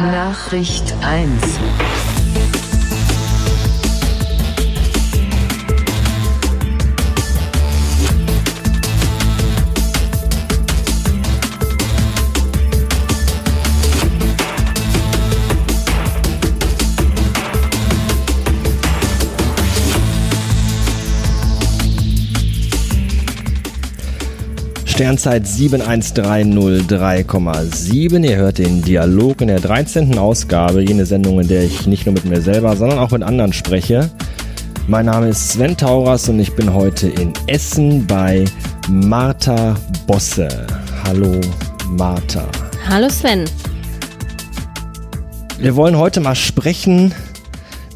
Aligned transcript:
Nachricht 0.00 0.94
1 1.02 1.60
Sternzeit 25.00 25.46
71303,7. 25.46 28.22
Ihr 28.22 28.36
hört 28.36 28.58
den 28.58 28.82
Dialog 28.82 29.40
in 29.40 29.48
der 29.48 29.58
13. 29.58 30.18
Ausgabe, 30.18 30.82
jene 30.82 31.06
Sendung, 31.06 31.40
in 31.40 31.48
der 31.48 31.64
ich 31.64 31.86
nicht 31.86 32.04
nur 32.04 32.12
mit 32.12 32.26
mir 32.26 32.42
selber, 32.42 32.76
sondern 32.76 32.98
auch 32.98 33.10
mit 33.10 33.22
anderen 33.22 33.54
spreche. 33.54 34.10
Mein 34.88 35.06
Name 35.06 35.30
ist 35.30 35.52
Sven 35.52 35.74
Tauras 35.74 36.28
und 36.28 36.38
ich 36.38 36.54
bin 36.54 36.74
heute 36.74 37.08
in 37.08 37.32
Essen 37.46 38.06
bei 38.06 38.44
Martha 38.90 39.74
Bosse. 40.06 40.66
Hallo 41.04 41.40
Martha. 41.88 42.46
Hallo 42.86 43.08
Sven. 43.08 43.46
Wir 45.58 45.76
wollen 45.76 45.96
heute 45.96 46.20
mal 46.20 46.34
sprechen 46.34 47.14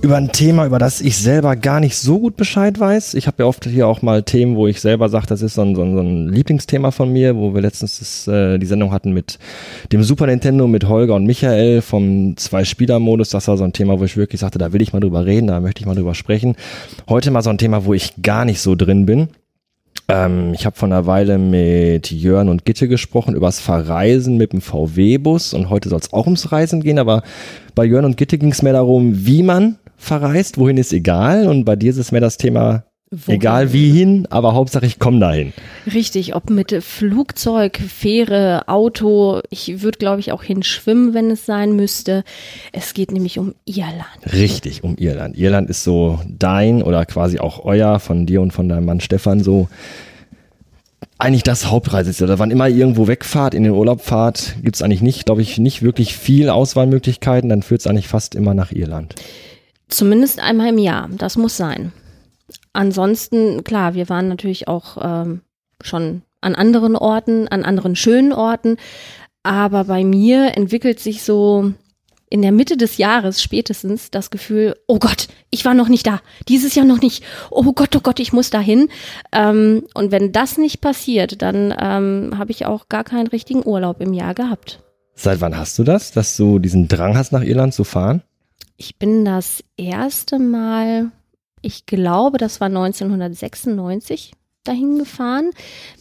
über 0.05 0.19
ein 0.19 0.33
Thema, 0.33 0.67
über 0.67 0.79
das 0.79 1.01
ich 1.01 1.17
selber 1.17 1.57
gar 1.57 1.81
nicht 1.81 1.97
so 1.97 2.21
gut 2.21 2.37
Bescheid 2.37 2.79
weiß. 2.79 3.15
Ich 3.15 3.27
habe 3.27 3.43
ja 3.43 3.47
oft 3.47 3.65
hier 3.65 3.89
auch 3.89 4.03
mal 4.03 4.23
Themen, 4.23 4.55
wo 4.55 4.67
ich 4.67 4.83
selber 4.83 5.09
sage, 5.09 5.27
das 5.27 5.41
ist 5.41 5.55
so 5.55 5.63
ein, 5.63 5.75
so 5.75 5.81
ein, 5.81 5.95
so 5.95 6.03
ein 6.03 6.29
Lieblingsthema 6.29 6.91
von 6.91 7.11
mir, 7.11 7.37
wo 7.37 7.55
wir 7.55 7.63
letztens 7.63 8.01
das, 8.01 8.29
äh, 8.29 8.59
die 8.59 8.67
Sendung 8.67 8.93
hatten 8.93 9.13
mit 9.13 9.39
dem 9.93 10.03
Super 10.03 10.27
Nintendo, 10.27 10.69
mit 10.69 10.87
Holger 10.87 11.15
und 11.15 11.25
Michael 11.25 11.81
vom 11.81 12.37
Zwei-Spieler-Modus. 12.37 13.31
Das 13.31 13.49
war 13.49 13.57
so 13.57 13.65
ein 13.65 13.73
Thema, 13.73 13.99
wo 13.99 14.05
ich 14.05 14.19
wirklich 14.19 14.43
sagte, 14.43 14.59
da 14.59 14.75
will 14.75 14.83
ich 14.83 14.93
mal 14.93 15.01
drüber 15.01 15.25
reden, 15.25 15.47
da 15.47 15.59
möchte 15.61 15.81
ich 15.81 15.87
mal 15.87 15.95
drüber 15.95 16.15
sprechen. 16.15 16.55
Heute 17.09 17.31
mal 17.31 17.43
so 17.43 17.49
ein 17.49 17.59
Thema, 17.59 17.87
wo 17.87 17.95
ich 17.95 18.13
gar 18.21 18.45
nicht 18.45 18.61
so 18.61 18.75
drin 18.75 19.07
bin. 19.07 19.29
Ähm, 20.09 20.53
ich 20.53 20.67
habe 20.67 20.77
vor 20.77 20.87
einer 20.87 21.07
Weile 21.07 21.39
mit 21.39 22.11
Jörn 22.11 22.51
und 22.51 22.67
Gitte 22.67 22.89
gesprochen 22.89 23.35
übers 23.35 23.59
Verreisen 23.59 24.37
mit 24.37 24.53
dem 24.53 24.61
VW-Bus 24.61 25.55
und 25.55 25.71
heute 25.71 25.89
soll 25.89 26.01
es 26.01 26.13
auch 26.13 26.27
ums 26.27 26.53
Reisen 26.53 26.83
gehen, 26.83 26.99
aber 26.99 27.23
bei 27.75 27.87
Jörn 27.87 28.05
und 28.05 28.19
Gitte 28.19 28.37
ging 28.37 28.51
es 28.51 28.61
mehr 28.61 28.75
darum, 28.75 29.25
wie 29.25 29.43
man 29.43 29.79
verreist, 29.97 30.59
wohin 30.59 30.77
ist 30.77 30.93
egal. 30.93 31.47
Und 31.47 31.65
bei 31.65 31.77
dir 31.77 31.91
ist 31.91 31.99
es 31.99 32.13
mehr 32.13 32.21
das 32.21 32.37
Thema, 32.37 32.85
Wohin? 33.11 33.35
egal 33.35 33.73
wie 33.73 33.91
hin, 33.91 34.27
aber 34.31 34.55
Hauptsache 34.55 34.87
ich 34.87 34.99
komme 34.99 35.21
dahin. 35.21 35.53
Richtig, 35.93 36.35
ob 36.35 36.51
mit 36.51 36.75
Flugzeug, 36.83 37.79
Fähre, 37.79 38.67
Auto. 38.67 39.41
Ich 39.51 39.83
würde, 39.83 39.99
glaube 39.99 40.21
ich, 40.21 40.33
auch 40.33 40.43
hinschwimmen, 40.43 41.15
wenn 41.15 41.31
es 41.31 41.47
sein 41.47 41.77
müsste. 41.77 42.25
Es 42.73 42.95
geht 42.95 43.13
nämlich 43.13 43.39
um 43.39 43.55
Irland. 43.67 44.33
Richtig, 44.33 44.83
um 44.83 44.97
Irland. 44.97 45.37
Irland 45.37 45.71
ist 45.71 45.85
so 45.85 46.19
dein 46.27 46.83
oder 46.83 47.07
quasi 47.07 47.39
auch 47.39 47.65
euer, 47.65 48.01
von 48.01 48.27
dir 48.27 48.41
und 48.41 48.53
von 48.53 48.69
deinem 48.69 48.87
Mann 48.87 49.01
Stefan 49.01 49.43
so 49.43 49.69
eigentlich 51.19 51.45
das 51.45 51.71
Hauptreiseziel. 51.71 52.27
Oder 52.27 52.39
wann 52.39 52.51
immer 52.51 52.69
irgendwo 52.69 53.07
wegfahrt, 53.07 53.55
in 53.55 53.63
den 53.63 53.73
Urlaub 53.73 54.01
fahrt, 54.01 54.57
gibt 54.63 54.77
es 54.77 54.83
eigentlich 54.83 55.03
nicht, 55.03 55.27
glaube 55.27 55.43
ich, 55.43 55.59
nicht 55.59 55.83
wirklich 55.83 56.17
viel 56.17 56.51
Auswahlmöglichkeiten. 56.51 57.49
Dann 57.49 57.63
führt 57.63 57.83
es 57.83 57.87
eigentlich 57.87 58.09
fast 58.09 58.35
immer 58.35 58.55
nach 58.55 58.73
Irland. 58.73 59.15
Zumindest 59.89 60.41
einmal 60.41 60.69
im 60.69 60.79
Jahr, 60.79 61.09
das 61.17 61.37
muss 61.37 61.57
sein. 61.57 61.93
Ansonsten, 62.73 63.65
klar, 63.65 63.95
wir 63.95 64.09
waren 64.09 64.29
natürlich 64.29 64.67
auch 64.69 64.97
ähm, 65.01 65.43
schon 65.81 66.23
an 66.41 66.55
anderen 66.55 66.97
Orten, 66.97 67.49
an 67.49 67.65
anderen 67.65 67.97
schönen 67.97 68.33
Orten, 68.33 68.77
aber 69.43 69.85
bei 69.85 70.05
mir 70.05 70.57
entwickelt 70.57 71.01
sich 71.01 71.23
so 71.23 71.73
in 72.31 72.43
der 72.43 72.53
Mitte 72.53 72.77
des 72.77 72.97
Jahres 72.99 73.43
spätestens 73.43 74.11
das 74.11 74.31
Gefühl, 74.31 74.75
oh 74.89 74.99
Gott, 74.99 75.29
ich 75.51 75.65
war 75.65 75.75
noch 75.75 75.89
nicht 75.89 76.07
da, 76.07 76.21
dieses 76.49 76.75
Jahr 76.75 76.85
noch 76.85 77.01
nicht, 77.01 77.23
oh 77.51 77.73
Gott, 77.73 77.95
oh 77.95 78.01
Gott, 78.01 78.19
ich 78.19 78.33
muss 78.33 78.51
dahin. 78.51 78.89
Ähm, 79.31 79.85
und 79.95 80.11
wenn 80.11 80.33
das 80.33 80.59
nicht 80.59 80.81
passiert, 80.81 81.43
dann 81.43 81.73
ähm, 81.79 82.37
habe 82.37 82.51
ich 82.51 82.67
auch 82.67 82.89
gar 82.89 83.05
keinen 83.05 83.29
richtigen 83.29 83.65
Urlaub 83.65 84.01
im 84.01 84.13
Jahr 84.13 84.35
gehabt. 84.35 84.81
Seit 85.15 85.41
wann 85.41 85.57
hast 85.57 85.79
du 85.79 85.85
das, 85.85 86.11
dass 86.11 86.37
du 86.37 86.59
diesen 86.59 86.89
Drang 86.89 87.17
hast, 87.17 87.31
nach 87.31 87.45
Irland 87.45 87.73
zu 87.73 87.85
fahren? 87.85 88.23
Ich 88.77 88.99
bin 88.99 89.25
das 89.25 89.63
erste 89.77 90.39
Mal, 90.39 91.11
ich 91.63 91.87
glaube, 91.87 92.39
das 92.39 92.61
war 92.61 92.67
1996 92.67 94.33
dahin 94.65 94.99
gefahren 94.99 95.51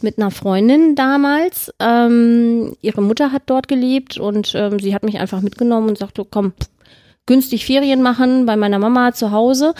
mit 0.00 0.18
einer 0.18 0.30
Freundin 0.30 0.94
damals. 0.94 1.72
Ähm, 1.78 2.74
ihre 2.80 3.02
Mutter 3.02 3.30
hat 3.30 3.42
dort 3.46 3.68
gelebt 3.68 4.18
und 4.18 4.54
ähm, 4.54 4.78
sie 4.80 4.94
hat 4.94 5.02
mich 5.02 5.18
einfach 5.18 5.42
mitgenommen 5.42 5.90
und 5.90 5.98
sagte, 5.98 6.26
komm, 6.28 6.54
günstig 7.26 7.66
Ferien 7.66 8.02
machen 8.02 8.46
bei 8.46 8.56
meiner 8.56 8.78
Mama 8.78 9.12
zu 9.12 9.30
Hause. 9.30 9.74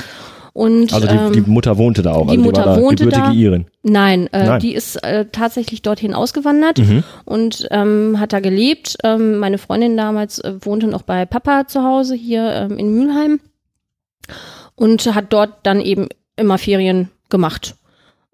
Und, 0.54 0.94
also 0.94 1.08
die, 1.08 1.14
ähm, 1.14 1.32
die, 1.32 1.40
Mutter 1.40 1.78
wohnte 1.78 2.02
da 2.02 2.12
auch, 2.12 2.26
die 2.26 2.38
also 2.38 2.44
Mutter 2.44 2.62
die 2.62 2.68
war 2.68 2.76
da 2.76 2.80
wohnte 2.80 3.06
da, 3.08 3.32
Irin. 3.32 3.66
Nein, 3.82 4.28
äh, 4.32 4.46
Nein, 4.46 4.60
die 4.60 4.72
ist 4.72 4.94
äh, 5.02 5.26
tatsächlich 5.26 5.82
dorthin 5.82 6.14
ausgewandert 6.14 6.78
mhm. 6.78 7.02
und 7.24 7.66
ähm, 7.72 8.20
hat 8.20 8.32
da 8.32 8.38
gelebt. 8.38 8.96
Ähm, 9.02 9.38
meine 9.38 9.58
Freundin 9.58 9.96
damals 9.96 10.38
äh, 10.38 10.54
wohnte 10.60 10.86
noch 10.86 11.02
bei 11.02 11.26
Papa 11.26 11.66
zu 11.66 11.82
Hause 11.82 12.14
hier 12.14 12.52
ähm, 12.52 12.78
in 12.78 12.94
Mülheim 12.94 13.40
und 14.76 15.12
hat 15.12 15.32
dort 15.32 15.54
dann 15.64 15.80
eben 15.80 16.08
immer 16.36 16.56
Ferien 16.56 17.10
gemacht. 17.30 17.74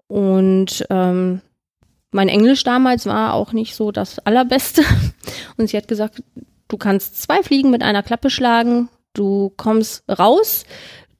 Und 0.07 0.85
ähm, 0.91 1.41
mein 2.11 2.29
Englisch 2.29 2.63
damals 2.63 3.07
war 3.07 3.33
auch 3.33 3.51
nicht 3.51 3.73
so 3.73 3.91
das 3.91 4.19
allerbeste. 4.19 4.83
Und 5.57 5.69
sie 5.69 5.77
hat 5.77 5.87
gesagt, 5.87 6.21
du 6.67 6.77
kannst 6.77 7.21
zwei 7.21 7.41
Fliegen 7.41 7.71
mit 7.71 7.81
einer 7.81 8.03
Klappe 8.03 8.29
schlagen. 8.29 8.89
Du 9.13 9.51
kommst 9.55 10.03
raus, 10.09 10.65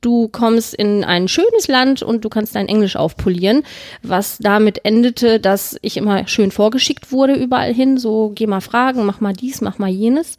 du 0.02 0.28
kommst 0.28 0.74
in 0.74 1.04
ein 1.04 1.28
schönes 1.28 1.68
Land 1.68 2.02
und 2.02 2.26
du 2.26 2.30
kannst 2.30 2.56
dein 2.56 2.68
Englisch 2.68 2.96
aufpolieren, 2.96 3.64
was 4.04 4.38
damit 4.40 4.84
endete, 4.84 5.40
dass 5.40 5.78
ich 5.82 5.98
immer 5.98 6.28
schön 6.28 6.52
vorgeschickt 6.52 7.12
wurde 7.12 7.36
überall 7.36 7.74
hin, 7.74 7.98
so 7.98 8.32
geh 8.34 8.48
mal 8.48 8.62
fragen, 8.62 9.06
mach 9.06 9.22
mal 9.22 9.34
dies, 9.34 9.62
mach 9.62 9.78
mal 9.78 9.90
jenes. 9.90 10.38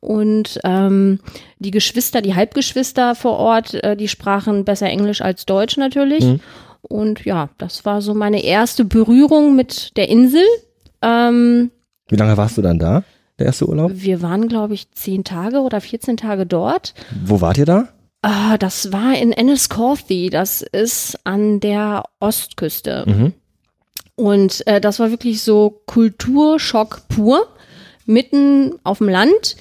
Und 0.00 0.58
ähm, 0.64 1.20
die 1.58 1.70
Geschwister, 1.70 2.22
die 2.22 2.34
Halbgeschwister 2.34 3.14
vor 3.14 3.36
Ort, 3.38 3.74
äh, 3.74 3.96
die 3.96 4.08
sprachen 4.08 4.64
besser 4.64 4.88
Englisch 4.88 5.20
als 5.20 5.46
Deutsch 5.46 5.76
natürlich. 5.76 6.24
Mhm. 6.24 6.40
Und 6.82 7.24
ja, 7.24 7.50
das 7.58 7.84
war 7.84 8.02
so 8.02 8.12
meine 8.12 8.42
erste 8.42 8.84
Berührung 8.84 9.54
mit 9.54 9.96
der 9.96 10.08
Insel. 10.08 10.42
Ähm, 11.02 11.70
Wie 12.08 12.16
lange 12.16 12.36
warst 12.36 12.58
du 12.58 12.62
dann 12.62 12.80
da? 12.80 13.04
Der 13.38 13.46
erste 13.46 13.68
Urlaub? 13.68 13.92
Wir 13.94 14.22
waren, 14.22 14.48
glaube 14.48 14.74
ich, 14.74 14.90
zehn 14.90 15.22
Tage 15.22 15.60
oder 15.60 15.80
14 15.80 16.16
Tage 16.16 16.46
dort. 16.46 16.94
Wo 17.24 17.40
wart 17.40 17.58
ihr 17.58 17.66
da? 17.66 17.88
Ah, 18.22 18.56
das 18.56 18.92
war 18.92 19.18
in 19.18 19.32
Enniscorthy, 19.32 20.30
das 20.30 20.62
ist 20.62 21.18
an 21.24 21.58
der 21.58 22.04
Ostküste. 22.20 23.04
Mhm. 23.06 23.32
Und 24.14 24.64
äh, 24.68 24.80
das 24.80 25.00
war 25.00 25.10
wirklich 25.10 25.42
so 25.42 25.82
Kulturschock 25.86 27.08
pur, 27.08 27.48
mitten 28.06 28.78
auf 28.84 28.98
dem 28.98 29.08
Land. 29.08 29.56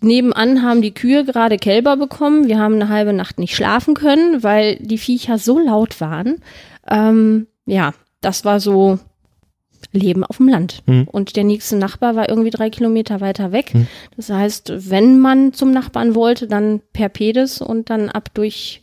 Nebenan 0.00 0.62
haben 0.62 0.80
die 0.80 0.94
Kühe 0.94 1.24
gerade 1.24 1.56
Kälber 1.56 1.96
bekommen. 1.96 2.46
Wir 2.46 2.58
haben 2.58 2.74
eine 2.74 2.88
halbe 2.88 3.12
Nacht 3.12 3.40
nicht 3.40 3.56
schlafen 3.56 3.94
können, 3.94 4.44
weil 4.44 4.76
die 4.76 4.98
Viecher 4.98 5.38
so 5.38 5.58
laut 5.58 6.00
waren. 6.00 6.40
Ähm, 6.88 7.48
ja, 7.66 7.94
das 8.20 8.44
war 8.44 8.60
so 8.60 9.00
leben 9.92 10.24
auf 10.24 10.38
dem 10.38 10.48
Land. 10.48 10.82
Mhm. 10.86 11.08
Und 11.10 11.36
der 11.36 11.44
nächste 11.44 11.76
Nachbar 11.76 12.16
war 12.16 12.28
irgendwie 12.28 12.50
drei 12.50 12.70
Kilometer 12.70 13.20
weiter 13.20 13.52
weg. 13.52 13.74
Mhm. 13.74 13.86
Das 14.16 14.30
heißt, 14.30 14.90
wenn 14.90 15.18
man 15.18 15.52
zum 15.52 15.70
Nachbarn 15.70 16.14
wollte, 16.14 16.46
dann 16.46 16.80
per 16.92 17.08
Pedes 17.08 17.60
und 17.60 17.90
dann 17.90 18.08
ab 18.08 18.30
durch 18.34 18.82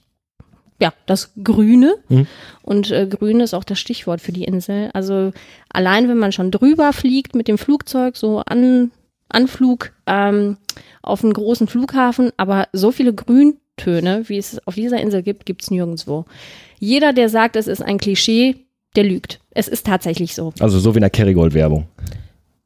ja, 0.79 0.93
das 1.05 1.31
Grüne. 1.41 1.95
Mhm. 2.09 2.27
Und 2.61 2.91
äh, 2.91 3.07
Grün 3.07 3.39
ist 3.39 3.53
auch 3.53 3.63
das 3.63 3.79
Stichwort 3.79 4.21
für 4.21 4.31
die 4.31 4.43
Insel. 4.43 4.89
Also 4.93 5.31
allein, 5.69 6.09
wenn 6.09 6.17
man 6.17 6.31
schon 6.31 6.51
drüber 6.51 6.91
fliegt 6.93 7.35
mit 7.35 7.47
dem 7.47 7.57
Flugzeug, 7.57 8.17
so 8.17 8.39
an, 8.39 8.91
Anflug 9.29 9.91
ähm, 10.05 10.57
auf 11.01 11.23
einen 11.23 11.33
großen 11.33 11.67
Flughafen, 11.67 12.31
aber 12.37 12.67
so 12.73 12.91
viele 12.91 13.13
Grüntöne, 13.13 14.23
wie 14.27 14.37
es 14.37 14.65
auf 14.67 14.75
dieser 14.75 14.99
Insel 14.99 15.23
gibt, 15.23 15.45
gibt 15.45 15.63
es 15.63 15.71
nirgendwo. 15.71 16.25
Jeder, 16.79 17.13
der 17.13 17.29
sagt, 17.29 17.55
es 17.55 17.67
ist 17.67 17.81
ein 17.81 17.97
Klischee, 17.97 18.64
der 18.95 19.03
lügt. 19.03 19.39
Es 19.51 19.67
ist 19.67 19.85
tatsächlich 19.85 20.35
so. 20.35 20.53
Also 20.59 20.79
so 20.79 20.93
wie 20.93 20.97
in 20.97 21.01
der 21.01 21.09
Kerrygold-Werbung. 21.09 21.87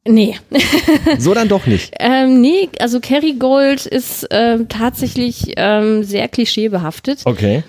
Nee. 0.06 0.38
so 1.18 1.34
dann 1.34 1.48
doch 1.48 1.66
nicht. 1.66 1.94
Ähm, 1.98 2.40
nee, 2.40 2.68
also 2.80 3.00
Kerrygold 3.00 3.86
ist 3.86 4.26
ähm, 4.30 4.68
tatsächlich 4.68 5.52
ähm, 5.56 6.04
sehr 6.04 6.28
klischeebehaftet. 6.28 7.22
Okay. 7.24 7.62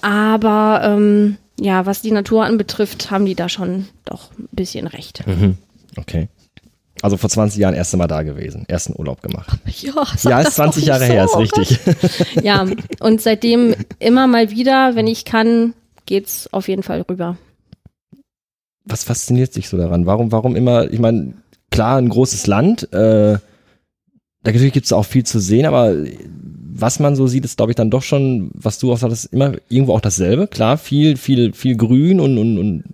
Aber 0.00 0.82
ähm, 0.84 1.36
ja, 1.60 1.86
was 1.86 2.02
die 2.02 2.10
Natur 2.10 2.44
anbetrifft, 2.44 3.10
haben 3.10 3.24
die 3.24 3.36
da 3.36 3.48
schon 3.48 3.86
doch 4.04 4.30
ein 4.38 4.48
bisschen 4.52 4.86
recht. 4.86 5.24
Mhm. 5.26 5.56
Okay. 5.96 6.28
Also 7.00 7.16
vor 7.16 7.30
20 7.30 7.58
Jahren 7.60 7.74
erst 7.74 7.96
Mal 7.96 8.06
da 8.06 8.22
gewesen, 8.22 8.64
ersten 8.68 8.94
Urlaub 8.96 9.22
gemacht. 9.22 9.58
Ja, 9.80 10.04
ja 10.22 10.40
ist 10.40 10.54
20 10.54 10.86
Jahre 10.86 11.06
so, 11.06 11.12
her, 11.12 11.24
ist 11.24 11.36
richtig. 11.36 11.78
ja, 12.42 12.66
und 13.00 13.20
seitdem 13.20 13.74
immer 13.98 14.26
mal 14.26 14.50
wieder, 14.50 14.94
wenn 14.94 15.06
ich 15.06 15.24
kann, 15.24 15.74
geht's 16.06 16.52
auf 16.52 16.68
jeden 16.68 16.82
Fall 16.82 17.04
rüber 17.08 17.36
was 18.84 19.04
fasziniert 19.04 19.52
sich 19.52 19.68
so 19.68 19.76
daran? 19.76 20.06
Warum, 20.06 20.32
warum 20.32 20.56
immer, 20.56 20.90
ich 20.92 20.98
meine, 20.98 21.34
klar, 21.70 21.98
ein 21.98 22.08
großes 22.08 22.46
Land, 22.46 22.92
äh, 22.92 23.38
natürlich 24.44 24.72
gibt 24.72 24.86
es 24.86 24.92
auch 24.92 25.04
viel 25.04 25.24
zu 25.24 25.40
sehen, 25.40 25.66
aber 25.66 25.94
was 26.74 26.98
man 26.98 27.16
so 27.16 27.26
sieht, 27.26 27.44
ist, 27.44 27.58
glaube 27.58 27.72
ich, 27.72 27.76
dann 27.76 27.90
doch 27.90 28.02
schon, 28.02 28.50
was 28.54 28.78
du 28.78 28.92
auch 28.92 28.98
sagst, 28.98 29.26
immer 29.26 29.52
irgendwo 29.68 29.94
auch 29.94 30.00
dasselbe. 30.00 30.46
Klar, 30.46 30.78
viel, 30.78 31.16
viel, 31.16 31.52
viel 31.52 31.76
Grün 31.76 32.18
und, 32.18 32.38
und, 32.38 32.58
und 32.58 32.84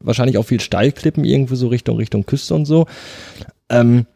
wahrscheinlich 0.00 0.38
auch 0.38 0.42
viel 0.42 0.60
Steilklippen 0.60 1.24
irgendwo 1.24 1.54
so 1.54 1.68
Richtung, 1.68 1.96
Richtung 1.96 2.26
Küste 2.26 2.54
und 2.54 2.66
so. 2.66 2.86
Ähm, 3.68 4.06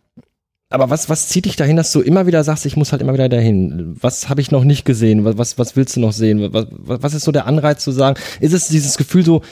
aber 0.70 0.90
was, 0.90 1.08
was 1.08 1.29
zieht 1.29 1.44
dich 1.44 1.56
dahin, 1.56 1.76
dass 1.76 1.93
du 1.93 2.00
immer 2.00 2.26
wieder 2.26 2.43
sagst, 2.44 2.67
ich 2.67 2.76
muss 2.76 2.93
halt 2.93 3.02
immer 3.02 3.12
wieder 3.12 3.29
dahin? 3.29 3.94
Was 4.00 4.29
habe 4.29 4.40
ich 4.40 4.50
noch 4.50 4.64
nicht 4.64 4.84
gesehen? 4.84 5.25
Was, 5.25 5.58
was 5.58 5.76
willst 5.76 5.96
du 5.96 6.00
noch 6.00 6.12
sehen? 6.12 6.52
Was, 6.52 6.67
was 6.70 7.14
ist 7.14 7.25
so 7.25 7.32
der 7.32 7.46
Anreiz 7.46 7.84
zu 7.84 7.93
sagen? 7.93 8.19
Ist 8.40 8.55
es 8.55 8.69
dieses 8.69 8.96
Gefühl 8.96 9.25
so, 9.25 9.43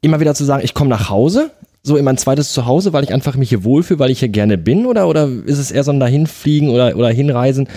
immer 0.00 0.20
wieder 0.20 0.34
zu 0.34 0.44
sagen, 0.44 0.62
ich 0.64 0.74
komme 0.74 0.90
nach 0.90 1.10
Hause, 1.10 1.50
so 1.82 1.96
in 1.96 2.04
mein 2.04 2.18
zweites 2.18 2.52
Zuhause, 2.52 2.92
weil 2.92 3.04
ich 3.04 3.12
einfach 3.12 3.36
mich 3.36 3.48
hier 3.48 3.64
wohlfühle, 3.64 3.98
weil 3.98 4.10
ich 4.10 4.20
hier 4.20 4.28
gerne 4.28 4.58
bin? 4.58 4.86
Oder, 4.86 5.08
oder 5.08 5.28
ist 5.46 5.58
es 5.58 5.70
eher 5.70 5.84
so 5.84 5.90
ein 5.90 6.00
Dahinfliegen 6.00 6.70
oder, 6.70 6.96
oder 6.96 7.08
Hinreisen, 7.08 7.68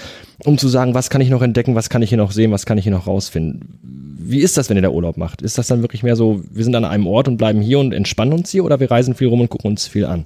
um 0.43 0.57
zu 0.57 0.67
sagen, 0.67 0.93
was 0.93 1.09
kann 1.09 1.21
ich 1.21 1.29
noch 1.29 1.41
entdecken, 1.41 1.75
was 1.75 1.89
kann 1.89 2.01
ich 2.01 2.09
hier 2.09 2.17
noch 2.17 2.31
sehen, 2.31 2.51
was 2.51 2.65
kann 2.65 2.77
ich 2.77 2.83
hier 2.83 2.93
noch 2.93 3.07
rausfinden? 3.07 3.79
Wie 4.23 4.39
ist 4.39 4.55
das, 4.55 4.69
wenn 4.69 4.77
ihr 4.77 4.83
da 4.83 4.89
Urlaub 4.89 5.17
macht? 5.17 5.41
Ist 5.41 5.57
das 5.57 5.67
dann 5.67 5.81
wirklich 5.81 6.03
mehr 6.03 6.15
so, 6.15 6.41
wir 6.51 6.63
sind 6.63 6.75
an 6.75 6.85
einem 6.85 7.07
Ort 7.07 7.27
und 7.27 7.37
bleiben 7.37 7.59
hier 7.59 7.79
und 7.79 7.91
entspannen 7.91 8.33
uns 8.33 8.49
hier 8.49 8.63
oder 8.63 8.79
wir 8.79 8.89
reisen 8.89 9.15
viel 9.15 9.27
rum 9.27 9.41
und 9.41 9.49
gucken 9.49 9.71
uns 9.71 9.87
viel 9.87 10.05
an? 10.05 10.25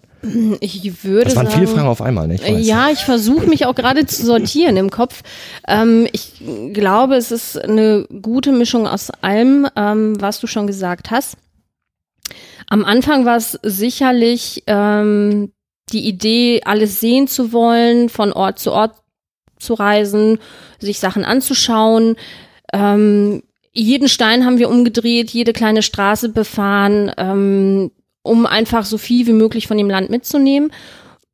Ich 0.59 1.03
würde 1.03 1.25
Das 1.25 1.35
waren 1.35 1.47
sagen, 1.47 1.59
viele 1.59 1.67
Fragen 1.67 1.87
auf 1.87 2.01
einmal, 2.01 2.27
nicht? 2.27 2.47
Ja, 2.47 2.89
ich 2.91 2.99
versuche 2.99 3.47
mich 3.47 3.65
auch 3.65 3.75
gerade 3.75 4.05
zu 4.05 4.25
sortieren 4.25 4.77
im 4.77 4.89
Kopf. 4.89 5.21
Ähm, 5.67 6.07
ich 6.11 6.33
glaube, 6.73 7.15
es 7.15 7.31
ist 7.31 7.57
eine 7.57 8.05
gute 8.21 8.51
Mischung 8.51 8.87
aus 8.87 9.11
allem, 9.21 9.67
ähm, 9.75 10.19
was 10.19 10.39
du 10.39 10.47
schon 10.47 10.67
gesagt 10.67 11.11
hast. 11.11 11.37
Am 12.67 12.85
Anfang 12.85 13.25
war 13.25 13.37
es 13.37 13.59
sicherlich 13.63 14.63
ähm, 14.67 15.51
die 15.91 16.07
Idee, 16.07 16.61
alles 16.65 16.99
sehen 16.99 17.27
zu 17.27 17.51
wollen, 17.51 18.09
von 18.09 18.33
Ort 18.33 18.59
zu 18.59 18.71
Ort 18.71 18.95
zu 19.59 19.73
reisen, 19.73 20.39
sich 20.79 20.99
Sachen 20.99 21.23
anzuschauen. 21.23 22.15
Ähm, 22.73 23.43
jeden 23.71 24.07
Stein 24.07 24.45
haben 24.45 24.57
wir 24.57 24.69
umgedreht, 24.69 25.31
jede 25.31 25.53
kleine 25.53 25.81
Straße 25.81 26.29
befahren, 26.29 27.11
ähm, 27.17 27.91
um 28.23 28.45
einfach 28.45 28.85
so 28.85 28.97
viel 28.97 29.27
wie 29.27 29.33
möglich 29.33 29.67
von 29.67 29.77
dem 29.77 29.89
Land 29.89 30.09
mitzunehmen. 30.09 30.71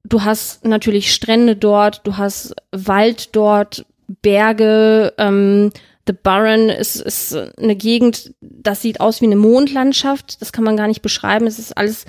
Du 0.04 0.24
hast 0.24 0.66
natürlich 0.66 1.14
Strände 1.14 1.56
dort, 1.56 2.02
du 2.06 2.18
hast 2.18 2.56
Wald 2.72 3.36
dort, 3.36 3.86
Berge, 4.22 5.14
ähm, 5.18 5.72
The 6.08 6.14
Burren 6.14 6.70
ist, 6.70 6.96
ist 6.96 7.36
eine 7.36 7.76
Gegend, 7.76 8.34
das 8.42 8.82
sieht 8.82 9.00
aus 9.00 9.22
wie 9.22 9.26
eine 9.26 9.36
Mondlandschaft, 9.36 10.42
das 10.42 10.52
kann 10.52 10.64
man 10.64 10.78
gar 10.78 10.88
nicht 10.88 11.02
beschreiben. 11.02 11.48
Es 11.48 11.60
ist 11.60 11.78
alles 11.78 12.06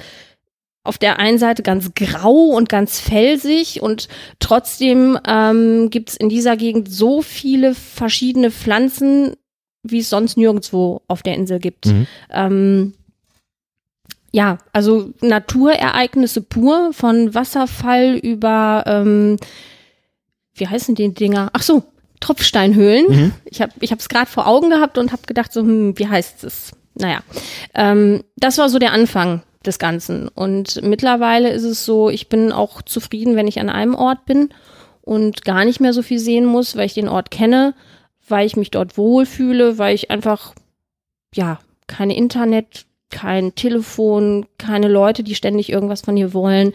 auf 0.84 0.98
der 0.98 1.18
einen 1.18 1.38
Seite 1.38 1.62
ganz 1.62 1.92
grau 1.94 2.48
und 2.48 2.68
ganz 2.68 2.98
felsig 2.98 3.82
und 3.82 4.08
trotzdem 4.40 5.18
ähm, 5.26 5.90
gibt 5.90 6.10
es 6.10 6.16
in 6.16 6.28
dieser 6.28 6.56
Gegend 6.56 6.90
so 6.90 7.22
viele 7.22 7.74
verschiedene 7.74 8.50
Pflanzen, 8.50 9.34
wie 9.84 10.00
es 10.00 10.10
sonst 10.10 10.36
nirgendwo 10.36 11.02
auf 11.06 11.22
der 11.22 11.34
Insel 11.34 11.60
gibt. 11.60 11.86
Mhm. 11.86 12.06
Ähm, 12.30 12.94
ja, 14.32 14.58
also 14.72 15.10
Naturereignisse 15.20 16.40
pur, 16.40 16.92
von 16.92 17.34
Wasserfall 17.34 18.16
über, 18.16 18.82
ähm, 18.86 19.36
wie 20.54 20.66
heißen 20.66 20.94
die 20.94 21.12
Dinger? 21.12 21.50
Ach 21.52 21.62
so, 21.62 21.84
Tropfsteinhöhlen. 22.22 23.06
Mhm. 23.08 23.32
Ich 23.44 23.60
habe 23.60 23.72
ich 23.80 23.92
es 23.92 24.08
gerade 24.08 24.30
vor 24.30 24.46
Augen 24.46 24.70
gehabt 24.70 24.96
und 24.96 25.12
habe 25.12 25.22
gedacht, 25.26 25.52
so, 25.52 25.60
hm, 25.60 25.98
wie 25.98 26.08
heißt 26.08 26.44
es? 26.44 26.72
Naja, 26.94 27.20
ähm, 27.74 28.22
das 28.36 28.58
war 28.58 28.68
so 28.68 28.78
der 28.78 28.92
Anfang 28.92 29.42
des 29.66 29.78
Ganzen. 29.78 30.28
Und 30.28 30.82
mittlerweile 30.82 31.50
ist 31.50 31.64
es 31.64 31.84
so, 31.84 32.10
ich 32.10 32.28
bin 32.28 32.52
auch 32.52 32.82
zufrieden, 32.82 33.36
wenn 33.36 33.48
ich 33.48 33.60
an 33.60 33.70
einem 33.70 33.94
Ort 33.94 34.24
bin 34.26 34.50
und 35.02 35.44
gar 35.44 35.64
nicht 35.64 35.80
mehr 35.80 35.92
so 35.92 36.02
viel 36.02 36.18
sehen 36.18 36.44
muss, 36.44 36.76
weil 36.76 36.86
ich 36.86 36.94
den 36.94 37.08
Ort 37.08 37.30
kenne, 37.30 37.74
weil 38.28 38.46
ich 38.46 38.56
mich 38.56 38.70
dort 38.70 38.96
wohlfühle, 38.96 39.78
weil 39.78 39.94
ich 39.94 40.10
einfach, 40.10 40.54
ja, 41.34 41.58
keine 41.86 42.16
Internet, 42.16 42.86
kein 43.10 43.54
Telefon, 43.54 44.46
keine 44.58 44.88
Leute, 44.88 45.22
die 45.22 45.34
ständig 45.34 45.70
irgendwas 45.70 46.02
von 46.02 46.16
dir 46.16 46.34
wollen. 46.34 46.72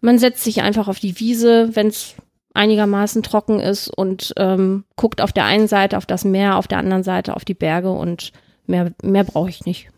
Man 0.00 0.18
setzt 0.18 0.44
sich 0.44 0.62
einfach 0.62 0.88
auf 0.88 0.98
die 0.98 1.18
Wiese, 1.18 1.74
wenn 1.74 1.88
es 1.88 2.14
einigermaßen 2.54 3.22
trocken 3.22 3.60
ist 3.60 3.88
und 3.88 4.32
ähm, 4.36 4.84
guckt 4.96 5.20
auf 5.20 5.32
der 5.32 5.44
einen 5.44 5.68
Seite 5.68 5.96
auf 5.96 6.06
das 6.06 6.24
Meer, 6.24 6.56
auf 6.56 6.68
der 6.68 6.78
anderen 6.78 7.02
Seite 7.02 7.36
auf 7.36 7.44
die 7.44 7.54
Berge 7.54 7.90
und 7.90 8.32
mehr, 8.66 8.92
mehr 9.02 9.24
brauche 9.24 9.50
ich 9.50 9.64
nicht. 9.64 9.88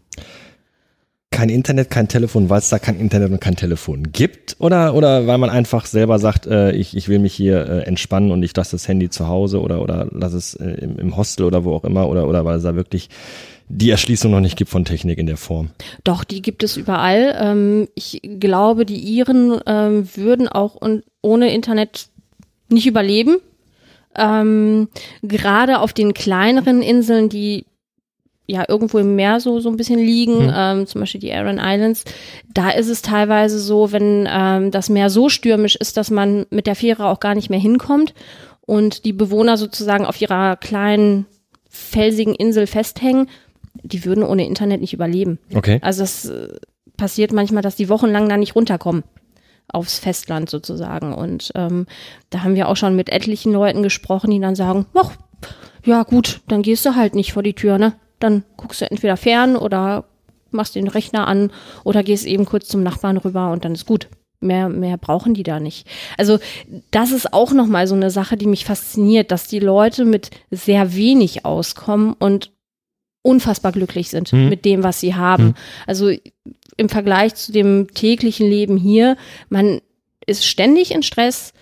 Kein 1.30 1.48
Internet, 1.48 1.88
kein 1.88 2.08
Telefon, 2.08 2.50
weil 2.50 2.58
es 2.58 2.68
da 2.68 2.78
kein 2.78 3.00
Internet 3.00 3.30
und 3.30 3.40
kein 3.40 3.56
Telefon 3.56 4.12
gibt? 4.12 4.56
Oder, 4.58 4.94
oder 4.94 5.26
weil 5.26 5.38
man 5.38 5.48
einfach 5.48 5.86
selber 5.86 6.18
sagt, 6.18 6.46
äh, 6.46 6.72
ich, 6.72 6.94
ich 6.94 7.08
will 7.08 7.20
mich 7.20 7.32
hier 7.32 7.66
äh, 7.66 7.78
entspannen 7.84 8.30
und 8.30 8.42
ich 8.42 8.54
lasse 8.54 8.72
das 8.72 8.86
Handy 8.86 9.08
zu 9.08 9.28
Hause 9.28 9.62
oder, 9.62 9.80
oder 9.80 10.08
lasse 10.10 10.36
es 10.36 10.54
äh, 10.54 10.72
im, 10.72 10.98
im 10.98 11.16
Hostel 11.16 11.46
oder 11.46 11.64
wo 11.64 11.74
auch 11.74 11.84
immer 11.84 12.08
oder, 12.10 12.28
oder 12.28 12.44
weil 12.44 12.58
es 12.58 12.64
da 12.64 12.74
wirklich 12.74 13.08
die 13.68 13.90
Erschließung 13.90 14.30
noch 14.30 14.40
nicht 14.40 14.56
gibt 14.56 14.70
von 14.70 14.84
Technik 14.84 15.18
in 15.18 15.26
der 15.26 15.38
Form. 15.38 15.70
Doch, 16.04 16.24
die 16.24 16.42
gibt 16.42 16.62
es 16.62 16.76
überall. 16.76 17.34
Ähm, 17.40 17.88
ich 17.94 18.20
glaube, 18.38 18.84
die 18.84 18.98
Iren 18.98 19.58
ähm, 19.66 20.06
würden 20.14 20.48
auch 20.48 20.76
ohne 21.22 21.54
Internet 21.54 22.08
nicht 22.72 22.86
überleben. 22.86 23.36
Ähm, 24.16 24.88
gerade 25.22 25.80
auf 25.80 25.92
den 25.92 26.12
kleineren 26.14 26.82
Inseln, 26.82 27.28
die 27.28 27.64
ja 28.46 28.64
irgendwo 28.68 28.98
im 28.98 29.14
Meer 29.16 29.40
so 29.40 29.60
so 29.60 29.70
ein 29.70 29.76
bisschen 29.76 29.98
liegen, 30.00 30.48
Hm. 30.48 30.52
ähm, 30.54 30.86
zum 30.86 31.00
Beispiel 31.00 31.20
die 31.20 31.32
Aran 31.32 31.60
Islands, 31.62 32.04
da 32.52 32.70
ist 32.70 32.88
es 32.88 33.00
teilweise 33.00 33.58
so, 33.58 33.92
wenn 33.92 34.28
ähm, 34.30 34.70
das 34.70 34.90
Meer 34.90 35.08
so 35.08 35.28
stürmisch 35.28 35.76
ist, 35.76 35.96
dass 35.96 36.10
man 36.10 36.44
mit 36.50 36.66
der 36.66 36.74
Fähre 36.74 37.06
auch 37.06 37.20
gar 37.20 37.34
nicht 37.34 37.48
mehr 37.48 37.60
hinkommt 37.60 38.12
und 38.66 39.04
die 39.06 39.12
Bewohner 39.14 39.56
sozusagen 39.56 40.04
auf 40.04 40.20
ihrer 40.20 40.56
kleinen 40.56 41.26
felsigen 41.70 42.34
Insel 42.34 42.66
festhängen, 42.66 43.28
die 43.82 44.04
würden 44.04 44.24
ohne 44.24 44.46
Internet 44.46 44.82
nicht 44.82 44.92
überleben. 44.92 45.38
Okay. 45.54 45.78
Also 45.80 46.02
es 46.02 46.26
äh, 46.26 46.48
passiert 46.98 47.32
manchmal, 47.32 47.62
dass 47.62 47.76
die 47.76 47.88
wochenlang 47.88 48.28
da 48.28 48.36
nicht 48.36 48.54
runterkommen 48.54 49.04
aufs 49.72 49.98
Festland 49.98 50.50
sozusagen. 50.50 51.12
Und 51.14 51.52
ähm, 51.54 51.86
da 52.30 52.42
haben 52.44 52.54
wir 52.54 52.68
auch 52.68 52.76
schon 52.76 52.94
mit 52.96 53.08
etlichen 53.10 53.52
Leuten 53.52 53.82
gesprochen, 53.82 54.30
die 54.30 54.40
dann 54.40 54.54
sagen, 54.54 54.86
ach, 54.94 55.12
ja 55.84 56.02
gut, 56.04 56.40
dann 56.48 56.62
gehst 56.62 56.84
du 56.86 56.94
halt 56.94 57.14
nicht 57.14 57.32
vor 57.32 57.42
die 57.42 57.54
Tür, 57.54 57.78
ne? 57.78 57.94
Dann 58.20 58.44
guckst 58.56 58.80
du 58.80 58.90
entweder 58.90 59.16
fern 59.16 59.56
oder 59.56 60.04
machst 60.52 60.74
den 60.76 60.86
Rechner 60.88 61.26
an 61.26 61.50
oder 61.82 62.02
gehst 62.02 62.26
eben 62.26 62.44
kurz 62.44 62.68
zum 62.68 62.82
Nachbarn 62.82 63.16
rüber 63.16 63.50
und 63.50 63.64
dann 63.64 63.72
ist 63.74 63.86
gut. 63.86 64.08
Mehr, 64.40 64.68
mehr 64.68 64.96
brauchen 64.98 65.34
die 65.34 65.44
da 65.44 65.60
nicht. 65.60 65.86
Also 66.18 66.38
das 66.90 67.12
ist 67.12 67.32
auch 67.32 67.52
nochmal 67.52 67.86
so 67.86 67.94
eine 67.94 68.10
Sache, 68.10 68.36
die 68.36 68.46
mich 68.48 68.64
fasziniert, 68.64 69.30
dass 69.30 69.46
die 69.46 69.60
Leute 69.60 70.04
mit 70.04 70.30
sehr 70.50 70.94
wenig 70.94 71.44
auskommen 71.44 72.12
und 72.18 72.50
unfassbar 73.22 73.70
glücklich 73.70 74.10
sind 74.10 74.32
Mhm. 74.32 74.48
mit 74.48 74.64
dem, 74.64 74.82
was 74.82 74.98
sie 74.98 75.14
haben. 75.14 75.44
Mhm. 75.44 75.54
Also 75.86 76.10
im 76.76 76.88
Vergleich 76.88 77.34
zu 77.34 77.52
dem 77.52 77.88
täglichen 77.94 78.48
Leben 78.48 78.76
hier, 78.76 79.16
man 79.48 79.80
ist 80.26 80.46
ständig 80.46 80.92
in 80.92 81.02
Stress 81.02 81.52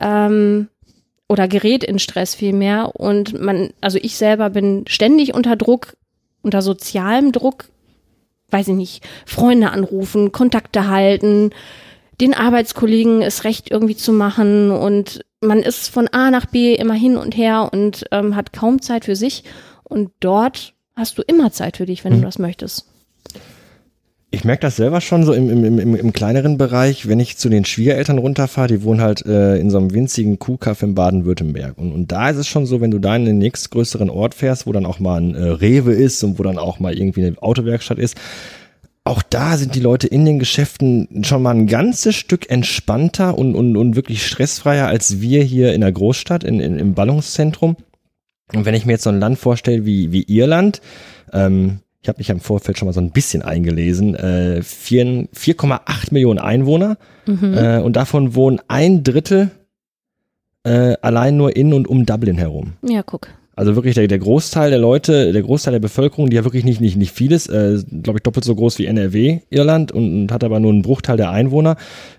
ähm, 0.00 0.68
oder 1.28 1.48
gerät 1.48 1.84
in 1.84 1.98
Stress 1.98 2.34
vielmehr 2.34 2.94
und 2.94 3.40
man, 3.40 3.70
also 3.80 3.98
ich 4.00 4.16
selber 4.16 4.50
bin 4.50 4.84
ständig 4.88 5.34
unter 5.34 5.56
Druck, 5.56 5.96
unter 6.42 6.62
sozialem 6.62 7.32
Druck, 7.32 7.66
weiß 8.50 8.68
ich 8.68 8.74
nicht, 8.74 9.04
Freunde 9.26 9.70
anrufen, 9.70 10.32
Kontakte 10.32 10.88
halten, 10.88 11.50
den 12.20 12.32
Arbeitskollegen 12.32 13.22
es 13.22 13.44
recht 13.44 13.70
irgendwie 13.70 13.96
zu 13.96 14.12
machen 14.12 14.70
und 14.70 15.24
man 15.40 15.58
ist 15.58 15.88
von 15.88 16.08
A 16.08 16.30
nach 16.30 16.46
B 16.46 16.74
immer 16.74 16.94
hin 16.94 17.16
und 17.16 17.36
her 17.36 17.68
und 17.72 18.04
ähm, 18.10 18.34
hat 18.36 18.52
kaum 18.52 18.80
Zeit 18.80 19.04
für 19.04 19.16
sich 19.16 19.44
und 19.84 20.10
dort 20.20 20.72
hast 20.94 21.18
du 21.18 21.22
immer 21.22 21.52
Zeit 21.52 21.76
für 21.76 21.86
dich, 21.86 22.04
wenn 22.04 22.14
Mhm. 22.14 22.20
du 22.20 22.26
das 22.26 22.38
möchtest. 22.38 22.86
Ich 24.36 24.44
merke 24.44 24.60
das 24.60 24.76
selber 24.76 25.00
schon 25.00 25.24
so 25.24 25.32
im, 25.32 25.48
im, 25.48 25.78
im, 25.78 25.96
im 25.96 26.12
kleineren 26.12 26.58
Bereich, 26.58 27.08
wenn 27.08 27.20
ich 27.20 27.38
zu 27.38 27.48
den 27.48 27.64
Schwiegereltern 27.64 28.18
runterfahre, 28.18 28.68
die 28.68 28.82
wohnen 28.82 29.00
halt 29.00 29.24
äh, 29.24 29.56
in 29.56 29.70
so 29.70 29.78
einem 29.78 29.94
winzigen 29.94 30.38
Kuhkaff 30.38 30.82
in 30.82 30.94
Baden-Württemberg. 30.94 31.78
Und, 31.78 31.90
und 31.92 32.12
da 32.12 32.28
ist 32.28 32.36
es 32.36 32.46
schon 32.46 32.66
so, 32.66 32.82
wenn 32.82 32.90
du 32.90 32.98
da 32.98 33.16
in 33.16 33.24
den 33.24 33.38
nächstgrößeren 33.38 34.10
Ort 34.10 34.34
fährst, 34.34 34.66
wo 34.66 34.72
dann 34.72 34.84
auch 34.84 35.00
mal 35.00 35.22
ein 35.22 35.34
äh, 35.34 35.42
Rewe 35.42 35.94
ist 35.94 36.22
und 36.22 36.38
wo 36.38 36.42
dann 36.42 36.58
auch 36.58 36.80
mal 36.80 36.92
irgendwie 36.92 37.24
eine 37.24 37.40
Autowerkstatt 37.40 37.98
ist, 37.98 38.18
auch 39.04 39.22
da 39.22 39.56
sind 39.56 39.74
die 39.74 39.80
Leute 39.80 40.06
in 40.06 40.26
den 40.26 40.38
Geschäften 40.38 41.24
schon 41.24 41.40
mal 41.40 41.54
ein 41.54 41.66
ganzes 41.66 42.14
Stück 42.14 42.50
entspannter 42.50 43.38
und, 43.38 43.54
und, 43.54 43.74
und 43.74 43.96
wirklich 43.96 44.26
stressfreier 44.26 44.86
als 44.86 45.22
wir 45.22 45.44
hier 45.44 45.72
in 45.72 45.80
der 45.80 45.92
Großstadt, 45.92 46.44
in, 46.44 46.60
in, 46.60 46.78
im 46.78 46.92
Ballungszentrum. 46.92 47.76
Und 48.52 48.66
wenn 48.66 48.74
ich 48.74 48.84
mir 48.84 48.92
jetzt 48.92 49.04
so 49.04 49.10
ein 49.10 49.18
Land 49.18 49.38
vorstelle 49.38 49.86
wie, 49.86 50.12
wie 50.12 50.24
Irland, 50.24 50.82
ähm, 51.32 51.80
ich 52.06 52.08
habe 52.08 52.18
mich 52.18 52.30
im 52.30 52.38
Vorfeld 52.38 52.78
schon 52.78 52.86
mal 52.86 52.92
so 52.92 53.00
ein 53.00 53.10
bisschen 53.10 53.42
eingelesen, 53.42 54.14
äh, 54.14 54.62
vier- 54.62 55.26
4,8 55.34 56.12
Millionen 56.12 56.38
Einwohner 56.38 56.98
äh, 57.26 57.80
und 57.80 57.96
davon 57.96 58.36
wohnen 58.36 58.60
ein 58.68 59.02
Drittel 59.02 59.50
äh, 60.62 60.94
allein 61.02 61.36
nur 61.36 61.56
in 61.56 61.72
und 61.74 61.88
um 61.88 62.06
Dublin 62.06 62.38
herum. 62.38 62.74
Ja, 62.82 63.02
guck. 63.02 63.26
Also 63.56 63.74
wirklich 63.74 63.94
der, 63.96 64.06
der 64.06 64.20
Großteil 64.20 64.70
der 64.70 64.78
Leute, 64.78 65.32
der 65.32 65.42
Großteil 65.42 65.72
der 65.72 65.80
Bevölkerung, 65.80 66.30
die 66.30 66.36
ja 66.36 66.44
wirklich 66.44 66.64
nicht, 66.64 66.80
nicht, 66.80 66.96
nicht 66.96 67.10
vieles, 67.12 67.48
äh, 67.48 67.78
glaube 68.02 68.18
ich, 68.18 68.22
doppelt 68.22 68.44
so 68.44 68.54
groß 68.54 68.78
wie 68.78 68.86
NRW, 68.86 69.40
Irland 69.50 69.90
und, 69.90 70.22
und 70.22 70.32
hat 70.32 70.44
aber 70.44 70.60
nur 70.60 70.72
einen 70.72 70.82
Bruchteil 70.82 71.16
der 71.16 71.30
Einwohner. 71.30 71.76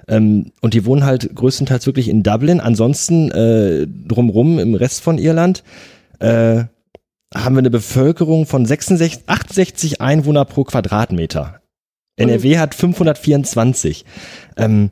Ähm, 0.10 0.52
und 0.60 0.74
die 0.74 0.84
wohnen 0.86 1.06
halt 1.06 1.34
größtenteils 1.34 1.86
wirklich 1.86 2.10
in 2.10 2.24
Dublin. 2.24 2.60
Ansonsten 2.60 3.32
äh, 3.32 3.88
drumrum 3.88 4.60
im 4.60 4.76
Rest 4.76 5.02
von 5.02 5.18
Irland 5.18 5.64
äh, 6.20 6.64
haben 7.44 7.56
wir 7.56 7.60
eine 7.60 7.70
Bevölkerung 7.70 8.46
von 8.46 8.66
66, 8.66 9.24
68 9.28 10.02
Einwohner 10.02 10.46
pro 10.46 10.64
Quadratmeter. 10.64 11.62
NRW 12.18 12.58
hat 12.58 12.76
524. 12.76 14.06
Ähm, 14.58 14.92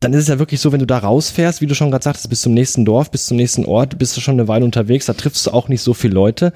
dann 0.00 0.12
ist 0.12 0.22
es 0.22 0.28
ja 0.28 0.38
wirklich 0.38 0.60
so, 0.60 0.72
wenn 0.72 0.80
du 0.80 0.86
da 0.86 0.98
rausfährst, 0.98 1.60
wie 1.60 1.66
du 1.66 1.74
schon 1.74 1.90
gerade 1.90 2.04
sagtest, 2.04 2.28
bis 2.28 2.42
zum 2.42 2.52
nächsten 2.52 2.84
Dorf, 2.84 3.10
bis 3.10 3.26
zum 3.26 3.36
nächsten 3.36 3.64
Ort, 3.64 3.98
bist 3.98 4.16
du 4.16 4.20
schon 4.20 4.34
eine 4.34 4.48
Weile 4.48 4.64
unterwegs, 4.64 5.06
da 5.06 5.14
triffst 5.14 5.46
du 5.46 5.50
auch 5.52 5.68
nicht 5.68 5.80
so 5.80 5.94
viele 5.94 6.14
Leute. 6.14 6.52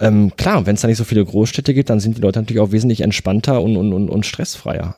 Ähm, 0.00 0.32
klar, 0.36 0.64
wenn 0.64 0.76
es 0.76 0.80
da 0.80 0.88
nicht 0.88 0.96
so 0.96 1.04
viele 1.04 1.24
Großstädte 1.24 1.74
gibt, 1.74 1.90
dann 1.90 2.00
sind 2.00 2.16
die 2.16 2.22
Leute 2.22 2.38
natürlich 2.38 2.60
auch 2.60 2.72
wesentlich 2.72 3.02
entspannter 3.02 3.60
und, 3.60 3.76
und, 3.76 3.92
und, 3.92 4.08
und 4.08 4.24
stressfreier. 4.24 4.96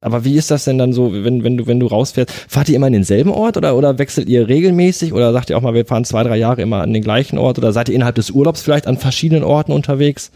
Aber 0.00 0.24
wie 0.24 0.36
ist 0.36 0.50
das 0.50 0.64
denn 0.64 0.78
dann 0.78 0.92
so, 0.92 1.12
wenn, 1.12 1.42
wenn 1.42 1.56
du, 1.56 1.66
wenn 1.66 1.80
du 1.80 1.86
rausfährst? 1.86 2.30
Fahrt 2.30 2.68
ihr 2.68 2.76
immer 2.76 2.86
in 2.86 2.92
denselben 2.92 3.30
Ort 3.30 3.56
oder, 3.56 3.76
oder 3.76 3.98
wechselt 3.98 4.28
ihr 4.28 4.48
regelmäßig 4.48 5.12
oder 5.12 5.32
sagt 5.32 5.50
ihr 5.50 5.58
auch 5.58 5.62
mal, 5.62 5.74
wir 5.74 5.86
fahren 5.86 6.04
zwei, 6.04 6.22
drei 6.22 6.36
Jahre 6.36 6.62
immer 6.62 6.82
an 6.82 6.92
den 6.92 7.02
gleichen 7.02 7.36
Ort 7.36 7.58
oder 7.58 7.72
seid 7.72 7.88
ihr 7.88 7.96
innerhalb 7.96 8.14
des 8.14 8.30
Urlaubs 8.30 8.62
vielleicht 8.62 8.86
an 8.86 8.96
verschiedenen 8.96 9.42
Orten 9.42 9.72
unterwegs? 9.72 10.30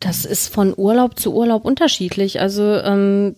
Das 0.00 0.26
ist 0.26 0.52
von 0.52 0.74
Urlaub 0.76 1.18
zu 1.18 1.34
Urlaub 1.34 1.64
unterschiedlich. 1.64 2.40
Also 2.40 2.62
ähm, 2.62 3.36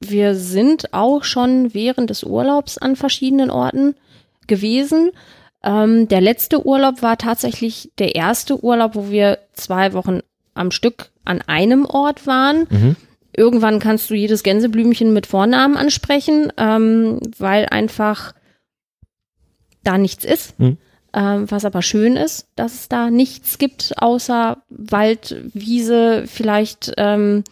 wir 0.00 0.34
sind 0.34 0.92
auch 0.92 1.22
schon 1.22 1.74
während 1.74 2.10
des 2.10 2.24
Urlaubs 2.24 2.78
an 2.78 2.96
verschiedenen 2.96 3.50
Orten 3.50 3.94
gewesen. 4.48 5.10
Ähm, 5.62 6.08
der 6.08 6.20
letzte 6.20 6.66
Urlaub 6.66 7.02
war 7.02 7.18
tatsächlich 7.18 7.90
der 7.98 8.16
erste 8.16 8.64
Urlaub, 8.64 8.96
wo 8.96 9.10
wir 9.10 9.38
zwei 9.52 9.92
Wochen 9.92 10.20
am 10.54 10.72
Stück 10.72 11.10
an 11.24 11.40
einem 11.42 11.84
Ort 11.84 12.26
waren. 12.26 12.66
Mhm. 12.70 12.96
Irgendwann 13.36 13.78
kannst 13.78 14.10
du 14.10 14.14
jedes 14.14 14.42
Gänseblümchen 14.42 15.12
mit 15.12 15.26
Vornamen 15.26 15.76
ansprechen, 15.76 16.52
ähm, 16.56 17.20
weil 17.38 17.66
einfach 17.66 18.34
da 19.84 19.98
nichts 19.98 20.24
ist. 20.24 20.58
Mhm. 20.58 20.78
Ähm, 21.14 21.50
was 21.50 21.64
aber 21.64 21.80
schön 21.82 22.16
ist, 22.16 22.48
dass 22.54 22.74
es 22.74 22.88
da 22.88 23.10
nichts 23.10 23.58
gibt, 23.58 23.94
außer 23.96 24.62
Wald, 24.68 25.36
Wiese, 25.54 26.24
vielleicht 26.26 26.92
ähm, 26.98 27.44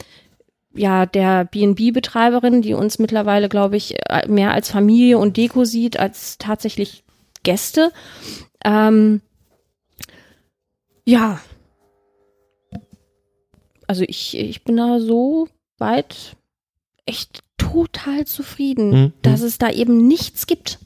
ja 0.74 1.06
der 1.06 1.46
B&B-Betreiberin, 1.46 2.60
die 2.60 2.74
uns 2.74 2.98
mittlerweile, 2.98 3.48
glaube 3.48 3.76
ich, 3.78 3.96
äh, 4.10 4.28
mehr 4.28 4.52
als 4.52 4.70
Familie 4.70 5.16
und 5.16 5.38
Deko 5.38 5.64
sieht 5.64 5.98
als 5.98 6.36
tatsächlich 6.36 7.02
Gäste. 7.44 7.92
Ähm, 8.62 9.22
ja, 11.06 11.40
also 13.86 14.04
ich, 14.06 14.36
ich 14.36 14.64
bin 14.64 14.76
da 14.76 15.00
so 15.00 15.48
weit 15.78 16.36
echt 17.06 17.42
total 17.56 18.24
zufrieden, 18.26 18.90
mhm. 18.90 19.12
dass 19.22 19.40
es 19.40 19.58
da 19.58 19.70
eben 19.70 20.06
nichts 20.06 20.46
gibt. 20.46 20.78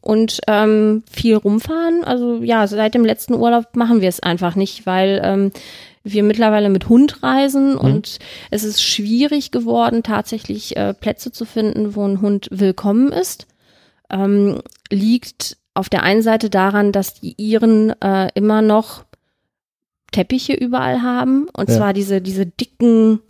Und 0.00 0.40
ähm, 0.46 1.02
viel 1.10 1.34
rumfahren, 1.36 2.04
also 2.04 2.42
ja, 2.42 2.66
seit 2.66 2.94
dem 2.94 3.04
letzten 3.04 3.34
Urlaub 3.34 3.74
machen 3.74 4.00
wir 4.00 4.08
es 4.08 4.20
einfach 4.20 4.54
nicht, 4.54 4.86
weil 4.86 5.20
ähm, 5.24 5.50
wir 6.04 6.22
mittlerweile 6.22 6.68
mit 6.68 6.88
Hund 6.88 7.22
reisen 7.22 7.72
mhm. 7.72 7.78
und 7.78 8.18
es 8.50 8.64
ist 8.64 8.82
schwierig 8.82 9.50
geworden, 9.50 10.02
tatsächlich 10.02 10.76
äh, 10.76 10.94
Plätze 10.94 11.32
zu 11.32 11.44
finden, 11.44 11.94
wo 11.94 12.06
ein 12.06 12.20
Hund 12.20 12.48
willkommen 12.50 13.12
ist. 13.12 13.46
Ähm, 14.08 14.62
liegt 14.90 15.58
auf 15.74 15.88
der 15.88 16.04
einen 16.04 16.22
Seite 16.22 16.48
daran, 16.48 16.92
dass 16.92 17.14
die 17.14 17.34
Iren 17.36 17.90
äh, 18.00 18.28
immer 18.34 18.62
noch 18.62 19.04
Teppiche 20.12 20.54
überall 20.54 21.02
haben 21.02 21.48
und 21.52 21.68
ja. 21.68 21.76
zwar 21.76 21.92
diese 21.92 22.22
diese 22.22 22.46
dicken 22.46 23.20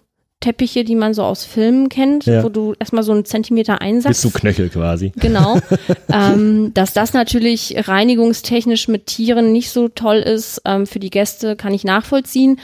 Teppiche, 0.41 0.85
die 0.85 0.95
man 0.95 1.15
so 1.15 1.25
aus 1.25 1.45
Filmen 1.45 1.89
kennt, 1.89 2.27
ja. 2.27 2.45
wo 2.45 2.49
du 2.49 2.75
erstmal 2.79 3.03
so 3.03 3.11
einen 3.13 3.25
Zentimeter 3.25 3.81
einsackst. 3.81 4.23
Bis 4.23 4.33
zu 4.33 4.39
Knöchel 4.39 4.69
quasi. 4.69 5.13
Genau. 5.17 5.59
ähm, 6.13 6.73
dass 6.75 6.93
das 6.93 7.13
natürlich 7.13 7.89
reinigungstechnisch 7.89 8.87
mit 8.87 9.07
Tieren 9.07 9.53
nicht 9.53 9.71
so 9.71 9.89
toll 9.89 10.19
ist, 10.19 10.63
ähm, 10.65 10.87
für 10.87 11.01
die 11.01 11.11
Gäste 11.11 11.57
kann 11.57 11.75
ich 11.75 11.83
nachvollziehen. 11.83 12.61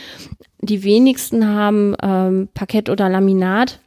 Die 0.61 0.85
wenigsten 0.85 1.47
haben 1.49 1.97
ähm, 2.00 2.49
Parkett 2.54 2.88
oder 2.90 3.09
Laminat. 3.09 3.81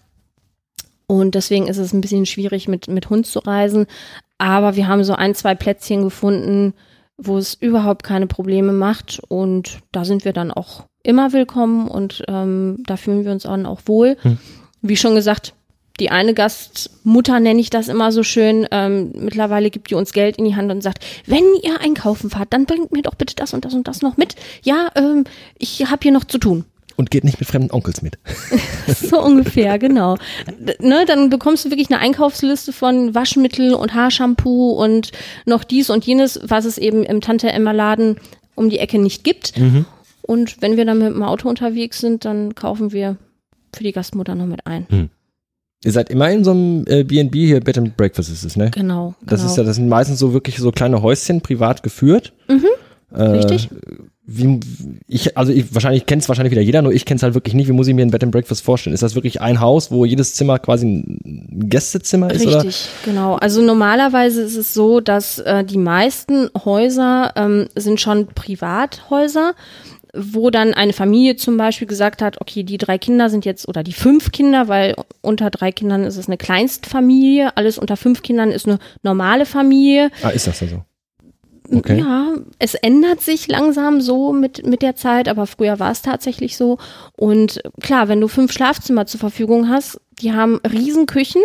Und 1.07 1.35
deswegen 1.35 1.67
ist 1.67 1.77
es 1.77 1.93
ein 1.93 2.01
bisschen 2.01 2.25
schwierig, 2.25 2.67
mit, 2.67 2.89
mit 2.89 3.09
Hund 3.09 3.25
zu 3.25 3.39
reisen. 3.39 3.87
Aber 4.37 4.75
wir 4.75 4.89
haben 4.89 5.05
so 5.05 5.13
ein, 5.13 5.33
zwei 5.33 5.55
Plätzchen 5.55 6.03
gefunden, 6.03 6.73
wo 7.17 7.37
es 7.37 7.53
überhaupt 7.53 8.03
keine 8.03 8.27
Probleme 8.27 8.73
macht. 8.73 9.21
Und 9.29 9.79
da 9.93 10.03
sind 10.03 10.25
wir 10.25 10.33
dann 10.33 10.51
auch 10.51 10.83
immer 11.07 11.31
willkommen 11.31 11.87
und 11.87 12.23
ähm, 12.27 12.83
da 12.85 12.97
fühlen 12.97 13.23
wir 13.23 13.31
uns 13.31 13.45
auch, 13.45 13.57
auch 13.63 13.81
wohl. 13.85 14.17
Hm. 14.21 14.37
Wie 14.81 14.97
schon 14.97 15.15
gesagt, 15.15 15.53
die 15.99 16.11
eine 16.11 16.33
Gastmutter 16.33 17.39
nenne 17.39 17.59
ich 17.59 17.69
das 17.69 17.87
immer 17.87 18.11
so 18.11 18.23
schön. 18.23 18.67
Ähm, 18.71 19.11
mittlerweile 19.15 19.69
gibt 19.69 19.89
die 19.89 19.95
uns 19.95 20.11
Geld 20.11 20.37
in 20.37 20.45
die 20.45 20.55
Hand 20.55 20.69
und 20.69 20.83
sagt, 20.83 21.03
wenn 21.25 21.43
ihr 21.63 21.79
einkaufen 21.81 22.29
fahrt, 22.29 22.51
dann 22.51 22.65
bringt 22.65 22.91
mir 22.91 23.01
doch 23.01 23.15
bitte 23.15 23.35
das 23.35 23.53
und 23.53 23.65
das 23.65 23.73
und 23.73 23.87
das 23.87 24.01
noch 24.01 24.17
mit. 24.17 24.35
Ja, 24.63 24.89
ähm, 24.95 25.23
ich 25.57 25.89
habe 25.89 25.99
hier 26.03 26.11
noch 26.11 26.25
zu 26.25 26.37
tun. 26.37 26.65
Und 26.97 27.11
geht 27.11 27.23
nicht 27.23 27.39
mit 27.39 27.47
fremden 27.47 27.71
Onkels 27.71 28.01
mit. 28.01 28.17
so 28.87 29.21
ungefähr, 29.21 29.79
genau. 29.79 30.17
Ne, 30.79 31.05
dann 31.07 31.29
bekommst 31.29 31.63
du 31.63 31.69
wirklich 31.69 31.89
eine 31.89 31.99
Einkaufsliste 31.99 32.73
von 32.73 33.15
Waschmittel 33.15 33.75
und 33.75 33.93
Haarshampoo 33.93 34.71
und 34.71 35.11
noch 35.45 35.63
dies 35.63 35.89
und 35.89 36.05
jenes, 36.05 36.39
was 36.43 36.65
es 36.65 36.77
eben 36.77 37.03
im 37.03 37.21
Tante 37.21 37.51
Emma 37.51 37.71
Laden 37.71 38.17
um 38.55 38.69
die 38.69 38.79
Ecke 38.79 38.99
nicht 38.99 39.23
gibt. 39.23 39.57
Mhm. 39.57 39.85
Und 40.27 40.61
wenn 40.61 40.77
wir 40.77 40.85
dann 40.85 40.99
mit 40.99 41.07
dem 41.07 41.23
Auto 41.23 41.49
unterwegs 41.49 41.99
sind, 41.99 42.25
dann 42.25 42.53
kaufen 42.53 42.91
wir 42.91 43.17
für 43.75 43.83
die 43.83 43.93
Gastmutter 43.93 44.35
noch 44.35 44.45
mit 44.45 44.67
ein. 44.67 44.85
Hm. 44.89 45.09
Ihr 45.83 45.91
seid 45.91 46.09
immer 46.09 46.29
in 46.31 46.43
so 46.43 46.51
einem 46.51 46.85
äh, 46.87 47.03
B&B 47.03 47.45
hier, 47.45 47.59
Bed 47.61 47.77
and 47.77 47.97
Breakfast 47.97 48.29
ist 48.29 48.43
es, 48.43 48.55
ne? 48.55 48.71
Genau. 48.71 49.13
Das 49.21 49.41
genau. 49.41 49.51
ist 49.51 49.57
ja, 49.57 49.63
das 49.63 49.75
sind 49.75 49.87
meistens 49.87 50.19
so 50.19 50.33
wirklich 50.33 50.57
so 50.57 50.71
kleine 50.71 51.01
Häuschen, 51.01 51.41
privat 51.41 51.83
geführt. 51.83 52.33
Mhm. 52.47 52.65
Äh, 53.13 53.23
Richtig. 53.23 53.69
Wie, 54.29 54.59
ich, 55.07 55.37
also 55.37 55.53
ich, 55.53 55.73
wahrscheinlich 55.73 56.05
kennt 56.05 56.21
es 56.21 56.27
wahrscheinlich 56.27 56.51
wieder 56.51 56.61
jeder, 56.61 56.81
nur 56.81 56.91
ich 56.91 57.05
kenne 57.05 57.15
es 57.15 57.23
halt 57.23 57.33
wirklich 57.33 57.53
nicht. 57.53 57.69
Wie 57.69 57.71
muss 57.71 57.87
ich 57.87 57.93
mir 57.93 58.01
ein 58.01 58.11
Bed 58.11 58.23
and 58.23 58.33
Breakfast 58.33 58.61
vorstellen? 58.61 58.93
Ist 58.93 59.03
das 59.03 59.15
wirklich 59.15 59.39
ein 59.39 59.61
Haus, 59.61 59.89
wo 59.89 60.03
jedes 60.03 60.33
Zimmer 60.33 60.59
quasi 60.59 60.85
ein 60.85 61.69
Gästezimmer 61.69 62.31
ist? 62.31 62.45
Richtig, 62.45 62.55
oder? 62.55 62.73
genau. 63.05 63.35
Also 63.35 63.61
normalerweise 63.61 64.41
ist 64.41 64.57
es 64.57 64.73
so, 64.73 64.99
dass 64.99 65.39
äh, 65.39 65.63
die 65.63 65.77
meisten 65.77 66.49
Häuser 66.65 67.31
ähm, 67.37 67.67
sind 67.75 68.01
schon 68.01 68.27
Privathäuser 68.27 69.53
wo 70.17 70.49
dann 70.49 70.73
eine 70.73 70.93
Familie 70.93 71.35
zum 71.35 71.57
Beispiel 71.57 71.87
gesagt 71.87 72.21
hat, 72.21 72.41
okay, 72.41 72.63
die 72.63 72.77
drei 72.77 72.97
Kinder 72.97 73.29
sind 73.29 73.45
jetzt 73.45 73.67
oder 73.67 73.83
die 73.83 73.93
fünf 73.93 74.31
Kinder, 74.31 74.67
weil 74.67 74.95
unter 75.21 75.49
drei 75.49 75.71
Kindern 75.71 76.03
ist 76.03 76.17
es 76.17 76.27
eine 76.27 76.37
Kleinstfamilie, 76.37 77.55
alles 77.55 77.77
unter 77.77 77.97
fünf 77.97 78.21
Kindern 78.21 78.51
ist 78.51 78.67
eine 78.67 78.79
normale 79.03 79.45
Familie. 79.45 80.09
Ah, 80.21 80.29
ist 80.29 80.47
das 80.47 80.61
also? 80.61 80.83
Okay. 81.73 81.99
Ja, 81.99 82.35
es 82.59 82.75
ändert 82.75 83.21
sich 83.21 83.47
langsam 83.47 83.99
so 83.99 84.31
mit, 84.31 84.65
mit 84.65 84.81
der 84.81 84.95
Zeit, 84.95 85.27
aber 85.27 85.47
früher 85.47 85.79
war 85.79 85.91
es 85.91 86.01
tatsächlich 86.01 86.55
so. 86.55 86.77
Und 87.17 87.61
klar, 87.81 88.07
wenn 88.07 88.21
du 88.21 88.27
fünf 88.27 88.53
Schlafzimmer 88.53 89.05
zur 89.05 89.19
Verfügung 89.19 89.69
hast, 89.69 89.99
die 90.21 90.31
haben 90.31 90.59
Riesenküchen, 90.59 91.41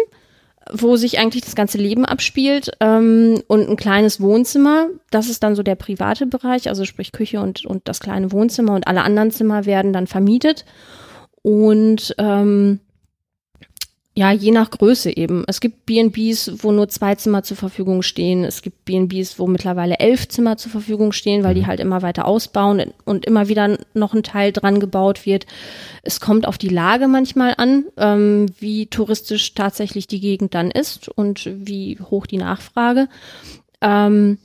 wo 0.70 0.96
sich 0.96 1.18
eigentlich 1.18 1.44
das 1.44 1.54
ganze 1.54 1.78
Leben 1.78 2.04
abspielt 2.04 2.70
ähm, 2.80 3.42
und 3.48 3.68
ein 3.68 3.76
kleines 3.76 4.20
Wohnzimmer. 4.20 4.88
Das 5.10 5.28
ist 5.28 5.42
dann 5.42 5.54
so 5.54 5.62
der 5.62 5.74
private 5.74 6.26
Bereich, 6.26 6.68
also 6.68 6.84
sprich 6.84 7.12
Küche 7.12 7.40
und, 7.40 7.64
und 7.66 7.88
das 7.88 8.00
kleine 8.00 8.32
Wohnzimmer 8.32 8.74
und 8.74 8.86
alle 8.86 9.02
anderen 9.02 9.30
Zimmer 9.30 9.66
werden 9.66 9.92
dann 9.92 10.06
vermietet. 10.06 10.64
Und 11.42 12.14
ähm, 12.18 12.80
ja, 14.14 14.30
je 14.30 14.50
nach 14.50 14.70
Größe 14.70 15.16
eben. 15.16 15.44
Es 15.46 15.60
gibt 15.60 15.86
B&Bs, 15.86 16.62
wo 16.62 16.70
nur 16.70 16.88
zwei 16.88 17.14
Zimmer 17.14 17.44
zur 17.44 17.56
Verfügung 17.56 18.02
stehen. 18.02 18.44
Es 18.44 18.60
gibt 18.60 18.84
B&Bs, 18.84 19.38
wo 19.38 19.46
mittlerweile 19.46 19.98
elf 20.00 20.28
Zimmer 20.28 20.58
zur 20.58 20.70
Verfügung 20.70 21.12
stehen, 21.12 21.44
weil 21.44 21.54
die 21.54 21.62
mhm. 21.62 21.66
halt 21.66 21.80
immer 21.80 22.02
weiter 22.02 22.26
ausbauen 22.26 22.92
und 23.06 23.24
immer 23.24 23.48
wieder 23.48 23.78
noch 23.94 24.12
ein 24.12 24.22
Teil 24.22 24.52
dran 24.52 24.80
gebaut 24.80 25.24
wird. 25.24 25.46
Es 26.02 26.20
kommt 26.20 26.46
auf 26.46 26.58
die 26.58 26.68
Lage 26.68 27.08
manchmal 27.08 27.54
an, 27.56 27.86
ähm, 27.96 28.46
wie 28.58 28.86
touristisch 28.86 29.54
tatsächlich 29.54 30.08
die 30.08 30.20
Gegend 30.20 30.52
dann 30.52 30.70
ist 30.70 31.08
und 31.08 31.48
wie 31.50 31.98
hoch 31.98 32.26
die 32.26 32.36
Nachfrage. 32.36 33.08
Ähm, 33.80 34.36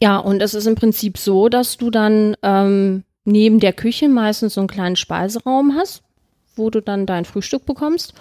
ja, 0.00 0.16
und 0.18 0.40
es 0.40 0.54
ist 0.54 0.66
im 0.66 0.76
Prinzip 0.76 1.18
so, 1.18 1.48
dass 1.48 1.76
du 1.76 1.90
dann 1.90 2.36
ähm, 2.42 3.02
neben 3.24 3.58
der 3.58 3.72
Küche 3.72 4.08
meistens 4.08 4.54
so 4.54 4.60
einen 4.60 4.68
kleinen 4.68 4.96
Speiseraum 4.96 5.74
hast, 5.74 6.04
wo 6.54 6.70
du 6.70 6.80
dann 6.80 7.04
dein 7.04 7.24
Frühstück 7.24 7.66
bekommst. 7.66 8.14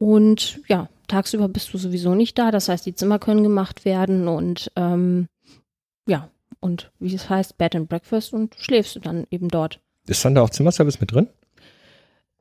Und 0.00 0.60
ja, 0.66 0.88
tagsüber 1.08 1.46
bist 1.48 1.74
du 1.74 1.78
sowieso 1.78 2.14
nicht 2.14 2.38
da. 2.38 2.50
Das 2.50 2.70
heißt, 2.70 2.86
die 2.86 2.94
Zimmer 2.94 3.18
können 3.18 3.42
gemacht 3.42 3.84
werden 3.84 4.28
und 4.28 4.72
ähm, 4.74 5.28
ja, 6.08 6.30
und 6.58 6.90
wie 6.98 7.14
es 7.14 7.28
heißt, 7.28 7.58
Bed 7.58 7.76
and 7.76 7.90
Breakfast 7.90 8.32
und 8.32 8.54
schläfst 8.58 8.96
du 8.96 9.00
dann 9.00 9.26
eben 9.30 9.48
dort. 9.48 9.78
Ist 10.06 10.24
dann 10.24 10.34
da 10.34 10.40
auch 10.40 10.48
Zimmerservice 10.48 11.00
mit 11.00 11.12
drin? 11.12 11.28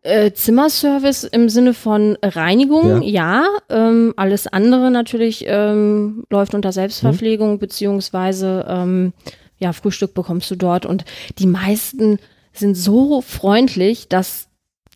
Äh, 0.04 0.32
Zimmerservice 0.32 1.26
im 1.26 1.50
Sinne 1.50 1.74
von 1.74 2.18
Reinigung, 2.24 3.02
ja. 3.02 3.44
ja 3.44 3.48
ähm, 3.70 4.14
alles 4.16 4.48
andere 4.48 4.90
natürlich 4.90 5.44
ähm, 5.46 6.24
läuft 6.30 6.54
unter 6.54 6.72
Selbstverpflegung, 6.72 7.52
hm. 7.54 7.60
beziehungsweise 7.60 8.66
ähm, 8.70 9.12
ja, 9.58 9.74
Frühstück 9.74 10.14
bekommst 10.14 10.50
du 10.50 10.56
dort 10.56 10.86
und 10.86 11.04
die 11.38 11.48
meisten 11.48 12.20
sind 12.54 12.76
so 12.76 13.20
freundlich, 13.20 14.08
dass 14.08 14.49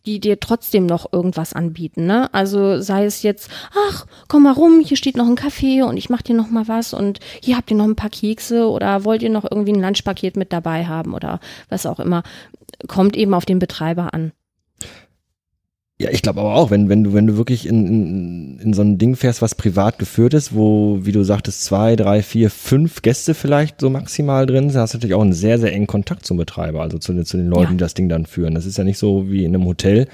die 0.06 0.20
dir 0.20 0.38
trotzdem 0.38 0.86
noch 0.86 1.12
irgendwas 1.12 1.52
anbieten, 1.52 2.06
ne? 2.06 2.32
Also 2.34 2.80
sei 2.80 3.04
es 3.04 3.22
jetzt, 3.22 3.50
ach, 3.88 4.06
komm 4.28 4.44
mal 4.44 4.52
rum, 4.52 4.80
hier 4.80 4.96
steht 4.96 5.16
noch 5.16 5.26
ein 5.26 5.36
Kaffee 5.36 5.82
und 5.82 5.96
ich 5.96 6.10
mach 6.10 6.22
dir 6.22 6.34
noch 6.34 6.50
mal 6.50 6.68
was 6.68 6.92
und 6.92 7.20
hier 7.42 7.56
habt 7.56 7.70
ihr 7.70 7.76
noch 7.76 7.84
ein 7.84 7.96
paar 7.96 8.10
Kekse 8.10 8.68
oder 8.68 9.04
wollt 9.04 9.22
ihr 9.22 9.30
noch 9.30 9.44
irgendwie 9.50 9.72
ein 9.72 9.80
Lunchpaket 9.80 10.36
mit 10.36 10.52
dabei 10.52 10.86
haben 10.86 11.14
oder 11.14 11.40
was 11.68 11.86
auch 11.86 12.00
immer. 12.00 12.22
Kommt 12.86 13.16
eben 13.16 13.34
auf 13.34 13.46
den 13.46 13.58
Betreiber 13.58 14.12
an. 14.12 14.32
Ja, 16.00 16.10
ich 16.10 16.22
glaube 16.22 16.40
aber 16.40 16.56
auch, 16.56 16.72
wenn, 16.72 16.88
wenn 16.88 17.04
du, 17.04 17.14
wenn 17.14 17.28
du 17.28 17.36
wirklich 17.36 17.66
in, 17.66 17.86
in, 17.86 18.58
in 18.58 18.72
so 18.72 18.82
ein 18.82 18.98
Ding 18.98 19.14
fährst, 19.14 19.42
was 19.42 19.54
privat 19.54 20.00
geführt 20.00 20.34
ist, 20.34 20.52
wo, 20.52 20.98
wie 21.02 21.12
du 21.12 21.22
sagtest, 21.22 21.62
zwei, 21.62 21.94
drei, 21.94 22.20
vier, 22.20 22.50
fünf 22.50 23.00
Gäste 23.02 23.32
vielleicht 23.32 23.80
so 23.80 23.90
maximal 23.90 24.44
drin 24.44 24.70
sind, 24.70 24.80
hast 24.80 24.94
du 24.94 24.98
natürlich 24.98 25.14
auch 25.14 25.22
einen 25.22 25.32
sehr, 25.32 25.56
sehr 25.56 25.72
engen 25.72 25.86
Kontakt 25.86 26.26
zum 26.26 26.36
Betreiber, 26.36 26.80
also 26.80 26.98
zu, 26.98 27.22
zu 27.22 27.36
den 27.36 27.46
Leuten, 27.46 27.62
ja. 27.62 27.70
die 27.70 27.76
das 27.76 27.94
Ding 27.94 28.08
dann 28.08 28.26
führen. 28.26 28.56
Das 28.56 28.66
ist 28.66 28.76
ja 28.76 28.82
nicht 28.82 28.98
so 28.98 29.30
wie 29.30 29.44
in 29.44 29.54
einem 29.54 29.66
Hotel, 29.66 30.08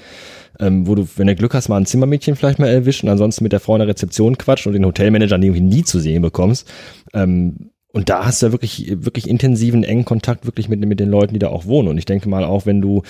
ähm, 0.59 0.85
wo 0.85 0.93
du, 0.93 1.07
wenn 1.15 1.25
du 1.25 1.33
Glück 1.33 1.55
hast, 1.55 1.67
mal 1.67 1.77
ein 1.77 1.87
Zimmermädchen 1.87 2.35
vielleicht 2.35 2.59
mal 2.59 2.67
erwischt 2.67 3.01
und 3.01 3.09
ansonsten 3.09 3.43
mit 3.43 3.51
der 3.51 3.59
Frau 3.59 3.73
in 3.73 3.79
der 3.79 3.87
Rezeption 3.87 4.37
quatscht 4.37 4.67
und 4.67 4.73
den 4.73 4.85
Hotelmanager 4.85 5.41
irgendwie 5.41 5.61
nie 5.61 5.83
zu 5.83 5.99
sehen 5.99 6.21
bekommst. 6.21 6.71
Ähm, 7.15 7.71
und 7.93 8.09
da 8.09 8.25
hast 8.25 8.41
du 8.41 8.51
wirklich, 8.51 9.03
wirklich 9.03 9.29
intensiven, 9.29 9.83
engen 9.83 10.05
Kontakt 10.05 10.45
wirklich 10.45 10.69
mit, 10.69 10.79
mit 10.79 10.99
den 10.99 11.09
Leuten, 11.09 11.33
die 11.33 11.39
da 11.39 11.49
auch 11.49 11.65
wohnen. 11.65 11.89
Und 11.89 11.97
ich 11.97 12.05
denke 12.05 12.29
mal 12.29 12.45
auch, 12.45 12.65
wenn 12.65 12.81
du 12.81 13.03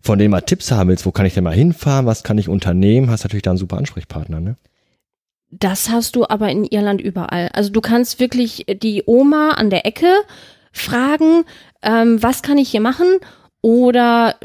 von 0.00 0.18
denen 0.18 0.30
mal 0.30 0.40
Tipps 0.40 0.70
haben 0.70 0.88
willst, 0.88 1.04
wo 1.04 1.10
kann 1.10 1.26
ich 1.26 1.34
denn 1.34 1.44
mal 1.44 1.54
hinfahren, 1.54 2.06
was 2.06 2.22
kann 2.22 2.38
ich 2.38 2.48
unternehmen, 2.48 3.10
hast 3.10 3.24
du 3.24 3.28
natürlich 3.28 3.42
da 3.42 3.50
einen 3.50 3.58
super 3.58 3.76
Ansprechpartner, 3.76 4.40
ne? 4.40 4.56
Das 5.50 5.90
hast 5.90 6.16
du 6.16 6.24
aber 6.26 6.48
in 6.48 6.64
Irland 6.64 7.02
überall. 7.02 7.50
Also 7.52 7.70
du 7.70 7.82
kannst 7.82 8.20
wirklich 8.20 8.64
die 8.82 9.02
Oma 9.04 9.50
an 9.50 9.68
der 9.68 9.84
Ecke 9.84 10.08
fragen, 10.72 11.44
ähm, 11.82 12.22
was 12.22 12.40
kann 12.40 12.56
ich 12.56 12.70
hier 12.70 12.80
machen? 12.80 13.18
Oder 13.60 14.36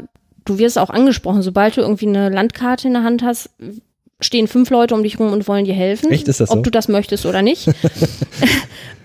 du 0.44 0.58
wirst 0.58 0.78
auch 0.78 0.90
angesprochen, 0.90 1.40
sobald 1.40 1.78
du 1.78 1.80
irgendwie 1.80 2.08
eine 2.08 2.28
Landkarte 2.28 2.88
in 2.88 2.94
der 2.94 3.04
Hand 3.04 3.22
hast, 3.22 3.48
stehen 4.20 4.48
fünf 4.48 4.70
Leute 4.70 4.94
um 4.94 5.02
dich 5.02 5.18
rum 5.18 5.32
und 5.32 5.46
wollen 5.48 5.64
dir 5.64 5.74
helfen. 5.74 6.10
Echt, 6.10 6.28
ist 6.28 6.40
das 6.40 6.50
so? 6.50 6.56
Ob 6.56 6.64
du 6.64 6.70
das 6.70 6.88
möchtest 6.88 7.26
oder 7.26 7.42
nicht. 7.42 7.70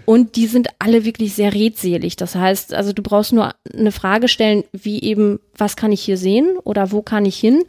Und 0.05 0.35
die 0.35 0.47
sind 0.47 0.67
alle 0.79 1.05
wirklich 1.05 1.33
sehr 1.33 1.53
redselig. 1.53 2.15
Das 2.15 2.35
heißt, 2.35 2.73
also 2.73 2.93
du 2.93 3.01
brauchst 3.01 3.31
nur 3.31 3.53
eine 3.73 3.91
Frage 3.91 4.27
stellen, 4.27 4.63
wie 4.73 5.01
eben, 5.01 5.39
was 5.55 5.75
kann 5.75 5.91
ich 5.91 6.01
hier 6.01 6.17
sehen 6.17 6.57
oder 6.63 6.91
wo 6.91 7.01
kann 7.01 7.25
ich 7.25 7.37
hin? 7.37 7.63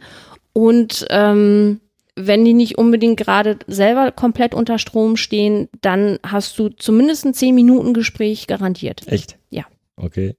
Und 0.53 1.05
ähm, 1.09 1.79
wenn 2.15 2.45
die 2.45 2.53
nicht 2.53 2.77
unbedingt 2.77 3.17
gerade 3.17 3.59
selber 3.67 4.11
komplett 4.11 4.53
unter 4.53 4.79
Strom 4.79 5.17
stehen, 5.17 5.69
dann 5.81 6.19
hast 6.23 6.57
du 6.59 6.69
zumindest 6.69 7.25
ein 7.25 7.33
10 7.33 7.53
Minuten 7.53 7.93
Gespräch 7.93 8.47
garantiert. 8.47 9.07
Echt? 9.07 9.37
Ja. 9.49 9.63
Okay. 9.97 10.35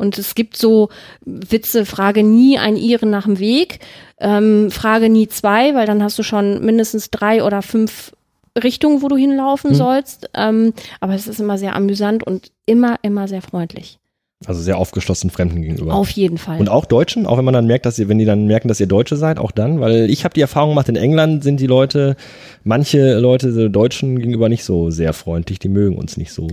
Und 0.00 0.16
es 0.16 0.34
gibt 0.34 0.56
so 0.56 0.88
Witze, 1.26 1.84
frage 1.84 2.22
nie 2.22 2.56
ein 2.56 2.76
Iren 2.76 3.10
nach 3.10 3.26
dem 3.26 3.38
Weg, 3.38 3.80
ähm, 4.18 4.70
frage 4.70 5.10
nie 5.10 5.28
zwei, 5.28 5.74
weil 5.74 5.84
dann 5.84 6.02
hast 6.02 6.18
du 6.18 6.22
schon 6.22 6.64
mindestens 6.64 7.10
drei 7.10 7.44
oder 7.44 7.60
fünf 7.60 8.12
Richtung, 8.60 9.02
wo 9.02 9.08
du 9.08 9.16
hinlaufen 9.16 9.70
hm. 9.70 9.76
sollst. 9.76 10.30
Ähm, 10.32 10.72
aber 11.00 11.14
es 11.14 11.28
ist 11.28 11.38
immer 11.38 11.58
sehr 11.58 11.76
amüsant 11.76 12.26
und 12.26 12.50
immer, 12.64 12.96
immer 13.02 13.28
sehr 13.28 13.42
freundlich. 13.42 13.98
Also 14.46 14.62
sehr 14.62 14.78
aufgeschlossen 14.78 15.28
Fremden 15.28 15.60
gegenüber. 15.60 15.92
Auf 15.92 16.08
jeden 16.08 16.38
Fall. 16.38 16.58
Und 16.58 16.70
auch 16.70 16.86
Deutschen, 16.86 17.26
auch 17.26 17.36
wenn 17.36 17.44
man 17.44 17.52
dann 17.52 17.66
merkt, 17.66 17.84
dass 17.84 17.98
ihr, 17.98 18.08
wenn 18.08 18.18
die 18.18 18.24
dann 18.24 18.46
merken, 18.46 18.68
dass 18.68 18.80
ihr 18.80 18.86
Deutsche 18.86 19.16
seid, 19.16 19.38
auch 19.38 19.50
dann, 19.50 19.80
weil 19.80 20.08
ich 20.08 20.24
habe 20.24 20.32
die 20.32 20.40
Erfahrung 20.40 20.70
gemacht, 20.70 20.88
in 20.88 20.96
England 20.96 21.44
sind 21.44 21.60
die 21.60 21.66
Leute, 21.66 22.16
manche 22.64 23.18
Leute, 23.18 23.68
Deutschen 23.68 24.18
gegenüber 24.18 24.48
nicht 24.48 24.64
so 24.64 24.90
sehr 24.90 25.12
freundlich, 25.12 25.58
die 25.58 25.68
mögen 25.68 25.98
uns 25.98 26.16
nicht 26.16 26.32
so 26.32 26.48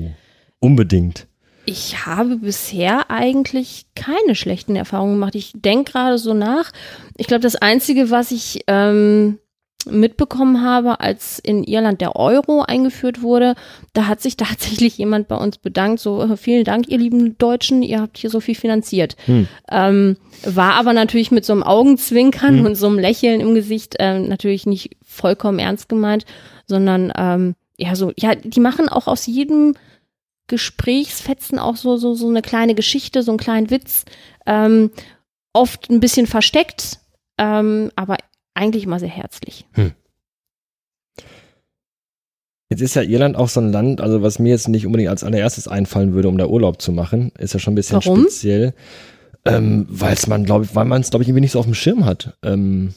unbedingt. 0.59 1.27
Ich 1.69 2.05
habe 2.05 2.37
bisher 2.37 3.11
eigentlich 3.11 3.87
keine 3.93 4.35
schlechten 4.35 4.77
Erfahrungen 4.77 5.15
gemacht. 5.15 5.35
Ich 5.35 5.51
denke 5.53 5.91
gerade 5.91 6.17
so 6.17 6.33
nach. 6.33 6.71
Ich 7.17 7.27
glaube, 7.27 7.41
das 7.41 7.57
Einzige, 7.57 8.09
was 8.09 8.31
ich 8.31 8.61
ähm, 8.67 9.37
mitbekommen 9.85 10.63
habe, 10.63 11.01
als 11.01 11.39
in 11.39 11.65
Irland 11.65 11.99
der 11.99 12.15
Euro 12.15 12.61
eingeführt 12.61 13.21
wurde, 13.21 13.55
da 13.91 14.07
hat 14.07 14.21
sich 14.21 14.37
tatsächlich 14.37 14.97
jemand 14.97 15.27
bei 15.27 15.35
uns 15.35 15.57
bedankt, 15.57 15.99
so 15.99 16.23
äh, 16.23 16.37
vielen 16.37 16.63
Dank, 16.63 16.87
ihr 16.87 16.99
lieben 16.99 17.37
Deutschen, 17.37 17.83
ihr 17.83 17.99
habt 17.99 18.17
hier 18.17 18.29
so 18.29 18.39
viel 18.39 18.55
finanziert. 18.55 19.17
Hm. 19.25 19.49
Ähm, 19.69 20.15
war 20.45 20.75
aber 20.75 20.93
natürlich 20.93 21.31
mit 21.31 21.43
so 21.43 21.51
einem 21.51 21.63
Augenzwinkern 21.63 22.59
hm. 22.59 22.65
und 22.65 22.75
so 22.75 22.87
einem 22.87 22.97
Lächeln 22.97 23.41
im 23.41 23.55
Gesicht 23.55 23.97
äh, 23.99 24.19
natürlich 24.19 24.67
nicht 24.67 24.95
vollkommen 25.05 25.59
ernst 25.59 25.89
gemeint, 25.89 26.25
sondern 26.65 27.11
ähm, 27.17 27.55
ja, 27.75 27.93
so, 27.95 28.13
ja, 28.17 28.35
die 28.35 28.61
machen 28.61 28.87
auch 28.87 29.07
aus 29.07 29.25
jedem 29.25 29.73
Gesprächsfetzen 30.47 31.59
auch 31.59 31.75
so, 31.75 31.97
so, 31.97 32.13
so 32.13 32.29
eine 32.29 32.41
kleine 32.41 32.75
Geschichte, 32.75 33.23
so 33.23 33.31
einen 33.31 33.39
kleinen 33.39 33.69
Witz, 33.69 34.05
ähm, 34.45 34.91
oft 35.53 35.89
ein 35.89 35.99
bisschen 35.99 36.27
versteckt, 36.27 36.99
ähm, 37.37 37.91
aber 37.95 38.17
eigentlich 38.53 38.83
immer 38.83 38.99
sehr 38.99 39.09
herzlich. 39.09 39.65
Hm. 39.73 39.93
Jetzt 42.69 42.81
ist 42.81 42.95
ja 42.95 43.01
Irland 43.01 43.37
auch 43.37 43.47
so 43.47 43.61
ein 43.61 43.71
Land, 43.71 44.01
also 44.01 44.21
was 44.21 44.39
mir 44.39 44.49
jetzt 44.49 44.67
nicht 44.67 44.85
unbedingt 44.85 45.09
als 45.09 45.23
allererstes 45.23 45.67
einfallen 45.67 46.13
würde, 46.13 46.27
um 46.27 46.37
da 46.37 46.47
Urlaub 46.47 46.81
zu 46.81 46.91
machen, 46.91 47.31
ist 47.37 47.53
ja 47.53 47.59
schon 47.59 47.73
ein 47.73 47.75
bisschen 47.75 48.03
Warum? 48.03 48.23
speziell. 48.23 48.73
Ähm, 49.45 49.85
weil 49.89 50.13
es 50.13 50.27
man, 50.27 50.43
glaube 50.43 50.65
ich, 50.65 50.75
weil 50.75 50.83
man 50.83 51.01
es, 51.01 51.09
glaube 51.09 51.23
ich, 51.23 51.29
irgendwie 51.29 51.41
nicht 51.41 51.53
so 51.53 51.59
auf 51.59 51.65
dem 51.65 51.73
Schirm 51.73 52.03
hat. 52.03 52.37
Ähm, 52.43 52.93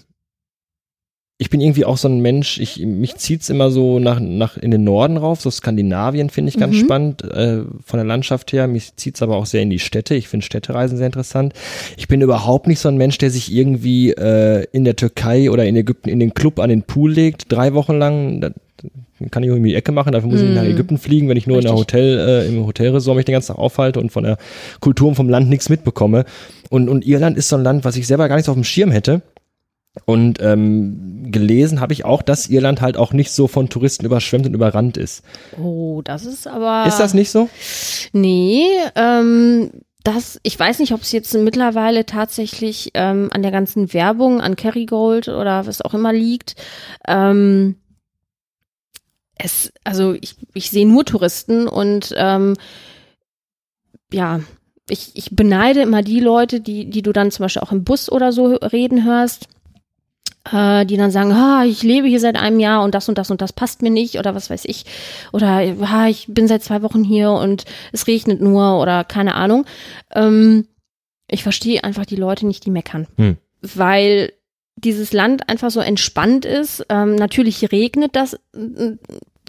ich 1.40 1.48
bin 1.48 1.62
irgendwie 1.62 1.86
auch 1.86 1.96
so 1.96 2.06
ein 2.06 2.20
Mensch, 2.20 2.60
ich, 2.60 2.84
mich 2.84 3.16
zieht's 3.16 3.48
immer 3.48 3.70
so 3.70 3.98
nach, 3.98 4.20
nach 4.20 4.58
in 4.58 4.70
den 4.70 4.84
Norden 4.84 5.16
rauf, 5.16 5.40
so 5.40 5.50
Skandinavien 5.50 6.28
finde 6.28 6.50
ich 6.50 6.58
ganz 6.58 6.74
mhm. 6.76 6.80
spannend, 6.80 7.22
äh, 7.24 7.62
von 7.82 7.96
der 7.96 8.04
Landschaft 8.04 8.52
her. 8.52 8.66
Mich 8.66 8.94
zieht's 8.96 9.22
aber 9.22 9.36
auch 9.36 9.46
sehr 9.46 9.62
in 9.62 9.70
die 9.70 9.78
Städte. 9.78 10.14
Ich 10.14 10.28
finde 10.28 10.44
Städtereisen 10.44 10.98
sehr 10.98 11.06
interessant. 11.06 11.54
Ich 11.96 12.08
bin 12.08 12.20
überhaupt 12.20 12.66
nicht 12.66 12.78
so 12.78 12.90
ein 12.90 12.98
Mensch, 12.98 13.16
der 13.16 13.30
sich 13.30 13.50
irgendwie 13.54 14.10
äh, 14.10 14.66
in 14.72 14.84
der 14.84 14.96
Türkei 14.96 15.50
oder 15.50 15.64
in 15.64 15.76
Ägypten 15.76 16.10
in 16.10 16.20
den 16.20 16.34
Club 16.34 16.58
an 16.58 16.68
den 16.68 16.82
Pool 16.82 17.10
legt, 17.10 17.50
drei 17.50 17.72
Wochen 17.72 17.98
lang. 17.98 18.42
Da, 18.42 18.50
kann 19.30 19.42
ich 19.42 19.48
irgendwie 19.48 19.70
die 19.70 19.76
Ecke 19.76 19.92
machen, 19.92 20.12
dafür 20.12 20.30
muss 20.30 20.40
ich 20.40 20.46
nicht 20.46 20.56
nach 20.56 20.64
mhm. 20.64 20.70
Ägypten 20.70 20.98
fliegen, 20.98 21.28
wenn 21.28 21.36
ich 21.36 21.46
nur 21.46 21.58
Richtig. 21.58 21.70
in 21.70 21.74
der 21.74 21.80
Hotel, 21.80 22.18
äh, 22.18 22.48
im 22.48 22.66
Hotelresort 22.66 23.16
mich 23.16 23.24
den 23.24 23.34
ganzen 23.34 23.48
Tag 23.48 23.58
aufhalte 23.58 23.98
und 24.00 24.12
von 24.12 24.24
der 24.24 24.36
Kultur 24.80 25.08
und 25.08 25.14
vom 25.14 25.28
Land 25.28 25.48
nichts 25.48 25.70
mitbekomme. 25.70 26.24
Und, 26.68 26.88
und 26.88 27.06
Irland 27.06 27.36
ist 27.36 27.48
so 27.48 27.56
ein 27.56 27.62
Land, 27.62 27.84
was 27.84 27.96
ich 27.96 28.06
selber 28.06 28.28
gar 28.28 28.36
nicht 28.36 28.44
so 28.44 28.52
auf 28.52 28.58
dem 28.58 28.64
Schirm 28.64 28.90
hätte. 28.90 29.22
Und 30.04 30.40
ähm, 30.40 31.32
gelesen 31.32 31.80
habe 31.80 31.92
ich 31.92 32.04
auch, 32.04 32.22
dass 32.22 32.48
Irland 32.48 32.80
halt 32.80 32.96
auch 32.96 33.12
nicht 33.12 33.32
so 33.32 33.48
von 33.48 33.68
Touristen 33.68 34.06
überschwemmt 34.06 34.46
und 34.46 34.54
überrannt 34.54 34.96
ist. 34.96 35.24
Oh, 35.58 36.00
das 36.04 36.24
ist 36.24 36.46
aber. 36.46 36.86
Ist 36.86 36.98
das 36.98 37.12
nicht 37.12 37.30
so? 37.30 37.48
Nee, 38.12 38.66
ähm, 38.94 39.70
das, 40.04 40.38
ich 40.44 40.58
weiß 40.58 40.78
nicht, 40.78 40.94
ob 40.94 41.02
es 41.02 41.10
jetzt 41.10 41.34
mittlerweile 41.34 42.06
tatsächlich 42.06 42.90
ähm, 42.94 43.30
an 43.32 43.42
der 43.42 43.50
ganzen 43.50 43.92
Werbung, 43.92 44.40
an 44.40 44.54
Kerrygold 44.54 45.28
oder 45.28 45.66
was 45.66 45.82
auch 45.82 45.92
immer 45.92 46.12
liegt. 46.12 46.54
Ähm, 47.06 47.76
es, 49.36 49.72
also 49.82 50.14
ich, 50.20 50.36
ich 50.54 50.70
sehe 50.70 50.86
nur 50.86 51.04
Touristen 51.04 51.66
und 51.66 52.14
ähm, 52.16 52.56
ja, 54.12 54.40
ich, 54.88 55.12
ich 55.14 55.34
beneide 55.34 55.82
immer 55.82 56.02
die 56.02 56.20
Leute, 56.20 56.60
die, 56.60 56.88
die 56.88 57.02
du 57.02 57.12
dann 57.12 57.30
zum 57.30 57.44
Beispiel 57.44 57.62
auch 57.62 57.72
im 57.72 57.84
Bus 57.84 58.10
oder 58.10 58.32
so 58.32 58.54
reden 58.54 59.04
hörst 59.04 59.48
äh, 60.50 60.86
die 60.86 60.96
dann 60.96 61.10
sagen, 61.10 61.32
ah, 61.32 61.64
ich 61.64 61.82
lebe 61.82 62.08
hier 62.08 62.20
seit 62.20 62.36
einem 62.36 62.60
Jahr 62.60 62.82
und 62.82 62.94
das 62.94 63.08
und 63.08 63.18
das 63.18 63.30
und 63.30 63.40
das 63.40 63.52
passt 63.52 63.82
mir 63.82 63.90
nicht 63.90 64.18
oder 64.18 64.34
was 64.34 64.50
weiß 64.50 64.64
ich. 64.64 64.84
Oder 65.32 65.62
ah, 65.82 66.08
ich 66.08 66.26
bin 66.28 66.48
seit 66.48 66.62
zwei 66.62 66.82
Wochen 66.82 67.04
hier 67.04 67.30
und 67.30 67.64
es 67.92 68.06
regnet 68.06 68.40
nur 68.40 68.80
oder 68.80 69.04
keine 69.04 69.34
Ahnung. 69.34 69.66
Ähm, 70.14 70.66
ich 71.28 71.42
verstehe 71.42 71.84
einfach 71.84 72.06
die 72.06 72.16
Leute 72.16 72.46
nicht, 72.46 72.64
die 72.64 72.70
meckern. 72.70 73.06
Hm. 73.16 73.36
Weil 73.60 74.32
dieses 74.76 75.12
Land 75.12 75.48
einfach 75.48 75.70
so 75.70 75.80
entspannt 75.80 76.44
ist. 76.44 76.86
Ähm, 76.88 77.14
natürlich 77.14 77.70
regnet 77.70 78.16
das 78.16 78.34
äh, 78.54 78.96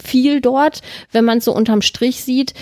viel 0.01 0.41
dort, 0.41 0.82
wenn 1.12 1.25
man 1.25 1.39
es 1.39 1.45
so 1.45 1.56
unterm 1.56 1.82
Strich 1.82 2.23
sieht. 2.23 2.54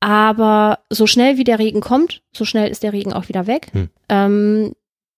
Aber 0.00 0.80
so 0.90 1.06
schnell 1.06 1.36
wie 1.36 1.44
der 1.44 1.58
Regen 1.58 1.80
kommt, 1.80 2.22
so 2.34 2.44
schnell 2.44 2.70
ist 2.70 2.82
der 2.82 2.92
Regen 2.92 3.12
auch 3.12 3.28
wieder 3.28 3.46
weg. 3.46 3.68
Hm. 3.72 3.90
Ähm, 4.08 4.72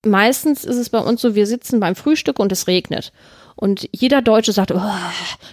meistens 0.05 0.65
ist 0.65 0.77
es 0.77 0.91
bei 0.91 0.99
uns 0.99 1.21
so, 1.21 1.35
wir 1.35 1.47
sitzen 1.47 1.81
beim 1.81 1.95
Frühstück 1.95 2.39
und 2.39 2.53
es 2.53 2.67
regnet. 2.67 3.13
Und 3.57 3.89
jeder 3.93 4.23
Deutsche 4.23 4.53
sagt, 4.53 4.71
oh, 4.71 4.81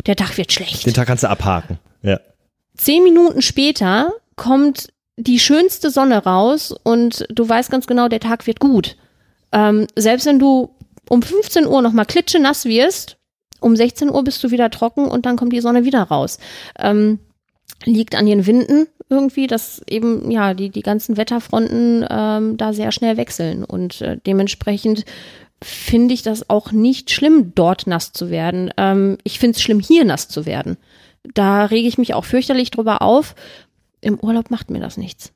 der 0.05 0.15
Tag 0.15 0.37
wird 0.37 0.51
schlecht. 0.51 0.85
Den 0.85 0.93
Tag 0.93 1.07
kannst 1.07 1.23
du 1.23 1.29
abhaken. 1.29 1.79
Ja. 2.03 2.19
Zehn 2.77 3.03
Minuten 3.03 3.41
später 3.41 4.13
kommt 4.35 4.89
die 5.17 5.39
schönste 5.39 5.89
Sonne 5.89 6.23
raus 6.23 6.73
und 6.83 7.25
du 7.29 7.47
weißt 7.47 7.71
ganz 7.71 7.87
genau, 7.87 8.07
der 8.07 8.19
Tag 8.19 8.45
wird 8.47 8.59
gut. 8.59 8.97
Ähm, 9.51 9.87
selbst 9.95 10.25
wenn 10.27 10.39
du 10.39 10.75
um 11.09 11.21
15 11.21 11.65
Uhr 11.65 11.81
nochmal 11.81 12.05
klitschenass 12.05 12.65
wirst, 12.65 13.17
um 13.59 13.75
16 13.75 14.09
Uhr 14.09 14.23
bist 14.23 14.43
du 14.43 14.51
wieder 14.51 14.69
trocken 14.69 15.07
und 15.07 15.25
dann 15.25 15.37
kommt 15.37 15.53
die 15.53 15.61
Sonne 15.61 15.85
wieder 15.85 16.03
raus. 16.03 16.37
Ähm, 16.77 17.19
liegt 17.85 18.15
an 18.15 18.25
den 18.25 18.45
Winden 18.45 18.87
irgendwie, 19.09 19.47
dass 19.47 19.81
eben 19.87 20.31
ja 20.31 20.53
die 20.53 20.69
die 20.69 20.81
ganzen 20.81 21.17
Wetterfronten 21.17 22.05
ähm, 22.09 22.57
da 22.57 22.73
sehr 22.73 22.91
schnell 22.91 23.17
wechseln 23.17 23.63
und 23.63 24.01
äh, 24.01 24.17
dementsprechend 24.25 25.05
finde 25.61 26.13
ich 26.13 26.21
das 26.21 26.49
auch 26.49 26.71
nicht 26.71 27.11
schlimm, 27.11 27.53
dort 27.55 27.87
nass 27.87 28.11
zu 28.11 28.29
werden. 28.29 28.71
Ähm, 28.77 29.17
ich 29.23 29.39
finde 29.39 29.55
es 29.55 29.61
schlimm, 29.61 29.79
hier 29.79 30.05
nass 30.05 30.27
zu 30.27 30.45
werden. 30.45 30.77
Da 31.33 31.65
rege 31.65 31.87
ich 31.87 31.97
mich 31.97 32.13
auch 32.13 32.25
fürchterlich 32.25 32.71
drüber 32.71 33.01
auf. 33.01 33.35
Im 34.01 34.19
Urlaub 34.19 34.51
macht 34.51 34.69
mir 34.69 34.79
das 34.79 34.97
nichts. 34.97 35.34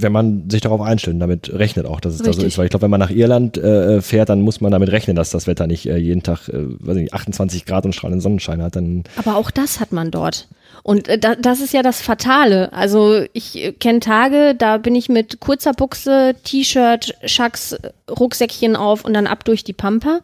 Wenn 0.00 0.12
man 0.12 0.48
sich 0.48 0.60
darauf 0.60 0.80
einstellt 0.80 1.14
und 1.14 1.20
damit 1.20 1.52
rechnet 1.52 1.86
auch, 1.86 2.00
dass 2.00 2.14
es 2.14 2.18
da 2.18 2.24
so 2.24 2.30
Richtig. 2.30 2.46
ist. 2.46 2.58
Weil 2.58 2.66
ich 2.66 2.70
glaube, 2.70 2.82
wenn 2.82 2.90
man 2.90 3.00
nach 3.00 3.10
Irland 3.10 3.58
äh, 3.58 4.00
fährt, 4.00 4.28
dann 4.28 4.42
muss 4.42 4.60
man 4.60 4.70
damit 4.70 4.90
rechnen, 4.90 5.16
dass 5.16 5.30
das 5.30 5.46
Wetter 5.46 5.66
nicht 5.66 5.86
äh, 5.86 5.96
jeden 5.96 6.22
Tag, 6.22 6.48
äh, 6.48 6.52
weiß 6.54 6.96
ich 6.96 7.02
nicht, 7.02 7.14
28 7.14 7.66
Grad 7.66 7.84
und 7.84 7.94
strahlenden 7.94 8.20
Sonnenschein 8.20 8.62
hat. 8.62 8.76
Dann 8.76 9.04
Aber 9.16 9.36
auch 9.36 9.50
das 9.50 9.80
hat 9.80 9.92
man 9.92 10.10
dort. 10.10 10.48
Und 10.82 11.08
äh, 11.08 11.18
da, 11.18 11.34
das 11.34 11.60
ist 11.60 11.72
ja 11.72 11.82
das 11.82 12.00
Fatale. 12.00 12.72
Also 12.72 13.24
ich 13.32 13.56
äh, 13.56 13.72
kenne 13.72 14.00
Tage, 14.00 14.54
da 14.56 14.78
bin 14.78 14.94
ich 14.94 15.08
mit 15.08 15.40
kurzer 15.40 15.72
Buchse, 15.72 16.34
T-Shirt, 16.44 17.14
Schacks, 17.24 17.76
Rucksäckchen 18.08 18.76
auf 18.76 19.04
und 19.04 19.14
dann 19.14 19.26
ab 19.26 19.44
durch 19.44 19.64
die 19.64 19.72
Pampa. 19.72 20.20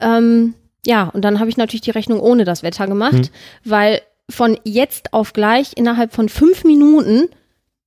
Ähm, 0.00 0.54
ja, 0.86 1.08
und 1.08 1.24
dann 1.24 1.40
habe 1.40 1.50
ich 1.50 1.56
natürlich 1.56 1.80
die 1.80 1.90
Rechnung 1.90 2.20
ohne 2.20 2.44
das 2.44 2.62
Wetter 2.62 2.86
gemacht, 2.86 3.32
weil 3.64 4.00
von 4.28 4.58
jetzt 4.64 5.12
auf 5.12 5.32
gleich 5.32 5.72
innerhalb 5.76 6.12
von 6.12 6.28
fünf 6.28 6.64
Minuten 6.64 7.28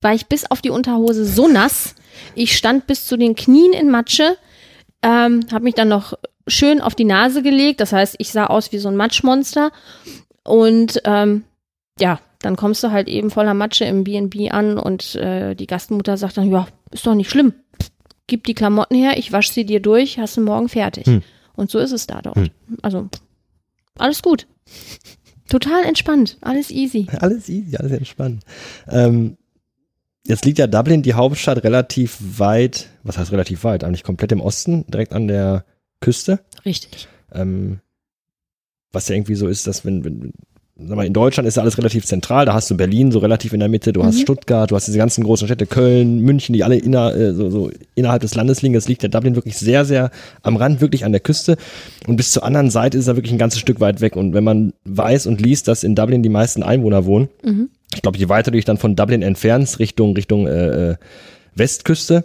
war 0.02 0.14
ich 0.14 0.28
bis 0.28 0.50
auf 0.50 0.62
die 0.62 0.70
Unterhose 0.70 1.26
so 1.26 1.48
nass. 1.48 1.96
Ich 2.36 2.56
stand 2.56 2.88
bis 2.88 3.06
zu 3.06 3.18
den 3.18 3.36
Knien 3.36 3.74
in 3.74 3.90
Matsche, 3.90 4.38
ähm, 5.02 5.46
habe 5.52 5.64
mich 5.64 5.76
dann 5.76 5.90
noch 5.90 6.14
schön 6.48 6.82
auf 6.82 6.96
die 6.96 7.06
Nase 7.06 7.42
gelegt. 7.42 7.80
Das 7.80 7.94
heißt, 7.94 8.16
ich 8.18 8.32
sah 8.32 8.48
aus 8.48 8.72
wie 8.72 8.80
so 8.80 8.90
ein 8.90 8.96
Matschmonster. 8.96 9.72
Und 10.44 11.02
ähm, 11.06 11.44
ja, 12.00 12.20
dann 12.40 12.56
kommst 12.56 12.84
du 12.84 12.92
halt 12.92 13.08
eben 13.08 13.30
voller 13.30 13.54
Matsche 13.54 13.86
im 13.86 14.04
B&B 14.04 14.50
an 14.50 14.78
und 14.78 15.16
äh, 15.16 15.56
die 15.56 15.68
Gastmutter 15.68 16.18
sagt 16.18 16.38
dann, 16.38 16.50
ja, 16.50 16.68
ist 16.92 17.06
doch 17.06 17.16
nicht 17.16 17.30
schlimm. 17.30 17.54
Gib 18.28 18.46
die 18.46 18.54
Klamotten 18.54 18.96
her, 18.96 19.18
ich 19.18 19.32
wasche 19.32 19.52
sie 19.52 19.66
dir 19.66 19.82
durch, 19.82 20.20
hast 20.20 20.38
du 20.38 20.42
morgen 20.42 20.70
fertig. 20.70 21.08
Hm. 21.08 21.22
Und 21.56 21.70
so 21.72 21.80
ist 21.80 21.92
es 21.92 22.08
da 22.08 22.22
dort. 22.22 22.52
Also, 22.82 23.10
alles 23.98 24.22
gut. 24.22 24.48
Total 25.50 25.84
entspannt, 25.84 26.38
alles 26.42 26.70
easy. 26.70 27.08
alles 27.20 27.50
easy, 27.50 27.76
alles 27.76 27.92
entspannt. 27.92 28.44
Ähm, 28.88 29.38
jetzt 30.26 30.46
liegt 30.46 30.60
ja 30.60 30.68
Dublin, 30.68 31.02
die 31.02 31.14
Hauptstadt, 31.14 31.64
relativ 31.64 32.18
weit, 32.38 32.88
was 33.04 33.18
heißt 33.18 33.32
relativ 33.32 33.64
weit? 33.64 33.84
Eigentlich 33.84 34.04
komplett 34.04 34.32
im 34.32 34.42
Osten, 34.42 34.86
direkt 34.88 35.14
an 35.14 35.28
der 35.28 35.66
Küste. 36.02 36.40
Richtig. 36.66 37.08
Ähm, 37.34 37.80
was 38.92 39.08
ja 39.08 39.16
irgendwie 39.16 39.36
so 39.36 39.48
ist, 39.48 39.68
dass 39.68 39.86
wenn, 39.86 40.04
wenn 40.04 40.34
sag 40.82 40.96
mal, 40.96 41.06
in 41.06 41.14
Deutschland 41.14 41.46
ist 41.48 41.58
ja 41.58 41.62
alles 41.62 41.78
relativ 41.78 42.06
zentral, 42.06 42.46
da 42.46 42.54
hast 42.54 42.72
du 42.72 42.78
Berlin 42.78 43.12
so 43.12 43.20
relativ 43.20 43.52
in 43.52 43.60
der 43.60 43.68
Mitte, 43.68 43.92
du 43.92 44.04
hast 44.04 44.16
Mhm. 44.16 44.22
Stuttgart, 44.22 44.72
du 44.72 44.76
hast 44.76 44.88
diese 44.88 44.98
ganzen 44.98 45.26
großen 45.26 45.46
Städte, 45.46 45.66
Köln, 45.66 46.20
München, 46.20 46.54
die 46.54 46.64
alle 46.64 46.78
inner, 46.78 47.14
äh, 47.14 47.34
so, 47.34 47.50
so 47.50 47.70
innerhalb 47.96 48.22
des 48.22 48.34
Landes 48.34 48.62
liegen. 48.62 48.76
Es 48.76 48.88
liegt 48.88 49.04
ja 49.04 49.10
Dublin 49.10 49.36
wirklich 49.36 49.58
sehr, 49.58 49.84
sehr 49.84 50.10
am 50.42 50.56
Rand, 50.56 50.80
wirklich 50.80 51.04
an 51.04 51.12
der 51.12 51.20
Küste. 51.20 51.58
Und 52.08 52.16
bis 52.16 52.32
zur 52.32 52.44
anderen 52.44 52.70
Seite 52.70 52.98
ist 52.98 53.08
er 53.08 53.18
wirklich 53.18 53.34
ein 53.34 53.38
ganzes 53.38 53.60
Stück 53.60 53.82
weit 53.82 54.00
weg. 54.00 54.16
Und 54.16 54.34
wenn 54.34 54.46
man 54.46 54.74
weiß 54.86 55.28
und 55.28 55.42
liest, 55.42 55.68
dass 55.68 55.84
in 55.84 55.96
Dublin 55.96 56.24
die 56.24 56.30
meisten 56.30 56.64
Einwohner 56.64 57.06
wohnen, 57.06 57.28
Mhm. 57.44 57.70
Ich 57.94 58.02
glaube, 58.02 58.18
je 58.18 58.30
weiter 58.30 58.52
du 58.52 58.58
dich 58.58 58.66
dann 58.66 58.78
von 58.78 58.96
Dublin 58.96 59.22
entfernst, 59.22 59.80
Richtung, 59.80 60.14
Richtung 60.14 60.48
äh, 60.48 60.92
äh, 60.92 60.96
Westküste, 61.56 62.24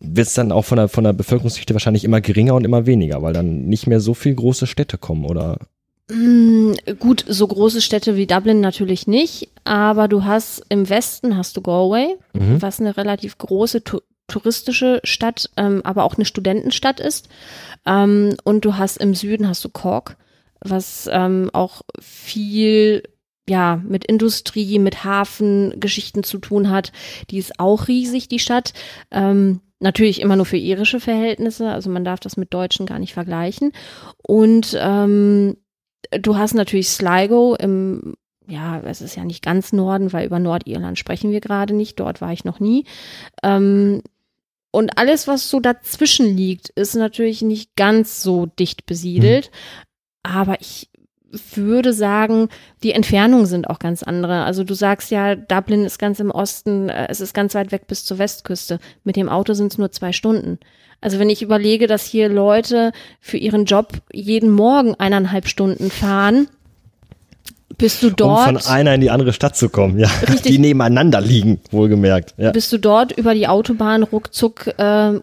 wird 0.00 0.26
es 0.28 0.34
dann 0.34 0.52
auch 0.52 0.64
von 0.64 0.76
der, 0.76 0.88
von 0.88 1.04
der 1.04 1.12
Bevölkerungsdichte 1.12 1.74
wahrscheinlich 1.74 2.04
immer 2.04 2.20
geringer 2.20 2.54
und 2.54 2.64
immer 2.64 2.86
weniger, 2.86 3.22
weil 3.22 3.32
dann 3.32 3.66
nicht 3.66 3.86
mehr 3.86 4.00
so 4.00 4.14
viel 4.14 4.34
große 4.34 4.66
Städte 4.66 4.98
kommen, 4.98 5.24
oder? 5.24 5.58
Mm, 6.10 6.72
Gut, 6.98 7.24
so 7.26 7.46
große 7.46 7.80
Städte 7.80 8.16
wie 8.16 8.26
Dublin 8.26 8.60
natürlich 8.60 9.06
nicht, 9.06 9.48
aber 9.64 10.08
du 10.08 10.24
hast 10.24 10.62
im 10.68 10.88
Westen 10.88 11.36
hast 11.36 11.56
du 11.56 11.62
Galway, 11.62 12.16
Mhm. 12.34 12.60
was 12.60 12.80
eine 12.80 12.96
relativ 12.96 13.38
große 13.38 13.82
tu 13.84 14.00
touristische 14.28 15.00
Stadt, 15.04 15.50
ähm, 15.56 15.82
aber 15.84 16.02
auch 16.02 16.16
eine 16.16 16.24
Studentenstadt 16.24 16.98
ist. 16.98 17.28
Ähm, 17.86 18.34
und 18.42 18.64
du 18.64 18.76
hast 18.76 18.96
im 18.96 19.14
Süden 19.14 19.48
hast 19.48 19.64
du 19.64 19.68
Cork, 19.68 20.16
was 20.60 21.08
ähm, 21.12 21.48
auch 21.52 21.82
viel 22.00 23.04
ja 23.48 23.80
mit 23.86 24.04
Industrie, 24.04 24.78
mit 24.78 25.04
Hafengeschichten 25.04 26.22
zu 26.24 26.38
tun 26.38 26.70
hat. 26.70 26.92
Die 27.30 27.38
ist 27.38 27.58
auch 27.60 27.88
riesig, 27.88 28.28
die 28.28 28.38
Stadt. 28.38 28.72
Ähm, 29.10 29.60
natürlich 29.80 30.20
immer 30.20 30.36
nur 30.36 30.46
für 30.46 30.56
irische 30.56 31.00
Verhältnisse, 31.00 31.68
also 31.70 31.90
man 31.90 32.04
darf 32.04 32.20
das 32.20 32.36
mit 32.36 32.52
Deutschen 32.54 32.86
gar 32.86 32.98
nicht 32.98 33.14
vergleichen. 33.14 33.72
Und 34.22 34.76
ähm, 34.80 35.56
du 36.10 36.36
hast 36.36 36.54
natürlich 36.54 36.88
Sligo 36.88 37.54
im, 37.56 38.14
ja, 38.46 38.80
es 38.80 39.00
ist 39.00 39.16
ja 39.16 39.24
nicht 39.24 39.44
ganz 39.44 39.72
Norden, 39.72 40.12
weil 40.12 40.26
über 40.26 40.38
Nordirland 40.38 40.98
sprechen 40.98 41.30
wir 41.30 41.40
gerade 41.40 41.74
nicht, 41.74 42.00
dort 42.00 42.20
war 42.20 42.32
ich 42.32 42.44
noch 42.44 42.60
nie. 42.60 42.84
Ähm, 43.42 44.02
und 44.70 44.98
alles, 44.98 45.26
was 45.26 45.48
so 45.48 45.58
dazwischen 45.60 46.36
liegt, 46.36 46.68
ist 46.70 46.94
natürlich 46.94 47.40
nicht 47.40 47.76
ganz 47.76 48.22
so 48.22 48.44
dicht 48.44 48.84
besiedelt. 48.84 49.50
Aber 50.22 50.60
ich 50.60 50.90
würde 51.54 51.92
sagen, 51.92 52.48
die 52.82 52.92
Entfernungen 52.92 53.46
sind 53.46 53.68
auch 53.68 53.78
ganz 53.78 54.02
andere. 54.02 54.44
Also 54.44 54.64
du 54.64 54.74
sagst 54.74 55.10
ja, 55.10 55.34
Dublin 55.34 55.84
ist 55.84 55.98
ganz 55.98 56.20
im 56.20 56.30
Osten, 56.30 56.88
äh, 56.88 57.06
es 57.08 57.20
ist 57.20 57.34
ganz 57.34 57.54
weit 57.54 57.72
weg 57.72 57.86
bis 57.86 58.04
zur 58.04 58.18
Westküste. 58.18 58.78
Mit 59.04 59.16
dem 59.16 59.28
Auto 59.28 59.54
sind 59.54 59.72
es 59.72 59.78
nur 59.78 59.92
zwei 59.92 60.12
Stunden. 60.12 60.58
Also 61.00 61.18
wenn 61.18 61.30
ich 61.30 61.42
überlege, 61.42 61.86
dass 61.86 62.04
hier 62.04 62.28
Leute 62.28 62.92
für 63.20 63.36
ihren 63.36 63.64
Job 63.64 63.92
jeden 64.12 64.50
Morgen 64.50 64.94
eineinhalb 64.94 65.46
Stunden 65.46 65.90
fahren, 65.90 66.48
bist 67.78 68.02
du 68.02 68.10
dort, 68.10 68.48
Um 68.48 68.58
von 68.58 68.72
einer 68.72 68.94
in 68.94 69.02
die 69.02 69.10
andere 69.10 69.32
Stadt 69.32 69.56
zu 69.56 69.68
kommen, 69.68 69.98
ja. 69.98 70.08
Richtig. 70.28 70.52
Die 70.52 70.58
nebeneinander 70.58 71.20
liegen, 71.20 71.60
wohlgemerkt. 71.70 72.34
Ja. 72.38 72.50
bist 72.50 72.72
du 72.72 72.78
dort 72.78 73.12
über 73.12 73.34
die 73.34 73.48
Autobahn 73.48 74.02
ruckzuck 74.02 74.74
ähm, 74.78 75.22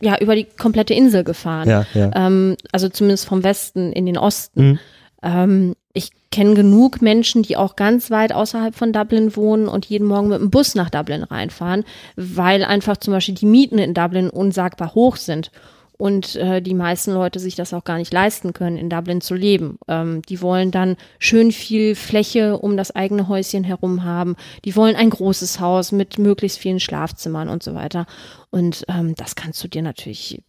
ja 0.00 0.18
über 0.18 0.34
die 0.34 0.44
komplette 0.44 0.94
Insel 0.94 1.24
gefahren. 1.24 1.68
Ja, 1.68 1.86
ja. 1.94 2.10
Ähm, 2.14 2.56
also 2.72 2.88
zumindest 2.88 3.26
vom 3.26 3.44
Westen 3.44 3.92
in 3.92 4.06
den 4.06 4.18
Osten. 4.18 4.62
Mhm. 4.62 4.78
Ähm, 5.22 5.74
ich 5.92 6.10
kenne 6.30 6.54
genug 6.54 7.02
Menschen, 7.02 7.42
die 7.42 7.56
auch 7.56 7.74
ganz 7.74 8.10
weit 8.10 8.32
außerhalb 8.32 8.74
von 8.74 8.92
Dublin 8.92 9.34
wohnen 9.34 9.66
und 9.66 9.86
jeden 9.86 10.06
Morgen 10.06 10.28
mit 10.28 10.40
dem 10.40 10.50
Bus 10.50 10.74
nach 10.74 10.90
Dublin 10.90 11.24
reinfahren, 11.24 11.84
weil 12.16 12.62
einfach 12.62 12.98
zum 12.98 13.14
Beispiel 13.14 13.34
die 13.34 13.46
Mieten 13.46 13.78
in 13.78 13.94
Dublin 13.94 14.30
unsagbar 14.30 14.94
hoch 14.94 15.16
sind 15.16 15.50
und 15.96 16.36
äh, 16.36 16.62
die 16.62 16.74
meisten 16.74 17.12
Leute 17.12 17.40
sich 17.40 17.56
das 17.56 17.74
auch 17.74 17.82
gar 17.82 17.98
nicht 17.98 18.12
leisten 18.12 18.52
können, 18.52 18.76
in 18.76 18.88
Dublin 18.88 19.20
zu 19.20 19.34
leben. 19.34 19.78
Ähm, 19.88 20.22
die 20.28 20.40
wollen 20.40 20.70
dann 20.70 20.96
schön 21.18 21.50
viel 21.50 21.96
Fläche 21.96 22.58
um 22.58 22.76
das 22.76 22.94
eigene 22.94 23.26
Häuschen 23.26 23.64
herum 23.64 24.04
haben. 24.04 24.36
Die 24.64 24.76
wollen 24.76 24.94
ein 24.94 25.10
großes 25.10 25.58
Haus 25.58 25.90
mit 25.90 26.18
möglichst 26.18 26.58
vielen 26.58 26.78
Schlafzimmern 26.78 27.48
und 27.48 27.64
so 27.64 27.74
weiter. 27.74 28.06
Und 28.50 28.84
ähm, 28.86 29.16
das 29.16 29.34
kannst 29.34 29.64
du 29.64 29.68
dir 29.68 29.82
natürlich 29.82 30.40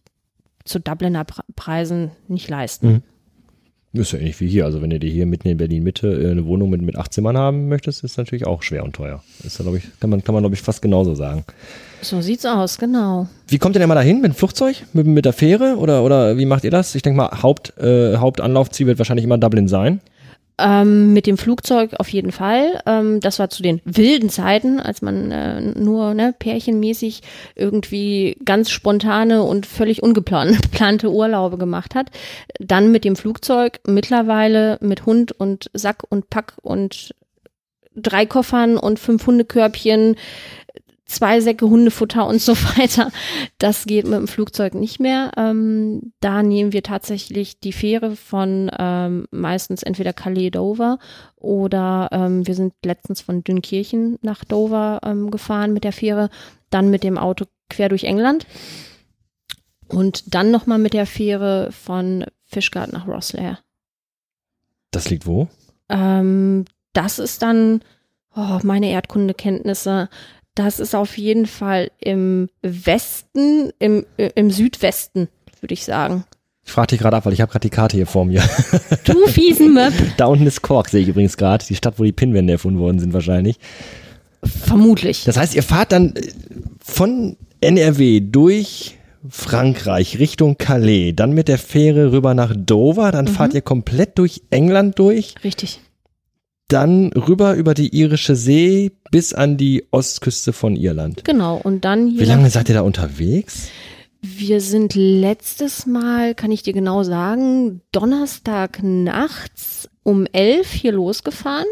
zu 0.64 0.78
Dubliner 0.78 1.24
Pre- 1.24 1.42
Preisen 1.56 2.12
nicht 2.28 2.48
leisten. 2.48 2.86
Mhm. 2.86 3.02
Ist 3.92 4.12
ja 4.12 4.20
ähnlich 4.20 4.38
wie 4.38 4.46
hier. 4.46 4.66
Also 4.66 4.80
wenn 4.82 4.90
du 4.90 5.00
dir 5.00 5.10
hier 5.10 5.26
mitten 5.26 5.48
in 5.48 5.56
Berlin 5.56 5.82
Mitte 5.82 6.06
äh, 6.08 6.30
eine 6.30 6.46
Wohnung 6.46 6.70
mit, 6.70 6.80
mit 6.80 6.96
acht 6.96 7.12
Zimmern 7.12 7.36
haben 7.36 7.68
möchtest, 7.68 8.04
ist 8.04 8.18
natürlich 8.18 8.46
auch 8.46 8.62
schwer 8.62 8.84
und 8.84 8.94
teuer. 8.94 9.22
Ist 9.42 9.58
ja, 9.58 9.64
glaube 9.64 9.78
ich, 9.78 9.84
kann 9.98 10.10
man, 10.10 10.22
kann 10.22 10.32
man, 10.32 10.42
glaube 10.42 10.54
ich, 10.54 10.62
fast 10.62 10.80
genauso 10.80 11.16
sagen. 11.16 11.44
So 12.00 12.20
sieht's 12.20 12.46
aus, 12.46 12.78
genau. 12.78 13.28
Wie 13.48 13.58
kommt 13.58 13.74
ihr 13.74 13.80
denn 13.80 13.88
mal 13.88 13.96
dahin? 13.96 14.20
Mit 14.20 14.32
dem 14.32 14.34
Flugzeug? 14.36 14.76
Mit, 14.92 15.06
mit 15.06 15.24
der 15.24 15.32
Fähre? 15.32 15.76
Oder, 15.76 16.04
oder 16.04 16.38
wie 16.38 16.46
macht 16.46 16.62
ihr 16.62 16.70
das? 16.70 16.94
Ich 16.94 17.02
denke 17.02 17.16
mal, 17.16 17.42
Haupt, 17.42 17.76
äh, 17.78 18.16
Hauptanlaufziel 18.16 18.86
wird 18.86 18.98
wahrscheinlich 18.98 19.24
immer 19.24 19.38
Dublin 19.38 19.66
sein. 19.66 20.00
Ähm, 20.60 21.12
mit 21.12 21.26
dem 21.26 21.38
Flugzeug 21.38 21.94
auf 21.98 22.08
jeden 22.08 22.32
Fall. 22.32 22.82
Ähm, 22.86 23.20
das 23.20 23.38
war 23.38 23.50
zu 23.50 23.62
den 23.62 23.80
wilden 23.84 24.28
Zeiten, 24.28 24.78
als 24.78 25.02
man 25.02 25.30
äh, 25.30 25.60
nur 25.60 26.14
ne, 26.14 26.34
pärchenmäßig 26.38 27.22
irgendwie 27.54 28.36
ganz 28.44 28.70
spontane 28.70 29.42
und 29.42 29.66
völlig 29.66 30.02
ungeplante 30.02 31.10
Urlaube 31.10 31.56
gemacht 31.58 31.94
hat. 31.94 32.10
Dann 32.58 32.92
mit 32.92 33.04
dem 33.04 33.16
Flugzeug, 33.16 33.80
mittlerweile 33.86 34.78
mit 34.80 35.06
Hund 35.06 35.32
und 35.32 35.70
Sack 35.72 36.04
und 36.08 36.30
Pack 36.30 36.54
und 36.62 37.14
drei 37.96 38.26
Koffern 38.26 38.76
und 38.76 38.98
fünf 38.98 39.26
Hundekörbchen, 39.26 40.16
zwei 41.10 41.40
Säcke 41.40 41.68
Hundefutter 41.68 42.26
und 42.26 42.40
so 42.40 42.54
weiter. 42.76 43.10
Das 43.58 43.84
geht 43.84 44.06
mit 44.06 44.18
dem 44.18 44.28
Flugzeug 44.28 44.74
nicht 44.74 45.00
mehr. 45.00 45.32
Ähm, 45.36 46.12
da 46.20 46.42
nehmen 46.42 46.72
wir 46.72 46.82
tatsächlich 46.82 47.58
die 47.60 47.72
Fähre 47.72 48.16
von 48.16 48.70
ähm, 48.78 49.26
meistens 49.30 49.82
entweder 49.82 50.12
Calais 50.12 50.50
Dover 50.50 50.98
oder 51.36 52.08
ähm, 52.12 52.46
wir 52.46 52.54
sind 52.54 52.74
letztens 52.84 53.20
von 53.20 53.42
Dünkirchen 53.42 54.18
nach 54.22 54.44
Dover 54.44 55.00
ähm, 55.04 55.30
gefahren 55.30 55.72
mit 55.72 55.84
der 55.84 55.92
Fähre, 55.92 56.30
dann 56.70 56.90
mit 56.90 57.02
dem 57.02 57.18
Auto 57.18 57.46
quer 57.68 57.88
durch 57.88 58.04
England 58.04 58.46
und 59.88 60.34
dann 60.34 60.50
nochmal 60.50 60.78
mit 60.78 60.94
der 60.94 61.06
Fähre 61.06 61.70
von 61.72 62.24
Fishguard 62.44 62.92
nach 62.92 63.06
Rosslare. 63.06 63.58
Das 64.90 65.10
liegt 65.10 65.26
wo? 65.26 65.48
Ähm, 65.88 66.64
das 66.92 67.18
ist 67.18 67.42
dann, 67.42 67.82
oh, 68.34 68.58
meine 68.62 68.90
Erdkundekenntnisse, 68.90 70.08
das 70.54 70.80
ist 70.80 70.94
auf 70.94 71.16
jeden 71.16 71.46
Fall 71.46 71.90
im 71.98 72.48
Westen, 72.62 73.70
im, 73.78 74.06
äh, 74.16 74.30
im 74.34 74.50
Südwesten, 74.50 75.28
würde 75.60 75.74
ich 75.74 75.84
sagen. 75.84 76.24
Ich 76.64 76.72
frage 76.72 76.88
dich 76.88 77.00
gerade 77.00 77.16
ab, 77.16 77.26
weil 77.26 77.32
ich 77.32 77.40
habe 77.40 77.50
gerade 77.50 77.68
die 77.68 77.74
Karte 77.74 77.96
hier 77.96 78.06
vor 78.06 78.24
mir. 78.24 78.42
Du 79.04 79.26
fiesen 79.26 79.74
Möb. 79.74 79.92
da 80.18 80.26
unten 80.26 80.46
ist 80.46 80.62
Cork, 80.62 80.88
sehe 80.88 81.00
ich 81.02 81.08
übrigens 81.08 81.36
gerade. 81.36 81.64
Die 81.66 81.74
Stadt, 81.74 81.98
wo 81.98 82.04
die 82.04 82.12
Pinwände 82.12 82.52
erfunden 82.52 82.78
worden 82.78 82.98
sind 82.98 83.12
wahrscheinlich. 83.12 83.58
Vermutlich. 84.42 85.24
Das 85.24 85.36
heißt, 85.36 85.54
ihr 85.54 85.62
fahrt 85.62 85.92
dann 85.92 86.14
äh, 86.14 86.22
von 86.80 87.36
NRW 87.60 88.20
durch 88.20 88.98
Frankreich 89.28 90.18
Richtung 90.18 90.56
Calais, 90.56 91.12
dann 91.14 91.32
mit 91.32 91.48
der 91.48 91.58
Fähre 91.58 92.12
rüber 92.12 92.34
nach 92.34 92.54
Dover, 92.56 93.12
dann 93.12 93.28
fahrt 93.28 93.52
ihr 93.52 93.60
komplett 93.60 94.18
durch 94.18 94.42
England 94.50 94.98
durch. 94.98 95.34
Richtig. 95.44 95.80
Dann 96.72 97.12
rüber 97.12 97.54
über 97.54 97.74
die 97.74 97.94
irische 97.94 98.36
See 98.36 98.92
bis 99.10 99.34
an 99.34 99.56
die 99.56 99.86
Ostküste 99.90 100.52
von 100.52 100.76
Irland. 100.76 101.24
Genau, 101.24 101.60
und 101.62 101.84
dann 101.84 102.08
hier. 102.08 102.20
Wie 102.20 102.24
lange 102.24 102.50
seid 102.50 102.68
ihr 102.68 102.76
da 102.76 102.82
unterwegs? 102.82 103.68
Wir 104.22 104.60
sind 104.60 104.94
letztes 104.94 105.86
Mal, 105.86 106.34
kann 106.34 106.52
ich 106.52 106.62
dir 106.62 106.74
genau 106.74 107.02
sagen, 107.02 107.80
Donnerstag 107.90 108.82
nachts 108.82 109.88
um 110.02 110.26
elf 110.26 110.70
hier 110.70 110.92
losgefahren 110.92 111.66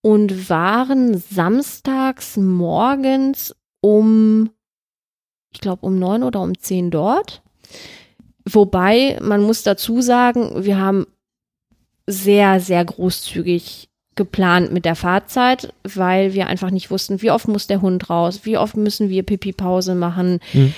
und 0.00 0.48
waren 0.48 1.18
samstags 1.18 2.36
morgens 2.36 3.54
um, 3.80 4.50
ich 5.52 5.60
glaube, 5.60 5.84
um 5.86 5.98
neun 5.98 6.22
oder 6.22 6.40
um 6.40 6.56
zehn 6.58 6.90
dort. 6.90 7.42
Wobei, 8.48 9.18
man 9.20 9.42
muss 9.42 9.62
dazu 9.62 10.00
sagen, 10.00 10.64
wir 10.64 10.78
haben 10.78 11.06
sehr, 12.06 12.60
sehr 12.60 12.82
großzügig 12.84 13.87
geplant 14.18 14.70
mit 14.72 14.84
der 14.84 14.96
Fahrzeit, 14.96 15.72
weil 15.84 16.34
wir 16.34 16.48
einfach 16.48 16.70
nicht 16.70 16.90
wussten, 16.90 17.22
wie 17.22 17.30
oft 17.30 17.48
muss 17.48 17.66
der 17.66 17.80
Hund 17.80 18.10
raus, 18.10 18.40
wie 18.42 18.58
oft 18.58 18.76
müssen 18.76 19.08
wir 19.08 19.22
Pipi-Pause 19.22 19.94
machen. 19.94 20.40
Mhm. 20.52 20.74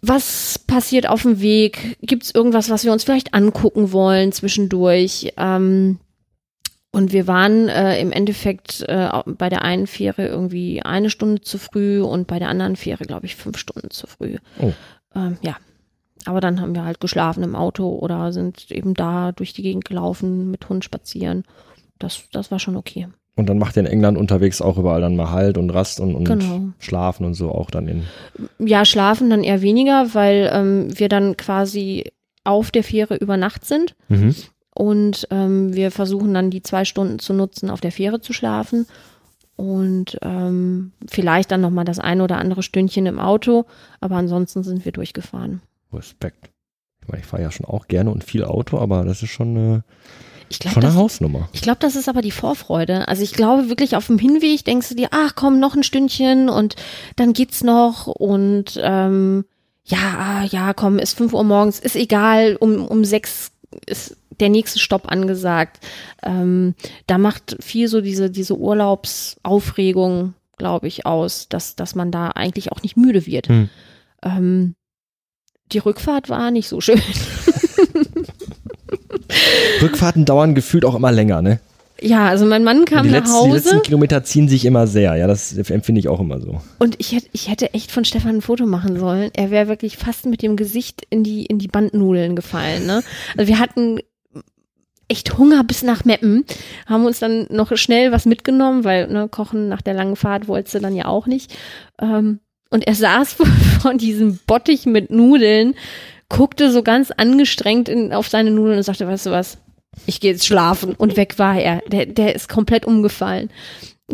Was 0.00 0.58
passiert 0.58 1.08
auf 1.08 1.22
dem 1.22 1.40
Weg? 1.40 1.98
Gibt 2.00 2.22
es 2.22 2.34
irgendwas, 2.34 2.70
was 2.70 2.84
wir 2.84 2.92
uns 2.92 3.04
vielleicht 3.04 3.34
angucken 3.34 3.92
wollen 3.92 4.32
zwischendurch? 4.32 5.32
Ähm, 5.36 5.98
und 6.92 7.12
wir 7.12 7.26
waren 7.26 7.68
äh, 7.68 8.00
im 8.00 8.12
Endeffekt 8.12 8.82
äh, 8.88 9.08
bei 9.26 9.48
der 9.48 9.62
einen 9.62 9.86
Fähre 9.86 10.26
irgendwie 10.26 10.80
eine 10.82 11.10
Stunde 11.10 11.42
zu 11.42 11.58
früh 11.58 12.00
und 12.00 12.26
bei 12.26 12.38
der 12.38 12.48
anderen 12.48 12.76
Fähre, 12.76 13.04
glaube 13.04 13.26
ich, 13.26 13.36
fünf 13.36 13.58
Stunden 13.58 13.90
zu 13.90 14.06
früh. 14.06 14.36
Oh. 14.60 14.72
Ähm, 15.14 15.36
ja. 15.42 15.56
Aber 16.24 16.40
dann 16.40 16.60
haben 16.60 16.74
wir 16.74 16.84
halt 16.84 17.00
geschlafen 17.00 17.42
im 17.42 17.54
Auto 17.54 17.88
oder 17.88 18.32
sind 18.32 18.70
eben 18.70 18.94
da 18.94 19.32
durch 19.32 19.52
die 19.52 19.62
Gegend 19.62 19.84
gelaufen, 19.84 20.50
mit 20.50 20.68
Hund 20.68 20.84
spazieren. 20.84 21.44
Das, 21.98 22.24
das 22.32 22.50
war 22.50 22.58
schon 22.58 22.76
okay. 22.76 23.08
Und 23.36 23.50
dann 23.50 23.58
macht 23.58 23.76
ihr 23.76 23.80
in 23.80 23.86
England 23.86 24.16
unterwegs 24.16 24.62
auch 24.62 24.78
überall 24.78 25.02
dann 25.02 25.14
mal 25.14 25.30
Halt 25.30 25.58
und 25.58 25.68
Rast 25.70 26.00
und, 26.00 26.14
und 26.14 26.24
Genau. 26.24 26.60
Schlafen 26.78 27.26
und 27.26 27.34
so 27.34 27.50
auch 27.50 27.70
dann 27.70 27.86
in. 27.86 28.04
Ja, 28.58 28.84
schlafen 28.86 29.28
dann 29.28 29.44
eher 29.44 29.60
weniger, 29.60 30.14
weil 30.14 30.50
ähm, 30.52 30.98
wir 30.98 31.10
dann 31.10 31.36
quasi 31.36 32.12
auf 32.44 32.70
der 32.70 32.82
Fähre 32.82 33.16
über 33.16 33.36
Nacht 33.36 33.66
sind. 33.66 33.94
Mhm. 34.08 34.34
Und 34.74 35.26
ähm, 35.30 35.74
wir 35.74 35.90
versuchen 35.90 36.32
dann 36.32 36.50
die 36.50 36.62
zwei 36.62 36.84
Stunden 36.84 37.18
zu 37.18 37.34
nutzen, 37.34 37.70
auf 37.70 37.80
der 37.80 37.92
Fähre 37.92 38.20
zu 38.20 38.32
schlafen. 38.32 38.86
Und 39.56 40.18
ähm, 40.22 40.92
vielleicht 41.08 41.50
dann 41.50 41.62
nochmal 41.62 41.86
das 41.86 41.98
eine 41.98 42.22
oder 42.22 42.38
andere 42.38 42.62
Stündchen 42.62 43.06
im 43.06 43.18
Auto. 43.18 43.64
Aber 44.00 44.16
ansonsten 44.16 44.62
sind 44.62 44.84
wir 44.84 44.92
durchgefahren. 44.92 45.60
Respekt. 45.92 46.50
Ich 47.02 47.08
meine, 47.08 47.20
ich 47.20 47.26
fahre 47.26 47.42
ja 47.42 47.50
schon 47.50 47.66
auch 47.66 47.86
gerne 47.88 48.10
und 48.10 48.24
viel 48.24 48.44
Auto, 48.44 48.78
aber 48.78 49.04
das 49.04 49.22
ist 49.22 49.30
schon 49.30 49.56
eine, 49.56 49.84
Ich 50.48 50.58
glaube, 50.58 50.74
schon 50.74 50.82
eine 50.84 50.92
das, 50.92 51.00
Hausnummer. 51.00 51.48
ich 51.52 51.62
glaub, 51.62 51.80
das 51.80 51.96
ist 51.96 52.08
aber 52.08 52.22
die 52.22 52.30
Vorfreude. 52.30 53.08
Also 53.08 53.22
ich 53.22 53.32
glaube 53.32 53.68
wirklich 53.68 53.96
auf 53.96 54.06
dem 54.06 54.18
Hinweg 54.18 54.64
denkst 54.64 54.88
du 54.88 54.94
dir, 54.94 55.08
ach 55.10 55.34
komm, 55.34 55.58
noch 55.58 55.74
ein 55.74 55.82
Stündchen 55.82 56.48
und 56.48 56.76
dann 57.16 57.32
geht's 57.32 57.64
noch. 57.64 58.06
Und 58.06 58.78
ähm, 58.82 59.44
ja, 59.84 59.98
ah, 60.18 60.44
ja, 60.44 60.74
komm, 60.74 60.98
ist 60.98 61.16
5 61.16 61.32
Uhr 61.32 61.44
morgens, 61.44 61.78
ist 61.78 61.96
egal, 61.96 62.56
um, 62.56 62.86
um 62.86 63.04
sechs 63.04 63.52
ist 63.86 64.16
der 64.40 64.48
nächste 64.48 64.78
Stopp 64.78 65.10
angesagt. 65.10 65.84
Ähm, 66.22 66.74
da 67.06 67.18
macht 67.18 67.56
viel 67.60 67.88
so 67.88 68.00
diese, 68.00 68.30
diese 68.30 68.56
Urlaubsaufregung, 68.56 70.34
glaube 70.58 70.88
ich, 70.88 71.06
aus, 71.06 71.48
dass, 71.48 71.76
dass 71.76 71.94
man 71.94 72.10
da 72.10 72.28
eigentlich 72.28 72.72
auch 72.72 72.82
nicht 72.82 72.96
müde 72.96 73.26
wird. 73.26 73.48
Hm. 73.48 73.68
Ähm, 74.22 74.74
die 75.72 75.78
Rückfahrt 75.78 76.28
war 76.28 76.50
nicht 76.50 76.68
so 76.68 76.80
schön. 76.80 77.00
Rückfahrten 79.82 80.24
dauern 80.24 80.54
gefühlt 80.54 80.84
auch 80.84 80.94
immer 80.94 81.12
länger, 81.12 81.42
ne? 81.42 81.60
Ja, 82.00 82.28
also 82.28 82.44
mein 82.44 82.62
Mann 82.62 82.84
kam 82.84 83.04
die, 83.04 83.10
nach 83.10 83.20
letzten, 83.20 83.44
die 83.46 83.52
letzten 83.52 83.70
Hause 83.70 83.82
Kilometer 83.82 84.22
ziehen 84.22 84.48
sich 84.48 84.66
immer 84.66 84.86
sehr, 84.86 85.16
ja, 85.16 85.26
das 85.26 85.56
empfinde 85.56 85.98
ich 85.98 86.08
auch 86.08 86.20
immer 86.20 86.40
so. 86.40 86.60
und 86.78 86.96
ich 86.98 87.12
hätte, 87.12 87.28
ich 87.32 87.48
hätte 87.48 87.72
echt 87.72 87.90
von 87.90 88.04
Stefan 88.04 88.36
ein 88.36 88.42
Foto 88.42 88.66
machen 88.66 88.98
sollen. 88.98 89.30
Er 89.34 89.50
wäre 89.50 89.68
wirklich 89.68 89.96
fast 89.96 90.26
mit 90.26 90.42
dem 90.42 90.56
Gesicht 90.56 91.06
in 91.08 91.24
die, 91.24 91.46
in 91.46 91.58
die 91.58 91.68
Bandnudeln 91.68 92.36
gefallen. 92.36 92.84
Ne? 92.86 93.02
Also 93.36 93.48
wir 93.48 93.58
hatten 93.58 94.00
echt 95.08 95.38
Hunger 95.38 95.64
bis 95.64 95.82
nach 95.82 96.04
Meppen, 96.04 96.44
haben 96.86 97.06
uns 97.06 97.18
dann 97.20 97.46
noch 97.50 97.74
schnell 97.76 98.12
was 98.12 98.26
mitgenommen, 98.26 98.84
weil 98.84 99.08
ne, 99.08 99.28
Kochen 99.28 99.68
nach 99.68 99.82
der 99.82 99.94
langen 99.94 100.16
Fahrt 100.16 100.48
wollte 100.48 100.80
dann 100.80 100.96
ja 100.96 101.06
auch 101.06 101.26
nicht. 101.26 101.54
Ähm, 102.00 102.40
und 102.70 102.86
er 102.86 102.94
saß 102.94 103.36
vor 103.80 103.94
diesem 103.94 104.38
Bottich 104.46 104.86
mit 104.86 105.10
Nudeln, 105.10 105.74
guckte 106.28 106.70
so 106.70 106.82
ganz 106.82 107.10
angestrengt 107.10 107.88
in, 107.88 108.12
auf 108.12 108.28
seine 108.28 108.50
Nudeln 108.50 108.78
und 108.78 108.82
sagte, 108.82 109.06
weißt 109.06 109.26
du 109.26 109.30
was, 109.30 109.58
ich 110.06 110.20
gehe 110.20 110.32
jetzt 110.32 110.46
schlafen. 110.46 110.94
Und 110.94 111.16
weg 111.16 111.38
war 111.38 111.58
er. 111.58 111.82
Der, 111.86 112.06
der 112.06 112.34
ist 112.34 112.48
komplett 112.48 112.84
umgefallen. 112.84 113.50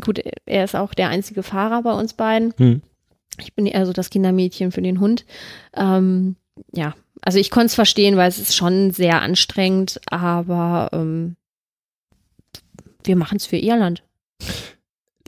Gut, 0.00 0.20
er 0.46 0.64
ist 0.64 0.76
auch 0.76 0.94
der 0.94 1.08
einzige 1.08 1.42
Fahrer 1.42 1.82
bei 1.82 1.92
uns 1.92 2.14
beiden. 2.14 2.54
Hm. 2.56 2.82
Ich 3.38 3.54
bin 3.54 3.66
eher 3.66 3.86
so 3.86 3.92
das 3.92 4.10
Kindermädchen 4.10 4.72
für 4.72 4.82
den 4.82 5.00
Hund. 5.00 5.24
Ähm, 5.74 6.36
ja, 6.72 6.94
also 7.22 7.38
ich 7.38 7.50
konnte 7.50 7.66
es 7.66 7.74
verstehen, 7.74 8.16
weil 8.16 8.28
es 8.28 8.38
ist 8.38 8.54
schon 8.54 8.90
sehr 8.90 9.22
anstrengend, 9.22 10.00
aber 10.06 10.90
ähm, 10.92 11.36
wir 13.04 13.16
machen 13.16 13.36
es 13.36 13.46
für 13.46 13.56
Irland. 13.56 14.02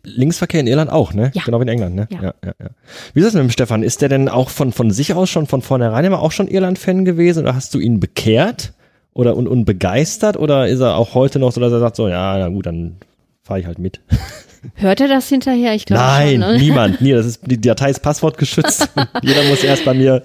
Linksverkehr 0.05 0.61
in 0.61 0.67
Irland 0.67 0.91
auch, 0.91 1.13
ne? 1.13 1.31
Ja. 1.35 1.43
Genau 1.45 1.59
wie 1.59 1.63
in 1.63 1.69
England, 1.69 1.95
ne? 1.95 2.09
Ja. 2.11 2.23
ja, 2.23 2.35
ja, 2.45 2.53
ja. 2.61 2.69
Wie 3.13 3.21
ist 3.21 3.27
das 3.27 3.35
mit 3.35 3.43
dem 3.43 3.51
Stefan? 3.51 3.83
Ist 3.83 4.03
der 4.03 4.09
denn 4.09 4.29
auch 4.29 4.51
von, 4.51 4.73
von 4.73 4.91
sich 4.91 5.15
aus 5.15 5.31
schon 5.31 5.47
von 5.47 5.63
vornherein 5.63 6.05
immer 6.05 6.21
auch 6.21 6.33
schon 6.33 6.49
Irland-Fan 6.49 7.05
gewesen 7.05 7.41
oder 7.41 7.55
hast 7.55 7.75
du 7.75 7.79
ihn 7.79 8.01
bekehrt 8.01 8.75
oder 9.15 9.37
und, 9.37 9.49
und 9.49 9.65
begeistert 9.65 10.37
oder 10.37 10.69
ist 10.69 10.81
er 10.81 10.97
auch 10.97 11.15
heute 11.15 11.39
noch 11.39 11.53
so, 11.53 11.61
dass 11.61 11.73
er 11.73 11.81
sagt 11.81 11.97
so, 11.97 12.09
ja, 12.09 12.39
na 12.39 12.49
gut, 12.49 12.67
dann 12.67 12.97
fahre 13.43 13.61
ich 13.61 13.67
halt 13.67 13.79
mit? 13.79 14.01
Hört 14.75 15.01
er 15.01 15.09
das 15.09 15.29
hinterher? 15.29 15.75
Ich 15.75 15.87
glaube 15.87 16.03
Nein, 16.03 16.41
schon. 16.43 16.53
Ne? 16.53 16.59
niemand. 16.59 17.01
Nie, 17.01 17.13
das 17.13 17.27
ist, 17.27 17.41
die 17.45 17.61
Datei 17.61 17.91
ist 17.91 18.01
passwortgeschützt. 18.01 18.89
Jeder 19.23 19.45
muss 19.45 19.63
erst 19.63 19.85
bei 19.85 19.95
mir 19.95 20.25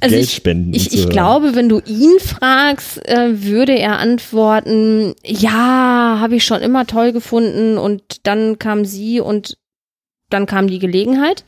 Also 0.00 0.14
Geld 0.14 0.24
ich, 0.24 0.34
spenden. 0.34 0.74
Ich, 0.74 0.92
ich 0.92 1.08
glaube, 1.08 1.54
wenn 1.54 1.68
du 1.68 1.80
ihn 1.80 2.18
fragst, 2.20 3.06
äh, 3.08 3.44
würde 3.44 3.78
er 3.78 3.98
antworten, 3.98 5.14
ja, 5.24 6.18
habe 6.20 6.36
ich 6.36 6.44
schon 6.44 6.60
immer 6.60 6.86
toll 6.86 7.12
gefunden 7.12 7.78
und 7.78 8.26
dann 8.26 8.58
kam 8.58 8.84
sie 8.84 9.20
und 9.20 9.56
dann 10.30 10.46
kam 10.46 10.68
die 10.68 10.78
Gelegenheit. 10.78 11.44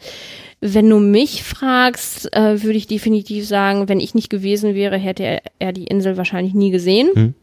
Wenn 0.60 0.90
du 0.90 0.98
mich 0.98 1.42
fragst, 1.42 2.34
äh, 2.34 2.62
würde 2.62 2.76
ich 2.76 2.86
definitiv 2.86 3.46
sagen, 3.46 3.88
wenn 3.88 4.00
ich 4.00 4.14
nicht 4.14 4.28
gewesen 4.28 4.74
wäre, 4.74 4.98
hätte 4.98 5.22
er, 5.22 5.42
er 5.58 5.72
die 5.72 5.84
Insel 5.84 6.16
wahrscheinlich 6.16 6.54
nie 6.54 6.70
gesehen. 6.70 7.08
Hm. 7.14 7.34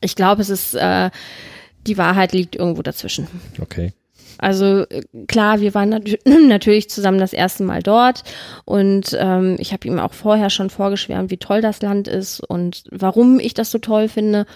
Ich 0.00 0.14
glaube, 0.14 0.42
es 0.42 0.50
ist, 0.50 0.74
äh, 0.74 1.10
die 1.86 1.98
Wahrheit 1.98 2.32
liegt 2.32 2.56
irgendwo 2.56 2.82
dazwischen. 2.82 3.26
Okay. 3.60 3.92
Also 4.40 4.86
äh, 4.88 5.02
klar, 5.28 5.60
wir 5.60 5.74
waren 5.74 5.90
nat 5.90 6.04
natürlich 6.24 6.90
zusammen 6.90 7.18
das 7.18 7.32
erste 7.32 7.62
Mal 7.62 7.82
dort 7.82 8.24
und 8.64 9.16
ähm, 9.18 9.56
ich 9.58 9.72
habe 9.72 9.86
ihm 9.86 9.98
auch 9.98 10.14
vorher 10.14 10.50
schon 10.50 10.70
vorgeschwärmt, 10.70 11.30
wie 11.30 11.36
toll 11.36 11.60
das 11.60 11.82
Land 11.82 12.08
ist 12.08 12.40
und 12.40 12.84
warum 12.90 13.38
ich 13.38 13.54
das 13.54 13.70
so 13.70 13.78
toll 13.78 14.08
finde. 14.08 14.46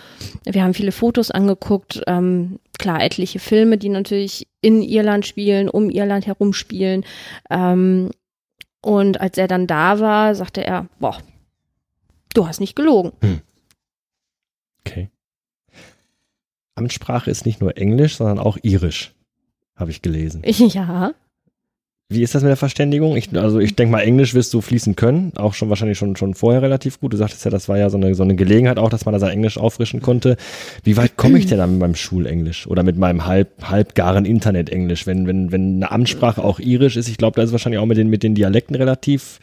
Wir 0.45 0.65
haben 0.65 0.75
viele 0.75 0.93
Fotos 0.93 1.31
angeguckt, 1.31 2.03
ähm, 2.07 2.59
klar 2.79 3.03
etliche 3.03 3.39
Filme, 3.39 3.79
die 3.79 3.89
natürlich 3.91 4.49
in 4.61 4.83
Irland 4.83 5.27
spielen, 5.27 5.69
um 5.69 5.91
Irland 5.91 6.27
herum 6.27 6.53
spielen. 6.53 7.05
Ähm, 7.51 8.11
und 8.81 9.21
als 9.21 9.39
er 9.39 9.49
dann 9.49 9.67
da 9.67 10.01
war, 10.01 10.35
sagte 10.35 10.65
er, 10.65 10.87
boah, 10.99 11.19
du 12.35 12.47
hast 12.47 12.61
nicht 12.61 12.77
gelogen. 12.77 13.13
Okay. 14.81 15.11
Amtssprache 16.75 17.31
ist 17.31 17.47
nicht 17.47 17.61
nur 17.61 17.77
Englisch, 17.79 18.17
sondern 18.17 18.39
auch 18.39 18.59
Irisch, 18.63 19.14
habe 19.77 19.91
ich 19.91 20.03
gelesen. 20.03 20.43
Ja, 20.49 21.13
Wie 22.09 22.23
ist 22.23 22.35
das 22.35 22.43
mit 22.43 22.51
der 22.51 22.57
Verständigung? 22.57 23.17
Ich, 23.17 23.35
also 23.37 23.59
ich 23.59 23.75
denke 23.77 23.93
mal, 23.93 24.01
Englisch 24.01 24.35
wirst 24.35 24.53
du 24.53 24.61
fließen 24.61 24.95
können, 24.95 25.33
auch 25.37 25.55
schon 25.55 25.71
wahrscheinlich 25.71 25.99
schon, 25.99 26.17
schon 26.17 26.35
vorher 26.35 26.63
relativ 26.63 27.01
gut. 27.01 27.13
Du 27.13 27.17
sagtest 27.17 27.45
ja, 27.45 27.51
das 27.51 27.69
war 27.69 27.79
ja 27.79 27.89
so 27.91 27.97
eine, 27.97 28.15
so 28.15 28.23
eine 28.23 28.37
Gelegenheit 28.37 28.79
auch, 28.79 28.91
dass 28.91 29.05
man 29.05 29.15
da 29.15 29.19
sein 29.19 29.31
Englisch 29.31 29.59
auffrischen 29.59 30.01
konnte. 30.01 30.37
Wie 30.83 30.97
weit 30.97 31.17
komme 31.17 31.39
ich 31.39 31.47
denn 31.47 31.59
dann 31.59 31.73
mit 31.73 31.81
meinem 31.81 31.95
Schulenglisch 31.95 32.67
oder 32.67 32.83
mit 32.83 32.99
meinem 32.99 33.25
halb, 33.27 33.51
halbgaren 33.63 34.27
Internetenglisch, 34.27 35.07
wenn, 35.07 35.27
wenn, 35.27 35.51
wenn 35.51 35.77
eine 35.77 35.91
Amtssprache 35.91 36.45
auch 36.45 36.61
Irisch 36.61 36.97
ist? 36.97 37.09
Ich 37.09 37.17
glaube, 37.17 37.37
da 37.37 37.43
ist 37.43 37.49
es 37.49 37.53
wahrscheinlich 37.53 37.81
auch 37.81 37.87
mit 37.87 37.97
den, 37.97 38.11
mit 38.11 38.23
den 38.23 38.35
Dialekten 38.35 38.77
relativ 38.77 39.41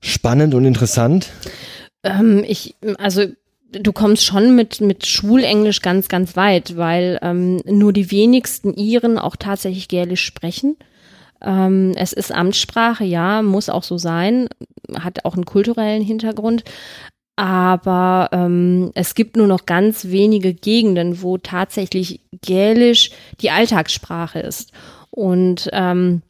spannend 0.00 0.54
und 0.54 0.66
interessant. 0.66 1.30
Ähm, 2.04 2.44
ich, 2.46 2.74
also 2.98 3.24
du 3.80 3.92
kommst 3.92 4.24
schon 4.24 4.54
mit, 4.54 4.80
mit 4.80 5.06
Schulenglisch 5.06 5.80
ganz, 5.82 6.08
ganz 6.08 6.36
weit, 6.36 6.76
weil 6.76 7.18
ähm, 7.22 7.56
nur 7.64 7.92
die 7.92 8.10
wenigsten 8.10 8.74
Iren 8.74 9.18
auch 9.18 9.36
tatsächlich 9.36 9.88
Gälisch 9.88 10.24
sprechen. 10.24 10.76
Ähm, 11.42 11.92
es 11.96 12.12
ist 12.12 12.32
Amtssprache, 12.32 13.04
ja, 13.04 13.42
muss 13.42 13.68
auch 13.68 13.82
so 13.82 13.98
sein, 13.98 14.48
hat 14.98 15.24
auch 15.24 15.34
einen 15.34 15.44
kulturellen 15.44 16.02
Hintergrund. 16.02 16.64
Aber 17.36 18.28
ähm, 18.32 18.92
es 18.94 19.14
gibt 19.14 19.36
nur 19.36 19.48
noch 19.48 19.66
ganz 19.66 20.06
wenige 20.06 20.54
Gegenden, 20.54 21.20
wo 21.20 21.36
tatsächlich 21.36 22.20
Gälisch 22.42 23.10
die 23.40 23.50
Alltagssprache 23.50 24.38
ist. 24.38 24.72
Und 25.10 25.68
ähm, 25.72 26.22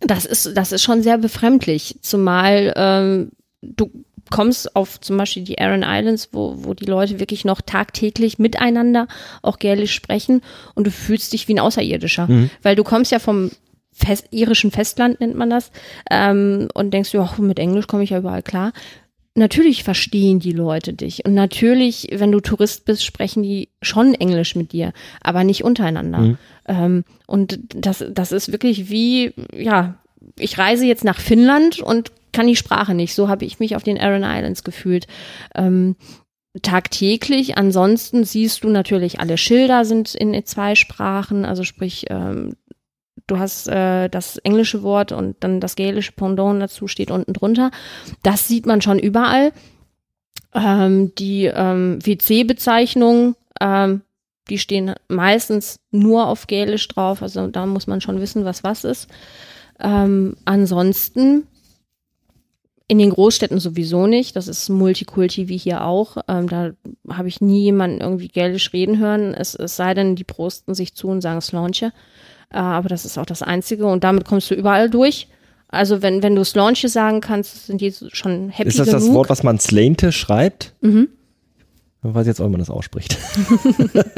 das 0.00 0.24
ist, 0.24 0.56
das 0.56 0.72
ist 0.72 0.82
schon 0.82 1.02
sehr 1.02 1.18
befremdlich, 1.18 1.98
zumal 2.02 2.72
ähm, 2.76 3.30
du 3.62 3.90
kommst 4.30 4.74
auf 4.76 5.00
zum 5.00 5.16
Beispiel 5.16 5.44
die 5.44 5.58
Aran 5.58 5.84
Islands, 5.86 6.28
wo, 6.32 6.54
wo 6.58 6.74
die 6.74 6.86
Leute 6.86 7.20
wirklich 7.20 7.44
noch 7.44 7.60
tagtäglich 7.60 8.38
miteinander 8.38 9.08
auch 9.42 9.58
Gälisch 9.58 9.94
sprechen 9.94 10.42
und 10.74 10.86
du 10.86 10.90
fühlst 10.90 11.32
dich 11.32 11.48
wie 11.48 11.54
ein 11.54 11.60
Außerirdischer. 11.60 12.26
Mhm. 12.26 12.50
Weil 12.62 12.76
du 12.76 12.84
kommst 12.84 13.12
ja 13.12 13.18
vom 13.18 13.50
Fest, 13.92 14.26
irischen 14.30 14.70
Festland, 14.70 15.20
nennt 15.20 15.34
man 15.34 15.50
das, 15.50 15.72
ähm, 16.10 16.68
und 16.74 16.92
denkst, 16.92 17.12
ja, 17.14 17.28
mit 17.38 17.58
Englisch 17.58 17.88
komme 17.88 18.04
ich 18.04 18.10
ja 18.10 18.18
überall 18.18 18.42
klar. 18.42 18.72
Natürlich 19.34 19.84
verstehen 19.84 20.40
die 20.40 20.52
Leute 20.52 20.92
dich. 20.92 21.24
Und 21.24 21.34
natürlich, 21.34 22.08
wenn 22.12 22.32
du 22.32 22.40
Tourist 22.40 22.84
bist, 22.84 23.04
sprechen 23.04 23.42
die 23.42 23.68
schon 23.82 24.14
Englisch 24.14 24.56
mit 24.56 24.72
dir, 24.72 24.92
aber 25.20 25.44
nicht 25.44 25.64
untereinander. 25.64 26.18
Mhm. 26.18 26.38
Ähm, 26.66 27.04
und 27.26 27.58
das, 27.74 28.04
das 28.10 28.32
ist 28.32 28.52
wirklich 28.52 28.90
wie, 28.90 29.32
ja, 29.52 29.96
ich 30.38 30.58
reise 30.58 30.86
jetzt 30.86 31.04
nach 31.04 31.20
Finnland 31.20 31.80
und 31.80 32.12
kann 32.32 32.46
die 32.46 32.56
Sprache 32.56 32.94
nicht. 32.94 33.14
So 33.14 33.28
habe 33.28 33.44
ich 33.44 33.58
mich 33.58 33.76
auf 33.76 33.82
den 33.82 33.98
Aran 33.98 34.24
Islands 34.24 34.64
gefühlt. 34.64 35.06
Ähm, 35.54 35.96
tagtäglich. 36.62 37.56
Ansonsten 37.58 38.24
siehst 38.24 38.64
du 38.64 38.68
natürlich, 38.68 39.20
alle 39.20 39.38
Schilder 39.38 39.84
sind 39.84 40.14
in 40.14 40.44
zwei 40.44 40.74
Sprachen, 40.74 41.44
also 41.44 41.64
sprich, 41.64 42.06
ähm, 42.10 42.56
du 43.26 43.38
hast 43.38 43.68
äh, 43.68 44.08
das 44.08 44.38
englische 44.38 44.82
Wort 44.82 45.12
und 45.12 45.36
dann 45.40 45.60
das 45.60 45.76
gälische 45.76 46.12
Pendant 46.12 46.60
dazu 46.60 46.88
steht 46.88 47.10
unten 47.10 47.32
drunter. 47.32 47.70
Das 48.22 48.48
sieht 48.48 48.66
man 48.66 48.80
schon 48.80 48.98
überall. 48.98 49.52
Ähm, 50.54 51.14
die 51.16 51.44
ähm, 51.44 51.98
WC-Bezeichnungen, 52.02 53.36
ähm, 53.60 54.02
die 54.48 54.58
stehen 54.58 54.94
meistens 55.08 55.78
nur 55.90 56.26
auf 56.26 56.46
Gälisch 56.46 56.88
drauf, 56.88 57.22
also 57.22 57.48
da 57.48 57.66
muss 57.66 57.86
man 57.86 58.00
schon 58.00 58.20
wissen, 58.20 58.46
was 58.46 58.64
was 58.64 58.84
ist. 58.84 59.08
Ähm, 59.78 60.36
ansonsten 60.46 61.46
in 62.88 62.98
den 62.98 63.10
Großstädten 63.10 63.60
sowieso 63.60 64.06
nicht. 64.06 64.34
Das 64.34 64.48
ist 64.48 64.70
Multikulti 64.70 65.48
wie 65.48 65.58
hier 65.58 65.84
auch. 65.84 66.16
Ähm, 66.26 66.48
da 66.48 66.70
habe 67.10 67.28
ich 67.28 67.42
nie 67.42 67.62
jemanden 67.62 68.00
irgendwie 68.00 68.28
gälisch 68.28 68.72
reden 68.72 68.98
hören. 68.98 69.34
Es, 69.34 69.54
es 69.54 69.76
sei 69.76 69.92
denn, 69.92 70.16
die 70.16 70.24
prosten 70.24 70.74
sich 70.74 70.94
zu 70.94 71.08
und 71.08 71.20
sagen 71.20 71.42
Slaunche. 71.42 71.92
Äh, 72.50 72.56
aber 72.56 72.88
das 72.88 73.04
ist 73.04 73.18
auch 73.18 73.26
das 73.26 73.42
Einzige. 73.42 73.86
Und 73.86 74.04
damit 74.04 74.24
kommst 74.24 74.50
du 74.50 74.54
überall 74.54 74.88
durch. 74.88 75.28
Also 75.68 76.00
wenn, 76.00 76.22
wenn 76.22 76.34
du 76.34 76.44
Slaunche 76.44 76.88
sagen 76.88 77.20
kannst, 77.20 77.66
sind 77.66 77.82
die 77.82 77.92
schon 78.12 78.48
happy 78.48 78.68
Ist 78.68 78.78
das 78.78 78.88
genug. 78.88 79.00
das 79.02 79.12
Wort, 79.12 79.28
was 79.28 79.42
man 79.42 79.58
Slainte 79.58 80.10
schreibt? 80.10 80.72
Mhm. 80.80 81.08
Ich 82.02 82.14
weiß 82.14 82.26
jetzt 82.26 82.40
auch, 82.40 82.46
wie 82.46 82.52
man 82.52 82.60
das 82.60 82.70
ausspricht. 82.70 83.18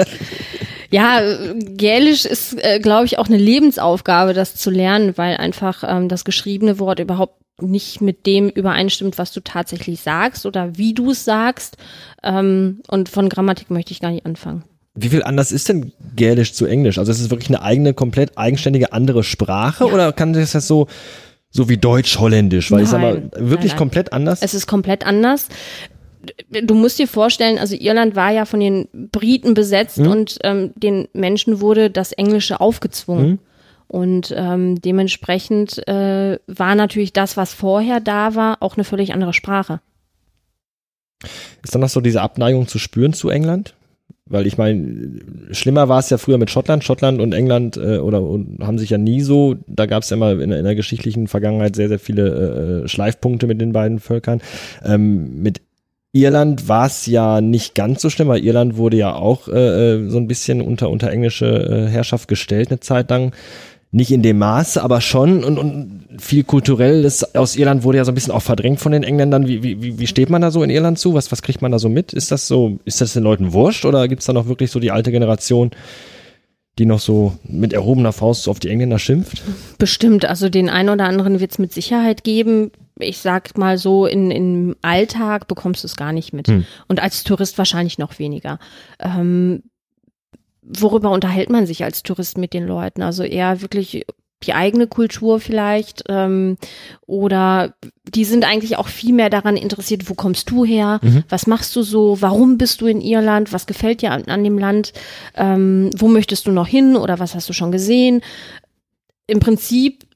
ja, 0.91 1.21
Gälisch 1.55 2.25
ist, 2.25 2.57
äh, 2.63 2.79
glaube 2.79 3.07
ich, 3.07 3.19
auch 3.19 3.27
eine 3.27 3.39
Lebensaufgabe, 3.39 4.33
das 4.33 4.55
zu 4.55 4.71
lernen, 4.71 5.17
weil 5.17 5.39
einfach 5.39 5.83
ähm, 5.85 6.09
das 6.09 6.25
geschriebene 6.25 6.79
Wort 6.79 7.01
überhaupt 7.01 7.40
nicht 7.63 8.01
mit 8.01 8.27
dem 8.27 8.49
übereinstimmt, 8.49 9.19
was 9.19 9.33
du 9.33 9.41
tatsächlich 9.41 10.01
sagst 10.01 10.47
oder 10.47 10.77
wie 10.77 10.95
du 10.95 11.11
es 11.11 11.25
sagst. 11.25 11.77
Ähm, 12.23 12.81
und 12.89 13.09
von 13.09 13.29
Grammatik 13.29 13.71
möchte 13.71 13.93
ich 13.93 14.01
gar 14.01 14.11
nicht 14.11 14.27
anfangen. 14.27 14.65
Wie 14.95 15.09
viel 15.09 15.23
anders 15.23 15.53
ist 15.53 15.69
denn 15.69 15.93
Gälisch 16.17 16.53
zu 16.53 16.67
Englisch? 16.67 16.99
Also 16.99 17.13
ist 17.13 17.21
es 17.21 17.31
wirklich 17.31 17.49
eine 17.49 17.63
eigene, 17.63 17.95
komplett 17.95 18.37
eigenständige 18.37 18.93
andere 18.93 19.23
Sprache 19.23 19.87
ja. 19.87 19.93
oder 19.93 20.13
kann 20.13 20.33
das 20.33 20.53
so 20.53 20.89
so 21.51 21.69
wie 21.69 21.77
Deutsch-Holländisch, 21.77 22.71
weil 22.71 22.79
nein, 22.79 22.85
ich 22.85 22.91
sag 22.91 23.01
mal, 23.01 23.23
wirklich 23.33 23.41
nein, 23.41 23.67
nein. 23.69 23.77
komplett 23.77 24.13
anders? 24.13 24.41
Es 24.43 24.55
ist 24.55 24.67
komplett 24.67 25.05
anders. 25.05 25.49
Du 26.51 26.75
musst 26.75 26.99
dir 26.99 27.09
vorstellen, 27.09 27.59
also 27.59 27.75
Irland 27.75 28.15
war 28.15 28.31
ja 28.31 28.45
von 28.45 28.61
den 28.61 28.89
Briten 28.93 29.55
besetzt 29.55 29.97
hm? 29.97 30.07
und 30.07 30.39
ähm, 30.45 30.73
den 30.77 31.09
Menschen 31.13 31.61
wurde 31.61 31.91
das 31.91 32.13
Englische 32.13 32.61
aufgezwungen. 32.61 33.25
Hm? 33.25 33.39
Und 33.91 34.33
ähm, 34.37 34.81
dementsprechend 34.81 35.87
äh, 35.89 36.39
war 36.47 36.75
natürlich 36.77 37.13
das, 37.13 37.37
was 37.37 37.55
vorher 37.55 37.99
da 37.99 38.37
war, 38.37 38.59
auch 38.61 38.77
eine 38.77 38.85
völlig 38.85 39.13
andere 39.13 39.33
Sprache. 39.33 39.81
Ist 41.65 41.75
dann 41.75 41.81
noch 41.81 41.89
so 41.89 42.01
diese 42.01 42.23
Abneigung 42.23 42.69
zu 42.69 42.79
spüren 42.79 43.15
zu 43.15 43.31
England? 43.31 43.75
Weil 44.27 44.47
ich 44.47 44.57
meine, 44.57 45.21
schlimmer 45.51 45.89
war 45.89 45.99
es 45.99 46.09
ja 46.09 46.19
früher 46.19 46.39
mit 46.39 46.53
Schottland. 46.53 46.85
Schottland 46.85 47.21
und 47.21 47.33
England 47.33 47.79
äh, 47.79 47.99
oder 47.99 48.23
und 48.23 48.59
haben 48.63 48.79
sich 48.79 48.91
ja 48.91 48.99
nie 48.99 49.23
so, 49.23 49.57
da 49.67 49.87
gab 49.87 50.05
es 50.05 50.11
ja 50.11 50.17
immer 50.17 50.39
in, 50.41 50.53
in, 50.53 50.63
der 50.63 50.77
geschichtlichen 50.77 51.27
Vergangenheit 51.27 51.75
sehr, 51.75 51.89
sehr 51.89 51.99
viele 51.99 52.85
äh, 52.85 52.89
Schleifpunkte 52.89 53.49
mit 53.49 53.61
den 53.61 53.73
beiden 53.73 53.99
Völkern. 53.99 54.41
Ähm, 54.85 55.43
mit 55.43 55.63
Irland 56.13 56.69
war 56.69 56.87
es 56.87 57.07
ja 57.07 57.41
nicht 57.41 57.75
ganz 57.75 58.03
so 58.03 58.09
schlimm, 58.09 58.29
weil 58.29 58.45
Irland 58.45 58.77
wurde 58.77 58.99
ja 58.99 59.17
auch 59.17 59.49
äh, 59.49 59.95
äh 59.95 60.09
so 60.09 60.19
ein 60.19 60.29
bisschen 60.29 60.61
unter, 60.61 60.91
unter 60.91 61.11
englische 61.11 61.47
äh, 61.47 61.91
Herrschaft 61.91 62.29
gestellt 62.29 62.71
eine 62.71 62.79
Zeit 62.79 63.11
lang 63.11 63.33
nicht 63.93 64.13
in 64.13 64.23
dem 64.23 64.39
Maße, 64.39 64.83
aber 64.83 65.01
schon 65.01 65.43
und, 65.43 65.59
und 65.59 66.07
viel 66.19 66.45
kulturelles 66.45 67.35
aus 67.35 67.57
Irland 67.57 67.83
wurde 67.83 67.99
ja 67.99 68.05
so 68.05 68.13
ein 68.13 68.15
bisschen 68.15 68.33
auch 68.33 68.43
verdrängt 68.43 68.79
von 68.79 68.93
den 68.93 69.03
Engländern. 69.03 69.49
Wie, 69.49 69.63
wie, 69.63 69.99
wie 69.99 70.07
steht 70.07 70.31
man 70.31 70.43
da 70.43 70.53
so 70.53 70.63
in 70.63 70.71
Irland 70.71 70.99
zu? 70.99 71.15
Was, 71.15 71.33
was 71.33 71.43
kriegt 71.43 71.61
man 71.61 71.73
da 71.73 71.79
so 71.81 71.89
mit? 71.89 72.13
Ist 72.13 72.31
das 72.31 72.47
so, 72.47 72.79
ist 72.85 73.01
das 73.01 73.15
den 73.15 73.25
Leuten 73.25 73.53
wurscht 73.53 73.85
oder 73.85 74.07
gibt's 74.07 74.27
da 74.27 74.33
noch 74.33 74.47
wirklich 74.47 74.71
so 74.71 74.79
die 74.79 74.93
alte 74.93 75.11
Generation, 75.11 75.73
die 76.79 76.87
noch 76.87 77.01
so 77.01 77.33
mit 77.43 77.73
erhobener 77.73 78.13
Faust 78.13 78.49
auf 78.49 78.61
die 78.61 78.69
Engländer 78.69 79.01
schimpft? 79.01 79.43
Bestimmt, 79.79 80.25
also 80.25 80.49
den 80.49 80.69
einen 80.69 80.91
oder 80.91 81.07
anderen 81.07 81.41
wird's 81.41 81.59
mit 81.59 81.73
Sicherheit 81.73 82.23
geben. 82.23 82.71
Ich 83.01 83.19
sag 83.19 83.59
mal 83.59 83.77
so, 83.77 84.07
in, 84.07 84.31
im 84.31 84.77
Alltag 84.83 85.49
bekommst 85.49 85.83
du 85.83 85.89
es 85.89 85.97
gar 85.97 86.13
nicht 86.13 86.33
mit. 86.33 86.47
Hm. 86.47 86.65
Und 86.87 87.03
als 87.03 87.25
Tourist 87.25 87.59
wahrscheinlich 87.59 87.99
noch 87.99 88.21
weniger. 88.21 88.61
Ähm, 89.01 89.63
worüber 90.79 91.11
unterhält 91.11 91.51
man 91.51 91.67
sich 91.67 91.85
als 91.85 92.03
Tourist 92.03 92.39
mit 92.39 92.55
den 92.55 92.67
Leuten? 92.67 93.03
Also 93.03 93.23
eher 93.23 93.61
wirklich 93.63 94.05
die 94.43 94.55
eigene 94.55 94.87
Kultur 94.87 95.39
vielleicht 95.39 96.05
ähm, 96.09 96.57
oder 97.07 97.75
die 98.05 98.25
sind 98.25 98.45
eigentlich 98.45 98.77
auch 98.77 98.89
viel 98.89 99.13
mehr 99.13 99.29
daran 99.29 99.57
interessiert, 99.57 100.09
wo 100.09 100.15
kommst 100.15 100.51
du 100.51 100.65
her, 100.65 100.99
mhm. 101.03 101.25
was 101.29 101.47
machst 101.47 101.77
du 101.77 101.83
so, 101.83 102.23
warum 102.23 102.57
bist 102.57 102.81
du 102.81 102.87
in 102.87 103.03
Irland, 103.03 103.53
was 103.53 103.67
gefällt 103.67 104.01
dir 104.03 104.13
an, 104.13 104.25
an 104.25 104.43
dem 104.43 104.59
Land, 104.59 104.93
ähm, 105.37 105.91
wo 105.97 106.09
möchtest 106.09 106.47
du 106.47 106.53
noch 106.53 106.67
hin 106.67 106.97
oder 106.97 107.19
was 107.19 107.35
hast 107.35 107.49
du 107.49 107.53
schon 107.53 107.73
gesehen. 107.73 108.23
Im 109.27 109.41
Prinzip 109.41 110.07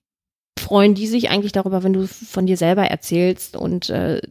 freuen 0.59 0.95
die 0.95 1.07
sich 1.07 1.31
eigentlich 1.31 1.53
darüber, 1.53 1.83
wenn 1.83 1.93
du 1.93 2.07
von 2.07 2.47
dir 2.47 2.57
selber 2.57 2.85
erzählst 2.85 3.57
und 3.57 3.91
äh, 3.91 4.23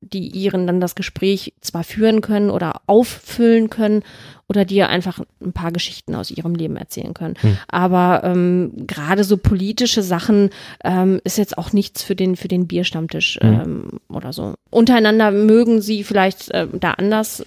die 0.00 0.28
ihren 0.28 0.66
dann 0.66 0.80
das 0.80 0.94
Gespräch 0.94 1.54
zwar 1.60 1.84
führen 1.84 2.20
können 2.20 2.50
oder 2.50 2.82
auffüllen 2.86 3.70
können 3.70 4.02
oder 4.50 4.64
dir 4.64 4.88
einfach 4.88 5.20
ein 5.40 5.52
paar 5.52 5.70
Geschichten 5.70 6.16
aus 6.16 6.32
ihrem 6.32 6.56
Leben 6.56 6.76
erzählen 6.76 7.14
können. 7.14 7.36
Hm. 7.40 7.56
Aber 7.68 8.22
ähm, 8.24 8.72
gerade 8.84 9.22
so 9.22 9.36
politische 9.36 10.02
Sachen 10.02 10.50
ähm, 10.82 11.20
ist 11.22 11.38
jetzt 11.38 11.56
auch 11.56 11.72
nichts 11.72 12.02
für 12.02 12.16
den 12.16 12.34
für 12.34 12.48
den 12.48 12.66
Bierstammtisch 12.66 13.38
hm. 13.40 13.60
ähm, 13.60 13.88
oder 14.08 14.32
so. 14.32 14.54
Untereinander 14.68 15.30
mögen 15.30 15.80
sie 15.80 16.02
vielleicht 16.02 16.50
äh, 16.50 16.66
da 16.72 16.90
anders 16.94 17.46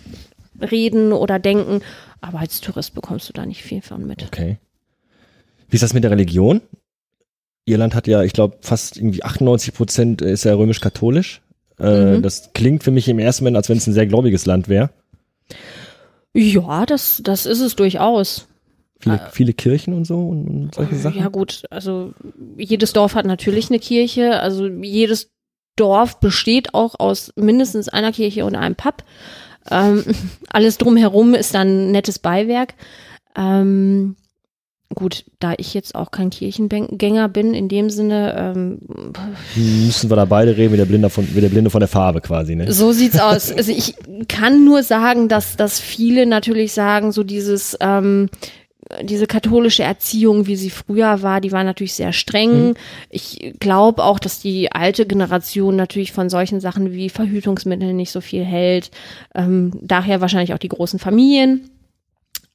reden 0.61 1.11
oder 1.11 1.39
denken, 1.39 1.81
aber 2.21 2.39
als 2.39 2.61
Tourist 2.61 2.95
bekommst 2.95 3.27
du 3.27 3.33
da 3.33 3.45
nicht 3.45 3.63
viel 3.63 3.81
von 3.81 4.07
mit. 4.07 4.23
Okay. 4.23 4.59
Wie 5.67 5.75
ist 5.75 5.83
das 5.83 5.93
mit 5.93 6.05
der 6.05 6.11
Religion? 6.11 6.61
Irland 7.65 7.95
hat 7.95 8.07
ja, 8.07 8.23
ich 8.23 8.31
glaube, 8.31 8.59
fast 8.61 8.95
irgendwie 8.95 9.23
98 9.23 9.73
Prozent 9.73 10.21
ist 10.21 10.45
ja 10.45 10.53
römisch-katholisch. 10.53 11.41
Äh, 11.79 12.17
mhm. 12.17 12.21
Das 12.21 12.51
klingt 12.53 12.85
für 12.85 12.91
mich 12.91 13.09
im 13.09 13.19
ersten 13.19 13.43
Moment, 13.43 13.57
als 13.57 13.67
wenn 13.67 13.77
es 13.77 13.87
ein 13.87 13.93
sehr 13.93 14.07
gläubiges 14.07 14.45
Land 14.45 14.69
wäre. 14.69 14.89
Ja, 16.33 16.85
das, 16.85 17.21
das 17.23 17.45
ist 17.45 17.59
es 17.59 17.75
durchaus. 17.75 18.47
Viele, 18.99 19.15
äh, 19.15 19.29
viele 19.31 19.53
Kirchen 19.53 19.93
und 19.93 20.05
so 20.05 20.27
und, 20.27 20.47
und 20.47 20.75
solche 20.75 20.95
Sachen. 20.95 21.19
Ja 21.19 21.27
gut, 21.27 21.63
also 21.69 22.13
jedes 22.57 22.93
Dorf 22.93 23.15
hat 23.15 23.25
natürlich 23.25 23.69
eine 23.69 23.79
Kirche. 23.79 24.39
Also 24.39 24.67
jedes 24.67 25.31
Dorf 25.75 26.19
besteht 26.19 26.73
auch 26.73 26.99
aus 26.99 27.31
mindestens 27.35 27.89
einer 27.89 28.11
Kirche 28.11 28.45
und 28.45 28.55
einem 28.55 28.75
Pub. 28.75 29.03
Ähm, 29.69 30.03
alles 30.49 30.77
drumherum 30.77 31.33
ist 31.33 31.53
dann 31.53 31.91
nettes 31.91 32.19
Beiwerk. 32.19 32.73
Ähm, 33.35 34.15
gut, 34.93 35.25
da 35.39 35.53
ich 35.57 35.73
jetzt 35.73 35.95
auch 35.95 36.11
kein 36.11 36.29
Kirchengänger 36.29 37.29
bin, 37.29 37.53
in 37.53 37.69
dem 37.69 37.89
Sinne. 37.89 38.35
Ähm, 38.37 38.79
Müssen 39.55 40.09
wir 40.09 40.15
da 40.15 40.25
beide 40.25 40.55
reden, 40.55 40.73
wie 40.73 40.77
der, 40.77 40.85
Blinde 40.85 41.09
von, 41.09 41.27
wie 41.35 41.41
der 41.41 41.49
Blinde 41.49 41.69
von 41.69 41.79
der 41.79 41.87
Farbe 41.87 42.21
quasi, 42.21 42.55
ne? 42.55 42.71
So 42.71 42.91
sieht's 42.91 43.19
aus. 43.19 43.51
Also 43.51 43.71
ich 43.71 43.95
kann 44.27 44.65
nur 44.65 44.83
sagen, 44.83 45.27
dass, 45.27 45.55
dass 45.55 45.79
viele 45.79 46.25
natürlich 46.25 46.73
sagen, 46.73 47.11
so 47.11 47.23
dieses, 47.23 47.77
ähm, 47.79 48.29
diese 49.01 49.27
katholische 49.27 49.83
Erziehung, 49.83 50.47
wie 50.47 50.55
sie 50.55 50.69
früher 50.69 51.21
war, 51.21 51.41
die 51.41 51.51
war 51.51 51.63
natürlich 51.63 51.93
sehr 51.93 52.13
streng. 52.13 52.69
Mhm. 52.69 52.73
Ich 53.09 53.53
glaube 53.59 54.03
auch, 54.03 54.19
dass 54.19 54.39
die 54.39 54.71
alte 54.71 55.05
Generation 55.05 55.75
natürlich 55.75 56.11
von 56.11 56.29
solchen 56.29 56.59
Sachen 56.59 56.91
wie 56.91 57.09
Verhütungsmitteln 57.09 57.95
nicht 57.95 58.11
so 58.11 58.21
viel 58.21 58.43
hält. 58.43 58.91
Ähm, 59.35 59.71
daher 59.81 60.21
wahrscheinlich 60.21 60.53
auch 60.53 60.59
die 60.59 60.69
großen 60.69 60.99
Familien. 60.99 61.69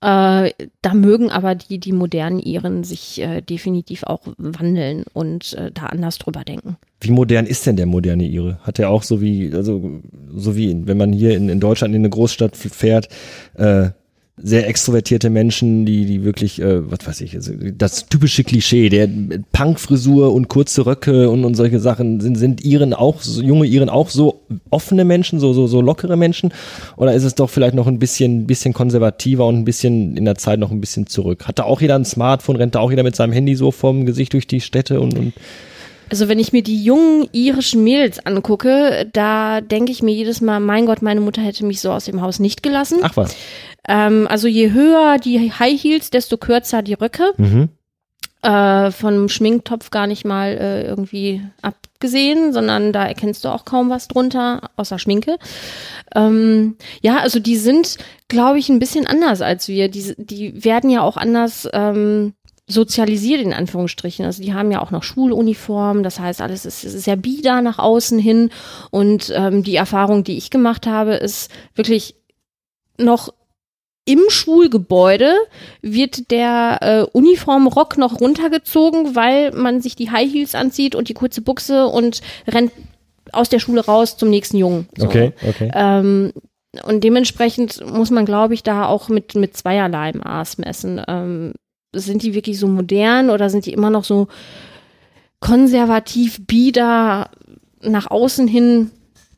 Äh, 0.01 0.53
da 0.81 0.95
mögen 0.95 1.31
aber 1.31 1.57
die, 1.57 1.79
die 1.79 1.93
modernen 1.93 2.39
Iren 2.39 2.85
sich 2.85 3.21
äh, 3.21 3.41
definitiv 3.41 4.05
auch 4.05 4.23
wandeln 4.39 5.05
und 5.13 5.55
äh, 5.55 5.73
da 5.73 5.87
anders 5.87 6.19
drüber 6.19 6.45
denken. 6.45 6.77
Wie 7.01 7.11
modern 7.11 7.47
ist 7.47 7.67
denn 7.67 7.77
der 7.77 7.87
moderne 7.87 8.25
Ire? 8.25 8.59
Hat 8.63 8.79
er 8.79 8.91
auch 8.91 9.03
so 9.03 9.21
wie, 9.21 9.53
also 9.53 10.01
so 10.33 10.57
wie, 10.57 10.87
wenn 10.87 10.99
man 10.99 11.13
hier 11.13 11.37
in, 11.37 11.49
in 11.49 11.59
Deutschland 11.59 11.95
in 11.95 12.03
eine 12.03 12.11
Großstadt 12.11 12.57
fährt, 12.57 13.09
äh, 13.55 13.91
sehr 14.43 14.69
extrovertierte 14.69 15.31
Menschen, 15.31 15.85
die, 15.85 16.05
die 16.05 16.25
wirklich, 16.25 16.61
äh, 16.61 16.91
was 16.91 17.07
weiß 17.07 17.21
ich, 17.23 17.35
also 17.35 17.53
das 17.77 18.07
typische 18.07 18.45
Klischee, 18.45 18.89
der 18.89 19.09
Punkfrisur 19.53 20.33
und 20.33 20.49
kurze 20.49 20.87
Röcke 20.87 21.29
und, 21.31 21.45
und 21.45 21.55
solche 21.55 21.81
Sachen, 21.81 22.21
sind, 22.21 22.37
sind 22.37 22.65
Iren 22.65 22.95
auch, 22.95 23.21
so, 23.21 23.43
junge 23.43 23.67
Iren 23.67 23.89
auch 23.89 24.11
so 24.11 24.43
offene 24.71 25.05
Menschen, 25.05 25.41
so, 25.41 25.53
so, 25.53 25.67
so 25.67 25.81
lockere 25.81 26.17
Menschen? 26.17 26.53
Oder 26.97 27.15
ist 27.15 27.25
es 27.25 27.35
doch 27.35 27.51
vielleicht 27.51 27.75
noch 27.75 27.87
ein 27.87 27.99
bisschen, 27.99 28.47
bisschen 28.47 28.73
konservativer 28.75 29.47
und 29.47 29.57
ein 29.57 29.65
bisschen 29.65 30.17
in 30.17 30.25
der 30.25 30.37
Zeit 30.37 30.59
noch 30.59 30.71
ein 30.71 30.81
bisschen 30.81 31.07
zurück? 31.07 31.47
Hat 31.47 31.59
da 31.59 31.65
auch 31.65 31.81
jeder 31.81 31.97
ein 31.97 32.05
Smartphone, 32.05 32.57
rennt 32.57 32.75
da 32.75 32.81
auch 32.81 32.91
jeder 32.91 33.03
mit 33.03 33.17
seinem 33.17 33.33
Handy 33.33 33.55
so 33.55 33.71
vorm 33.71 34.07
Gesicht 34.07 34.33
durch 34.33 34.47
die 34.47 34.61
Städte 34.61 35.01
und, 35.01 35.19
und 35.19 35.33
also 36.11 36.29
wenn 36.29 36.39
ich 36.39 36.53
mir 36.53 36.63
die 36.63 36.83
jungen 36.83 37.29
irischen 37.33 37.85
Mädels 37.85 38.25
angucke, 38.25 39.09
da 39.13 39.61
denke 39.61 39.93
ich 39.93 40.03
mir 40.03 40.15
jedes 40.15 40.41
Mal, 40.41 40.61
mein 40.61 40.87
Gott, 40.87 41.03
meine 41.03 41.21
Mutter 41.21 41.43
hätte 41.43 41.65
mich 41.65 41.81
so 41.81 41.91
aus 41.93 42.07
dem 42.07 42.21
Haus 42.23 42.39
nicht 42.39 42.63
gelassen. 42.63 42.99
Ach 43.03 43.17
was. 43.17 43.37
Ähm, 43.87 44.27
also 44.29 44.49
je 44.49 44.73
höher 44.73 45.19
die 45.19 45.53
High 45.53 45.83
Heels, 45.83 46.11
desto 46.11 46.37
kürzer 46.37 46.83
die 46.83 46.95
Röcke. 46.95 47.33
Mhm. 47.37 47.71
Äh, 48.41 48.93
von 48.93 49.29
Schminktopf 49.29 49.91
gar 49.91 50.07
nicht 50.07 50.25
mal 50.25 50.57
äh, 50.57 50.87
irgendwie 50.87 51.43
abgesehen, 51.61 52.53
sondern 52.53 52.93
da 52.93 53.05
erkennst 53.05 53.45
du 53.45 53.49
auch 53.49 53.65
kaum 53.65 53.91
was 53.91 54.07
drunter, 54.07 54.71
außer 54.77 55.01
Schminke. 55.01 55.39
Ähm, 56.15 56.77
ja, 57.03 57.19
also 57.19 57.41
die 57.41 57.57
sind, 57.57 57.97
glaube 58.29 58.61
ich, 58.61 58.69
ein 58.69 58.79
bisschen 58.79 59.09
anders 59.09 59.43
als 59.43 59.67
wir. 59.67 59.89
Die, 59.89 60.15
die 60.19 60.65
werden 60.65 60.89
ja 60.89 61.03
auch 61.03 61.17
anders 61.17 61.69
ähm, 61.73 62.35
sozialisiert 62.69 63.41
in 63.41 63.53
Anführungsstrichen. 63.53 64.25
Also 64.25 64.43
die 64.43 64.55
haben 64.55 64.71
ja 64.71 64.81
auch 64.81 64.91
noch 64.91 65.03
Schuluniformen, 65.03 66.03
das 66.03 66.21
heißt, 66.21 66.41
alles 66.41 66.67
ist, 66.67 66.85
ist 66.85 67.03
sehr 67.03 67.17
bieder 67.17 67.63
nach 67.63 67.79
außen 67.79 68.19
hin. 68.19 68.51
Und 68.91 69.33
ähm, 69.35 69.63
die 69.63 69.77
Erfahrung, 69.77 70.23
die 70.23 70.37
ich 70.37 70.51
gemacht 70.51 70.87
habe, 70.87 71.15
ist 71.15 71.51
wirklich 71.75 72.15
noch 72.99 73.33
im 74.05 74.21
Schulgebäude 74.29 75.35
wird 75.83 76.31
der 76.31 76.79
äh, 76.81 77.03
Uniformrock 77.13 77.99
noch 77.99 78.21
runtergezogen, 78.21 79.15
weil 79.15 79.53
man 79.53 79.83
sich 79.83 79.97
die 79.97 80.11
High 80.11 80.33
Heels 80.33 80.55
anzieht 80.55 80.95
und 80.95 81.11
die 81.11 81.15
kurze 81.15 81.43
Buchse 81.43 81.87
und 81.87 82.23
rennt 82.47 82.73
aus 83.33 83.51
der 83.51 83.59
Schule 83.59 83.85
raus 83.85 84.17
zum 84.17 84.31
nächsten 84.31 84.57
Jungen. 84.57 84.89
So. 84.97 85.05
Okay, 85.05 85.33
okay. 85.47 85.71
Ähm, 85.75 86.33
und 86.85 87.05
dementsprechend 87.05 87.85
muss 87.87 88.11
man, 88.11 88.25
glaube 88.25 88.55
ich, 88.55 88.63
da 88.63 88.87
auch 88.87 89.11
mit, 89.11 89.35
mit 89.35 89.57
zweierlei 89.57 90.13
Maß 90.13 90.57
messen. 90.57 91.03
Ähm, 91.07 91.53
sind 91.95 92.23
die 92.23 92.35
wirklich 92.35 92.59
so 92.59 92.69
modern 92.69 93.31
oder 93.31 93.51
sind 93.51 93.67
die 93.67 93.73
immer 93.73 93.91
noch 93.91 94.05
so 94.05 94.29
konservativ, 95.41 96.47
bieder 96.47 97.31
nach 97.81 98.11
außen 98.11 98.49
hin? 98.49 98.91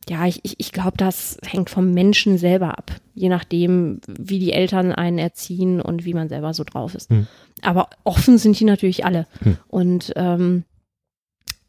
Ja, 0.09 0.27
ich, 0.27 0.41
ich, 0.43 0.55
ich 0.59 0.73
glaube, 0.73 0.97
das 0.97 1.39
hängt 1.47 1.71
vom 1.71 1.93
Menschen 1.93 2.39
selber 2.39 2.77
ab. 2.77 2.91
Je 3.15 3.29
nachdem, 3.29 4.01
wie 4.09 4.39
die 4.39 4.53
Eltern 4.53 4.93
einen 4.93 5.19
erziehen 5.19 5.81
und 5.81 6.05
wie 6.05 6.15
man 6.15 6.29
selber 6.29 6.53
so 6.55 6.65
drauf 6.65 6.95
ist. 6.95 7.11
Hm. 7.11 7.27
Aber 7.63 7.91
offen 8.03 8.39
sind 8.39 8.59
die 8.59 8.65
natürlich 8.65 9.05
alle. 9.05 9.27
Hm. 9.43 9.59
Und 9.69 10.13
ähm, 10.17 10.65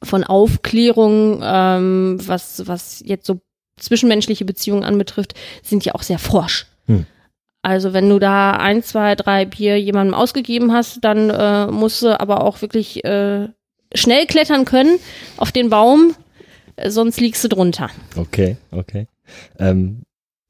von 0.02 0.24
Aufklärung, 0.24 1.42
ähm, 1.44 2.18
was, 2.26 2.66
was 2.66 3.04
jetzt 3.06 3.28
so 3.28 3.42
zwischenmenschliche 3.78 4.46
Beziehungen 4.46 4.84
anbetrifft, 4.84 5.36
sind 5.62 5.86
die 5.86 5.92
auch 5.92 6.04
sehr 6.04 6.20
forsch. 6.20 6.68
Hm. 6.88 7.06
Also 7.64 7.94
wenn 7.94 8.10
du 8.10 8.18
da 8.20 8.52
ein, 8.52 8.82
zwei, 8.84 9.16
drei 9.16 9.46
Bier 9.46 9.80
jemandem 9.80 10.16
ausgegeben 10.16 10.74
hast, 10.74 11.00
dann 11.04 11.30
äh, 11.30 11.68
musst 11.68 12.02
du 12.02 12.20
aber 12.20 12.44
auch 12.44 12.62
wirklich 12.62 13.06
äh, 13.06 13.50
schnell 13.94 14.26
klettern 14.26 14.66
können 14.66 14.98
auf 15.38 15.52
den 15.52 15.70
Baum, 15.70 16.16
äh, 16.76 16.90
sonst 16.90 17.20
liegst 17.20 17.44
du 17.44 17.50
drunter. 17.50 17.90
Okay, 18.16 18.58
okay. 18.72 19.08
Ähm, 19.60 20.02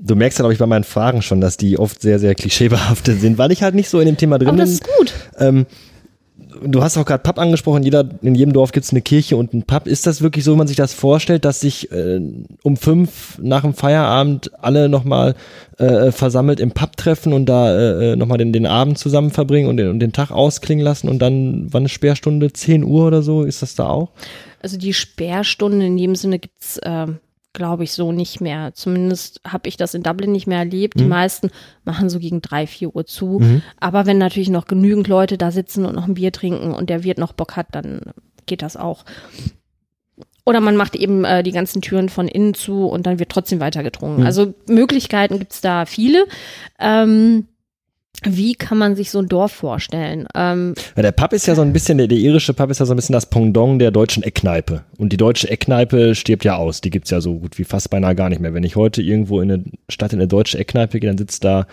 du 0.01 0.15
merkst 0.15 0.39
ja, 0.39 0.43
glaube 0.43 0.53
ich, 0.53 0.59
bei 0.59 0.65
meinen 0.65 0.83
Fragen 0.83 1.21
schon, 1.21 1.41
dass 1.41 1.57
die 1.57 1.77
oft 1.77 2.01
sehr, 2.01 2.19
sehr 2.19 2.33
klischeebehaftet 2.35 3.19
sind, 3.19 3.37
weil 3.37 3.51
ich 3.51 3.61
halt 3.61 3.75
nicht 3.75 3.89
so 3.89 3.99
in 3.99 4.05
dem 4.05 4.17
Thema 4.17 4.37
drin 4.37 4.47
bin. 4.47 4.55
Aber 4.55 4.63
das 4.63 4.71
ist 4.71 4.87
gut. 4.97 5.13
Ähm, 5.37 5.65
du 6.63 6.83
hast 6.83 6.97
auch 6.97 7.05
gerade 7.05 7.23
Pub 7.23 7.37
angesprochen, 7.37 7.83
jeder, 7.83 8.07
in 8.21 8.35
jedem 8.35 8.53
Dorf 8.53 8.71
gibt 8.71 8.85
es 8.85 8.91
eine 8.91 9.01
Kirche 9.01 9.37
und 9.37 9.53
einen 9.53 9.63
Pub. 9.63 9.87
Ist 9.87 10.07
das 10.07 10.21
wirklich 10.21 10.45
so, 10.45 10.53
wie 10.53 10.57
man 10.57 10.67
sich 10.67 10.77
das 10.77 10.93
vorstellt, 10.93 11.45
dass 11.45 11.59
sich 11.59 11.91
äh, 11.91 12.19
um 12.63 12.77
fünf 12.77 13.37
nach 13.41 13.61
dem 13.61 13.73
Feierabend 13.73 14.51
alle 14.61 14.89
nochmal 14.89 15.35
äh, 15.77 16.11
versammelt 16.11 16.59
im 16.59 16.71
Pub 16.71 16.95
treffen 16.97 17.33
und 17.33 17.45
da 17.47 17.75
äh, 17.75 18.11
äh, 18.11 18.15
nochmal 18.15 18.37
den, 18.37 18.53
den 18.53 18.65
Abend 18.65 18.97
zusammen 18.97 19.31
verbringen 19.31 19.69
und 19.69 19.77
den, 19.77 19.89
und 19.89 19.99
den 19.99 20.13
Tag 20.13 20.31
ausklingen 20.31 20.83
lassen 20.83 21.09
und 21.09 21.19
dann, 21.19 21.67
wann 21.71 21.85
ist 21.85 21.91
Sperrstunde? 21.91 22.53
10 22.53 22.83
Uhr 22.83 23.07
oder 23.07 23.21
so? 23.21 23.43
Ist 23.43 23.61
das 23.61 23.75
da 23.75 23.87
auch? 23.87 24.09
Also 24.61 24.77
die 24.77 24.93
Sperrstunde 24.93 25.85
in 25.85 25.97
dem 25.97 26.15
Sinne 26.15 26.39
gibt's 26.39 26.77
äh, 26.77 27.07
glaube 27.53 27.83
ich, 27.83 27.93
so 27.93 28.11
nicht 28.11 28.41
mehr. 28.41 28.73
Zumindest 28.73 29.41
habe 29.45 29.67
ich 29.67 29.77
das 29.77 29.93
in 29.93 30.03
Dublin 30.03 30.31
nicht 30.31 30.47
mehr 30.47 30.59
erlebt. 30.59 30.95
Mhm. 30.95 30.99
Die 30.99 31.07
meisten 31.07 31.49
machen 31.83 32.09
so 32.09 32.19
gegen 32.19 32.41
drei, 32.41 32.67
vier 32.67 32.95
Uhr 32.95 33.05
zu. 33.05 33.39
Mhm. 33.39 33.61
Aber 33.79 34.05
wenn 34.05 34.17
natürlich 34.17 34.49
noch 34.49 34.65
genügend 34.65 35.07
Leute 35.07 35.37
da 35.37 35.51
sitzen 35.51 35.85
und 35.85 35.95
noch 35.95 36.07
ein 36.07 36.13
Bier 36.13 36.31
trinken 36.31 36.73
und 36.73 36.89
der 36.89 37.03
Wirt 37.03 37.17
noch 37.17 37.33
Bock 37.33 37.55
hat, 37.55 37.67
dann 37.71 38.01
geht 38.45 38.61
das 38.61 38.77
auch. 38.77 39.05
Oder 40.43 40.59
man 40.59 40.75
macht 40.75 40.95
eben 40.95 41.23
äh, 41.23 41.43
die 41.43 41.51
ganzen 41.51 41.81
Türen 41.81 42.09
von 42.09 42.27
innen 42.27 42.53
zu 42.53 42.87
und 42.87 43.05
dann 43.05 43.19
wird 43.19 43.29
trotzdem 43.29 43.59
weiter 43.59 43.83
getrunken. 43.83 44.21
Mhm. 44.21 44.25
Also 44.25 44.53
Möglichkeiten 44.67 45.37
gibt's 45.37 45.61
da 45.61 45.85
viele. 45.85 46.25
Ähm, 46.79 47.47
wie 48.23 48.53
kann 48.53 48.77
man 48.77 48.95
sich 48.95 49.09
so 49.09 49.19
ein 49.19 49.27
Dorf 49.27 49.51
vorstellen? 49.51 50.27
Ähm, 50.35 50.75
der 50.95 51.11
Pub 51.11 51.33
ist 51.33 51.47
ja 51.47 51.55
so 51.55 51.63
ein 51.63 51.73
bisschen, 51.73 51.97
der, 51.97 52.07
der, 52.07 52.19
irische 52.19 52.53
Pub 52.53 52.69
ist 52.69 52.79
ja 52.79 52.85
so 52.85 52.93
ein 52.93 52.95
bisschen 52.95 53.13
das 53.13 53.25
Pendant 53.25 53.81
der 53.81 53.89
deutschen 53.89 54.21
Eckkneipe. 54.21 54.83
Und 54.97 55.11
die 55.11 55.17
deutsche 55.17 55.49
Eckkneipe 55.49 56.13
stirbt 56.13 56.45
ja 56.45 56.55
aus. 56.55 56.81
Die 56.81 56.91
gibt's 56.91 57.09
ja 57.09 57.19
so 57.19 57.39
gut 57.39 57.57
wie 57.57 57.63
fast 57.63 57.89
beinahe 57.89 58.13
gar 58.13 58.29
nicht 58.29 58.39
mehr. 58.39 58.53
Wenn 58.53 58.63
ich 58.63 58.75
heute 58.75 59.01
irgendwo 59.01 59.41
in 59.41 59.51
eine 59.51 59.63
Stadt 59.89 60.13
in 60.13 60.19
eine 60.19 60.27
deutsche 60.27 60.59
Eckkneipe 60.59 60.99
gehe, 60.99 61.09
dann 61.09 61.17
sitzt 61.17 61.43
da 61.43 61.65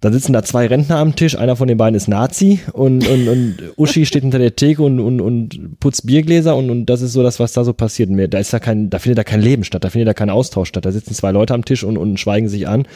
dann 0.00 0.12
sitzen 0.12 0.34
da 0.34 0.42
zwei 0.42 0.66
Rentner 0.66 0.98
am 0.98 1.16
Tisch, 1.16 1.38
einer 1.38 1.56
von 1.56 1.68
den 1.68 1.78
beiden 1.78 1.94
ist 1.94 2.06
Nazi 2.06 2.60
und, 2.74 3.08
und, 3.08 3.28
und 3.28 3.56
Uschi 3.78 4.04
steht 4.04 4.22
hinter 4.22 4.38
der 4.38 4.54
Theke 4.54 4.82
und, 4.82 5.00
und, 5.00 5.22
und 5.22 5.80
putzt 5.80 6.06
Biergläser 6.06 6.54
und, 6.54 6.68
und 6.68 6.86
das 6.86 7.00
ist 7.00 7.14
so 7.14 7.22
das, 7.22 7.40
was 7.40 7.54
da 7.54 7.64
so 7.64 7.72
passiert. 7.72 8.10
Da 8.32 8.38
ist 8.38 8.52
da 8.52 8.58
kein, 8.58 8.90
da 8.90 8.98
findet 8.98 9.18
da 9.18 9.24
kein 9.24 9.40
Leben 9.40 9.64
statt, 9.64 9.84
da 9.84 9.88
findet 9.88 10.08
da 10.08 10.14
kein 10.14 10.28
Austausch 10.28 10.68
statt. 10.68 10.84
Da 10.84 10.92
sitzen 10.92 11.14
zwei 11.14 11.32
Leute 11.32 11.54
am 11.54 11.64
Tisch 11.64 11.82
und, 11.82 11.96
und 11.96 12.20
schweigen 12.20 12.48
sich 12.48 12.68
an 12.68 12.86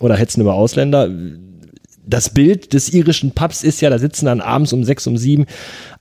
oder 0.00 0.16
hetzen 0.16 0.40
über 0.40 0.54
Ausländer 0.54 1.10
das 2.06 2.30
Bild 2.30 2.72
des 2.72 2.92
irischen 2.92 3.32
Pubs 3.32 3.64
ist 3.64 3.80
ja, 3.80 3.90
da 3.90 3.98
sitzen 3.98 4.26
dann 4.26 4.40
abends 4.40 4.72
um 4.72 4.84
sechs, 4.84 5.06
um 5.06 5.16
sieben 5.16 5.46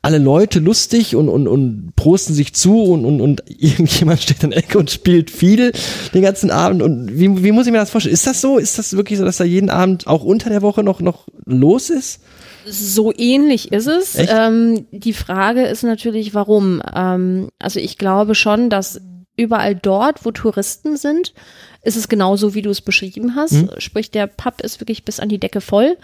alle 0.01 0.19
Leute 0.19 0.59
lustig 0.59 1.15
und, 1.15 1.29
und, 1.29 1.47
und 1.47 1.93
prosten 1.95 2.35
sich 2.35 2.53
zu 2.53 2.83
und, 2.83 3.05
und, 3.05 3.21
und 3.21 3.43
irgendjemand 3.47 4.21
steht 4.21 4.43
in 4.43 4.51
der 4.51 4.59
Ecke 4.59 4.77
und 4.77 4.91
spielt 4.91 5.31
viel 5.31 5.71
den 6.13 6.21
ganzen 6.21 6.51
Abend. 6.51 6.83
Und 6.83 7.17
wie, 7.17 7.43
wie 7.43 7.51
muss 7.51 7.65
ich 7.65 7.71
mir 7.71 7.79
das 7.79 7.89
vorstellen? 7.89 8.13
Ist 8.13 8.27
das 8.27 8.39
so? 8.39 8.59
Ist 8.59 8.77
das 8.77 8.95
wirklich 8.95 9.17
so, 9.17 9.25
dass 9.25 9.37
da 9.37 9.43
jeden 9.43 9.71
Abend 9.71 10.05
auch 10.05 10.23
unter 10.23 10.49
der 10.51 10.61
Woche 10.61 10.83
noch, 10.83 11.01
noch 11.01 11.27
los 11.45 11.89
ist? 11.89 12.21
So 12.67 13.11
ähnlich 13.15 13.71
ist 13.71 13.87
es. 13.87 14.15
Ähm, 14.15 14.85
die 14.91 15.13
Frage 15.13 15.63
ist 15.65 15.83
natürlich, 15.83 16.35
warum. 16.35 16.81
Ähm, 16.93 17.49
also 17.57 17.79
ich 17.79 17.97
glaube 17.97 18.35
schon, 18.35 18.69
dass 18.69 19.01
überall 19.37 19.75
dort, 19.75 20.23
wo 20.23 20.31
Touristen 20.31 20.97
sind, 20.97 21.33
ist 21.85 21.95
es 21.95 22.09
genauso, 22.09 22.53
wie 22.53 22.61
du 22.61 22.69
es 22.69 22.81
beschrieben 22.81 23.35
hast. 23.35 23.53
Mhm. 23.53 23.69
Sprich, 23.77 24.11
der 24.11 24.27
Pub 24.27 24.61
ist 24.61 24.81
wirklich 24.81 25.05
bis 25.05 25.19
an 25.19 25.29
die 25.29 25.37
Decke 25.37 25.61
voll. 25.61 25.97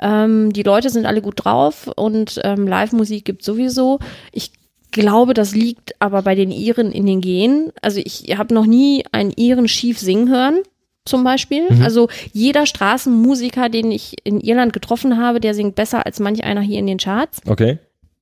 Ähm, 0.00 0.52
die 0.52 0.62
Leute 0.62 0.90
sind 0.90 1.06
alle 1.06 1.22
gut 1.22 1.44
drauf 1.44 1.88
und 1.96 2.40
ähm, 2.44 2.66
Live-Musik 2.66 3.24
gibt 3.24 3.44
sowieso. 3.44 4.00
Ich 4.32 4.52
glaube, 4.90 5.34
das 5.34 5.54
liegt 5.54 5.94
aber 6.00 6.22
bei 6.22 6.34
den 6.34 6.50
Iren 6.50 6.92
in 6.92 7.06
den 7.06 7.20
Genen. 7.20 7.72
Also 7.82 8.00
ich 8.04 8.36
habe 8.36 8.52
noch 8.52 8.66
nie 8.66 9.04
einen 9.12 9.30
Iren 9.30 9.68
schief 9.68 9.98
singen 9.98 10.28
hören 10.28 10.58
zum 11.04 11.24
Beispiel. 11.24 11.70
Mhm. 11.70 11.82
Also 11.82 12.08
jeder 12.32 12.66
Straßenmusiker, 12.66 13.68
den 13.68 13.92
ich 13.92 14.16
in 14.24 14.40
Irland 14.40 14.72
getroffen 14.72 15.18
habe, 15.18 15.40
der 15.40 15.54
singt 15.54 15.74
besser 15.74 16.04
als 16.04 16.20
manch 16.20 16.42
einer 16.44 16.60
hier 16.60 16.78
in 16.78 16.86
den 16.86 16.98
Charts. 16.98 17.40
Okay 17.46 17.78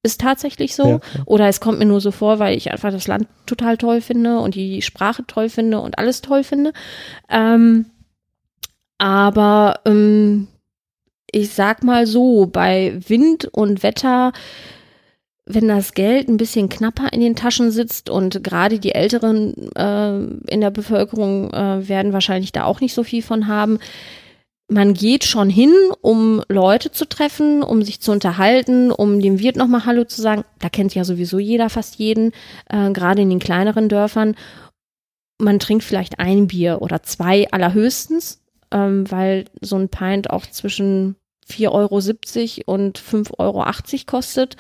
ist 0.07 0.21
tatsächlich 0.21 0.75
so. 0.75 0.87
Ja. 0.87 1.01
Oder 1.27 1.49
es 1.49 1.61
kommt 1.61 1.79
mir 1.79 1.85
nur 1.85 2.01
so 2.01 2.11
vor, 2.11 2.39
weil 2.39 2.57
ich 2.57 2.73
einfach 2.73 2.91
das 2.91 3.07
Land 3.07 3.27
total 3.45 3.77
toll 3.77 4.01
finde 4.01 4.39
und 4.39 4.55
die 4.55 4.81
Sprache 4.81 5.25
toll 5.27 5.49
finde 5.49 5.81
und 5.81 5.99
alles 5.99 6.23
toll 6.23 6.45
finde. 6.45 6.73
Ähm, 7.29 7.87
aber 8.99 9.81
ähm, 9.85 10.49
ich 11.31 11.53
sag 11.53 11.83
mal 11.83 12.07
so, 12.07 12.47
bei 12.47 12.99
Wind 13.07 13.47
und 13.53 13.83
Wetter, 13.83 14.33
wenn 15.45 15.69
das 15.69 15.93
Geld 15.93 16.29
ein 16.29 16.39
bisschen 16.39 16.69
knapper 16.69 17.13
in 17.13 17.21
den 17.21 17.37
Taschen 17.37 17.71
sitzt 17.71 18.09
und 18.09 18.43
gerade 18.43 18.79
die 18.79 18.95
Älteren 18.95 19.71
äh, 19.75 20.17
in 20.51 20.61
der 20.61 20.71
Bevölkerung 20.71 21.53
äh, 21.53 21.89
werden 21.89 22.13
wahrscheinlich 22.13 22.53
da 22.53 22.65
auch 22.65 22.81
nicht 22.81 22.95
so 22.95 23.03
viel 23.03 23.23
von 23.23 23.47
haben, 23.47 23.79
man 24.69 24.95
geht 24.95 25.25
schon 25.25 25.49
hin, 25.49 25.73
um 26.01 26.43
Leute 26.49 26.91
zu 26.91 27.09
treffen, 27.09 27.63
um 27.63 27.83
sich 27.83 28.01
zu 28.01 28.11
unterhalten, 28.11 28.91
um 28.91 29.21
dem 29.21 29.39
Wirt 29.39 29.57
nochmal 29.57 29.87
Hallo 29.87 30.05
zu 30.05 30.21
sagen. 30.21 30.45
Da 30.59 30.69
kennt 30.69 30.95
ja 30.95 31.05
sowieso 31.05 31.39
jeder 31.39 31.71
fast 31.71 31.97
jeden, 31.97 32.33
äh, 32.69 32.91
gerade 32.91 33.23
in 33.23 33.31
den 33.31 33.39
kleineren 33.39 33.89
Dörfern. 33.89 34.35
Man 35.39 35.61
trinkt 35.61 35.85
vielleicht 35.85 36.19
ein 36.19 36.49
Bier 36.49 36.79
oder 36.81 37.03
zwei 37.03 37.49
allerhöchstens, 37.51 38.43
ähm, 38.73 39.11
weil 39.11 39.45
so 39.61 39.77
ein 39.77 39.89
Pint 39.89 40.31
auch 40.31 40.47
zwischen 40.47 41.17
4,70 41.49 42.67
Euro 42.67 42.75
und 42.75 42.99
5,80 42.99 43.35
Euro 43.39 43.65
kostet. 44.07 44.57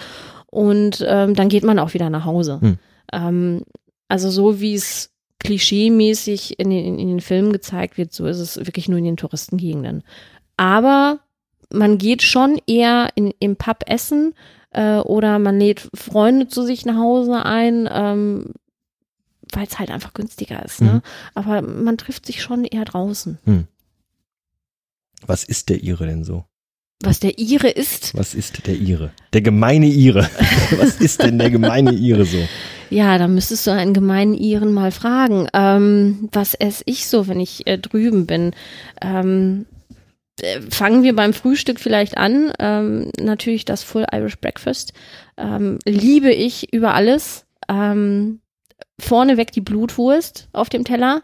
Und 0.46 1.04
ähm, 1.06 1.34
dann 1.34 1.48
geht 1.48 1.64
man 1.64 1.80
auch 1.80 1.94
wieder 1.94 2.10
nach 2.10 2.24
Hause. 2.24 2.60
Hm. 2.60 2.78
Ähm, 3.12 3.62
also 4.08 4.30
so 4.30 4.60
wie 4.60 4.74
es 4.74 5.15
klischeemäßig 5.46 6.58
in 6.58 6.70
den, 6.70 6.98
in 6.98 7.08
den 7.08 7.20
Filmen 7.20 7.52
gezeigt 7.52 7.98
wird, 7.98 8.12
so 8.12 8.26
ist 8.26 8.38
es 8.38 8.56
wirklich 8.56 8.88
nur 8.88 8.98
in 8.98 9.04
den 9.04 9.16
Touristengegenden. 9.16 10.02
Aber 10.56 11.20
man 11.72 11.98
geht 11.98 12.22
schon 12.22 12.60
eher 12.66 13.10
in, 13.14 13.32
im 13.38 13.56
Pub 13.56 13.84
essen 13.86 14.34
äh, 14.70 14.98
oder 14.98 15.38
man 15.38 15.58
lädt 15.58 15.88
Freunde 15.94 16.48
zu 16.48 16.62
sich 16.62 16.86
nach 16.86 16.96
Hause 16.96 17.44
ein, 17.44 17.88
ähm, 17.90 18.52
weil 19.52 19.66
es 19.66 19.78
halt 19.78 19.90
einfach 19.90 20.14
günstiger 20.14 20.64
ist. 20.64 20.80
Ne? 20.82 20.94
Mhm. 20.94 21.02
Aber 21.34 21.62
man 21.62 21.98
trifft 21.98 22.26
sich 22.26 22.42
schon 22.42 22.64
eher 22.64 22.84
draußen. 22.84 23.38
Was 25.26 25.44
ist 25.44 25.68
der 25.68 25.82
Ire 25.82 26.06
denn 26.06 26.24
so? 26.24 26.44
Was 27.02 27.20
der 27.20 27.38
Ire 27.38 27.68
ist, 27.68 28.16
Was 28.16 28.34
ist 28.34 28.66
der 28.66 28.74
Ire? 28.74 29.12
Der 29.32 29.42
gemeine 29.42 29.86
Ire. 29.86 30.30
Was 30.78 30.96
ist 30.96 31.22
denn 31.22 31.38
der 31.38 31.50
gemeine 31.50 31.92
Ire 31.92 32.24
so? 32.24 32.38
Ja, 32.90 33.18
da 33.18 33.28
müsstest 33.28 33.66
du 33.66 33.72
einen 33.72 33.94
gemeinen 33.94 34.34
Iren 34.34 34.72
mal 34.72 34.90
fragen. 34.90 35.48
Ähm, 35.52 36.28
was 36.32 36.54
esse 36.54 36.82
ich 36.86 37.06
so, 37.08 37.28
wenn 37.28 37.40
ich 37.40 37.66
äh, 37.66 37.78
drüben 37.78 38.26
bin? 38.26 38.52
Ähm, 39.00 39.66
äh, 40.40 40.60
fangen 40.70 41.02
wir 41.02 41.14
beim 41.16 41.32
Frühstück 41.32 41.80
vielleicht 41.80 42.16
an. 42.16 42.52
Ähm, 42.58 43.10
natürlich 43.18 43.64
das 43.64 43.82
Full 43.82 44.06
Irish 44.12 44.38
Breakfast. 44.38 44.92
Ähm, 45.36 45.78
liebe 45.84 46.32
ich 46.32 46.72
über 46.72 46.94
alles. 46.94 47.46
Ähm, 47.68 48.40
vorneweg 48.98 49.52
die 49.52 49.60
Blutwurst 49.60 50.48
auf 50.52 50.68
dem 50.68 50.84
Teller. 50.84 51.22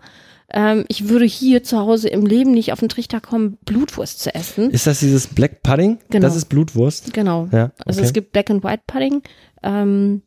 Ähm, 0.52 0.84
ich 0.88 1.08
würde 1.08 1.24
hier 1.24 1.62
zu 1.62 1.78
Hause 1.78 2.08
im 2.08 2.26
Leben 2.26 2.52
nicht 2.52 2.72
auf 2.72 2.80
den 2.80 2.88
Trichter 2.88 3.20
kommen, 3.20 3.58
Blutwurst 3.64 4.20
zu 4.20 4.34
essen. 4.34 4.70
Ist 4.70 4.86
das 4.86 5.00
dieses 5.00 5.26
Black 5.26 5.62
Pudding? 5.62 5.98
Genau. 6.10 6.26
Das 6.26 6.36
ist 6.36 6.46
Blutwurst. 6.46 7.14
Genau. 7.14 7.48
Ja. 7.52 7.72
Also 7.86 8.00
okay. 8.00 8.06
es 8.06 8.12
gibt 8.12 8.32
Black 8.32 8.50
and 8.50 8.62
White 8.62 8.82
Pudding. 8.86 9.22
Ähm, 9.62 10.22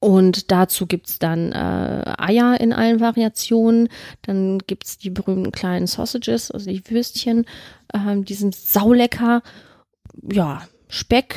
und 0.00 0.50
dazu 0.50 0.86
gibt's 0.86 1.18
dann 1.18 1.52
äh, 1.52 2.14
Eier 2.18 2.58
in 2.58 2.72
allen 2.72 3.00
Variationen. 3.00 3.88
Dann 4.22 4.58
gibt's 4.66 4.96
die 4.96 5.10
berühmten 5.10 5.52
kleinen 5.52 5.86
Sausages, 5.86 6.50
also 6.50 6.70
die 6.70 6.82
Würstchen. 6.88 7.44
Ähm, 7.92 8.24
die 8.24 8.34
sind 8.34 8.54
saulecker. 8.54 9.42
Ja, 10.22 10.62
Speck. 10.88 11.36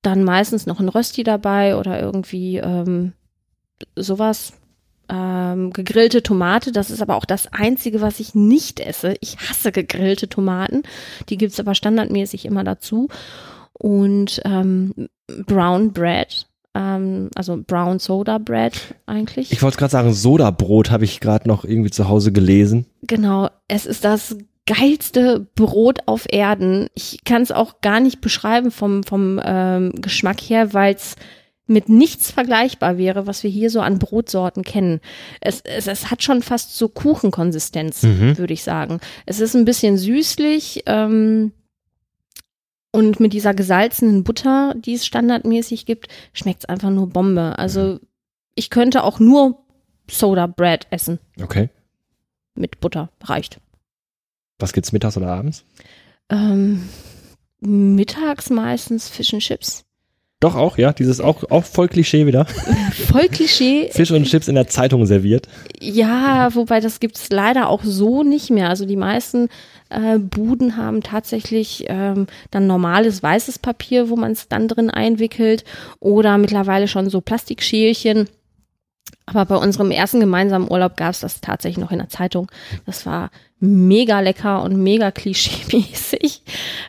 Dann 0.00 0.22
meistens 0.22 0.66
noch 0.66 0.78
ein 0.78 0.88
Rösti 0.88 1.24
dabei 1.24 1.76
oder 1.76 2.00
irgendwie 2.00 2.58
ähm, 2.58 3.12
sowas. 3.96 4.52
Ähm, 5.08 5.72
gegrillte 5.72 6.22
Tomate, 6.22 6.72
das 6.72 6.90
ist 6.90 7.00
aber 7.00 7.14
auch 7.14 7.24
das 7.24 7.46
Einzige, 7.52 8.00
was 8.00 8.18
ich 8.18 8.34
nicht 8.34 8.80
esse. 8.80 9.14
Ich 9.20 9.38
hasse 9.38 9.70
gegrillte 9.70 10.28
Tomaten. 10.28 10.82
Die 11.28 11.36
gibt's 11.36 11.60
aber 11.60 11.74
standardmäßig 11.74 12.44
immer 12.44 12.64
dazu. 12.64 13.08
Und 13.72 14.40
ähm, 14.44 15.08
Brown 15.46 15.92
Bread, 15.92 16.46
ähm, 16.76 17.30
also 17.34 17.56
Brown 17.66 17.98
Soda 17.98 18.36
Bread 18.38 18.94
eigentlich. 19.06 19.50
Ich 19.52 19.62
wollte 19.62 19.78
gerade 19.78 19.92
sagen, 19.92 20.12
Sodabrot 20.12 20.90
habe 20.90 21.04
ich 21.04 21.20
gerade 21.20 21.48
noch 21.48 21.64
irgendwie 21.64 21.90
zu 21.90 22.08
Hause 22.08 22.32
gelesen. 22.32 22.86
Genau, 23.02 23.48
es 23.68 23.86
ist 23.86 24.04
das 24.04 24.36
geilste 24.66 25.46
Brot 25.54 26.00
auf 26.06 26.26
Erden. 26.28 26.88
Ich 26.94 27.24
kann 27.24 27.40
es 27.42 27.52
auch 27.52 27.80
gar 27.80 28.00
nicht 28.00 28.20
beschreiben 28.20 28.70
vom, 28.70 29.04
vom 29.04 29.40
ähm, 29.44 29.92
Geschmack 29.94 30.40
her, 30.40 30.74
weil 30.74 30.94
es 30.94 31.14
mit 31.68 31.88
nichts 31.88 32.30
vergleichbar 32.30 32.96
wäre, 32.98 33.26
was 33.26 33.42
wir 33.42 33.50
hier 33.50 33.70
so 33.70 33.80
an 33.80 33.98
Brotsorten 33.98 34.62
kennen. 34.62 35.00
Es, 35.40 35.60
es, 35.62 35.86
es 35.88 36.10
hat 36.10 36.22
schon 36.22 36.42
fast 36.42 36.76
so 36.76 36.88
Kuchenkonsistenz, 36.88 38.02
Mhm. 38.04 38.38
würde 38.38 38.54
ich 38.54 38.62
sagen. 38.62 39.00
Es 39.24 39.40
ist 39.40 39.54
ein 39.56 39.64
bisschen 39.64 39.96
süßlich 39.98 40.82
ähm, 40.86 41.52
und 42.92 43.20
mit 43.20 43.32
dieser 43.32 43.54
gesalzenen 43.54 44.24
Butter, 44.24 44.74
die 44.76 44.94
es 44.94 45.04
standardmäßig 45.06 45.86
gibt, 45.86 46.08
schmeckt 46.32 46.60
es 46.60 46.68
einfach 46.68 46.90
nur 46.90 47.08
Bombe. 47.08 47.58
Also 47.58 48.00
ich 48.54 48.70
könnte 48.70 49.04
auch 49.04 49.20
nur 49.20 49.58
Soda 50.10 50.46
Bread 50.46 50.86
essen 50.90 51.18
Okay. 51.42 51.68
mit 52.54 52.80
Butter. 52.80 53.10
Reicht. 53.22 53.60
Was 54.58 54.72
gibt's 54.72 54.92
mittags 54.92 55.16
oder 55.16 55.28
abends? 55.28 55.64
Ähm, 56.30 56.88
mittags 57.60 58.50
meistens 58.50 59.08
Fish 59.08 59.34
and 59.34 59.42
Chips. 59.42 59.84
Doch 60.40 60.54
auch, 60.54 60.76
ja. 60.76 60.92
Dieses 60.92 61.20
auch, 61.20 61.50
auch 61.50 61.64
voll 61.64 61.88
Klischee 61.88 62.26
wieder. 62.26 62.44
Voll 63.10 63.28
Klischee. 63.28 63.88
Fisch 63.90 64.10
und 64.10 64.24
Chips 64.24 64.48
in 64.48 64.54
der 64.54 64.66
Zeitung 64.68 65.06
serviert. 65.06 65.48
Ja, 65.80 66.54
wobei 66.54 66.80
das 66.80 67.00
gibt's 67.00 67.30
leider 67.30 67.68
auch 67.70 67.82
so 67.84 68.22
nicht 68.22 68.50
mehr. 68.50 68.68
Also 68.68 68.84
die 68.84 68.96
meisten 68.96 69.48
äh, 69.90 70.18
Buden 70.18 70.76
haben 70.76 71.02
tatsächlich 71.02 71.84
ähm, 71.88 72.26
dann 72.50 72.66
normales 72.66 73.22
weißes 73.22 73.58
Papier, 73.58 74.08
wo 74.08 74.16
man 74.16 74.32
es 74.32 74.48
dann 74.48 74.68
drin 74.68 74.90
einwickelt 74.90 75.64
oder 76.00 76.38
mittlerweile 76.38 76.88
schon 76.88 77.10
so 77.10 77.20
Plastikschälchen. 77.20 78.28
Aber 79.24 79.44
bei 79.44 79.56
unserem 79.56 79.90
ersten 79.90 80.20
gemeinsamen 80.20 80.70
Urlaub 80.70 80.96
gab's 80.96 81.20
das 81.20 81.40
tatsächlich 81.40 81.78
noch 81.78 81.90
in 81.90 81.98
der 81.98 82.08
Zeitung. 82.08 82.50
Das 82.86 83.06
war 83.06 83.30
mega 83.58 84.20
lecker 84.20 84.62
und 84.62 84.76
mega 84.76 85.10
klischee-mäßig. 85.10 86.42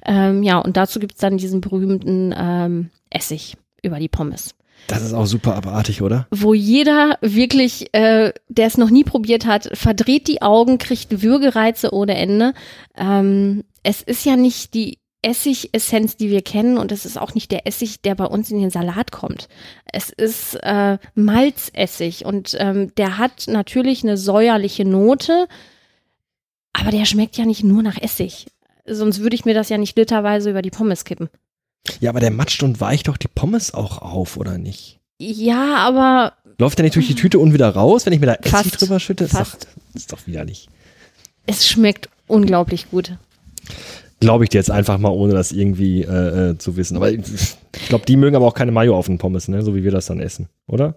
Ähm, 0.06 0.44
ja, 0.44 0.60
und 0.60 0.78
dazu 0.78 1.00
gibt's 1.00 1.20
dann 1.20 1.38
diesen 1.38 1.62
berühmten 1.62 2.34
ähm, 2.38 2.90
Essig 3.10 3.58
über 3.82 4.00
die 4.00 4.10
Pommes 4.10 4.57
Das 4.88 5.02
ist 5.02 5.14
auch 5.14 5.26
super 5.26 5.56
abartig, 5.56 6.02
oder? 6.02 6.28
wo 6.32 6.54
jeder 6.54 7.18
wirklich, 7.22 7.94
äh, 7.94 8.32
der 8.48 8.68
es 8.68 8.78
noch 8.78 8.90
nie 8.90 9.04
probiert 9.04 9.46
hat, 9.46 9.70
verdreht 9.74 10.28
die 10.28 10.42
Augen, 10.42 10.78
kriegt 10.78 11.22
Würgereize 11.22 11.94
ohne 11.94 12.16
Ende. 12.16 12.54
Ähm, 12.96 13.64
es 13.84 14.02
ist 14.02 14.26
ja 14.26 14.36
nicht 14.36 14.74
die 14.74 15.00
Essigessenz, 15.22 16.16
die 16.16 16.30
wir 16.30 16.42
kennen 16.42 16.78
und 16.78 16.92
es 16.92 17.06
ist 17.06 17.18
auch 17.18 17.34
nicht 17.34 17.52
der 17.52 17.68
Essig, 17.68 18.02
der 18.02 18.16
bei 18.16 18.26
uns 18.26 18.52
in 18.52 18.62
den 18.62 18.70
Salat 18.70 19.12
kommt. 19.12 19.50
Es 19.92 20.10
ist 20.10 20.56
äh, 20.62 20.98
Malzessig 21.16 22.24
und 22.24 22.56
ähm, 22.60 22.94
der 22.96 23.18
hat 23.18 23.46
natürlich 23.48 24.04
eine 24.04 24.16
säuerliche 24.16 24.86
Note, 24.86 25.48
aber 26.72 26.92
der 26.92 27.06
schmeckt 27.06 27.36
ja 27.38 27.46
nicht 27.46 27.64
nur 27.64 27.84
nach 27.84 27.98
Essig. 28.00 28.46
Sonst 28.86 29.20
würde 29.20 29.36
ich 29.36 29.44
mir 29.44 29.54
das 29.54 29.70
ja 29.70 29.78
nicht 29.78 29.98
literweise 29.98 30.52
über 30.52 30.62
die 30.62 30.70
Pommes 30.70 31.04
kippen. 31.04 31.30
Ja, 32.00 32.10
aber 32.12 32.20
der 32.20 32.32
matscht 32.32 32.64
und 32.64 32.80
weicht 32.82 33.08
doch 33.08 33.18
die 33.18 33.28
Pommes 33.28 33.74
auch 33.74 34.02
auf, 34.02 34.38
oder 34.38 34.58
nicht? 34.58 35.00
Ja, 35.20 35.76
aber 35.78 36.34
Läuft 36.60 36.78
der 36.80 36.84
nicht 36.84 36.96
durch 36.96 37.08
die 37.08 37.16
Tüte 37.16 37.38
und 37.40 37.54
wieder 37.54 37.70
raus, 37.70 38.06
wenn 38.06 38.14
ich 38.14 38.20
mir 38.20 38.26
da 38.28 38.34
Essig 38.36 38.52
Fast. 38.52 38.82
drüber 38.82 39.00
schütte? 39.00 39.26
Ist 39.26 39.32
Fast. 39.32 39.68
Doch, 39.68 39.96
ist 39.96 40.12
doch 40.14 40.20
widerlich. 40.26 40.68
es 41.46 41.68
schmeckt 41.68 42.10
unglaublich 42.28 42.90
gut. 42.90 43.16
Glaube 44.20 44.44
ich 44.44 44.50
dir 44.50 44.58
jetzt 44.58 44.72
einfach 44.72 44.98
mal, 44.98 45.10
ohne 45.10 45.34
das 45.34 45.52
irgendwie 45.52 46.02
äh, 46.02 46.50
äh, 46.52 46.58
zu 46.58 46.76
wissen. 46.76 46.98
Aber 46.98 47.12
ich, 47.12 47.20
ich 47.76 47.88
glaube, 47.90 48.06
die 48.08 48.18
mögen 48.18 48.36
aber 48.36 48.48
auch 48.48 48.56
keine 48.56 48.72
Mayo 48.72 48.98
auf 48.98 49.06
den 49.06 49.20
Pommes, 49.20 49.48
ne? 49.48 49.62
So 49.62 49.76
wie 49.76 49.84
wir 49.84 49.92
das 49.92 50.08
dann 50.08 50.20
essen, 50.20 50.50
oder? 50.66 50.96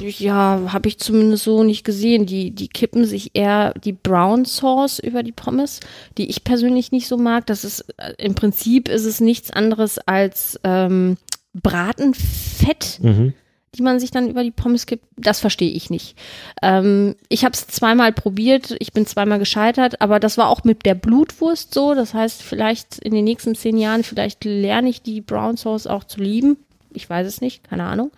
Ja, 0.00 0.60
habe 0.72 0.88
ich 0.88 0.98
zumindest 0.98 1.44
so 1.44 1.62
nicht 1.62 1.84
gesehen. 1.84 2.26
Die, 2.26 2.50
die 2.50 2.68
kippen 2.68 3.04
sich 3.04 3.30
eher 3.34 3.72
die 3.84 3.92
Brown 3.92 4.44
Sauce 4.44 4.98
über 4.98 5.22
die 5.22 5.32
Pommes, 5.32 5.80
die 6.18 6.28
ich 6.28 6.44
persönlich 6.44 6.92
nicht 6.92 7.08
so 7.08 7.16
mag. 7.16 7.46
Das 7.46 7.64
ist 7.64 7.84
äh, 7.96 8.12
im 8.18 8.34
Prinzip 8.34 8.88
ist 8.88 9.04
es 9.06 9.20
nichts 9.20 9.50
anderes 9.50 9.98
als 9.98 10.60
ähm, 10.64 11.16
Bratenfett, 11.54 12.98
Mhm. 13.02 13.34
die 13.74 13.82
man 13.82 13.98
sich 14.00 14.10
dann 14.10 14.28
über 14.28 14.42
die 14.42 14.50
Pommes 14.50 14.86
kippt. 14.86 15.04
Das 15.16 15.40
verstehe 15.40 15.70
ich 15.70 15.88
nicht. 15.90 16.16
Ähm, 16.62 17.16
ich 17.28 17.44
habe 17.44 17.54
es 17.54 17.66
zweimal 17.66 18.12
probiert, 18.12 18.76
ich 18.78 18.92
bin 18.92 19.06
zweimal 19.06 19.38
gescheitert, 19.38 20.00
aber 20.00 20.20
das 20.20 20.36
war 20.38 20.48
auch 20.48 20.64
mit 20.64 20.84
der 20.84 20.94
Blutwurst 20.94 21.72
so. 21.72 21.94
Das 21.94 22.12
heißt, 22.14 22.42
vielleicht 22.42 22.98
in 22.98 23.14
den 23.14 23.24
nächsten 23.24 23.54
zehn 23.54 23.78
Jahren, 23.78 24.02
vielleicht 24.04 24.44
lerne 24.44 24.88
ich 24.90 25.02
die 25.02 25.20
Brown 25.20 25.56
Sauce 25.56 25.86
auch 25.86 26.04
zu 26.04 26.20
lieben. 26.20 26.58
Ich 26.92 27.08
weiß 27.08 27.26
es 27.26 27.40
nicht, 27.40 27.64
keine 27.64 27.84
Ahnung. 27.84 28.10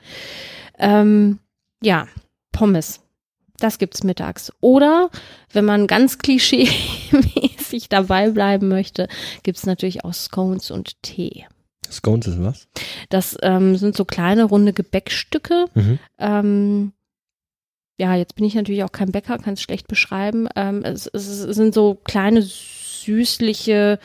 Ähm, 0.78 1.38
ja, 1.82 2.06
Pommes. 2.52 3.00
Das 3.58 3.78
gibt's 3.78 4.02
mittags. 4.02 4.52
Oder 4.60 5.10
wenn 5.52 5.64
man 5.64 5.86
ganz 5.86 6.18
klischee-mäßig 6.18 7.88
dabei 7.88 8.30
bleiben 8.30 8.68
möchte, 8.68 9.08
gibt's 9.42 9.66
natürlich 9.66 10.04
auch 10.04 10.14
Scones 10.14 10.70
und 10.70 11.00
Tee. 11.02 11.46
Scones 11.90 12.26
ist 12.26 12.42
was? 12.42 12.68
Das 13.10 13.36
ähm, 13.42 13.76
sind 13.76 13.96
so 13.96 14.04
kleine 14.04 14.44
runde 14.44 14.72
Gebäckstücke. 14.72 15.66
Mhm. 15.74 15.98
Ähm, 16.18 16.92
ja, 17.98 18.16
jetzt 18.16 18.34
bin 18.34 18.44
ich 18.44 18.54
natürlich 18.54 18.82
auch 18.82 18.92
kein 18.92 19.12
Bäcker, 19.12 19.38
kann 19.38 19.54
es 19.54 19.62
schlecht 19.62 19.86
beschreiben. 19.86 20.48
Ähm, 20.56 20.82
es, 20.82 21.06
es 21.06 21.38
sind 21.38 21.74
so 21.74 21.94
kleine 21.94 22.42
süßliche 22.42 24.00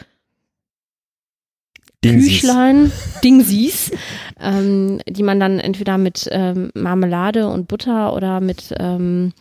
Dingsies. 2.03 2.41
Küchlein, 2.41 2.91
Dingsies, 3.23 3.91
ähm, 4.39 5.01
die 5.07 5.23
man 5.23 5.39
dann 5.39 5.59
entweder 5.59 5.97
mit 5.97 6.27
ähm, 6.31 6.71
Marmelade 6.73 7.49
und 7.49 7.67
Butter 7.67 8.13
oder 8.13 8.39
mit 8.39 8.73
ähm, 8.79 9.33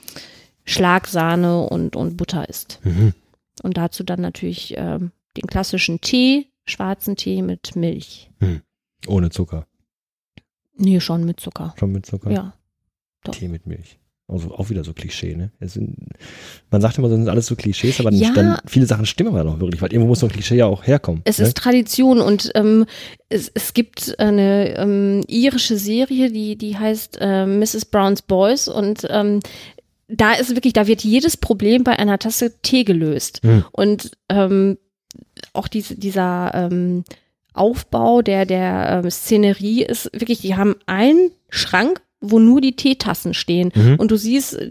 Schlagsahne 0.64 1.68
und, 1.68 1.94
und 1.94 2.16
Butter 2.16 2.48
isst. 2.48 2.80
Mhm. 2.82 3.14
Und 3.62 3.76
dazu 3.76 4.02
dann 4.02 4.20
natürlich 4.20 4.74
ähm, 4.76 5.12
den 5.36 5.46
klassischen 5.46 6.00
Tee, 6.00 6.48
schwarzen 6.64 7.16
Tee 7.16 7.42
mit 7.42 7.76
Milch. 7.76 8.30
Ohne 9.06 9.30
Zucker. 9.30 9.66
Nee, 10.76 11.00
schon 11.00 11.24
mit 11.24 11.40
Zucker. 11.40 11.74
Schon 11.78 11.92
mit 11.92 12.06
Zucker? 12.06 12.30
Ja. 12.30 12.54
doch. 13.24 13.34
Tee 13.34 13.48
mit 13.48 13.66
Milch. 13.66 13.98
Also 14.30 14.54
auch 14.54 14.68
wieder 14.68 14.84
so 14.84 14.92
Klischee, 14.92 15.34
ne? 15.34 15.50
Sind, 15.60 15.96
man 16.70 16.82
sagt 16.82 16.98
immer, 16.98 17.08
das 17.08 17.16
sind 17.16 17.30
alles 17.30 17.46
so 17.46 17.56
Klischees, 17.56 17.98
aber 17.98 18.12
Ja. 18.12 18.30
dann, 18.34 18.58
viele 18.66 18.84
Sachen 18.84 19.06
stimmen 19.06 19.30
aber 19.30 19.42
noch 19.42 19.58
wirklich, 19.58 19.80
weil 19.80 19.90
irgendwo 19.90 20.08
muss 20.08 20.20
so 20.20 20.26
ein 20.26 20.32
Klischee 20.32 20.56
ja 20.56 20.66
auch 20.66 20.86
herkommen. 20.86 21.22
Es 21.24 21.38
ne? 21.38 21.46
ist 21.46 21.56
Tradition 21.56 22.20
und 22.20 22.50
ähm, 22.54 22.84
es, 23.30 23.50
es 23.54 23.72
gibt 23.72 24.18
eine 24.20 24.76
ähm, 24.76 25.24
irische 25.26 25.78
Serie, 25.78 26.30
die, 26.30 26.56
die 26.56 26.76
heißt 26.76 27.16
äh, 27.22 27.46
Mrs. 27.46 27.86
Brown's 27.86 28.20
Boys 28.20 28.68
und 28.68 29.06
ähm, 29.08 29.40
da 30.08 30.34
ist 30.34 30.54
wirklich, 30.54 30.74
da 30.74 30.86
wird 30.86 31.04
jedes 31.04 31.38
Problem 31.38 31.82
bei 31.82 31.98
einer 31.98 32.18
Tasse 32.18 32.60
Tee 32.60 32.84
gelöst. 32.84 33.40
Hm. 33.42 33.64
Und 33.72 34.10
ähm, 34.28 34.76
auch 35.52 35.68
diese, 35.68 35.96
dieser 35.96 36.52
ähm, 36.54 37.04
Aufbau 37.52 38.22
der, 38.22 38.46
der 38.46 39.00
ähm, 39.04 39.10
Szenerie 39.10 39.84
ist 39.84 40.10
wirklich, 40.12 40.40
die 40.40 40.56
haben 40.56 40.76
einen 40.86 41.30
Schrank, 41.50 42.02
wo 42.20 42.38
nur 42.38 42.60
die 42.60 42.76
Teetassen 42.76 43.34
stehen. 43.34 43.72
Mhm. 43.74 43.96
Und 43.98 44.10
du 44.10 44.16
siehst, 44.16 44.54
äh, 44.54 44.70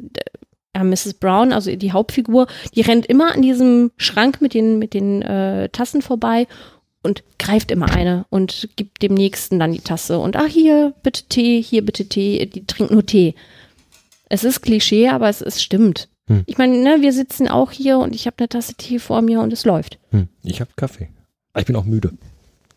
äh, 0.73 0.83
Mrs. 0.83 1.15
Brown, 1.15 1.53
also 1.53 1.75
die 1.75 1.91
Hauptfigur, 1.91 2.47
die 2.75 2.81
rennt 2.81 3.05
immer 3.05 3.33
an 3.33 3.41
diesem 3.41 3.91
Schrank 3.97 4.41
mit 4.41 4.53
den, 4.53 4.79
mit 4.79 4.93
den 4.93 5.21
äh, 5.21 5.69
Tassen 5.69 6.01
vorbei 6.01 6.47
und 7.03 7.23
greift 7.39 7.71
immer 7.71 7.89
eine 7.89 8.25
und 8.29 8.69
gibt 8.75 9.01
dem 9.01 9.13
Nächsten 9.13 9.59
dann 9.59 9.71
die 9.71 9.79
Tasse. 9.79 10.19
Und 10.19 10.35
ach, 10.35 10.47
hier 10.47 10.93
bitte 11.03 11.23
Tee, 11.23 11.61
hier 11.61 11.85
bitte 11.85 12.07
Tee, 12.07 12.45
die 12.45 12.65
trinkt 12.65 12.91
nur 12.91 13.05
Tee. 13.05 13.35
Es 14.29 14.43
ist 14.43 14.61
Klischee, 14.61 15.07
aber 15.07 15.29
es, 15.29 15.41
es 15.41 15.61
stimmt. 15.61 16.09
Hm. 16.27 16.43
Ich 16.45 16.57
meine, 16.57 16.77
ne, 16.77 16.97
wir 16.99 17.13
sitzen 17.13 17.47
auch 17.47 17.71
hier 17.71 17.97
und 17.99 18.13
ich 18.13 18.27
habe 18.27 18.35
eine 18.39 18.49
Tasse 18.49 18.73
Tee 18.75 18.99
vor 18.99 19.21
mir 19.21 19.41
und 19.41 19.53
es 19.53 19.63
läuft. 19.63 19.99
Hm, 20.11 20.27
ich 20.43 20.59
habe 20.59 20.71
Kaffee. 20.75 21.09
Aber 21.53 21.61
ich 21.61 21.65
bin 21.67 21.75
auch 21.77 21.85
müde. 21.85 22.11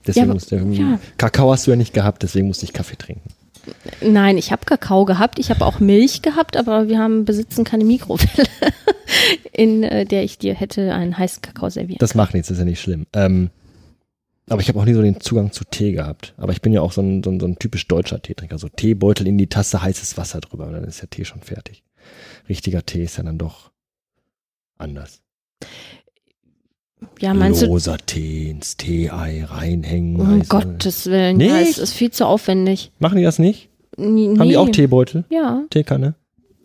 Deswegen 0.06 0.26
aber- 0.26 0.34
musste 0.34 0.56
ja. 0.56 1.00
Kakao 1.18 1.52
hast 1.52 1.66
du 1.66 1.72
ja 1.72 1.76
nicht 1.76 1.92
gehabt, 1.92 2.22
deswegen 2.22 2.46
musste 2.46 2.64
ich 2.64 2.72
Kaffee 2.72 2.96
trinken. 2.96 3.30
Nein, 4.00 4.38
ich 4.38 4.52
habe 4.52 4.64
Kakao 4.64 5.04
gehabt, 5.04 5.38
ich 5.38 5.50
habe 5.50 5.64
auch 5.64 5.80
Milch 5.80 6.22
gehabt, 6.22 6.56
aber 6.56 6.88
wir 6.88 6.98
haben 6.98 7.24
besitzen 7.24 7.64
keine 7.64 7.84
Mikrowelle, 7.84 8.48
in 9.52 9.82
äh, 9.82 10.04
der 10.04 10.24
ich 10.24 10.38
dir 10.38 10.54
hätte 10.54 10.94
einen 10.94 11.16
heißen 11.16 11.42
Kakao 11.42 11.68
servieren. 11.68 11.98
Das 11.98 12.14
macht 12.14 12.34
nichts, 12.34 12.48
das 12.48 12.56
ist 12.56 12.60
ja 12.60 12.64
nicht 12.64 12.80
schlimm. 12.80 13.06
Ähm, 13.12 13.50
aber 14.50 14.60
ich 14.60 14.68
habe 14.68 14.80
auch 14.80 14.84
nie 14.84 14.94
so 14.94 15.02
den 15.02 15.20
Zugang 15.20 15.52
zu 15.52 15.64
Tee 15.64 15.92
gehabt. 15.92 16.34
Aber 16.36 16.52
ich 16.52 16.60
bin 16.60 16.72
ja 16.72 16.80
auch 16.80 16.90
so 16.90 17.00
ein, 17.00 17.22
so 17.22 17.30
ein, 17.30 17.38
so 17.38 17.46
ein 17.46 17.56
typisch 17.56 17.86
deutscher 17.86 18.20
Teetrinker. 18.20 18.58
So 18.58 18.68
Teebeutel 18.68 19.28
in 19.28 19.38
die 19.38 19.46
Tasse, 19.46 19.80
heißes 19.80 20.16
Wasser 20.16 20.40
drüber 20.40 20.66
und 20.66 20.72
dann 20.72 20.84
ist 20.84 21.00
der 21.00 21.08
Tee 21.08 21.24
schon 21.24 21.40
fertig. 21.40 21.84
Richtiger 22.48 22.84
Tee 22.84 23.04
ist 23.04 23.16
ja 23.16 23.22
dann 23.22 23.38
doch 23.38 23.70
anders. 24.76 25.22
Ja, 27.20 27.34
meinst 27.34 27.62
du, 27.62 27.66
Loser 27.66 27.96
Tee 27.98 28.50
ins 28.50 28.76
Tee-Ei 28.76 29.44
reinhängen. 29.44 30.20
um 30.20 30.42
Gottes 30.48 31.06
Willen, 31.06 31.40
ja, 31.40 31.54
Nicht? 31.58 31.72
es 31.72 31.78
ist 31.78 31.92
viel 31.94 32.10
zu 32.10 32.26
aufwendig. 32.26 32.90
Machen 32.98 33.18
die 33.18 33.24
das 33.24 33.38
nicht? 33.38 33.68
Nee, 33.96 34.36
Haben 34.38 34.48
die 34.48 34.56
auch 34.56 34.68
Teebeutel? 34.68 35.24
Ja, 35.30 35.62
Teekanne? 35.70 36.14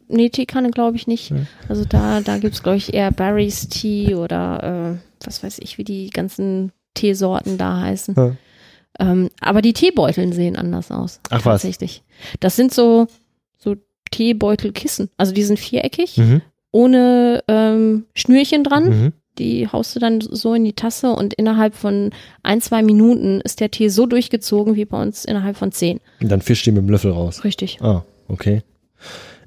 nee, 0.07 0.29
Teekanne 0.29 0.69
glaube 0.71 0.97
ich 0.97 1.07
nicht. 1.07 1.31
Ja. 1.31 1.37
Also 1.67 1.83
da, 1.85 2.21
da 2.21 2.37
gibt's 2.37 2.61
glaube 2.63 2.77
ich 2.77 2.93
eher 2.93 3.11
Barry's 3.11 3.67
Tea 3.69 4.15
oder 4.15 4.97
äh, 5.01 5.25
was 5.25 5.43
weiß 5.43 5.57
ich, 5.59 5.77
wie 5.77 5.83
die 5.83 6.09
ganzen 6.11 6.71
Teesorten 6.93 7.57
da 7.57 7.81
heißen. 7.81 8.13
Ja. 8.15 8.35
Ähm, 8.99 9.29
aber 9.41 9.61
die 9.61 9.73
Teebeuteln 9.73 10.31
sehen 10.31 10.55
anders 10.55 10.91
aus. 10.91 11.19
Ach 11.29 11.43
was. 11.45 11.63
Tatsächlich. 11.63 12.03
Das 12.39 12.55
sind 12.55 12.73
so, 12.73 13.07
so 13.57 13.75
Teebeutelkissen. 14.11 15.09
Also 15.17 15.33
die 15.33 15.43
sind 15.43 15.59
viereckig, 15.59 16.17
Mhm. 16.17 16.41
ohne 16.71 17.43
ähm, 17.47 18.05
Schnürchen 18.13 18.63
dran. 18.63 18.85
Mhm. 18.89 19.13
Die 19.37 19.67
haust 19.67 19.95
du 19.95 19.99
dann 19.99 20.21
so 20.21 20.53
in 20.53 20.63
die 20.63 20.73
Tasse 20.73 21.11
und 21.11 21.33
innerhalb 21.33 21.75
von 21.75 22.11
ein, 22.43 22.61
zwei 22.61 22.81
Minuten 22.81 23.41
ist 23.41 23.59
der 23.59 23.71
Tee 23.71 23.89
so 23.89 24.05
durchgezogen 24.05 24.75
wie 24.75 24.85
bei 24.85 25.01
uns 25.01 25.25
innerhalb 25.25 25.57
von 25.57 25.71
zehn. 25.71 25.99
Und 26.21 26.29
dann 26.29 26.41
fischt 26.41 26.65
die 26.65 26.71
mit 26.71 26.83
dem 26.83 26.89
Löffel 26.89 27.11
raus. 27.11 27.43
Richtig. 27.43 27.79
Ah, 27.81 28.03
okay. 28.27 28.63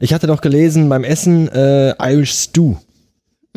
Ich 0.00 0.14
hatte 0.14 0.26
doch 0.26 0.40
gelesen 0.40 0.88
beim 0.88 1.04
Essen 1.04 1.48
äh, 1.48 1.94
Irish 2.00 2.32
Stew. 2.32 2.76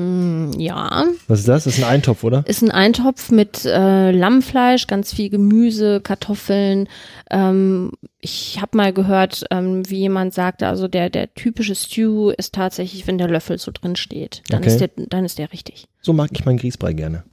Mm, 0.01 0.59
ja, 0.59 1.05
Was 1.27 1.39
ist 1.39 1.47
das? 1.47 1.63
Das 1.65 1.77
ist 1.77 1.83
ein 1.83 1.89
Eintopf, 1.89 2.23
oder? 2.23 2.43
ist 2.47 2.61
ein 2.61 2.71
Eintopf 2.71 3.29
mit 3.31 3.65
äh, 3.65 4.11
Lammfleisch, 4.11 4.87
ganz 4.87 5.13
viel 5.13 5.29
Gemüse, 5.29 6.01
Kartoffeln. 6.01 6.87
Ähm, 7.29 7.91
ich 8.19 8.59
habe 8.61 8.77
mal 8.77 8.93
gehört, 8.93 9.43
ähm, 9.51 9.87
wie 9.89 9.99
jemand 9.99 10.33
sagte, 10.33 10.67
also 10.67 10.87
der, 10.87 11.09
der 11.09 11.33
typische 11.33 11.75
Stew 11.75 12.31
ist 12.31 12.53
tatsächlich, 12.53 13.05
wenn 13.07 13.17
der 13.17 13.27
Löffel 13.27 13.57
so 13.57 13.71
drin 13.71 13.95
steht. 13.95 14.41
Dann, 14.49 14.59
Okay. 14.61 14.69
ist, 14.69 14.79
der, 14.81 14.89
dann 14.95 15.25
ist 15.25 15.37
der 15.37 15.51
richtig. 15.53 15.85
So 16.01 16.13
mag 16.13 16.29
ich 16.33 16.45
meinen 16.45 16.57
Grießbrei 16.57 16.93
gerne. 16.93 17.23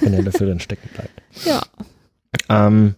Wenn 0.00 0.12
der 0.12 0.22
Löffel 0.22 0.46
dann 0.48 0.60
stecken 0.60 0.88
bleibt. 0.94 1.10
Ja. 1.46 1.62
Ähm, 2.48 2.94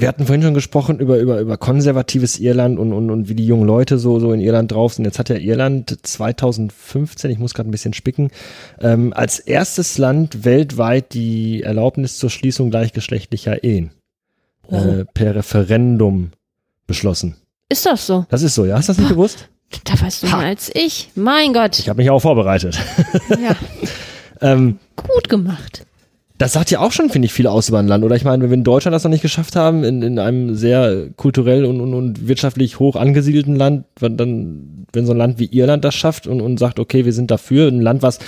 wir 0.00 0.08
hatten 0.08 0.26
vorhin 0.26 0.42
schon 0.42 0.54
gesprochen 0.54 0.98
über, 0.98 1.18
über, 1.18 1.40
über 1.40 1.56
konservatives 1.56 2.38
Irland 2.38 2.78
und, 2.78 2.92
und, 2.92 3.10
und 3.10 3.28
wie 3.28 3.34
die 3.34 3.46
jungen 3.46 3.66
Leute 3.66 3.98
so, 3.98 4.18
so 4.20 4.32
in 4.32 4.40
Irland 4.40 4.72
drauf 4.72 4.94
sind. 4.94 5.04
Jetzt 5.04 5.18
hat 5.18 5.28
ja 5.28 5.36
Irland 5.36 5.96
2015, 6.06 7.30
ich 7.30 7.38
muss 7.38 7.54
gerade 7.54 7.68
ein 7.68 7.72
bisschen 7.72 7.92
spicken, 7.94 8.30
ähm, 8.80 9.12
als 9.14 9.38
erstes 9.38 9.98
Land 9.98 10.44
weltweit 10.44 11.12
die 11.14 11.62
Erlaubnis 11.62 12.18
zur 12.18 12.30
Schließung 12.30 12.70
gleichgeschlechtlicher 12.70 13.62
Ehen 13.64 13.90
Oh. 14.72 14.76
äh, 14.76 15.04
per 15.04 15.34
Referendum 15.34 16.30
beschlossen. 16.86 17.34
Ist 17.68 17.86
das 17.86 18.06
so? 18.06 18.24
Das 18.28 18.42
ist 18.42 18.54
so, 18.54 18.64
ja? 18.64 18.76
Hast 18.76 18.88
du 18.88 18.92
das 18.92 18.98
nicht 19.00 19.08
gewusst? 19.10 19.48
Da 19.84 20.00
weißt 20.00 20.22
du 20.22 20.30
Ha. 20.32 20.36
mehr 20.38 20.46
als 20.46 20.70
ich. 20.74 21.10
Mein 21.16 21.52
Gott. 21.52 21.78
Ich 21.78 21.88
habe 21.88 21.96
mich 22.02 22.10
auch 22.10 22.20
vorbereitet. 22.20 22.78
Ja, 23.30 23.56
ähm, 24.40 24.78
gut 24.96 25.28
gemacht. 25.28 25.84
Das 26.40 26.54
sagt 26.54 26.70
ja 26.70 26.80
auch 26.80 26.90
schon, 26.90 27.10
finde 27.10 27.26
ich, 27.26 27.34
viel 27.34 27.46
aus 27.46 27.68
über 27.68 27.80
ein 27.80 27.86
Land. 27.86 28.02
Oder 28.02 28.16
ich 28.16 28.24
meine, 28.24 28.42
wenn 28.42 28.48
wir 28.48 28.56
in 28.56 28.64
Deutschland 28.64 28.94
das 28.94 29.04
noch 29.04 29.10
nicht 29.10 29.20
geschafft 29.20 29.56
haben, 29.56 29.84
in, 29.84 30.00
in 30.00 30.18
einem 30.18 30.54
sehr 30.54 31.08
kulturell 31.16 31.66
und, 31.66 31.82
und, 31.82 31.92
und 31.92 32.28
wirtschaftlich 32.28 32.78
hoch 32.78 32.96
angesiedelten 32.96 33.56
Land, 33.56 33.84
wenn 33.98 34.16
dann, 34.16 34.86
wenn 34.94 35.04
so 35.04 35.12
ein 35.12 35.18
Land 35.18 35.38
wie 35.38 35.50
Irland 35.52 35.84
das 35.84 35.94
schafft 35.94 36.26
und, 36.26 36.40
und 36.40 36.58
sagt, 36.58 36.78
okay, 36.78 37.04
wir 37.04 37.12
sind 37.12 37.30
dafür, 37.30 37.68
ein 37.68 37.82
Land, 37.82 38.00
was 38.00 38.20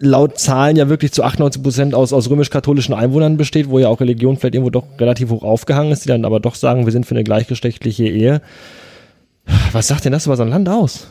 laut 0.00 0.40
Zahlen 0.40 0.74
ja 0.74 0.88
wirklich 0.88 1.12
zu 1.12 1.22
98 1.22 1.62
Prozent 1.62 1.94
aus, 1.94 2.12
aus 2.12 2.28
römisch-katholischen 2.28 2.94
Einwohnern 2.94 3.36
besteht, 3.36 3.70
wo 3.70 3.78
ja 3.78 3.86
auch 3.86 4.00
Religion 4.00 4.36
vielleicht 4.36 4.56
irgendwo 4.56 4.70
doch 4.70 4.86
relativ 4.98 5.30
hoch 5.30 5.44
aufgehangen 5.44 5.92
ist, 5.92 6.04
die 6.04 6.08
dann 6.08 6.24
aber 6.24 6.40
doch 6.40 6.56
sagen, 6.56 6.84
wir 6.84 6.90
sind 6.90 7.06
für 7.06 7.14
eine 7.14 7.22
gleichgeschlechtliche 7.22 8.08
Ehe. 8.08 8.42
Was 9.70 9.86
sagt 9.86 10.04
denn 10.04 10.12
das 10.12 10.26
über 10.26 10.36
so 10.36 10.42
ein 10.42 10.48
Land 10.48 10.68
aus? 10.68 11.06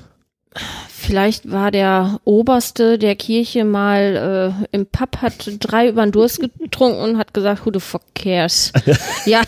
Vielleicht 0.90 1.52
war 1.52 1.72
der 1.72 2.20
Oberste 2.24 2.98
der 2.98 3.16
Kirche 3.16 3.66
mal 3.66 4.56
äh, 4.72 4.76
im 4.76 4.86
Pub, 4.86 5.18
hat 5.22 5.50
drei 5.60 5.90
über 5.90 6.04
den 6.06 6.12
Durst 6.12 6.40
getrunken 6.40 7.00
und 7.00 7.18
hat 7.18 7.34
gesagt, 7.34 7.66
who 7.66 7.72
the 7.74 7.80
fuck 7.80 8.04
cares? 8.16 8.72
ja, 9.26 9.42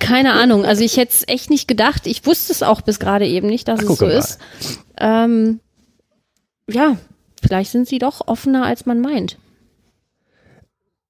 keine 0.00 0.32
Ahnung. 0.32 0.64
Also 0.64 0.82
ich 0.84 0.96
hätte 0.96 1.12
es 1.12 1.28
echt 1.28 1.48
nicht 1.50 1.68
gedacht. 1.68 2.06
Ich 2.06 2.26
wusste 2.26 2.52
es 2.52 2.62
auch 2.62 2.80
bis 2.82 2.98
gerade 2.98 3.26
eben 3.26 3.46
nicht, 3.48 3.68
dass 3.68 3.80
Ach, 3.86 3.90
es 3.90 3.98
so 3.98 4.04
mal. 4.06 4.10
ist. 4.12 4.38
Ähm, 4.98 5.60
ja, 6.70 6.96
vielleicht 7.42 7.70
sind 7.72 7.88
sie 7.88 7.98
doch 7.98 8.26
offener, 8.26 8.64
als 8.66 8.84
man 8.84 9.00
meint. 9.00 9.38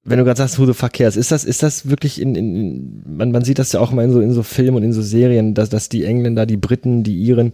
wenn 0.05 0.17
du 0.19 0.23
gerade 0.25 0.37
sagst, 0.37 0.57
who 0.59 0.65
the 0.65 0.73
fuck 0.73 0.93
cares, 0.93 1.17
ist 1.17 1.31
das, 1.31 1.43
ist 1.43 1.61
das 1.61 1.89
wirklich 1.89 2.21
in, 2.21 2.35
in 2.35 2.55
in- 2.55 3.03
man, 3.17 3.31
man 3.31 3.43
sieht 3.43 3.59
das 3.59 3.71
ja 3.73 3.79
auch 3.79 3.91
immer 3.91 4.03
in 4.03 4.11
so, 4.11 4.21
in 4.21 4.33
so 4.33 4.43
Filmen 4.43 4.77
und 4.77 4.83
in 4.83 4.93
so 4.93 5.01
Serien, 5.01 5.53
dass, 5.53 5.69
dass 5.69 5.89
die 5.89 6.03
Engländer, 6.05 6.45
die 6.45 6.57
Briten, 6.57 7.03
die 7.03 7.21
Iren, 7.23 7.51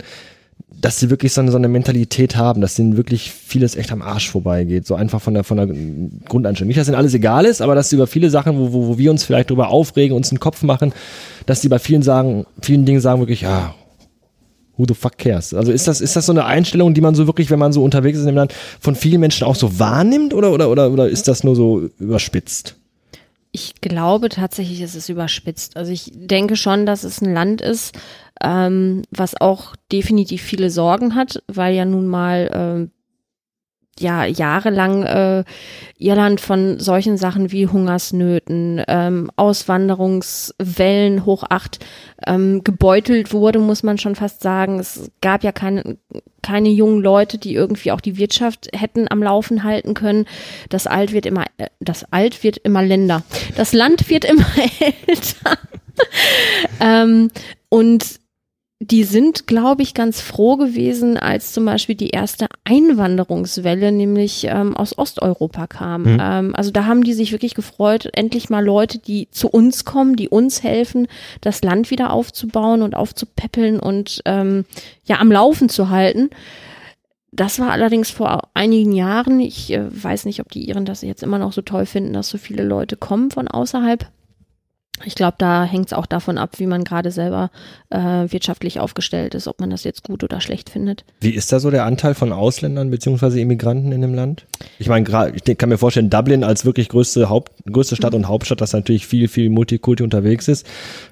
dass 0.82 1.00
sie 1.00 1.10
wirklich 1.10 1.34
so 1.34 1.42
eine, 1.42 1.52
so 1.52 1.58
eine 1.58 1.68
Mentalität 1.68 2.36
haben, 2.36 2.62
dass 2.62 2.76
denen 2.76 2.98
wirklich 2.98 3.32
vieles 3.32 3.76
echt 3.76 3.92
am 3.92 4.02
Arsch 4.02 4.30
vorbeigeht. 4.30 4.86
So 4.86 4.96
einfach 4.96 5.22
von 5.22 5.34
der, 5.34 5.44
von 5.44 5.58
der 5.58 5.68
Grundeinstellung. 6.28 6.68
Nicht, 6.68 6.80
dass 6.80 6.88
ihnen 6.88 6.96
alles 6.96 7.14
egal 7.14 7.46
ist, 7.46 7.62
aber 7.62 7.76
dass 7.76 7.90
sie 7.90 7.96
über 7.96 8.08
viele 8.08 8.30
Sachen, 8.30 8.58
wo, 8.58 8.74
wo, 8.74 8.88
wo 8.88 8.98
wir 8.98 9.10
uns 9.10 9.24
vielleicht 9.24 9.50
drüber 9.50 9.70
aufregen, 9.70 10.16
uns 10.16 10.30
einen 10.30 10.40
Kopf 10.40 10.64
machen, 10.64 10.94
dass 11.46 11.62
sie 11.62 11.70
bei 11.70 11.80
vielen 11.80 12.04
sagen, 12.04 12.46
vielen 12.62 12.86
Dingen 12.86 13.00
sagen 13.00 13.20
wirklich, 13.20 13.42
ja, 13.42 13.74
who 14.78 14.86
the 14.88 14.94
fuck 14.94 15.18
cares? 15.18 15.54
Also 15.54 15.72
ist 15.72 15.88
das, 15.88 16.02
ist 16.02 16.16
das 16.16 16.26
so 16.26 16.34
eine 16.34 16.46
Einstellung, 16.46 16.94
die 16.94 17.02
man 17.02 17.16
so 17.16 17.28
wirklich, 17.28 17.50
wenn 17.50 17.60
man 17.60 17.72
so 17.72 17.84
unterwegs 17.84 18.18
ist 18.18 18.24
in 18.24 18.28
dem 18.28 18.36
Land, 18.36 18.54
von 18.80 18.96
vielen 18.96 19.22
Menschen 19.22 19.48
auch 19.48 19.56
so 19.56 19.80
wahrnimmt 19.80 20.34
oder, 20.34 20.52
oder, 20.52 20.70
oder, 20.70 20.92
oder 20.92 21.10
ist 21.10 21.28
das 21.28 21.44
nur 21.44 21.56
so 21.56 21.90
überspitzt? 22.00 22.76
Ich 23.56 23.76
glaube 23.80 24.28
tatsächlich, 24.28 24.82
es 24.82 24.96
ist 24.96 25.08
überspitzt. 25.08 25.78
Also 25.78 25.90
ich 25.90 26.12
denke 26.14 26.58
schon, 26.58 26.86
dass 26.86 27.06
es 27.06 27.22
ein 27.22 27.34
Land 27.34 27.62
ist, 27.62 27.98
ähm, 28.44 29.04
was 29.12 29.40
auch 29.40 29.78
definitiv 29.94 30.42
viele 30.42 30.70
Sorgen 30.70 31.16
hat, 31.16 31.42
weil 31.48 31.74
ja 31.74 31.86
nun 31.86 32.06
mal 32.06 32.50
ähm, 32.54 32.92
ja 34.00 34.26
jahrelang 34.26 35.04
äh, 35.04 35.44
Irland 35.98 36.42
von 36.42 36.80
solchen 36.80 37.18
Sachen 37.18 37.52
wie 37.52 37.68
Hungersnöten, 37.68 38.84
ähm, 38.88 39.32
Auswanderungswellen 39.36 41.26
hoch 41.26 41.44
acht 41.50 41.80
ähm, 42.28 42.64
gebeutelt 42.64 43.32
wurde, 43.32 43.60
muss 43.60 43.84
man 43.84 43.98
schon 43.98 44.16
fast 44.16 44.42
sagen. 44.42 44.80
Es 44.80 45.12
gab 45.22 45.44
ja 45.44 45.52
keine 45.52 45.98
keine 46.46 46.70
jungen 46.70 47.02
Leute, 47.02 47.40
die 47.40 47.56
irgendwie 47.56 47.92
auch 47.92 48.02
die 48.02 48.18
Wirtschaft 48.18 48.70
hätten 48.72 49.08
am 49.10 49.24
Laufen 49.24 49.64
halten 49.64 49.96
können. 49.96 50.28
Das 50.70 50.86
Alt 50.86 51.12
wird 51.12 51.26
immer, 51.26 51.46
äh, 51.58 51.70
das 51.80 52.06
Alt 52.12 52.44
wird 52.44 52.58
immer 52.58 52.84
Länder. 52.84 53.24
Das 53.56 53.74
Land 53.74 54.10
wird 54.12 54.26
immer 54.26 54.46
älter. 55.08 55.58
ähm, 56.80 57.32
und 57.70 58.20
die 58.92 59.04
sind, 59.04 59.48
glaube 59.48 59.82
ich, 59.82 59.94
ganz 59.94 60.22
froh 60.22 60.58
gewesen, 60.58 61.18
als 61.18 61.54
zum 61.54 61.66
Beispiel 61.66 61.96
die 61.96 62.10
erste 62.10 62.48
Einwanderungswelle, 62.66 63.92
nämlich 63.92 64.46
ähm, 64.48 64.78
aus 64.78 64.98
Osteuropa 64.98 65.66
kam. 65.66 66.04
Mhm. 66.04 66.18
Ähm, 66.22 66.56
also 66.56 66.72
da 66.72 66.86
haben 66.86 67.04
die 67.04 67.14
sich 67.14 67.32
wirklich 67.32 67.56
gefreut, 67.56 68.10
endlich 68.14 68.50
mal 68.50 68.64
Leute, 68.64 69.00
die 69.00 69.28
zu 69.32 69.50
uns 69.50 69.86
kommen, 69.86 70.16
die 70.16 70.30
uns 70.30 70.62
helfen, 70.62 71.08
das 71.42 71.64
Land 71.64 71.90
wieder 71.90 72.14
aufzubauen 72.14 72.84
und 72.84 72.96
aufzupäppeln 72.96 73.80
und 73.80 74.22
ähm, 74.26 74.66
ja 75.06 75.20
am 75.20 75.32
Laufen 75.32 75.68
zu 75.68 75.90
halten. 75.90 76.30
Das 77.32 77.60
war 77.60 77.72
allerdings 77.72 78.12
vor 78.12 78.50
einigen 78.54 78.92
Jahren. 78.92 79.40
Ich 79.40 79.74
äh, 79.74 79.82
weiß 79.92 80.26
nicht, 80.26 80.42
ob 80.42 80.52
die 80.52 80.68
Iren 80.70 80.86
das 80.86 81.02
jetzt 81.02 81.24
immer 81.24 81.40
noch 81.40 81.54
so 81.54 81.62
toll 81.62 81.86
finden, 81.86 82.14
dass 82.14 82.30
so 82.30 82.38
viele 82.38 82.64
Leute 82.64 82.98
kommen 82.98 83.32
von 83.32 83.48
außerhalb. 83.48 84.08
Ich 85.04 85.16
glaube, 85.16 85.36
da 85.38 85.66
hängt 85.66 85.88
es 85.88 85.94
auch 85.94 86.06
davon 86.06 86.38
ab, 86.38 86.52
wie 86.58 86.68
man 86.68 86.86
gerade 86.86 87.12
selber 87.12 87.52
äh, 87.90 87.98
wirtschaftlich 88.00 88.80
aufgestellt 88.80 89.36
ist, 89.36 89.48
ob 89.48 89.60
man 89.60 89.70
das 89.70 89.84
jetzt 89.84 90.04
gut 90.04 90.24
oder 90.24 90.40
schlecht 90.40 90.70
findet. 90.70 91.04
Wie 91.20 91.32
ist 91.32 91.52
da 91.52 91.60
so 91.60 91.70
der 91.70 91.86
Anteil 91.86 92.16
von 92.16 92.32
Ausländern 92.32 92.92
bzw. 92.92 93.42
Immigranten 93.42 93.92
in 93.92 94.02
dem 94.02 94.14
Land? 94.14 94.46
Ich 94.80 94.88
meine, 94.88 95.34
ich 95.34 95.58
kann 95.58 95.70
mir 95.70 95.78
vorstellen, 95.78 96.10
Dublin 96.10 96.46
als 96.46 96.64
wirklich 96.64 96.88
größte, 96.88 97.30
Haupt, 97.30 97.52
größte 97.70 97.98
Stadt 97.98 98.14
mhm. 98.14 98.20
und 98.20 98.28
Hauptstadt, 98.30 98.62
das 98.62 98.72
natürlich 98.72 99.06
viel, 99.06 99.28
viel 99.28 99.50
Multikulti 99.50 100.02
unterwegs 100.02 100.48
ist. 100.48 100.66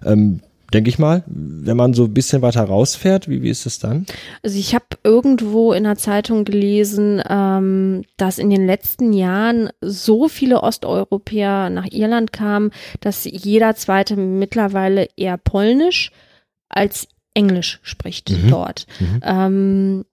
Ähm, 0.05 0.39
denke 0.74 0.89
ich 0.89 0.99
mal. 0.99 1.24
Wenn 1.28 1.78
man 1.78 1.93
so 1.93 2.05
ein 2.05 2.13
bisschen 2.13 2.41
weiter 2.41 2.63
rausfährt, 2.63 3.30
wie, 3.30 3.41
wie 3.41 3.49
ist 3.49 3.65
es 3.65 3.80
dann? 3.80 4.05
Also 4.41 4.57
ich 4.57 4.74
habe 4.74 4.86
irgendwo 5.03 5.74
in 5.74 5.84
der 5.84 5.97
Zeitung 5.97 6.45
gelesen, 6.45 7.21
ähm, 7.30 8.03
dass 8.17 8.39
in 8.39 8.49
den 8.49 8.65
letzten 8.65 9.13
Jahren 9.13 9.69
so 9.82 10.28
viele 10.28 10.63
Osteuropäer 10.63 11.69
nach 11.69 11.88
Irland 11.91 12.34
kamen, 12.34 12.71
dass 12.99 13.26
jeder 13.26 13.76
zweite 13.76 14.15
mittlerweile 14.15 15.07
eher 15.15 15.38
Polnisch 15.38 16.11
als 16.69 17.07
Englisch 17.34 17.80
spricht 17.84 18.30
mhm. 18.30 18.49
dort. 18.49 18.88
Mhm. 18.99 19.19
Ähm, 19.24 20.05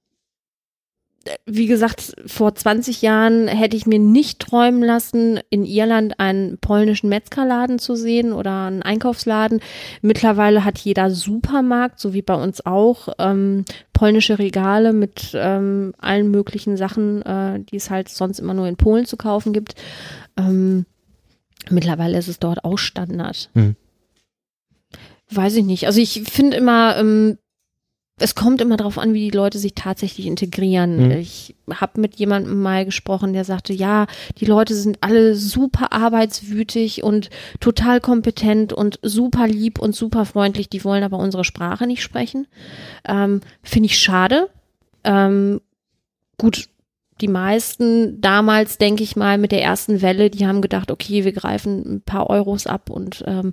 wie 1.45 1.67
gesagt, 1.67 2.15
vor 2.27 2.55
20 2.55 3.03
Jahren 3.03 3.47
hätte 3.47 3.77
ich 3.77 3.87
mir 3.87 3.99
nicht 3.99 4.39
träumen 4.39 4.83
lassen, 4.83 5.39
in 5.51 5.67
Irland 5.67 6.19
einen 6.19 6.57
polnischen 6.59 7.11
Metzgerladen 7.11 7.79
zu 7.79 7.95
sehen 7.95 8.33
oder 8.33 8.67
einen 8.67 8.83
Einkaufsladen. 8.83 9.61
Mittlerweile 10.01 10.65
hat 10.65 10.79
jeder 10.79 11.11
Supermarkt, 11.11 12.01
so 12.01 12.15
wie 12.15 12.23
bei 12.23 12.35
uns 12.35 12.65
auch, 12.65 13.09
ähm, 13.19 13.67
polnische 13.93 14.39
Regale 14.39 14.95
mit 14.95 15.33
ähm, 15.35 15.93
allen 15.99 16.31
möglichen 16.31 16.79
Sachen, 16.79 17.21
äh, 17.23 17.61
die 17.61 17.77
es 17.77 17.91
halt 17.91 18.09
sonst 18.09 18.39
immer 18.39 18.55
nur 18.55 18.67
in 18.67 18.77
Polen 18.77 19.05
zu 19.05 19.19
kaufen 19.19 19.53
gibt. 19.53 19.75
Ähm, 20.39 20.87
mittlerweile 21.69 22.17
ist 22.17 22.29
es 22.29 22.39
dort 22.39 22.65
auch 22.65 22.79
Standard. 22.79 23.51
Mhm. 23.53 23.77
Weiß 25.31 25.55
ich 25.55 25.65
nicht. 25.65 25.87
Also 25.87 26.01
ich 26.01 26.23
finde 26.23 26.57
immer, 26.57 26.97
ähm, 26.97 27.37
es 28.21 28.35
kommt 28.35 28.61
immer 28.61 28.77
darauf 28.77 28.99
an, 28.99 29.15
wie 29.15 29.31
die 29.31 29.37
Leute 29.37 29.59
sich 29.59 29.75
tatsächlich 29.75 30.27
integrieren. 30.27 31.09
Mhm. 31.09 31.11
Ich 31.13 31.57
habe 31.73 32.01
mit 32.01 32.17
jemandem 32.17 32.61
mal 32.61 32.85
gesprochen, 32.85 33.33
der 33.33 33.45
sagte, 33.45 33.73
ja, 33.73 34.07
die 34.39 34.45
Leute 34.45 34.75
sind 34.75 34.99
alle 35.01 35.35
super 35.35 35.93
arbeitswütig 35.93 37.03
und 37.03 37.31
total 37.61 38.01
kompetent 38.01 38.73
und 38.73 38.99
super 39.03 39.49
lieb 39.49 39.79
und 39.79 39.97
super 39.97 40.27
freundlich, 40.27 40.69
die 40.69 40.85
wollen 40.85 41.03
aber 41.03 41.19
unsere 41.19 41.45
Sprache 41.45 41.87
nicht 41.87 42.03
sprechen. 42.03 42.47
Ähm, 43.07 43.41
Finde 43.63 43.87
ich 43.87 43.99
schade. 43.99 44.51
Ähm, 45.03 45.61
gut, 46.37 46.69
die 47.21 47.29
meisten 47.29 48.21
damals, 48.21 48.79
denke 48.79 49.03
ich 49.03 49.17
mal, 49.17 49.39
mit 49.39 49.53
der 49.53 49.63
ersten 49.63 50.03
Welle, 50.03 50.31
die 50.31 50.47
haben 50.47 50.63
gedacht, 50.63 50.91
okay, 50.91 51.25
wir 51.25 51.33
greifen 51.33 51.97
ein 51.97 52.01
paar 52.03 52.29
Euros 52.31 52.67
ab 52.67 52.91
und 52.91 53.25
ähm, 53.27 53.53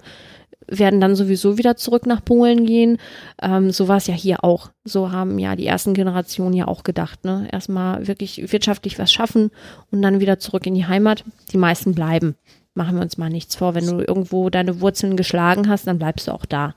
werden 0.68 1.00
dann 1.02 1.16
sowieso 1.16 1.58
wieder 1.58 1.76
zurück 1.78 2.06
nach 2.06 2.24
Polen 2.24 2.66
gehen. 2.66 2.98
Ähm, 3.42 3.72
so 3.72 3.88
war 3.88 3.98
es 3.98 4.08
ja 4.08 4.14
hier 4.14 4.44
auch. 4.44 4.70
So 4.84 5.12
haben 5.12 5.40
ja 5.40 5.56
die 5.56 5.66
ersten 5.66 5.94
Generationen 5.94 6.54
ja 6.54 6.68
auch 6.68 6.84
gedacht. 6.84 7.26
Ne? 7.26 7.48
Erstmal 7.52 8.08
wirklich 8.08 8.52
wirtschaftlich 8.52 9.00
was 9.00 9.12
schaffen 9.12 9.52
und 9.92 10.02
dann 10.02 10.20
wieder 10.20 10.40
zurück 10.40 10.66
in 10.66 10.76
die 10.76 10.86
Heimat. 10.86 11.24
Die 11.52 11.58
meisten 11.58 11.94
bleiben. 11.94 12.36
Machen 12.74 12.98
wir 12.98 13.02
uns 13.02 13.18
mal 13.18 13.30
nichts 13.30 13.56
vor. 13.56 13.74
Wenn 13.74 13.88
du 13.88 14.04
irgendwo 14.08 14.52
deine 14.52 14.82
Wurzeln 14.82 15.18
geschlagen 15.18 15.68
hast, 15.68 15.88
dann 15.88 15.98
bleibst 15.98 16.28
du 16.28 16.32
auch 16.32 16.46
da. 16.46 16.76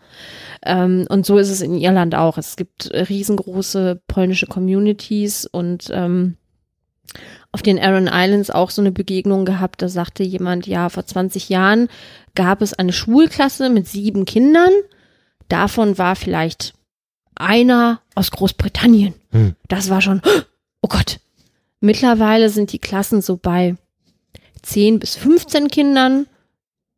Ähm, 0.64 1.07
und 1.11 1.26
so 1.26 1.36
ist 1.36 1.51
es 1.51 1.61
in 1.61 1.74
Irland 1.74 2.14
auch. 2.14 2.38
Es 2.38 2.57
gibt 2.57 2.91
riesengroße 2.93 4.01
polnische 4.09 4.47
Communities 4.47 5.45
und 5.45 5.91
ähm, 5.93 6.36
auf 7.53 7.63
den 7.63 7.79
Aran 7.79 8.09
Islands 8.13 8.51
auch 8.51 8.71
so 8.71 8.81
eine 8.81 8.93
Begegnung 8.93 9.45
gehabt. 9.45 9.83
Da 9.83 9.89
sagte 9.89 10.23
jemand, 10.23 10.67
ja, 10.67 10.89
vor 10.89 11.05
20 11.05 11.49
Jahren 11.49 11.89
gab 12.35 12.63
es 12.63 12.75
eine 12.75 12.93
Schulklasse 12.93 13.71
mit 13.71 13.89
sieben 13.89 14.25
Kindern. 14.25 14.71
Davon 15.49 15.99
war 15.99 16.15
vielleicht 16.17 16.75
einer 17.35 18.01
aus 18.15 18.31
Großbritannien. 18.31 19.15
Hm. 19.33 19.57
Das 19.69 19.91
war 19.91 20.01
schon, 20.01 20.23
oh 20.83 20.89
Gott. 20.89 21.19
Mittlerweile 21.81 22.51
sind 22.51 22.73
die 22.73 22.79
Klassen 22.79 23.23
so 23.23 23.37
bei 23.37 23.75
10 24.63 25.01
bis 25.01 25.17
15 25.17 25.69
Kindern 25.69 26.27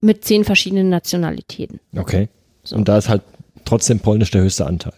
mit 0.00 0.24
zehn 0.24 0.44
verschiedenen 0.44 0.88
Nationalitäten. 0.88 1.78
Okay. 1.96 2.28
So. 2.64 2.74
Und 2.76 2.88
da 2.88 2.98
ist 2.98 3.08
halt 3.08 3.22
trotzdem 3.64 4.00
polnisch 4.00 4.32
der 4.32 4.42
höchste 4.42 4.66
Anteil 4.66 4.94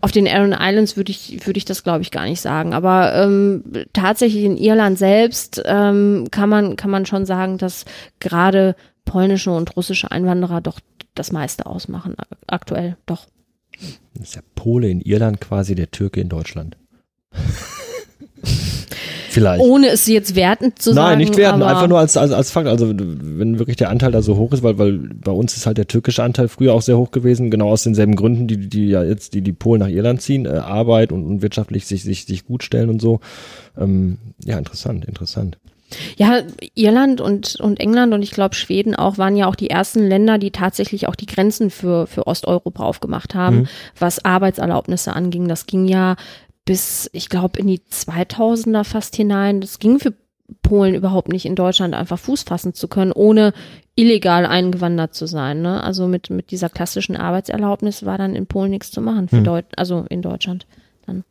auf 0.00 0.12
den 0.12 0.28
Aran 0.28 0.56
Islands 0.58 0.96
würde 0.96 1.10
ich, 1.10 1.46
würde 1.46 1.58
ich 1.58 1.64
das 1.64 1.82
glaube 1.82 2.02
ich 2.02 2.10
gar 2.10 2.24
nicht 2.24 2.40
sagen. 2.40 2.72
Aber 2.72 3.14
ähm, 3.14 3.64
tatsächlich 3.92 4.44
in 4.44 4.56
Irland 4.56 4.98
selbst 4.98 5.62
ähm, 5.64 6.28
kann 6.30 6.48
man, 6.48 6.76
kann 6.76 6.90
man 6.90 7.06
schon 7.06 7.26
sagen, 7.26 7.58
dass 7.58 7.84
gerade 8.20 8.76
polnische 9.04 9.50
und 9.50 9.76
russische 9.76 10.10
Einwanderer 10.10 10.60
doch 10.60 10.80
das 11.14 11.32
meiste 11.32 11.66
ausmachen 11.66 12.14
aktuell, 12.46 12.96
doch. 13.06 13.26
Das 14.14 14.28
ist 14.28 14.36
der 14.36 14.44
Pole 14.54 14.88
in 14.88 15.00
Irland 15.00 15.40
quasi 15.40 15.74
der 15.74 15.90
Türke 15.90 16.20
in 16.20 16.28
Deutschland. 16.28 16.76
Vielleicht. 19.28 19.62
Ohne 19.62 19.88
es 19.88 20.06
jetzt 20.06 20.34
wertend 20.34 20.80
zu 20.80 20.90
Nein, 20.90 20.96
sagen. 20.96 21.08
Nein, 21.10 21.18
nicht 21.18 21.36
werten, 21.36 21.62
einfach 21.62 21.86
nur 21.86 21.98
als, 21.98 22.16
als, 22.16 22.32
als 22.32 22.50
Fakt. 22.50 22.66
Also 22.66 22.88
wenn 22.96 23.58
wirklich 23.58 23.76
der 23.76 23.90
Anteil 23.90 24.10
da 24.10 24.22
so 24.22 24.36
hoch 24.36 24.52
ist, 24.52 24.62
weil, 24.62 24.78
weil 24.78 24.98
bei 24.98 25.32
uns 25.32 25.56
ist 25.56 25.66
halt 25.66 25.78
der 25.78 25.86
türkische 25.86 26.22
Anteil 26.22 26.48
früher 26.48 26.72
auch 26.72 26.82
sehr 26.82 26.96
hoch 26.96 27.10
gewesen, 27.10 27.50
genau 27.50 27.68
aus 27.68 27.82
denselben 27.82 28.16
Gründen, 28.16 28.46
die, 28.46 28.68
die 28.68 28.88
ja 28.88 29.04
jetzt 29.04 29.34
die, 29.34 29.42
die 29.42 29.52
Polen 29.52 29.80
nach 29.80 29.88
Irland 29.88 30.22
ziehen, 30.22 30.46
äh, 30.46 30.50
Arbeit 30.50 31.12
und, 31.12 31.24
und 31.24 31.42
wirtschaftlich 31.42 31.86
sich, 31.86 32.02
sich, 32.02 32.24
sich 32.24 32.46
gut 32.46 32.62
stellen 32.62 32.88
und 32.88 33.00
so. 33.00 33.20
Ähm, 33.76 34.18
ja, 34.44 34.58
interessant, 34.58 35.04
interessant. 35.04 35.58
Ja, 36.16 36.42
Irland 36.74 37.20
und, 37.20 37.56
und 37.56 37.80
England 37.80 38.12
und 38.12 38.22
ich 38.22 38.30
glaube 38.30 38.54
Schweden 38.54 38.94
auch 38.94 39.16
waren 39.16 39.36
ja 39.36 39.46
auch 39.46 39.54
die 39.54 39.70
ersten 39.70 40.06
Länder, 40.06 40.36
die 40.38 40.50
tatsächlich 40.50 41.08
auch 41.08 41.14
die 41.14 41.26
Grenzen 41.26 41.70
für, 41.70 42.06
für 42.06 42.26
Osteuropa 42.26 42.84
aufgemacht 42.84 43.34
haben, 43.34 43.56
mhm. 43.56 43.68
was 43.98 44.24
Arbeitserlaubnisse 44.24 45.14
anging. 45.14 45.48
Das 45.48 45.66
ging 45.66 45.86
ja 45.86 46.16
bis, 46.68 47.08
ich 47.14 47.30
glaube, 47.30 47.58
in 47.58 47.66
die 47.66 47.78
2000er 47.78 48.84
fast 48.84 49.16
hinein. 49.16 49.62
Das 49.62 49.78
ging 49.78 49.98
für 49.98 50.12
Polen 50.60 50.94
überhaupt 50.94 51.28
nicht 51.28 51.46
in 51.46 51.54
Deutschland 51.54 51.94
einfach 51.94 52.18
Fuß 52.18 52.42
fassen 52.42 52.74
zu 52.74 52.88
können, 52.88 53.12
ohne 53.12 53.54
illegal 53.94 54.44
eingewandert 54.44 55.14
zu 55.14 55.24
sein. 55.24 55.62
Ne? 55.62 55.82
Also 55.82 56.06
mit, 56.08 56.28
mit 56.28 56.50
dieser 56.50 56.68
klassischen 56.68 57.16
Arbeitserlaubnis 57.16 58.04
war 58.04 58.18
dann 58.18 58.36
in 58.36 58.46
Polen 58.46 58.70
nichts 58.70 58.90
zu 58.90 59.00
machen, 59.00 59.28
für 59.28 59.38
hm. 59.38 59.44
Deut 59.44 59.64
also 59.76 60.04
in 60.10 60.20
Deutschland 60.20 60.66
dann. 61.06 61.24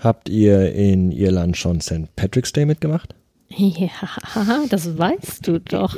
Habt 0.00 0.28
ihr 0.28 0.72
in 0.72 1.10
Irland 1.10 1.56
schon 1.56 1.80
St. 1.80 2.14
Patrick's 2.14 2.52
Day 2.52 2.64
mitgemacht? 2.64 3.12
Ja, 3.48 3.88
das 4.70 4.96
weißt 4.96 5.48
du 5.48 5.58
doch. 5.58 5.96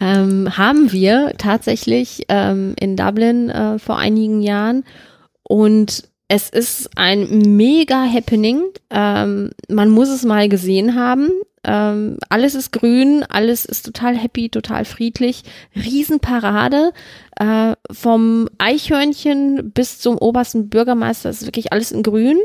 ähm, 0.00 0.58
haben 0.58 0.90
wir 0.90 1.34
tatsächlich 1.38 2.24
ähm, 2.28 2.74
in 2.76 2.96
Dublin 2.96 3.50
äh, 3.50 3.78
vor 3.78 3.98
einigen 3.98 4.42
Jahren 4.42 4.82
und 5.44 6.08
es 6.34 6.48
ist 6.50 6.90
ein 6.96 7.56
mega 7.56 8.04
Happening. 8.04 8.64
Ähm, 8.90 9.50
man 9.68 9.88
muss 9.88 10.08
es 10.08 10.24
mal 10.24 10.48
gesehen 10.48 10.96
haben. 10.96 11.30
Ähm, 11.62 12.18
alles 12.28 12.56
ist 12.56 12.72
grün, 12.72 13.24
alles 13.28 13.64
ist 13.64 13.86
total 13.86 14.16
happy, 14.16 14.48
total 14.48 14.84
friedlich. 14.84 15.44
Riesenparade. 15.76 16.92
Äh, 17.38 17.76
vom 17.88 18.48
Eichhörnchen 18.58 19.70
bis 19.72 20.00
zum 20.00 20.18
obersten 20.18 20.68
Bürgermeister 20.70 21.30
ist 21.30 21.46
wirklich 21.46 21.72
alles 21.72 21.92
in 21.92 22.02
grün. 22.02 22.40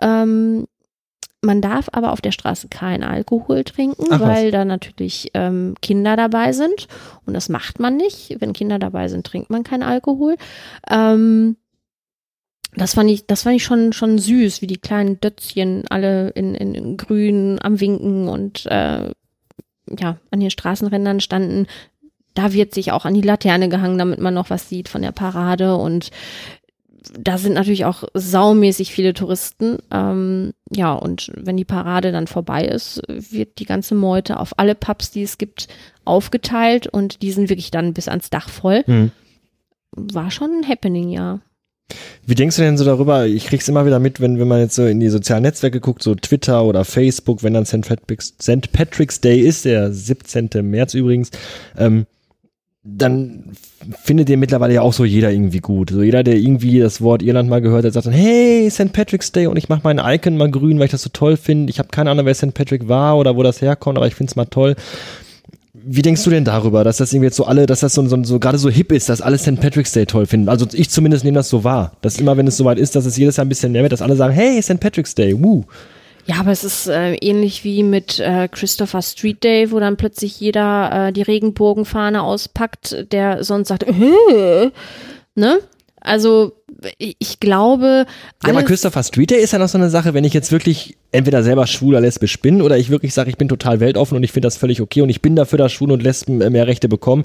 Ähm, 0.00 0.66
man 1.42 1.60
darf 1.60 1.90
aber 1.92 2.12
auf 2.12 2.22
der 2.22 2.32
Straße 2.32 2.68
keinen 2.68 3.04
Alkohol 3.04 3.62
trinken, 3.62 4.06
Ach, 4.10 4.20
weil 4.20 4.50
da 4.50 4.64
natürlich 4.64 5.32
ähm, 5.34 5.74
Kinder 5.82 6.16
dabei 6.16 6.52
sind. 6.52 6.88
Und 7.26 7.34
das 7.34 7.50
macht 7.50 7.78
man 7.78 7.98
nicht. 7.98 8.36
Wenn 8.40 8.54
Kinder 8.54 8.78
dabei 8.78 9.08
sind, 9.08 9.26
trinkt 9.26 9.50
man 9.50 9.64
keinen 9.64 9.82
Alkohol. 9.82 10.36
Ähm, 10.90 11.56
das 12.74 12.94
fand 12.94 13.10
ich, 13.10 13.26
das 13.26 13.42
fand 13.42 13.56
ich 13.56 13.64
schon, 13.64 13.92
schon 13.92 14.18
süß, 14.18 14.62
wie 14.62 14.66
die 14.66 14.78
kleinen 14.78 15.20
Dötzchen 15.20 15.84
alle 15.88 16.30
in, 16.30 16.54
in, 16.54 16.74
in 16.74 16.96
grün 16.96 17.58
am 17.62 17.80
Winken 17.80 18.28
und 18.28 18.66
äh, 18.66 19.10
ja, 19.98 20.18
an 20.30 20.40
den 20.40 20.50
Straßenrändern 20.50 21.20
standen. 21.20 21.66
Da 22.34 22.52
wird 22.52 22.74
sich 22.74 22.92
auch 22.92 23.04
an 23.04 23.14
die 23.14 23.22
Laterne 23.22 23.68
gehangen, 23.68 23.98
damit 23.98 24.20
man 24.20 24.34
noch 24.34 24.50
was 24.50 24.68
sieht 24.68 24.88
von 24.88 25.02
der 25.02 25.12
Parade 25.12 25.76
und 25.76 26.10
da 27.18 27.38
sind 27.38 27.54
natürlich 27.54 27.84
auch 27.84 28.04
saumäßig 28.14 28.92
viele 28.92 29.14
Touristen. 29.14 29.78
Ähm, 29.90 30.52
ja, 30.70 30.92
und 30.92 31.30
wenn 31.34 31.56
die 31.56 31.64
Parade 31.64 32.12
dann 32.12 32.26
vorbei 32.26 32.64
ist, 32.64 33.00
wird 33.08 33.58
die 33.58 33.64
ganze 33.64 33.94
Meute 33.94 34.38
auf 34.38 34.58
alle 34.58 34.74
Pubs, 34.74 35.10
die 35.10 35.22
es 35.22 35.38
gibt, 35.38 35.68
aufgeteilt 36.04 36.86
und 36.86 37.22
die 37.22 37.32
sind 37.32 37.48
wirklich 37.48 37.70
dann 37.70 37.94
bis 37.94 38.08
ans 38.08 38.30
Dach 38.30 38.48
voll. 38.48 38.84
Mhm. 38.86 39.12
War 39.92 40.30
schon 40.30 40.50
ein 40.50 40.68
Happening, 40.68 41.08
ja. 41.08 41.40
Wie 42.26 42.34
denkst 42.34 42.56
du 42.56 42.62
denn 42.62 42.76
so 42.76 42.84
darüber? 42.84 43.26
Ich 43.26 43.46
krieg's 43.46 43.68
immer 43.68 43.86
wieder 43.86 43.98
mit, 43.98 44.20
wenn, 44.20 44.38
wenn 44.38 44.48
man 44.48 44.60
jetzt 44.60 44.74
so 44.74 44.84
in 44.84 45.00
die 45.00 45.08
sozialen 45.08 45.42
Netzwerke 45.42 45.80
guckt, 45.80 46.02
so 46.02 46.14
Twitter 46.14 46.64
oder 46.64 46.84
Facebook, 46.84 47.42
wenn 47.42 47.54
dann 47.54 47.64
St. 47.64 47.82
Patrick's, 47.88 48.34
St. 48.40 48.72
Patrick's 48.72 49.20
Day 49.20 49.40
ist, 49.40 49.64
der 49.64 49.92
17. 49.92 50.50
März 50.62 50.94
übrigens, 50.94 51.30
ähm, 51.78 52.06
dann 52.84 53.52
findet 54.02 54.30
ihr 54.30 54.36
mittlerweile 54.36 54.74
ja 54.74 54.82
auch 54.82 54.92
so 54.92 55.04
jeder 55.04 55.30
irgendwie 55.30 55.60
gut. 55.60 55.90
So 55.90 56.02
jeder, 56.02 56.22
der 56.22 56.36
irgendwie 56.36 56.78
das 56.78 57.00
Wort 57.00 57.22
Irland 57.22 57.48
mal 57.48 57.60
gehört 57.60 57.84
hat, 57.84 57.92
sagt 57.92 58.06
dann, 58.06 58.12
hey, 58.12 58.68
St. 58.70 58.92
Patrick's 58.92 59.32
Day 59.32 59.46
und 59.46 59.56
ich 59.56 59.68
mache 59.68 59.80
mein 59.84 59.98
Icon 59.98 60.36
mal 60.36 60.50
grün, 60.50 60.78
weil 60.78 60.86
ich 60.86 60.92
das 60.92 61.02
so 61.02 61.10
toll 61.10 61.36
finde. 61.36 61.70
Ich 61.70 61.78
habe 61.78 61.88
keine 61.88 62.10
Ahnung, 62.10 62.26
wer 62.26 62.34
St. 62.34 62.54
Patrick 62.54 62.88
war 62.88 63.18
oder 63.18 63.36
wo 63.36 63.42
das 63.42 63.60
herkommt, 63.60 63.96
aber 63.96 64.06
ich 64.06 64.14
find's 64.14 64.36
mal 64.36 64.46
toll 64.46 64.76
wie 65.90 66.02
denkst 66.02 66.22
du 66.22 66.30
denn 66.30 66.44
darüber, 66.44 66.84
dass 66.84 66.98
das 66.98 67.12
irgendwie 67.12 67.28
jetzt 67.28 67.36
so 67.36 67.46
alle, 67.46 67.64
dass 67.64 67.80
das 67.80 67.94
so, 67.94 68.06
so, 68.06 68.22
so 68.22 68.38
gerade 68.38 68.58
so 68.58 68.68
hip 68.68 68.92
ist, 68.92 69.08
dass 69.08 69.22
alle 69.22 69.38
St. 69.38 69.58
Patrick's 69.58 69.92
Day 69.92 70.04
toll 70.04 70.26
finden? 70.26 70.50
Also 70.50 70.66
ich 70.72 70.90
zumindest 70.90 71.24
nehme 71.24 71.36
das 71.36 71.48
so 71.48 71.64
wahr, 71.64 71.92
dass 72.02 72.18
immer, 72.18 72.36
wenn 72.36 72.46
es 72.46 72.58
soweit 72.58 72.78
ist, 72.78 72.94
dass 72.94 73.06
es 73.06 73.16
jedes 73.16 73.38
Jahr 73.38 73.46
ein 73.46 73.48
bisschen 73.48 73.72
mehr 73.72 73.82
wird, 73.82 73.92
dass 73.92 74.02
alle 74.02 74.14
sagen, 74.14 74.34
hey, 74.34 74.60
St. 74.60 74.80
Patrick's 74.80 75.14
Day, 75.14 75.34
woo. 75.42 75.64
Ja, 76.26 76.40
aber 76.40 76.52
es 76.52 76.62
ist 76.62 76.88
äh, 76.88 77.14
ähnlich 77.14 77.64
wie 77.64 77.82
mit 77.82 78.20
äh, 78.20 78.48
Christopher 78.48 79.00
Street 79.00 79.42
Day, 79.42 79.70
wo 79.70 79.80
dann 79.80 79.96
plötzlich 79.96 80.38
jeder 80.38 81.08
äh, 81.08 81.12
die 81.12 81.22
Regenbogenfahne 81.22 82.22
auspackt, 82.22 83.10
der 83.12 83.42
sonst 83.42 83.68
sagt, 83.68 83.84
äh, 83.84 84.70
ne? 85.34 85.58
Also 86.00 86.52
ich 86.98 87.40
glaube. 87.40 88.06
Ja, 88.44 88.50
aber 88.50 88.62
Christopher 88.62 89.02
Street 89.02 89.30
Day 89.30 89.42
ist 89.42 89.52
ja 89.52 89.58
noch 89.58 89.68
so 89.68 89.78
eine 89.78 89.90
Sache, 89.90 90.14
wenn 90.14 90.24
ich 90.24 90.32
jetzt 90.32 90.52
wirklich 90.52 90.96
entweder 91.10 91.42
selber 91.42 91.66
schwul 91.66 91.90
oder 91.90 92.00
lesbisch 92.00 92.40
bin 92.40 92.62
oder 92.62 92.76
ich 92.76 92.90
wirklich 92.90 93.14
sage, 93.14 93.30
ich 93.30 93.36
bin 93.36 93.48
total 93.48 93.80
weltoffen 93.80 94.16
und 94.16 94.22
ich 94.22 94.32
finde 94.32 94.46
das 94.46 94.56
völlig 94.56 94.80
okay 94.80 95.00
und 95.00 95.08
ich 95.08 95.22
bin 95.22 95.34
dafür, 95.34 95.58
dass 95.58 95.72
Schwule 95.72 95.94
und 95.94 96.02
Lesben 96.02 96.40
äh, 96.40 96.50
mehr 96.50 96.66
Rechte 96.66 96.88
bekommen, 96.88 97.24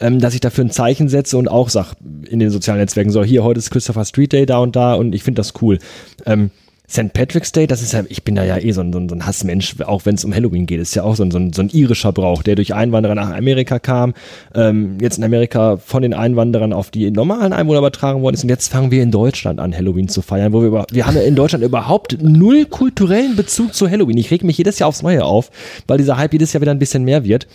ähm, 0.00 0.20
dass 0.20 0.34
ich 0.34 0.40
dafür 0.40 0.64
ein 0.64 0.70
Zeichen 0.70 1.08
setze 1.08 1.38
und 1.38 1.48
auch 1.48 1.68
sage 1.68 1.96
in 2.28 2.38
den 2.38 2.50
sozialen 2.50 2.80
Netzwerken, 2.80 3.10
so 3.10 3.24
hier, 3.24 3.42
heute 3.42 3.58
ist 3.58 3.70
Christopher 3.70 4.04
Street 4.04 4.32
Day 4.32 4.46
da 4.46 4.58
und 4.58 4.76
da 4.76 4.94
und 4.94 5.14
ich 5.14 5.22
finde 5.22 5.40
das 5.40 5.54
cool. 5.62 5.78
Ähm, 6.26 6.50
St. 6.92 7.14
Patrick's 7.14 7.52
Day, 7.52 7.66
das 7.66 7.80
ist 7.80 7.92
ja, 7.92 8.02
ich 8.10 8.22
bin 8.22 8.34
da 8.34 8.44
ja 8.44 8.58
eh 8.58 8.70
so 8.72 8.82
ein, 8.82 8.92
so 8.92 8.98
ein 9.14 9.24
Hassmensch, 9.24 9.80
auch 9.80 10.04
wenn 10.04 10.16
es 10.16 10.26
um 10.26 10.34
Halloween 10.34 10.66
geht, 10.66 10.78
ist 10.78 10.94
ja 10.94 11.04
auch 11.04 11.16
so 11.16 11.22
ein, 11.22 11.30
so 11.30 11.38
ein, 11.38 11.52
so 11.54 11.62
ein 11.62 11.70
irischer 11.70 12.12
Brauch, 12.12 12.42
der 12.42 12.54
durch 12.54 12.74
Einwanderer 12.74 13.14
nach 13.14 13.30
Amerika 13.30 13.78
kam, 13.78 14.12
ähm, 14.54 14.98
jetzt 15.00 15.16
in 15.16 15.24
Amerika 15.24 15.78
von 15.78 16.02
den 16.02 16.12
Einwanderern 16.12 16.74
auf 16.74 16.90
die 16.90 17.10
normalen 17.10 17.54
Einwohner 17.54 17.78
übertragen 17.78 18.20
worden 18.20 18.34
ist 18.34 18.42
und 18.42 18.50
jetzt 18.50 18.70
fangen 18.70 18.90
wir 18.90 19.02
in 19.02 19.10
Deutschland 19.10 19.58
an, 19.58 19.74
Halloween 19.74 20.08
zu 20.08 20.20
feiern, 20.20 20.52
wo 20.52 20.60
wir 20.60 20.68
über, 20.68 20.86
wir 20.92 21.06
haben 21.06 21.16
ja 21.16 21.22
in 21.22 21.34
Deutschland 21.34 21.64
überhaupt 21.64 22.18
null 22.20 22.66
kulturellen 22.66 23.36
Bezug 23.36 23.74
zu 23.74 23.88
Halloween. 23.88 24.18
Ich 24.18 24.30
reg 24.30 24.44
mich 24.44 24.58
jedes 24.58 24.78
Jahr 24.78 24.88
aufs 24.88 25.02
Neue 25.02 25.24
auf, 25.24 25.50
weil 25.86 25.96
dieser 25.96 26.18
Hype 26.18 26.34
jedes 26.34 26.52
Jahr 26.52 26.60
wieder 26.60 26.72
ein 26.72 26.78
bisschen 26.78 27.04
mehr 27.04 27.24
wird. 27.24 27.46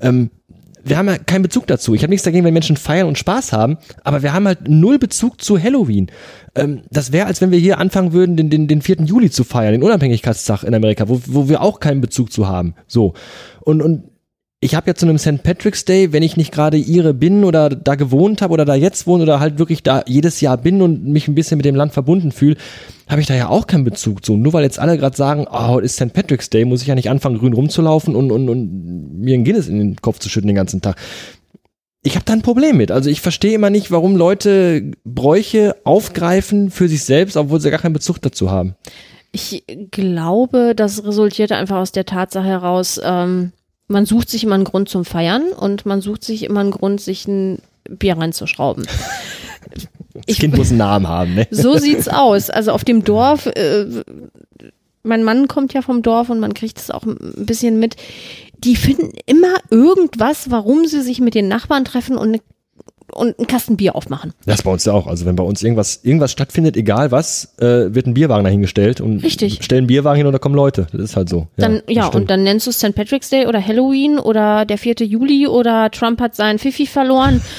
Ähm, 0.00 0.30
wir 0.84 0.98
haben 0.98 1.08
ja 1.08 1.18
keinen 1.18 1.42
Bezug 1.42 1.66
dazu. 1.66 1.94
Ich 1.94 2.02
habe 2.02 2.10
nichts 2.10 2.24
dagegen, 2.24 2.44
wenn 2.44 2.54
Menschen 2.54 2.76
feiern 2.76 3.06
und 3.06 3.18
Spaß 3.18 3.52
haben, 3.52 3.78
aber 4.04 4.22
wir 4.22 4.32
haben 4.32 4.46
halt 4.46 4.68
null 4.68 4.98
Bezug 4.98 5.40
zu 5.40 5.62
Halloween. 5.62 6.10
Ähm, 6.54 6.82
das 6.90 7.12
wäre, 7.12 7.26
als 7.26 7.40
wenn 7.40 7.50
wir 7.50 7.58
hier 7.58 7.78
anfangen 7.78 8.12
würden, 8.12 8.36
den, 8.36 8.50
den, 8.50 8.68
den 8.68 8.82
4. 8.82 9.02
Juli 9.04 9.30
zu 9.30 9.44
feiern, 9.44 9.72
den 9.72 9.82
Unabhängigkeitstag 9.82 10.64
in 10.64 10.74
Amerika, 10.74 11.08
wo, 11.08 11.20
wo 11.26 11.48
wir 11.48 11.62
auch 11.62 11.80
keinen 11.80 12.00
Bezug 12.00 12.32
zu 12.32 12.48
haben. 12.48 12.74
So. 12.86 13.14
Und, 13.60 13.80
und 13.82 14.11
ich 14.64 14.76
habe 14.76 14.86
ja 14.86 14.94
zu 14.94 15.06
einem 15.06 15.18
St. 15.18 15.42
Patrick's 15.42 15.84
Day, 15.84 16.12
wenn 16.12 16.22
ich 16.22 16.36
nicht 16.36 16.52
gerade 16.52 16.76
ihre 16.76 17.14
bin 17.14 17.42
oder 17.42 17.68
da 17.68 17.96
gewohnt 17.96 18.42
habe 18.42 18.52
oder 18.52 18.64
da 18.64 18.76
jetzt 18.76 19.08
wohne 19.08 19.24
oder 19.24 19.40
halt 19.40 19.58
wirklich 19.58 19.82
da 19.82 20.04
jedes 20.06 20.40
Jahr 20.40 20.56
bin 20.56 20.82
und 20.82 21.04
mich 21.04 21.26
ein 21.26 21.34
bisschen 21.34 21.56
mit 21.56 21.66
dem 21.66 21.74
Land 21.74 21.92
verbunden 21.92 22.30
fühle, 22.30 22.56
habe 23.08 23.20
ich 23.20 23.26
da 23.26 23.34
ja 23.34 23.48
auch 23.48 23.66
keinen 23.66 23.82
Bezug 23.82 24.24
zu. 24.24 24.36
Nur 24.36 24.52
weil 24.52 24.62
jetzt 24.62 24.78
alle 24.78 24.96
gerade 24.96 25.16
sagen, 25.16 25.48
oh, 25.50 25.80
ist 25.80 25.96
St. 25.96 26.12
Patrick's 26.12 26.48
Day, 26.48 26.64
muss 26.64 26.80
ich 26.80 26.86
ja 26.86 26.94
nicht 26.94 27.10
anfangen, 27.10 27.38
grün 27.38 27.54
rumzulaufen 27.54 28.14
und, 28.14 28.30
und, 28.30 28.48
und 28.48 29.18
mir 29.18 29.34
ein 29.34 29.42
Guinness 29.42 29.66
in 29.66 29.78
den 29.78 29.96
Kopf 29.96 30.20
zu 30.20 30.28
schütten 30.28 30.46
den 30.46 30.54
ganzen 30.54 30.80
Tag. 30.80 30.94
Ich 32.04 32.14
habe 32.14 32.24
da 32.24 32.32
ein 32.32 32.42
Problem 32.42 32.76
mit. 32.76 32.92
Also 32.92 33.10
ich 33.10 33.20
verstehe 33.20 33.54
immer 33.54 33.70
nicht, 33.70 33.90
warum 33.90 34.14
Leute 34.14 34.92
Bräuche 35.04 35.74
aufgreifen 35.82 36.70
für 36.70 36.86
sich 36.86 37.02
selbst, 37.02 37.36
obwohl 37.36 37.60
sie 37.60 37.70
gar 37.70 37.80
keinen 37.80 37.94
Bezug 37.94 38.22
dazu 38.22 38.52
haben. 38.52 38.76
Ich 39.32 39.64
glaube, 39.90 40.74
das 40.76 41.04
resultiert 41.04 41.50
einfach 41.50 41.78
aus 41.78 41.90
der 41.90 42.04
Tatsache 42.04 42.46
heraus, 42.46 43.00
ähm, 43.02 43.50
man 43.92 44.06
sucht 44.06 44.28
sich 44.28 44.42
immer 44.42 44.54
einen 44.56 44.64
Grund 44.64 44.88
zum 44.88 45.04
Feiern 45.04 45.52
und 45.52 45.86
man 45.86 46.00
sucht 46.00 46.24
sich 46.24 46.44
immer 46.44 46.60
einen 46.60 46.70
Grund, 46.70 47.00
sich 47.00 47.28
ein 47.28 47.58
Bier 47.88 48.16
reinzuschrauben. 48.16 48.86
Das 50.26 50.36
Kind 50.36 50.56
muss 50.56 50.68
einen 50.68 50.78
Namen 50.78 51.08
haben, 51.08 51.34
ne? 51.34 51.46
So 51.50 51.78
sieht's 51.78 52.08
aus. 52.08 52.50
Also 52.50 52.72
auf 52.72 52.84
dem 52.84 53.04
Dorf, 53.04 53.46
äh, 53.46 53.86
mein 55.02 55.24
Mann 55.24 55.48
kommt 55.48 55.72
ja 55.72 55.82
vom 55.82 56.02
Dorf 56.02 56.28
und 56.30 56.38
man 56.38 56.54
kriegt 56.54 56.78
es 56.78 56.90
auch 56.90 57.04
ein 57.04 57.16
bisschen 57.46 57.78
mit. 57.78 57.96
Die 58.58 58.76
finden 58.76 59.12
immer 59.26 59.54
irgendwas, 59.70 60.50
warum 60.50 60.86
sie 60.86 61.00
sich 61.00 61.20
mit 61.20 61.34
den 61.34 61.48
Nachbarn 61.48 61.84
treffen 61.84 62.16
und 62.16 62.28
eine 62.28 62.40
und 63.14 63.38
einen 63.38 63.46
Kasten 63.46 63.76
Bier 63.76 63.94
aufmachen. 63.94 64.32
Das 64.46 64.56
ist 64.56 64.62
bei 64.62 64.70
uns 64.70 64.84
ja 64.84 64.92
auch. 64.92 65.06
Also 65.06 65.26
wenn 65.26 65.36
bei 65.36 65.44
uns 65.44 65.62
irgendwas, 65.62 66.00
irgendwas 66.02 66.32
stattfindet, 66.32 66.76
egal 66.76 67.10
was, 67.10 67.54
äh, 67.58 67.94
wird 67.94 68.06
ein 68.06 68.14
Bierwagen 68.14 68.44
dahingestellt 68.44 69.00
und 69.00 69.22
Richtig. 69.22 69.62
stellen 69.62 69.86
Bierwagen 69.86 70.18
hin 70.18 70.26
und 70.26 70.32
da 70.32 70.38
kommen 70.38 70.54
Leute. 70.54 70.86
Das 70.92 71.00
ist 71.00 71.16
halt 71.16 71.28
so. 71.28 71.48
Dann, 71.56 71.82
ja, 71.88 72.02
ja 72.02 72.06
und 72.08 72.30
dann 72.30 72.42
nennst 72.42 72.66
du 72.66 72.70
es 72.70 72.78
St. 72.78 72.94
Patrick's 72.94 73.30
Day 73.30 73.46
oder 73.46 73.64
Halloween 73.64 74.18
oder 74.18 74.64
der 74.64 74.78
4. 74.78 74.94
Juli 75.00 75.46
oder 75.46 75.90
Trump 75.90 76.20
hat 76.20 76.34
seinen 76.34 76.58
Fifi 76.58 76.86
verloren. 76.86 77.40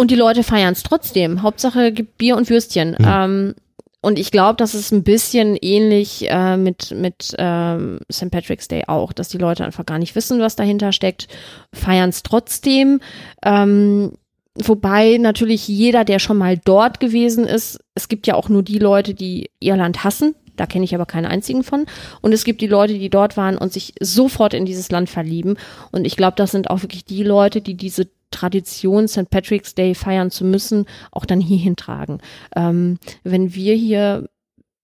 und 0.00 0.10
die 0.10 0.16
Leute 0.16 0.42
feiern 0.42 0.72
es 0.72 0.82
trotzdem. 0.82 1.42
Hauptsache 1.42 1.92
gibt 1.92 2.16
Bier 2.16 2.36
und 2.36 2.48
Würstchen. 2.48 2.96
Mhm. 2.98 3.06
Ähm, 3.06 3.54
und 4.02 4.18
ich 4.18 4.30
glaube, 4.30 4.56
das 4.56 4.74
ist 4.74 4.92
ein 4.92 5.02
bisschen 5.02 5.58
ähnlich 5.60 6.26
äh, 6.30 6.56
mit, 6.56 6.92
mit 6.92 7.34
ähm, 7.36 7.98
St. 8.10 8.30
Patrick's 8.30 8.66
Day 8.66 8.84
auch, 8.86 9.12
dass 9.12 9.28
die 9.28 9.36
Leute 9.36 9.64
einfach 9.64 9.84
gar 9.84 9.98
nicht 9.98 10.14
wissen, 10.14 10.40
was 10.40 10.56
dahinter 10.56 10.92
steckt, 10.92 11.28
feiern 11.74 12.08
es 12.08 12.22
trotzdem. 12.22 13.00
Ähm, 13.44 14.12
Wobei 14.56 15.16
natürlich 15.18 15.68
jeder, 15.68 16.04
der 16.04 16.18
schon 16.18 16.38
mal 16.38 16.58
dort 16.58 16.98
gewesen 16.98 17.46
ist, 17.46 17.78
es 17.94 18.08
gibt 18.08 18.26
ja 18.26 18.34
auch 18.34 18.48
nur 18.48 18.62
die 18.62 18.78
Leute, 18.78 19.14
die 19.14 19.50
ihr 19.60 19.76
Land 19.76 20.02
hassen. 20.02 20.34
Da 20.56 20.66
kenne 20.66 20.84
ich 20.84 20.94
aber 20.94 21.06
keinen 21.06 21.26
einzigen 21.26 21.62
von. 21.62 21.86
Und 22.20 22.32
es 22.32 22.44
gibt 22.44 22.60
die 22.60 22.66
Leute, 22.66 22.94
die 22.98 23.10
dort 23.10 23.36
waren 23.36 23.56
und 23.56 23.72
sich 23.72 23.94
sofort 24.00 24.52
in 24.52 24.66
dieses 24.66 24.90
Land 24.90 25.08
verlieben. 25.08 25.56
Und 25.92 26.04
ich 26.04 26.16
glaube, 26.16 26.34
das 26.36 26.50
sind 26.50 26.68
auch 26.68 26.82
wirklich 26.82 27.04
die 27.04 27.22
Leute, 27.22 27.60
die 27.60 27.76
diese 27.76 28.08
Tradition, 28.30 29.08
St. 29.08 29.30
Patrick's 29.30 29.74
Day 29.74 29.94
feiern 29.94 30.30
zu 30.30 30.44
müssen, 30.44 30.86
auch 31.10 31.24
dann 31.24 31.40
hierhin 31.40 31.76
tragen. 31.76 32.18
Ähm, 32.56 32.98
wenn 33.24 33.54
wir 33.54 33.74
hier 33.74 34.28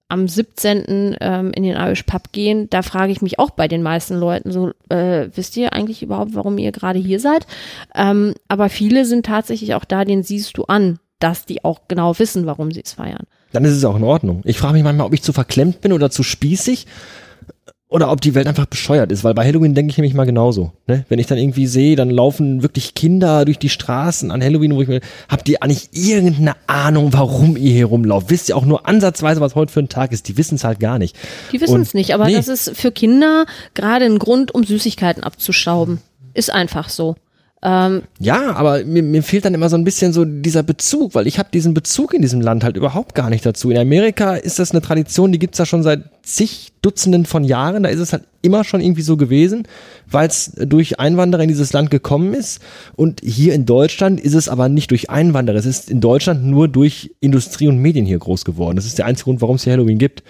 am 0.08 0.28
17. 0.28 1.16
Ähm, 1.20 1.52
in 1.52 1.62
den 1.62 1.76
Irish 1.76 2.04
Pub 2.04 2.32
gehen, 2.32 2.68
da 2.70 2.82
frage 2.82 3.12
ich 3.12 3.22
mich 3.22 3.38
auch 3.38 3.50
bei 3.50 3.68
den 3.68 3.82
meisten 3.82 4.16
Leuten 4.16 4.52
so, 4.52 4.70
äh, 4.88 5.28
wisst 5.34 5.56
ihr 5.56 5.72
eigentlich 5.72 6.02
überhaupt, 6.02 6.34
warum 6.34 6.58
ihr 6.58 6.72
gerade 6.72 6.98
hier 6.98 7.20
seid? 7.20 7.46
Ähm, 7.94 8.34
aber 8.48 8.68
viele 8.68 9.04
sind 9.04 9.26
tatsächlich 9.26 9.74
auch 9.74 9.84
da, 9.84 10.04
den 10.04 10.22
siehst 10.22 10.56
du 10.56 10.64
an, 10.64 10.98
dass 11.18 11.46
die 11.46 11.64
auch 11.64 11.82
genau 11.88 12.18
wissen, 12.18 12.46
warum 12.46 12.70
sie 12.70 12.82
es 12.84 12.92
feiern. 12.92 13.24
Dann 13.52 13.64
ist 13.64 13.72
es 13.72 13.84
auch 13.84 13.96
in 13.96 14.04
Ordnung. 14.04 14.42
Ich 14.44 14.58
frage 14.58 14.74
mich 14.74 14.82
manchmal, 14.82 15.06
ob 15.06 15.14
ich 15.14 15.22
zu 15.22 15.32
verklemmt 15.32 15.80
bin 15.80 15.92
oder 15.92 16.10
zu 16.10 16.22
spießig 16.22 16.86
oder 17.88 18.10
ob 18.10 18.20
die 18.20 18.34
Welt 18.34 18.48
einfach 18.48 18.66
bescheuert 18.66 19.12
ist, 19.12 19.22
weil 19.22 19.34
bei 19.34 19.46
Halloween 19.46 19.74
denke 19.74 19.90
ich 19.90 19.96
nämlich 19.96 20.14
mal 20.14 20.24
genauso. 20.24 20.72
Ne? 20.88 21.04
Wenn 21.08 21.20
ich 21.20 21.26
dann 21.26 21.38
irgendwie 21.38 21.68
sehe, 21.68 21.94
dann 21.94 22.10
laufen 22.10 22.62
wirklich 22.62 22.94
Kinder 22.94 23.44
durch 23.44 23.58
die 23.58 23.68
Straßen 23.68 24.32
an 24.32 24.42
Halloween, 24.42 24.74
wo 24.74 24.82
ich 24.82 24.88
mir, 24.88 25.00
habt 25.28 25.48
ihr 25.48 25.62
eigentlich 25.62 25.90
irgendeine 25.92 26.56
Ahnung, 26.66 27.12
warum 27.12 27.56
ihr 27.56 27.72
hier 27.72 27.86
rumlauft? 27.86 28.30
Wisst 28.30 28.48
ihr 28.48 28.56
auch 28.56 28.64
nur 28.64 28.88
ansatzweise, 28.88 29.40
was 29.40 29.54
heute 29.54 29.72
für 29.72 29.80
ein 29.80 29.88
Tag 29.88 30.10
ist? 30.10 30.26
Die 30.26 30.36
wissen 30.36 30.56
es 30.56 30.64
halt 30.64 30.80
gar 30.80 30.98
nicht. 30.98 31.16
Die 31.52 31.60
wissen 31.60 31.80
es 31.80 31.94
nicht, 31.94 32.12
aber 32.12 32.26
nee. 32.26 32.34
das 32.34 32.48
ist 32.48 32.76
für 32.76 32.90
Kinder 32.90 33.46
gerade 33.74 34.04
ein 34.04 34.18
Grund, 34.18 34.52
um 34.52 34.64
Süßigkeiten 34.64 35.22
abzuschrauben. 35.22 36.00
Ist 36.34 36.52
einfach 36.52 36.88
so. 36.88 37.14
Ähm, 37.68 38.02
ja, 38.20 38.52
aber 38.52 38.84
mir, 38.84 39.02
mir 39.02 39.24
fehlt 39.24 39.44
dann 39.44 39.52
immer 39.52 39.68
so 39.68 39.76
ein 39.76 39.82
bisschen 39.82 40.12
so 40.12 40.24
dieser 40.24 40.62
Bezug, 40.62 41.16
weil 41.16 41.26
ich 41.26 41.40
habe 41.40 41.48
diesen 41.52 41.74
Bezug 41.74 42.14
in 42.14 42.22
diesem 42.22 42.40
Land 42.40 42.62
halt 42.62 42.76
überhaupt 42.76 43.16
gar 43.16 43.28
nicht 43.28 43.44
dazu. 43.44 43.72
In 43.72 43.76
Amerika 43.76 44.36
ist 44.36 44.60
das 44.60 44.70
eine 44.70 44.82
Tradition, 44.82 45.32
die 45.32 45.40
gibt's 45.40 45.58
ja 45.58 45.66
schon 45.66 45.82
seit 45.82 46.04
zig 46.22 46.70
Dutzenden 46.80 47.26
von 47.26 47.42
Jahren. 47.42 47.82
Da 47.82 47.88
ist 47.88 47.98
es 47.98 48.12
halt 48.12 48.22
immer 48.40 48.62
schon 48.62 48.80
irgendwie 48.80 49.02
so 49.02 49.16
gewesen, 49.16 49.66
weil 50.08 50.28
es 50.28 50.52
durch 50.54 51.00
Einwanderer 51.00 51.42
in 51.42 51.48
dieses 51.48 51.72
Land 51.72 51.90
gekommen 51.90 52.34
ist. 52.34 52.60
Und 52.94 53.20
hier 53.24 53.52
in 53.52 53.66
Deutschland 53.66 54.20
ist 54.20 54.34
es 54.34 54.48
aber 54.48 54.68
nicht 54.68 54.92
durch 54.92 55.10
Einwanderer. 55.10 55.56
Es 55.56 55.66
ist 55.66 55.90
in 55.90 56.00
Deutschland 56.00 56.44
nur 56.44 56.68
durch 56.68 57.16
Industrie 57.18 57.66
und 57.66 57.78
Medien 57.78 58.06
hier 58.06 58.20
groß 58.20 58.44
geworden. 58.44 58.76
Das 58.76 58.86
ist 58.86 58.98
der 58.98 59.06
einzige 59.06 59.24
Grund, 59.24 59.40
warum 59.40 59.56
es 59.56 59.64
hier 59.64 59.72
Halloween 59.72 59.98
gibt 59.98 60.22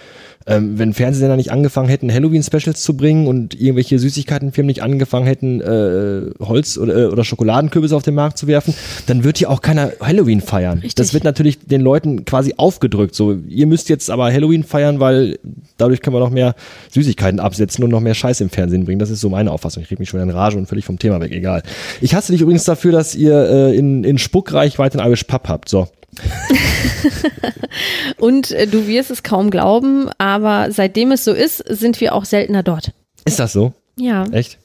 ähm, 0.46 0.78
wenn 0.78 0.94
Fernsehsender 0.94 1.36
nicht 1.36 1.50
angefangen 1.50 1.88
hätten, 1.88 2.12
Halloween-Specials 2.12 2.80
zu 2.80 2.96
bringen 2.96 3.26
und 3.26 3.60
irgendwelche 3.60 3.98
Süßigkeitenfirmen 3.98 4.68
nicht 4.68 4.82
angefangen 4.82 5.26
hätten, 5.26 5.60
äh, 5.60 6.30
Holz 6.40 6.78
oder, 6.78 6.96
äh, 6.96 7.06
oder 7.06 7.24
Schokoladenkürbisse 7.24 7.96
auf 7.96 8.04
den 8.04 8.14
Markt 8.14 8.38
zu 8.38 8.46
werfen, 8.46 8.72
dann 9.06 9.24
wird 9.24 9.38
hier 9.38 9.50
auch 9.50 9.60
keiner 9.60 9.92
Halloween 10.00 10.40
feiern. 10.40 10.78
Richtig. 10.78 10.94
Das 10.94 11.14
wird 11.14 11.24
natürlich 11.24 11.58
den 11.58 11.80
Leuten 11.80 12.24
quasi 12.24 12.54
aufgedrückt. 12.56 13.14
So, 13.16 13.36
ihr 13.48 13.66
müsst 13.66 13.88
jetzt 13.88 14.08
aber 14.08 14.32
Halloween 14.32 14.62
feiern, 14.62 15.00
weil 15.00 15.38
dadurch 15.78 16.00
können 16.00 16.14
wir 16.14 16.20
noch 16.20 16.30
mehr 16.30 16.54
Süßigkeiten 16.92 17.40
absetzen 17.40 17.82
und 17.82 17.90
noch 17.90 18.00
mehr 18.00 18.14
Scheiß 18.14 18.40
im 18.40 18.50
Fernsehen 18.50 18.84
bringen. 18.84 19.00
Das 19.00 19.10
ist 19.10 19.20
so 19.20 19.28
meine 19.28 19.50
Auffassung. 19.50 19.82
Ich 19.82 19.90
rede 19.90 20.00
mich 20.00 20.08
schon 20.08 20.20
in 20.20 20.30
Rage 20.30 20.56
und 20.56 20.66
völlig 20.66 20.84
vom 20.84 20.98
Thema 20.98 21.20
weg. 21.20 21.32
Egal. 21.32 21.62
Ich 22.00 22.14
hasse 22.14 22.30
dich 22.30 22.40
übrigens 22.40 22.64
dafür, 22.64 22.92
dass 22.92 23.16
ihr 23.16 23.34
äh, 23.34 23.76
in, 23.76 24.04
in 24.04 24.18
Spuckreichweite 24.18 25.00
ein 25.00 25.06
Irish 25.06 25.24
Pub 25.24 25.48
habt. 25.48 25.68
So. 25.68 25.88
und 28.18 28.50
äh, 28.52 28.66
du 28.66 28.86
wirst 28.86 29.10
es 29.10 29.22
kaum 29.22 29.50
glauben, 29.50 30.10
aber 30.18 30.70
seitdem 30.70 31.12
es 31.12 31.24
so 31.24 31.32
ist, 31.32 31.58
sind 31.58 32.00
wir 32.00 32.14
auch 32.14 32.24
seltener 32.24 32.62
dort. 32.62 32.92
Ist 33.24 33.38
das 33.38 33.52
so? 33.52 33.72
Ja. 33.98 34.24
Echt? 34.26 34.58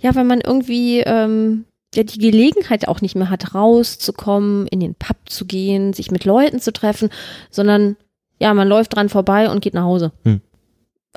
Ja, 0.00 0.14
weil 0.14 0.24
man 0.24 0.40
irgendwie 0.40 1.00
ähm, 1.00 1.64
ja 1.94 2.02
die 2.02 2.18
Gelegenheit 2.18 2.88
auch 2.88 3.00
nicht 3.00 3.14
mehr 3.14 3.30
hat, 3.30 3.54
rauszukommen, 3.54 4.66
in 4.68 4.80
den 4.80 4.94
Pub 4.94 5.16
zu 5.26 5.46
gehen, 5.46 5.92
sich 5.92 6.10
mit 6.10 6.24
Leuten 6.24 6.60
zu 6.60 6.72
treffen, 6.72 7.10
sondern 7.50 7.96
ja, 8.38 8.52
man 8.54 8.68
läuft 8.68 8.94
dran 8.94 9.08
vorbei 9.08 9.48
und 9.48 9.62
geht 9.62 9.74
nach 9.74 9.84
Hause. 9.84 10.12
Hm. 10.24 10.40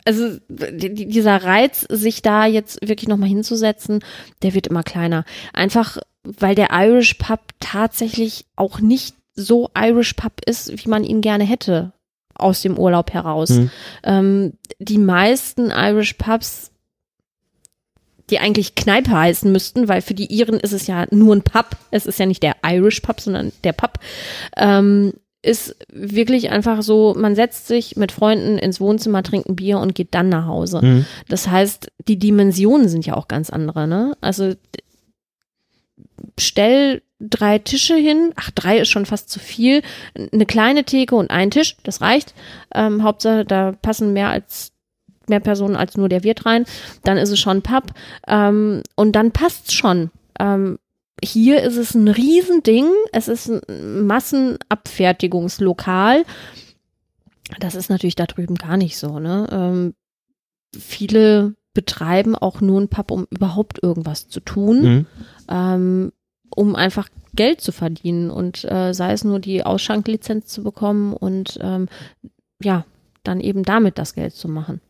Also 0.04 0.38
dieser 0.50 1.44
Reiz, 1.44 1.86
sich 1.90 2.22
da 2.22 2.46
jetzt 2.46 2.80
wirklich 2.82 3.08
nochmal 3.08 3.30
hinzusetzen, 3.30 4.04
der 4.44 4.54
wird 4.54 4.68
immer 4.68 4.84
kleiner. 4.84 5.24
Einfach, 5.54 5.98
weil 6.24 6.54
der 6.54 6.70
Irish 6.72 7.16
Pub 7.16 7.40
tatsächlich 7.60 8.46
auch 8.56 8.80
nicht 8.80 9.16
so 9.36 9.70
Irish 9.78 10.14
Pub 10.14 10.34
ist, 10.46 10.72
wie 10.72 10.90
man 10.90 11.04
ihn 11.04 11.22
gerne 11.22 11.44
hätte 11.44 11.94
aus 12.36 12.62
dem 12.62 12.78
Urlaub 12.78 13.14
heraus. 13.14 13.50
Mhm. 13.50 13.72
Ähm, 14.04 14.54
die 14.80 14.98
meisten 14.98 15.72
Irish 15.72 16.14
Pubs, 16.14 16.72
die 18.30 18.40
eigentlich 18.40 18.76
Kneipe 18.76 19.12
heißen 19.12 19.52
müssten, 19.52 19.88
weil 19.88 20.02
für 20.02 20.14
die 20.14 20.34
Iren 20.34 20.60
ist 20.60 20.74
es 20.74 20.88
ja 20.88 21.06
nur 21.12 21.36
ein 21.36 21.44
Pub. 21.44 21.78
Es 21.92 22.06
ist 22.06 22.20
ja 22.20 22.26
nicht 22.26 22.44
der 22.44 22.56
Irish 22.66 23.02
Pub, 23.02 23.22
sondern 23.22 23.52
der 23.64 23.74
Pub. 23.74 24.00
Ähm, 24.58 25.14
ist 25.46 25.76
wirklich 25.94 26.50
einfach 26.50 26.82
so, 26.82 27.14
man 27.16 27.36
setzt 27.36 27.68
sich 27.68 27.96
mit 27.96 28.12
Freunden 28.12 28.58
ins 28.58 28.82
Wohnzimmer, 28.82 29.22
trinkt 29.22 29.48
ein 29.48 29.56
Bier 29.56 29.78
und 29.78 29.94
geht 29.94 30.16
dann 30.16 30.28
nach 30.28 30.48
Hause. 30.48 30.82
Mhm. 30.82 31.06
Das 31.30 31.48
heißt, 31.48 31.92
die 32.08 32.18
Dimensionen 32.18 32.90
sind 32.90 33.06
ja 33.06 33.14
auch 33.14 33.28
ganz 33.28 33.52
andere, 33.52 33.88
ne? 33.88 34.18
Also 34.22 34.56
stell 36.40 37.02
drei 37.20 37.60
Tische 37.60 37.96
hin, 37.96 38.32
ach, 38.36 38.52
drei 38.52 38.80
ist 38.80 38.90
schon 38.90 39.06
fast 39.06 39.30
zu 39.30 39.40
viel, 39.40 39.82
eine 40.16 40.46
kleine 40.46 40.84
Theke 40.84 41.16
und 41.16 41.32
ein 41.32 41.52
Tisch, 41.52 41.78
das 41.84 42.02
reicht. 42.02 42.34
Ähm, 42.74 43.04
Hauptsache, 43.04 43.46
da 43.46 43.72
passen 43.82 44.14
mehr 44.14 44.30
als 44.30 44.72
mehr 45.28 45.40
Personen 45.40 45.76
als 45.76 45.98
nur 45.98 46.08
der 46.08 46.24
Wirt 46.24 46.46
rein, 46.46 46.66
dann 47.04 47.18
ist 47.18 47.32
es 47.32 47.40
schon 47.40 47.64
Pub 47.64 47.94
ähm, 48.28 48.84
und 48.96 49.14
dann 49.14 49.32
passt's 49.32 49.74
schon. 49.74 50.12
Ähm, 50.40 50.78
hier 51.24 51.64
ist 51.64 51.78
es 51.78 51.96
ein 51.96 52.08
Riesending, 52.10 52.86
es 53.12 53.28
ist 53.28 53.50
ein 53.50 54.06
Massenabfertigungslokal. 54.06 56.26
Das 57.60 57.76
ist 57.76 57.90
natürlich 57.90 58.16
da 58.16 58.26
drüben 58.26 58.56
gar 58.56 58.78
nicht 58.78 58.98
so, 58.98 59.20
ne? 59.20 59.48
Ähm, 59.52 59.94
viele 60.78 61.56
betreiben 61.74 62.36
auch 62.36 62.62
nur 62.62 62.82
ein 62.82 62.90
Pub, 62.90 63.12
um 63.12 63.28
überhaupt 63.30 63.82
irgendwas 63.84 64.28
zu 64.28 64.40
tun, 64.40 64.82
Mhm. 64.82 65.06
ähm, 65.50 66.12
um 66.50 66.76
einfach 66.76 67.10
Geld 67.36 67.62
zu 67.62 67.72
verdienen 67.72 68.30
und 68.32 68.64
äh, 68.66 68.94
sei 68.94 69.12
es 69.12 69.24
nur 69.24 69.40
die 69.40 69.64
Ausschanklizenz 69.64 70.48
zu 70.48 70.64
bekommen 70.64 71.14
und 71.14 71.60
ähm, 71.62 71.88
ja, 72.62 72.86
dann 73.24 73.40
eben 73.42 73.64
damit 73.64 73.98
das 73.98 74.14
Geld 74.14 74.34
zu 74.34 74.48
machen. 74.48 74.82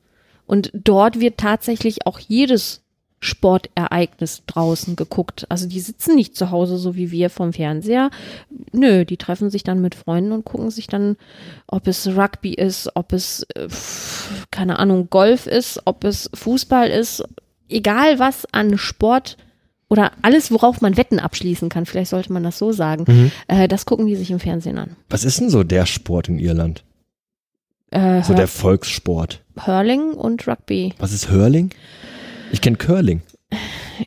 Und 0.45 0.71
dort 0.73 1.19
wird 1.19 1.37
tatsächlich 1.37 2.05
auch 2.05 2.19
jedes 2.19 2.81
Sportereignis 3.19 4.43
draußen 4.45 4.95
geguckt. 4.95 5.47
Also 5.49 5.67
die 5.67 5.79
sitzen 5.79 6.15
nicht 6.15 6.35
zu 6.35 6.51
Hause 6.51 6.77
so 6.77 6.95
wie 6.95 7.09
wir 7.09 7.31
vom 7.31 7.53
Fernseher. 7.53 8.11
Nö, 8.71 9.03
die 9.05 9.17
treffen 9.17 9.49
sich 9.49 9.63
dann 9.63 9.81
mit 9.81 9.95
Freunden 9.95 10.31
und 10.31 10.45
gucken 10.45 10.69
sich 10.69 10.87
dann, 10.87 11.17
ob 11.65 11.87
es 11.87 12.07
Rugby 12.07 12.53
ist, 12.53 12.91
ob 12.95 13.13
es, 13.13 13.43
äh, 13.55 13.67
keine 14.51 14.77
Ahnung, 14.77 15.09
Golf 15.09 15.47
ist, 15.47 15.81
ob 15.85 16.03
es 16.03 16.29
Fußball 16.35 16.89
ist, 16.89 17.23
egal 17.67 18.19
was 18.19 18.45
an 18.53 18.77
Sport 18.77 19.37
oder 19.89 20.11
alles, 20.21 20.51
worauf 20.51 20.81
man 20.81 20.97
Wetten 20.97 21.19
abschließen 21.19 21.69
kann, 21.69 21.85
vielleicht 21.85 22.09
sollte 22.09 22.33
man 22.33 22.43
das 22.43 22.57
so 22.57 22.71
sagen, 22.71 23.05
Mhm. 23.07 23.31
äh, 23.47 23.67
das 23.67 23.85
gucken 23.85 24.07
die 24.07 24.15
sich 24.15 24.31
im 24.31 24.39
Fernsehen 24.39 24.77
an. 24.77 24.95
Was 25.09 25.23
ist 25.23 25.39
denn 25.39 25.49
so 25.49 25.63
der 25.63 25.85
Sport 25.85 26.27
in 26.29 26.39
Irland? 26.39 26.83
Äh, 27.91 28.21
So 28.23 28.29
Hur- 28.29 28.35
der 28.35 28.47
Volkssport. 28.47 29.43
Hurling 29.65 30.13
und 30.13 30.47
Rugby. 30.47 30.93
Was 30.97 31.13
ist 31.13 31.29
Hurling? 31.29 31.69
Ich 32.51 32.61
kenne 32.61 32.77
Curling. 32.77 33.21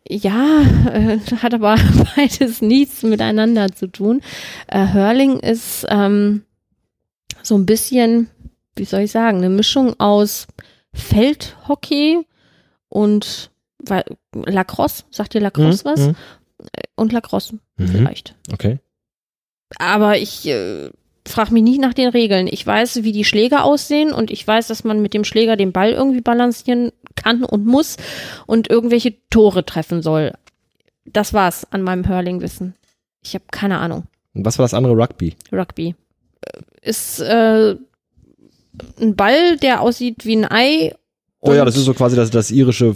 Ja, 0.09 0.61
äh, 0.93 1.19
hat 1.37 1.55
aber 1.55 1.77
beides 2.17 2.61
nichts 2.61 3.03
miteinander 3.03 3.69
zu 3.73 3.87
tun. 3.87 4.21
Äh, 4.67 4.93
Hurling 4.93 5.39
ist 5.39 5.87
ähm, 5.89 6.43
so 7.43 7.57
ein 7.57 7.65
bisschen, 7.67 8.29
wie 8.77 8.85
soll 8.85 9.01
ich 9.03 9.13
sagen, 9.13 9.39
eine 9.39 9.49
Mischung 9.49 9.99
aus 9.99 10.47
Feldhockey 10.93 12.27
und 12.89 13.51
Lacrosse. 14.35 15.05
Sagt 15.11 15.35
dir 15.35 15.41
Lacrosse 15.41 15.85
was? 15.85 16.01
Mhm. 16.01 16.17
Und 16.97 17.13
Lacrosse 17.13 17.59
Mhm. 17.77 17.89
vielleicht. 17.89 18.35
Okay. 18.53 18.79
Aber 19.79 20.19
ich 20.19 20.47
äh, 20.49 20.91
frage 21.27 21.53
mich 21.53 21.63
nicht 21.63 21.81
nach 21.81 21.95
den 21.95 22.09
Regeln. 22.09 22.49
Ich 22.51 22.67
weiß, 22.67 23.03
wie 23.05 23.13
die 23.13 23.25
Schläger 23.25 23.65
aussehen 23.65 24.13
und 24.13 24.31
ich 24.31 24.47
weiß, 24.47 24.67
dass 24.67 24.83
man 24.85 25.01
mit 25.03 25.15
dem 25.15 25.25
Schläger 25.25 25.57
den 25.57 25.73
Ball 25.73 25.93
irgendwie 25.93 26.21
balancieren 26.23 26.91
kann 27.15 27.45
und 27.45 27.67
muss 27.67 27.97
und 28.47 28.69
irgendwelche 28.71 29.15
Tore 29.31 29.65
treffen 29.65 30.03
soll. 30.03 30.33
Das 31.05 31.33
war's 31.35 31.67
an 31.71 31.83
meinem 31.83 32.09
Hurling-Wissen. 32.09 32.75
Ich 33.23 33.35
habe 33.35 33.45
keine 33.51 33.79
Ahnung. 33.79 34.05
Und 34.35 34.45
was 34.45 34.59
war 34.59 34.65
das 34.65 34.75
andere 34.75 34.95
Rugby? 34.95 35.37
Rugby 35.53 35.95
Äh, 36.41 36.61
ist 36.89 37.21
äh, 37.21 37.77
ein 39.01 39.17
Ball, 39.17 39.57
der 39.59 39.81
aussieht 39.83 40.25
wie 40.25 40.37
ein 40.37 40.51
Ei. 40.51 40.95
Oh 41.41 41.53
ja, 41.53 41.65
das 41.65 41.77
ist 41.77 41.85
so 41.85 41.95
quasi 41.95 42.17
das, 42.17 42.31
das 42.31 42.51
irische 42.51 42.95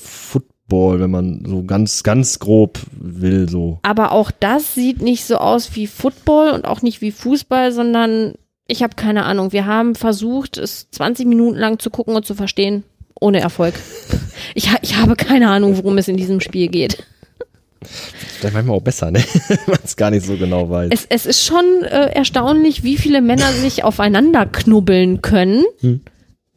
Football, 0.73 1.01
wenn 1.01 1.11
man 1.11 1.45
so 1.47 1.63
ganz, 1.65 2.03
ganz 2.03 2.39
grob 2.39 2.79
will, 2.93 3.47
so. 3.49 3.79
Aber 3.83 4.13
auch 4.13 4.31
das 4.31 4.75
sieht 4.75 5.03
nicht 5.03 5.27
so 5.27 5.37
aus 5.37 5.77
wie 5.77 5.87
Football 5.87 6.51
und 6.53 6.65
auch 6.65 6.81
nicht 6.81 7.03
wie 7.03 7.11
Fußball, 7.13 7.73
sondern 7.73 8.33
ich 8.67 8.83
habe 8.83 8.97
keine 8.97 9.25
Ahnung. 9.25 9.53
Wir 9.53 9.67
haben 9.67 9.95
versucht, 9.95 10.57
es 10.57 10.89
20 10.93 11.27
Minuten 11.27 11.59
lang 11.59 11.79
zu 11.79 11.91
gucken 11.91 12.17
und 12.17 12.25
zu 12.25 12.35
verstehen, 12.35 12.85
ohne 13.21 13.41
Erfolg. 13.41 13.75
Ich, 14.55 14.69
ich 14.83 14.97
habe 14.97 15.15
keine 15.15 15.49
Ahnung, 15.49 15.79
worum 15.79 15.97
es 15.99 16.09
in 16.09 16.17
diesem 16.19 16.41
Spiel 16.41 16.69
geht. 16.69 17.05
Vielleicht 17.81 18.55
manchmal 18.55 18.77
auch 18.77 18.83
besser, 18.83 19.11
ne? 19.11 19.21
wenn 19.49 19.59
man 19.67 19.79
es 19.83 19.97
gar 19.97 20.11
nicht 20.11 20.27
so 20.27 20.37
genau 20.37 20.69
weiß. 20.69 20.91
Es, 20.93 21.07
es 21.09 21.27
ist 21.27 21.47
schon 21.47 21.65
äh, 21.85 22.13
erstaunlich, 22.13 22.83
wie 22.83 22.97
viele 22.99 23.23
Männer 23.23 23.51
sich 23.53 23.85
aufeinander 23.85 24.45
knubbeln 24.45 25.23
können, 25.23 25.65
Hm. 25.81 26.01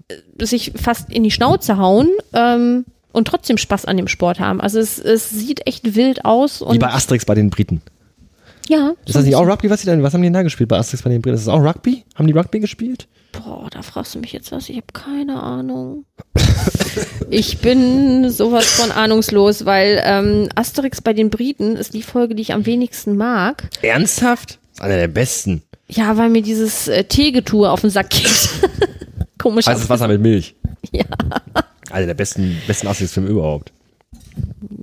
äh, 0.09 0.45
sich 0.45 0.73
fast 0.75 1.09
in 1.09 1.23
die 1.23 1.31
Schnauze 1.31 1.77
hauen 1.77 2.09
ähm, 2.33 2.85
und 3.15 3.27
trotzdem 3.27 3.57
Spaß 3.57 3.85
an 3.85 3.97
dem 3.97 4.07
Sport 4.07 4.39
haben. 4.39 4.61
Also 4.61 4.79
es, 4.79 4.99
es 4.99 5.29
sieht 5.29 5.65
echt 5.67 5.95
wild 5.95 6.25
aus. 6.25 6.63
Wie 6.69 6.77
bei 6.77 6.91
Asterix 6.91 7.25
bei 7.25 7.35
den 7.35 7.49
Briten. 7.49 7.81
ja, 8.67 8.89
Ist 9.05 9.13
so 9.13 9.19
das 9.19 9.25
nicht 9.25 9.35
auch 9.35 9.47
Rugby, 9.47 9.69
was 9.69 9.81
denn, 9.81 10.03
was 10.03 10.13
haben 10.13 10.21
die 10.21 10.27
denn 10.27 10.33
da 10.33 10.43
gespielt 10.43 10.69
bei 10.69 10.77
Asterix 10.77 11.03
bei 11.03 11.09
den 11.09 11.21
Briten? 11.21 11.35
Ist 11.35 11.47
das 11.47 11.53
auch 11.53 11.63
Rugby? 11.63 12.03
Haben 12.15 12.27
die 12.27 12.33
Rugby 12.33 12.59
gespielt? 12.59 13.07
Boah, 13.31 13.67
da 13.69 13.81
fragst 13.81 14.15
du 14.15 14.19
mich 14.19 14.31
jetzt 14.31 14.51
was. 14.51 14.69
Ich 14.69 14.77
habe 14.77 14.87
keine 14.93 15.41
Ahnung. 15.41 16.05
ich 17.29 17.59
bin 17.59 18.29
sowas 18.29 18.65
von 18.65 18.91
ahnungslos, 18.91 19.65
weil 19.65 20.01
ähm, 20.05 20.49
Asterix 20.55 21.01
bei 21.01 21.13
den 21.13 21.29
Briten 21.29 21.75
ist 21.75 21.93
die 21.93 22.03
Folge, 22.03 22.35
die 22.35 22.41
ich 22.41 22.53
am 22.53 22.65
wenigsten 22.65 23.17
mag. 23.17 23.69
Ernsthaft? 23.81 24.59
Das 24.71 24.79
ist 24.79 24.81
einer 24.81 24.97
der 24.97 25.07
besten. 25.07 25.63
Ja, 25.87 26.17
weil 26.17 26.29
mir 26.29 26.41
dieses 26.41 26.87
äh, 26.87 27.03
Teegetue 27.03 27.69
auf 27.69 27.81
den 27.81 27.89
Sack 27.89 28.09
geht. 28.09 28.49
Komisch. 29.37 29.67
Heißes 29.67 29.89
Wasser 29.89 30.07
mit 30.07 30.21
Milch. 30.21 30.55
Ja. 30.91 31.03
Einer 31.95 32.07
der 32.07 32.13
besten, 32.13 32.57
besten 32.67 32.87
Asterix-Filme 32.87 33.29
überhaupt. 33.29 33.71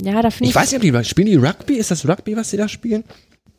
Ja, 0.02 0.22
da 0.22 0.30
finde 0.30 0.44
Ich 0.44 0.50
ich. 0.50 0.56
weiß 0.56 0.72
nicht, 0.72 0.94
ob 0.94 1.02
die, 1.02 1.08
spielen 1.08 1.26
die 1.26 1.36
Rugby? 1.36 1.74
Ist 1.74 1.90
das 1.90 2.08
Rugby, 2.08 2.36
was 2.36 2.48
sie 2.50 2.56
da 2.56 2.68
spielen? 2.68 3.04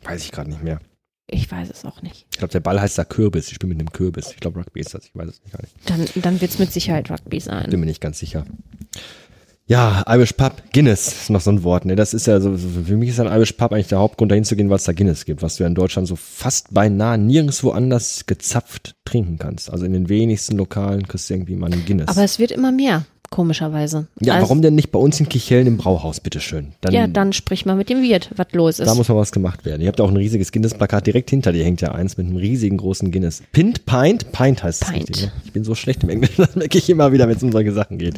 Weiß 0.04 0.24
ich 0.24 0.32
gerade 0.32 0.50
nicht 0.50 0.64
mehr. 0.64 0.80
Ich 1.28 1.52
weiß 1.52 1.70
es 1.70 1.86
auch 1.86 2.02
nicht. 2.02 2.26
Ich 2.32 2.38
glaube, 2.40 2.52
der 2.52 2.60
Ball 2.62 2.82
heißt 2.82 2.98
da 2.98 3.06
Kürbis. 3.06 3.48
Ich 3.50 3.56
spiele 3.56 3.70
mit 3.76 3.80
einem 3.80 3.92
Kürbis. 3.92 4.32
Ich 4.32 4.38
glaube, 4.40 4.60
Rugby 4.60 4.80
ist 4.82 4.94
das. 4.96 5.06
Ich 5.06 5.16
weiß 5.16 5.30
es 5.30 5.42
nicht 5.44 5.54
gar 5.54 5.62
nicht. 5.62 5.76
Dann, 5.86 6.22
dann 6.22 6.42
wird 6.42 6.52
es 6.52 6.60
mit 6.60 6.74
Sicherheit 6.74 7.10
Rugby 7.12 7.30
Bin 7.30 7.40
sein. 7.42 7.70
mir 7.70 7.86
nicht 7.86 8.02
ganz 8.02 8.20
sicher. 8.20 8.44
Ja, 9.66 10.04
Irish 10.10 10.34
Pub, 10.34 10.62
Guinness 10.74 11.08
ist 11.08 11.30
noch 11.30 11.40
so 11.40 11.50
ein 11.52 11.64
Wort. 11.64 11.86
Ne? 11.86 11.96
Das 11.96 12.14
ist 12.14 12.28
ja 12.28 12.42
so, 12.42 12.58
so, 12.58 12.68
für 12.86 12.98
mich 12.98 13.10
ist 13.10 13.20
ein 13.22 13.28
Irish 13.28 13.54
Pub 13.54 13.72
eigentlich 13.72 13.88
der 13.88 14.00
Hauptgrund, 14.00 14.30
dahin 14.32 14.44
zu 14.44 14.56
gehen, 14.58 14.70
weil 14.70 14.76
es 14.76 14.84
da 14.84 14.92
Guinness 14.92 15.24
gibt, 15.26 15.42
was 15.42 15.56
du 15.56 15.64
ja 15.64 15.68
in 15.68 15.76
Deutschland 15.76 16.08
so 16.08 16.16
fast 16.18 16.74
beinahe 16.74 17.18
nirgendwo 17.18 17.70
anders 17.72 18.26
gezapft 18.26 18.96
trinken 19.06 19.38
kannst. 19.40 19.70
Also 19.72 19.86
in 19.86 19.94
den 19.94 20.10
wenigsten 20.10 20.58
Lokalen 20.58 21.08
kriegst 21.08 21.30
du 21.30 21.36
irgendwie 21.36 21.56
mal 21.56 21.72
einen 21.72 21.86
Guinness. 21.86 22.10
Aber 22.10 22.24
es 22.24 22.40
wird 22.40 22.52
immer 22.52 22.74
mehr, 22.74 23.06
komischerweise. 23.34 24.08
ja, 24.22 24.34
Also- 24.36 24.44
warum 24.44 24.62
denn 24.62 24.76
nicht 24.76 24.92
bei 24.92 25.00
uns 25.00 25.20
in 25.20 25.28
Kichellen 25.28 25.68
im 25.68 25.78
Brauhaus, 25.78 26.20
bitteschön? 26.20 26.74
Dann, 26.82 26.94
Ja, 26.94 27.08
dann 27.08 27.34
sprich 27.34 27.66
mal 27.66 27.76
mit 27.76 27.90
dem 27.90 28.02
Wirt, 28.04 28.30
was 28.36 28.48
los 28.54 28.80
ist. 28.80 28.88
da 28.88 28.96
muss 28.96 29.10
mal 29.10 29.16
was 29.18 29.32
gemacht 29.32 29.66
werden. 29.66 29.82
Ihr 29.82 29.88
habt 29.88 30.00
ja 30.00 30.06
auch 30.06 30.10
ein 30.10 30.18
riesiges 30.18 30.52
Guinness-Plakat 30.52 31.08
direkt 31.08 31.30
hinter 31.32 31.52
dir 31.52 31.64
hängt 31.66 31.82
ja 31.82 31.92
eins 31.92 32.16
mit 32.18 32.28
einem 32.28 32.38
riesigen 32.38 32.78
großen 32.78 33.12
Guinness. 33.12 33.42
Pint, 33.52 33.86
Pint, 33.86 34.32
Pint 34.32 34.64
heißt 34.64 34.84
es 34.84 34.88
Pint. 34.90 35.10
richtig. 35.10 35.26
Ne? 35.26 35.32
Ich 35.46 35.52
bin 35.52 35.64
so 35.64 35.76
schlecht 35.76 36.04
im 36.04 36.10
Englischen, 36.10 36.36
das 36.46 36.56
merke 36.56 36.78
ich 36.78 36.90
immer 36.90 37.12
wieder, 37.12 37.28
wenn 37.28 37.36
es 37.38 37.44
um 37.44 37.52
solche 37.52 37.72
Sachen 37.74 37.98
geht. 37.98 38.16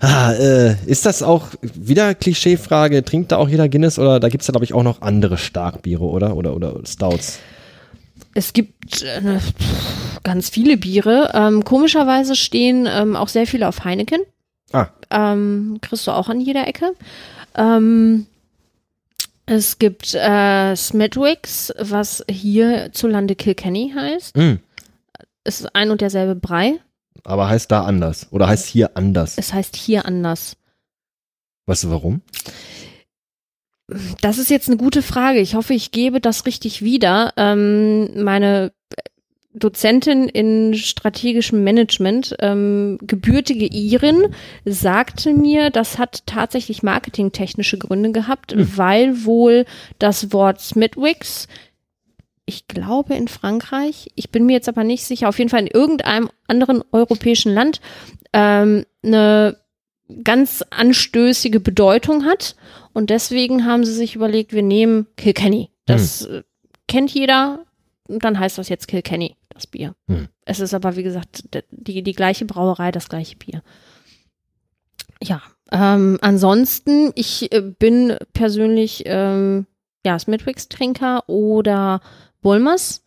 Ah, 0.00 0.32
äh, 0.32 0.74
ist 0.86 1.06
das 1.06 1.22
auch 1.22 1.46
wieder 1.62 2.14
Klischeefrage? 2.14 3.04
Trinkt 3.04 3.32
da 3.32 3.36
auch 3.38 3.48
jeder 3.48 3.68
Guinness 3.68 3.98
oder 3.98 4.20
da 4.20 4.28
gibt's 4.28 4.46
ja, 4.48 4.52
glaube 4.52 4.64
ich, 4.64 4.74
auch 4.74 4.82
noch 4.82 5.00
andere 5.00 5.38
Starkbiere, 5.38 6.02
oder? 6.04 6.36
Oder, 6.36 6.54
oder 6.56 6.74
Stouts? 6.84 7.38
Es 8.34 8.52
gibt 8.52 9.02
äh, 9.02 9.38
ganz 10.24 10.48
viele 10.48 10.76
Biere. 10.76 11.30
Ähm, 11.34 11.64
komischerweise 11.64 12.34
stehen 12.36 12.86
ähm, 12.90 13.16
auch 13.16 13.28
sehr 13.28 13.46
viele 13.46 13.68
auf 13.68 13.84
Heineken. 13.84 14.20
Ah, 14.72 14.88
Ähm, 15.10 15.78
kriegst 15.80 16.06
du 16.06 16.10
auch 16.10 16.28
an 16.28 16.40
jeder 16.40 16.66
Ecke. 16.66 16.94
Ähm, 17.54 18.26
es 19.46 19.78
gibt 19.78 20.14
äh, 20.14 20.74
Smedwick's, 20.74 21.72
was 21.78 22.24
hierzulande 22.28 23.36
Kilkenny 23.36 23.92
heißt. 23.94 24.36
mh. 24.36 24.58
Es 25.44 25.60
ist 25.60 25.74
ein 25.76 25.90
und 25.90 26.00
derselbe 26.00 26.34
Brei. 26.34 26.80
aber 27.22 27.48
heißt 27.48 27.70
da 27.70 27.84
anders. 27.84 28.26
Oder 28.30 28.48
heißt 28.48 28.66
hier 28.66 28.96
anders. 28.96 29.34
Es 29.36 29.52
heißt 29.52 29.76
hier 29.76 30.06
anders. 30.06 30.56
Weißt 31.66 31.84
du 31.84 31.90
warum? 31.90 32.22
Das 34.20 34.38
ist 34.38 34.50
jetzt 34.50 34.68
eine 34.68 34.78
gute 34.78 35.02
Frage. 35.02 35.40
Ich 35.40 35.54
hoffe, 35.54 35.74
ich 35.74 35.90
gebe 35.90 36.20
das 36.20 36.46
richtig 36.46 36.82
wieder. 36.82 37.32
Ähm, 37.36 38.22
meine 38.22 38.72
Dozentin 39.54 40.28
in 40.28 40.74
strategischem 40.74 41.62
Management, 41.62 42.34
ähm, 42.40 42.98
gebürtige 43.02 43.66
Irin, 43.66 44.34
sagte 44.64 45.32
mir, 45.32 45.70
das 45.70 45.98
hat 45.98 46.26
tatsächlich 46.26 46.82
marketingtechnische 46.82 47.78
Gründe 47.78 48.10
gehabt, 48.10 48.54
weil 48.56 49.24
wohl 49.24 49.64
das 49.98 50.32
Wort 50.32 50.60
Smithwick's, 50.60 51.46
ich 52.46 52.66
glaube 52.66 53.14
in 53.14 53.28
Frankreich, 53.28 54.10
ich 54.16 54.30
bin 54.30 54.44
mir 54.44 54.54
jetzt 54.54 54.68
aber 54.68 54.82
nicht 54.82 55.04
sicher, 55.04 55.28
auf 55.28 55.38
jeden 55.38 55.50
Fall 55.50 55.60
in 55.60 55.68
irgendeinem 55.68 56.30
anderen 56.48 56.82
europäischen 56.90 57.54
Land, 57.54 57.80
ähm, 58.32 58.84
eine 59.02 59.56
ganz 60.24 60.62
anstößige 60.70 61.60
Bedeutung 61.60 62.24
hat. 62.24 62.56
Und 62.94 63.10
deswegen 63.10 63.66
haben 63.66 63.84
sie 63.84 63.92
sich 63.92 64.14
überlegt, 64.16 64.52
wir 64.54 64.62
nehmen 64.62 65.06
Kilkenny. 65.16 65.68
Das 65.84 66.26
Hm. 66.26 66.36
äh, 66.36 66.42
kennt 66.88 67.10
jeder. 67.12 67.66
Und 68.08 68.24
dann 68.24 68.38
heißt 68.38 68.56
das 68.56 68.68
jetzt 68.70 68.88
Kilkenny, 68.88 69.36
das 69.50 69.66
Bier. 69.66 69.94
Hm. 70.08 70.28
Es 70.46 70.60
ist 70.60 70.72
aber, 70.74 70.96
wie 70.96 71.02
gesagt, 71.02 71.44
die, 71.70 72.02
die 72.02 72.12
gleiche 72.12 72.44
Brauerei, 72.46 72.92
das 72.92 73.08
gleiche 73.08 73.36
Bier. 73.36 73.62
Ja, 75.22 75.42
ähm, 75.72 76.18
ansonsten, 76.20 77.12
ich 77.14 77.50
äh, 77.52 77.60
bin 77.60 78.16
persönlich 78.32 79.02
ähm, 79.06 79.66
ja, 80.04 80.18
Smithwick's-Trinker 80.18 81.28
oder 81.28 82.00
Bulmers. 82.42 83.02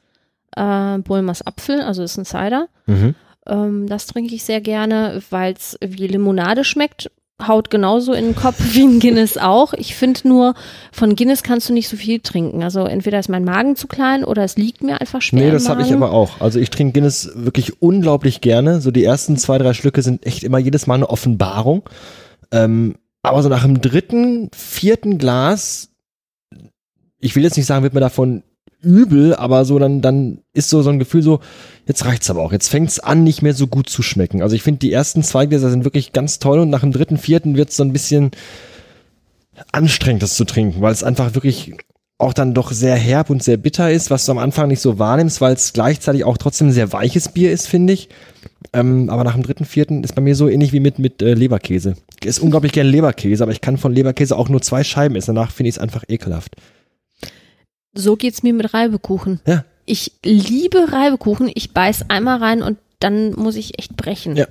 Äh, 0.56 0.98
Bulmers 1.00 1.46
Apfel, 1.46 1.82
also 1.82 2.02
ist 2.04 2.18
ein 2.18 2.26
Cider. 2.26 2.68
Mhm. 2.88 3.16
Ähm, 3.46 3.88
das 3.88 4.08
trinke 4.08 4.34
ich 4.34 4.44
sehr 4.44 4.62
gerne, 4.62 5.22
weil 5.30 5.54
es 5.54 5.78
wie 5.80 6.08
Limonade 6.08 6.64
schmeckt. 6.64 7.12
Haut 7.46 7.70
genauso 7.70 8.14
in 8.14 8.26
den 8.26 8.36
Kopf 8.36 8.56
wie 8.74 8.84
ein 8.84 9.00
Guinness 9.00 9.38
auch. 9.38 9.74
Ich 9.74 9.96
finde 9.96 10.28
nur, 10.28 10.56
von 10.92 11.16
Guinness 11.16 11.44
kannst 11.44 11.70
du 11.70 11.74
nicht 11.74 11.88
so 11.88 11.96
viel 11.96 12.20
trinken. 12.20 12.64
Also 12.64 12.86
entweder 12.86 13.20
ist 13.20 13.30
mein 13.30 13.44
Magen 13.44 13.76
zu 13.76 13.88
klein 13.88 14.24
oder 14.24 14.44
es 14.44 14.58
liegt 14.58 14.82
mir 14.82 15.00
einfach 15.00 15.22
schwer. 15.22 15.46
Nee, 15.46 15.52
das 15.52 15.70
habe 15.70 15.84
ich 15.84 15.94
aber 15.94 16.12
auch. 16.12 16.42
Also 16.42 16.60
ich 16.60 16.72
trinke 16.72 16.94
Guinness 16.94 17.30
wirklich 17.36 17.80
unglaublich 17.80 18.42
gerne. 18.42 18.82
So 18.82 18.90
die 18.90 19.04
ersten 19.04 19.38
zwei, 19.38 19.60
drei 19.60 19.74
Schlücke 19.74 20.02
sind 20.02 20.26
echt 20.26 20.44
immer 20.44 20.58
jedes 20.58 20.88
Mal 20.88 20.96
eine 20.96 21.12
Offenbarung. 21.12 21.84
Ähm, 22.52 22.96
aber 23.22 23.44
so 23.44 23.50
nach 23.50 23.64
dem 23.64 23.82
dritten, 23.82 24.50
vierten 24.56 25.20
Glas, 25.20 25.90
ich 27.20 27.36
will 27.36 27.44
jetzt 27.44 27.58
nicht 27.58 27.68
sagen, 27.68 27.84
wird 27.84 27.94
mir 27.94 28.00
davon 28.00 28.42
übel, 28.88 29.36
aber 29.36 29.66
so 29.66 29.78
dann, 29.78 30.02
dann 30.02 30.40
ist 30.54 30.70
so, 30.70 30.82
so 30.82 30.90
ein 30.90 31.00
Gefühl 31.00 31.22
so, 31.22 31.42
jetzt 31.86 32.06
reicht's 32.06 32.30
aber 32.30 32.42
auch. 32.42 32.54
Jetzt 32.54 32.70
fängt's 32.70 33.00
an, 33.00 33.24
nicht 33.24 33.42
mehr 33.42 33.54
so 33.54 33.68
gut 33.68 33.90
zu 33.90 34.02
schmecken. 34.02 34.42
Also 34.42 34.56
ich 34.56 34.64
finde, 34.64 34.80
die 34.80 34.94
ersten 34.94 35.24
zwei 35.24 35.46
Gläser 35.46 35.70
sind 35.70 35.84
wirklich 35.84 36.14
ganz 36.14 36.40
toll 36.40 36.60
und 36.60 36.70
nach 36.70 36.82
dem 36.82 36.94
dritten, 36.94 37.18
vierten 37.18 37.58
wird's 37.58 37.76
so 37.76 37.84
ein 37.84 37.94
bisschen 37.94 38.32
anstrengend, 39.72 40.24
das 40.24 40.36
zu 40.36 40.46
trinken, 40.46 40.82
weil 40.82 40.94
es 40.94 41.04
einfach 41.04 41.36
wirklich 41.36 41.74
auch 42.20 42.34
dann 42.34 42.54
doch 42.54 42.72
sehr 42.72 42.96
herb 42.96 43.30
und 43.30 43.44
sehr 43.44 43.58
bitter 43.58 43.92
ist, 43.92 44.10
was 44.10 44.26
du 44.26 44.32
am 44.32 44.38
Anfang 44.40 44.70
nicht 44.70 44.82
so 44.82 44.98
wahrnimmst, 44.98 45.40
weil 45.40 45.54
es 45.54 45.74
gleichzeitig 45.74 46.24
auch 46.24 46.38
trotzdem 46.38 46.72
sehr 46.72 46.92
weiches 46.92 47.30
Bier 47.30 47.52
ist, 47.52 47.68
finde 47.68 47.94
ich. 47.94 48.10
Ähm, 48.74 49.10
aber 49.10 49.24
nach 49.24 49.34
dem 49.34 49.44
dritten, 49.44 49.66
vierten 49.66 50.04
ist 50.04 50.16
bei 50.16 50.22
mir 50.22 50.36
so 50.36 50.50
ähnlich 50.50 50.74
wie 50.74 50.80
mit, 50.80 50.98
mit 50.98 51.22
äh, 51.22 51.34
Leberkäse. 51.34 51.96
Ich 52.20 52.28
esse 52.28 52.42
unglaublich 52.42 52.72
gerne 52.72 52.90
Leberkäse, 52.90 53.44
aber 53.44 53.52
ich 53.52 53.62
kann 53.62 53.78
von 53.78 53.94
Leberkäse 53.94 54.36
auch 54.36 54.50
nur 54.50 54.62
zwei 54.62 54.84
Scheiben 54.84 55.16
essen. 55.16 55.36
Danach 55.36 55.52
finde 55.52 55.70
ich 55.70 55.76
es 55.76 55.80
einfach 55.80 56.04
ekelhaft. 56.08 56.56
So 57.98 58.16
geht's 58.16 58.44
mir 58.44 58.54
mit 58.54 58.74
Reibekuchen. 58.74 59.40
Ja. 59.46 59.64
Ich 59.86 60.12
liebe 60.24 60.92
Reibekuchen. 60.92 61.50
Ich 61.54 61.72
beiß 61.74 62.10
einmal 62.10 62.40
rein 62.40 62.62
und 62.62 62.78
dann 63.00 63.34
muss 63.34 63.56
ich 63.56 63.80
echt 63.80 63.98
brechen. 63.98 64.36
Ja. 64.36 64.48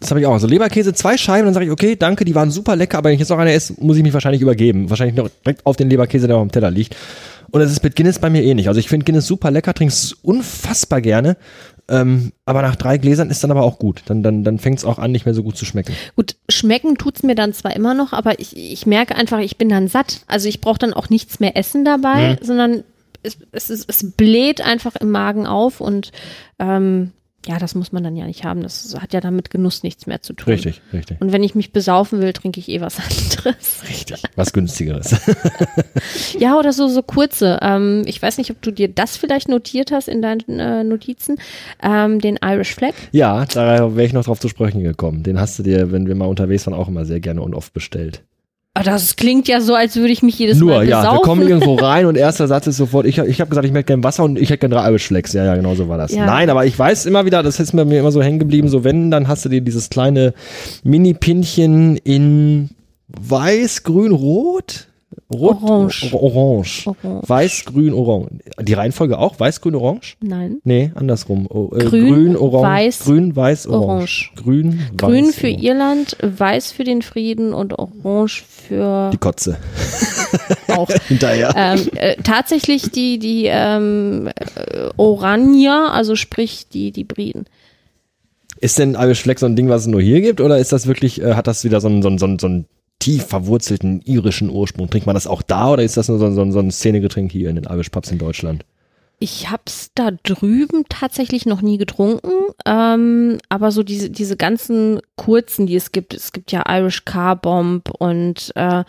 Das 0.00 0.10
habe 0.10 0.20
ich 0.20 0.26
auch. 0.26 0.32
Also 0.32 0.46
Leberkäse, 0.46 0.92
zwei 0.92 1.16
Scheiben, 1.16 1.46
dann 1.46 1.54
sage 1.54 1.66
ich, 1.66 1.72
okay, 1.72 1.96
danke, 1.96 2.24
die 2.24 2.34
waren 2.34 2.50
super 2.50 2.76
lecker, 2.76 2.98
aber 2.98 3.08
wenn 3.08 3.14
ich 3.14 3.20
jetzt 3.20 3.30
noch 3.30 3.38
eine 3.38 3.52
esse, 3.52 3.74
muss 3.78 3.96
ich 3.96 4.02
mich 4.02 4.12
wahrscheinlich 4.12 4.42
übergeben. 4.42 4.90
Wahrscheinlich 4.90 5.16
noch 5.16 5.30
direkt 5.44 5.64
auf 5.64 5.76
den 5.76 5.88
Leberkäse, 5.88 6.26
der 6.26 6.36
auf 6.36 6.42
dem 6.42 6.52
Teller 6.52 6.70
liegt. 6.70 6.94
Und 7.50 7.60
es 7.60 7.70
ist 7.70 7.82
mit 7.82 7.96
Guinness 7.96 8.18
bei 8.18 8.30
mir 8.30 8.42
ähnlich. 8.42 8.68
Also 8.68 8.80
ich 8.80 8.88
finde 8.88 9.04
Guinness 9.04 9.26
super 9.26 9.50
lecker, 9.50 9.72
trinke 9.72 9.92
es 9.92 10.12
unfassbar 10.22 11.00
gerne. 11.00 11.36
Ähm, 11.88 12.32
aber 12.46 12.62
nach 12.62 12.76
drei 12.76 12.96
Gläsern 12.96 13.30
ist 13.30 13.44
dann 13.44 13.50
aber 13.50 13.62
auch 13.62 13.78
gut. 13.78 14.02
Dann, 14.06 14.22
dann, 14.22 14.42
dann 14.42 14.58
fängt 14.58 14.78
es 14.78 14.84
auch 14.84 14.98
an, 14.98 15.12
nicht 15.12 15.26
mehr 15.26 15.34
so 15.34 15.42
gut 15.42 15.56
zu 15.56 15.64
schmecken. 15.64 15.94
Gut, 16.16 16.36
schmecken 16.48 16.96
tut's 16.96 17.22
mir 17.22 17.34
dann 17.34 17.52
zwar 17.52 17.76
immer 17.76 17.94
noch, 17.94 18.12
aber 18.12 18.38
ich, 18.40 18.56
ich 18.56 18.86
merke 18.86 19.16
einfach, 19.16 19.38
ich 19.40 19.58
bin 19.58 19.68
dann 19.68 19.88
satt. 19.88 20.22
Also 20.26 20.48
ich 20.48 20.60
brauche 20.60 20.78
dann 20.78 20.94
auch 20.94 21.10
nichts 21.10 21.40
mehr 21.40 21.56
essen 21.56 21.84
dabei, 21.84 22.38
sondern 22.40 22.84
es, 23.22 23.38
es, 23.52 23.70
ist, 23.70 23.88
es 23.88 24.12
bläht 24.12 24.60
einfach 24.60 24.96
im 24.96 25.10
Magen 25.10 25.46
auf 25.46 25.80
und 25.80 26.12
ähm, 26.58 27.12
ja, 27.46 27.58
das 27.58 27.74
muss 27.74 27.92
man 27.92 28.02
dann 28.02 28.16
ja 28.16 28.26
nicht 28.26 28.44
haben. 28.44 28.62
Das 28.62 28.96
hat 29.00 29.12
ja 29.12 29.20
dann 29.20 29.36
mit 29.36 29.50
Genuss 29.50 29.82
nichts 29.82 30.06
mehr 30.06 30.22
zu 30.22 30.32
tun. 30.32 30.52
Richtig, 30.52 30.80
richtig. 30.92 31.20
Und 31.20 31.32
wenn 31.32 31.42
ich 31.42 31.54
mich 31.54 31.72
besaufen 31.72 32.20
will, 32.20 32.32
trinke 32.32 32.58
ich 32.60 32.68
eh 32.68 32.80
was 32.80 32.98
anderes. 32.98 33.82
Richtig. 33.88 34.22
Was 34.36 34.52
günstigeres. 34.52 35.14
Ja, 36.38 36.58
oder 36.58 36.72
so, 36.72 36.88
so 36.88 37.02
kurze. 37.02 37.58
Ähm, 37.62 38.02
ich 38.06 38.20
weiß 38.20 38.38
nicht, 38.38 38.50
ob 38.50 38.60
du 38.60 38.70
dir 38.72 38.88
das 38.88 39.16
vielleicht 39.16 39.48
notiert 39.48 39.92
hast 39.92 40.08
in 40.08 40.20
deinen 40.20 40.58
äh, 40.58 40.82
Notizen. 40.84 41.36
Ähm, 41.82 42.20
den 42.20 42.38
Irish 42.42 42.74
Flag. 42.74 42.94
ja, 43.12 43.44
da 43.46 43.94
wäre 43.94 44.06
ich 44.06 44.12
noch 44.12 44.24
drauf 44.24 44.40
zu 44.40 44.48
sprechen 44.48 44.82
gekommen. 44.82 45.22
Den 45.22 45.38
hast 45.38 45.58
du 45.58 45.62
dir, 45.62 45.92
wenn 45.92 46.06
wir 46.06 46.14
mal 46.14 46.26
unterwegs 46.26 46.66
waren, 46.66 46.74
auch 46.74 46.88
immer 46.88 47.04
sehr 47.04 47.20
gerne 47.20 47.42
und 47.42 47.54
oft 47.54 47.72
bestellt. 47.72 48.22
Ah, 48.76 48.82
Das 48.82 49.14
klingt 49.14 49.46
ja 49.46 49.60
so, 49.60 49.74
als 49.74 49.94
würde 49.94 50.12
ich 50.12 50.22
mich 50.24 50.36
jedes 50.36 50.58
Nur, 50.58 50.74
Mal 50.74 50.88
ja, 50.88 50.98
besaufen. 50.98 51.18
wir 51.18 51.22
kommen 51.22 51.48
irgendwo 51.48 51.74
rein 51.80 52.06
und 52.06 52.16
erster 52.16 52.48
Satz 52.48 52.66
ist 52.66 52.76
sofort, 52.76 53.06
ich, 53.06 53.18
ich 53.18 53.40
habe 53.40 53.48
gesagt, 53.48 53.64
ich 53.64 53.72
möchte 53.72 53.86
gerne 53.86 54.02
Wasser 54.02 54.24
und 54.24 54.36
ich 54.36 54.50
hätte 54.50 54.66
gerne 54.68 54.74
drei 54.74 54.98
Flags. 54.98 55.32
Ja, 55.32 55.44
ja, 55.44 55.54
genau 55.54 55.76
so 55.76 55.88
war 55.88 55.96
das. 55.96 56.12
Ja. 56.12 56.26
Nein, 56.26 56.50
aber 56.50 56.66
ich 56.66 56.76
weiß 56.76 57.06
immer 57.06 57.24
wieder, 57.24 57.44
das 57.44 57.60
ist 57.60 57.72
mir 57.72 57.84
mir 57.84 58.00
immer 58.00 58.10
so 58.10 58.20
hängen 58.20 58.40
geblieben, 58.40 58.68
so 58.68 58.82
wenn, 58.82 59.12
dann 59.12 59.28
hast 59.28 59.44
du 59.44 59.48
dir 59.48 59.60
dieses 59.60 59.90
kleine 59.90 60.34
Mini-Pinchen 60.82 61.96
in 61.98 62.70
weiß, 63.08 63.84
grün, 63.84 64.10
rot? 64.10 64.88
Rot? 65.32 65.62
Orange. 65.62 66.12
Orange. 66.12 66.86
Orange. 66.86 67.28
Weiß, 67.28 67.64
grün, 67.64 67.92
orange. 67.92 68.28
Die 68.60 68.74
Reihenfolge 68.74 69.18
auch? 69.18 69.38
Weiß, 69.40 69.60
grün, 69.60 69.74
orange? 69.74 70.16
Nein. 70.20 70.60
Nee, 70.64 70.92
andersrum. 70.94 71.46
O, 71.48 71.70
äh, 71.74 71.84
Grün, 71.84 72.12
grün, 72.14 72.36
orange. 72.36 72.68
weiß, 72.68 72.98
grün, 73.04 73.36
weiß, 73.36 73.66
orange. 73.66 73.84
orange. 73.86 74.30
Grün, 74.36 74.80
Grün 74.96 75.26
weiß, 75.28 75.34
für 75.34 75.46
orange. 75.48 75.64
Irland, 75.64 76.16
weiß 76.22 76.72
für 76.72 76.84
den 76.84 77.02
Frieden 77.02 77.52
und 77.54 77.78
orange 77.78 78.42
für 78.48 79.10
Die 79.12 79.18
Kotze. 79.18 79.56
auch. 80.68 80.90
Hinterher. 81.08 81.52
ähm, 81.56 81.88
äh, 81.96 82.16
tatsächlich 82.22 82.90
die, 82.90 83.18
die 83.18 83.46
ähm, 83.48 84.28
äh, 84.28 84.88
Oranje, 84.96 85.72
also 85.90 86.16
sprich 86.16 86.68
die, 86.68 86.92
die 86.92 87.04
Briten. 87.04 87.44
Ist 88.60 88.78
denn 88.78 88.94
Irish 88.94 89.22
Flag 89.22 89.38
so 89.38 89.46
ein 89.46 89.56
Ding, 89.56 89.68
was 89.68 89.82
es 89.82 89.86
nur 89.88 90.00
hier 90.00 90.20
gibt, 90.20 90.40
oder 90.40 90.58
ist 90.58 90.72
das 90.72 90.86
wirklich, 90.86 91.20
äh, 91.20 91.34
hat 91.34 91.46
das 91.46 91.64
wieder 91.64 91.80
so 91.80 91.88
einen, 91.88 92.02
so 92.02 92.08
einen, 92.08 92.18
so 92.18 92.26
einen, 92.26 92.38
so 92.38 92.46
einen 92.46 92.66
tief 93.04 93.26
verwurzelten 93.26 94.00
irischen 94.04 94.50
Ursprung? 94.50 94.88
Trinkt 94.90 95.06
man 95.06 95.14
das 95.14 95.26
auch 95.26 95.42
da 95.42 95.70
oder 95.72 95.82
ist 95.82 95.96
das 95.96 96.08
nur 96.08 96.18
so, 96.18 96.26
ein- 96.26 96.34
so, 96.34 96.50
so 96.50 96.58
ein 96.58 96.70
Szenegetränk 96.70 97.30
hier 97.30 97.50
in 97.50 97.56
den 97.56 97.64
Irish 97.64 97.90
Pubs 97.90 98.10
in 98.10 98.18
Deutschland? 98.18 98.64
Ich 99.20 99.50
hab's 99.50 99.90
da 99.94 100.10
drüben 100.24 100.84
tatsächlich 100.88 101.46
noch 101.46 101.62
nie 101.62 101.78
getrunken, 101.78 102.32
ähm, 102.66 103.38
aber 103.48 103.70
so 103.70 103.82
diese, 103.82 104.10
diese 104.10 104.36
ganzen 104.36 105.00
kurzen, 105.16 105.66
die 105.66 105.76
es 105.76 105.92
gibt, 105.92 106.12
es 106.14 106.32
gibt 106.32 106.50
ja 106.50 106.64
Irish 106.68 107.04
Car 107.04 107.36
Bomb 107.36 107.90
und 107.98 108.50
äh, 108.56 108.84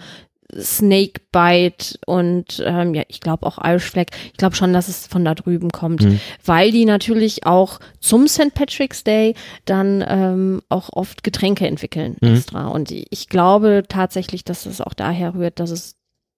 Snake 0.59 1.21
Bite 1.31 1.97
und 2.05 2.61
ähm, 2.65 2.93
ja, 2.93 3.03
ich 3.07 3.19
glaube 3.19 3.45
auch 3.45 3.57
Irish 3.63 3.89
Flag. 3.91 4.05
Ich 4.27 4.37
glaube 4.37 4.55
schon, 4.55 4.73
dass 4.73 4.87
es 4.87 5.07
von 5.07 5.25
da 5.25 5.35
drüben 5.35 5.69
kommt, 5.69 6.03
Mhm. 6.03 6.19
weil 6.45 6.71
die 6.71 6.85
natürlich 6.85 7.45
auch 7.45 7.79
zum 7.99 8.27
St. 8.27 8.53
Patrick's 8.53 9.03
Day 9.03 9.35
dann 9.65 10.03
ähm, 10.07 10.61
auch 10.69 10.89
oft 10.93 11.23
Getränke 11.23 11.67
entwickeln 11.67 12.15
Mhm. 12.21 12.35
extra. 12.35 12.67
Und 12.67 12.91
ich 12.91 13.29
glaube 13.29 13.83
tatsächlich, 13.87 14.43
dass 14.43 14.65
es 14.65 14.81
auch 14.81 14.93
daher 14.93 15.35
rührt, 15.35 15.59
dass 15.59 15.71
es 15.71 15.95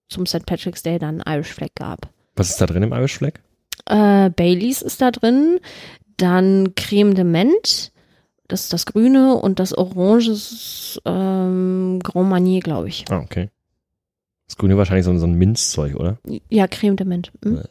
zum 0.09 0.25
St. 0.25 0.45
Patrick's 0.45 0.83
Day 0.83 0.99
dann 0.99 1.21
Irish 1.27 1.53
Flag 1.53 1.69
gab. 1.75 2.09
Was 2.35 2.49
ist 2.49 2.61
da 2.61 2.65
drin 2.65 2.83
im 2.83 2.93
Irish 2.93 3.17
Flag? 3.17 3.33
Äh, 3.85 4.29
Baileys 4.31 4.81
ist 4.81 5.01
da 5.01 5.11
drin, 5.11 5.59
dann 6.17 6.73
Creme 6.75 7.13
de 7.13 7.23
Menthe, 7.23 7.91
das 8.47 8.63
ist 8.63 8.73
das 8.73 8.85
Grüne 8.85 9.35
und 9.35 9.59
das 9.59 9.77
Orange 9.77 10.29
ist 10.31 11.01
ähm, 11.05 11.99
Grand 12.03 12.29
Marnier, 12.29 12.61
glaube 12.61 12.87
ich. 12.89 13.05
Ah, 13.09 13.19
okay. 13.19 13.49
Das 14.47 14.57
Grüne 14.57 14.77
wahrscheinlich 14.77 15.05
so, 15.05 15.11
ein- 15.11 15.19
so 15.19 15.27
ein 15.27 15.33
Minzzeug, 15.33 15.95
oder? 15.95 16.17
Ja, 16.49 16.67
Creme 16.67 16.95
de 16.95 17.05
Menthe. 17.05 17.31
Hm. 17.43 17.61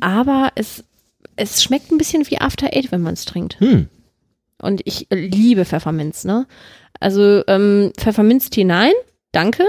Aber 0.00 0.50
es, 0.54 0.84
es 1.36 1.62
schmeckt 1.62 1.90
ein 1.90 1.98
bisschen 1.98 2.28
wie 2.30 2.40
After 2.40 2.66
Eight, 2.72 2.92
wenn 2.92 3.02
man 3.02 3.14
es 3.14 3.24
trinkt. 3.24 3.58
Hm. 3.60 3.88
Und 4.60 4.82
ich 4.84 5.06
liebe 5.10 5.64
Pfefferminz, 5.64 6.24
ne? 6.24 6.46
Also 7.00 7.42
ähm, 7.48 7.92
Pfefferminztee 7.96 8.64
nein, 8.64 8.92
danke. 9.32 9.64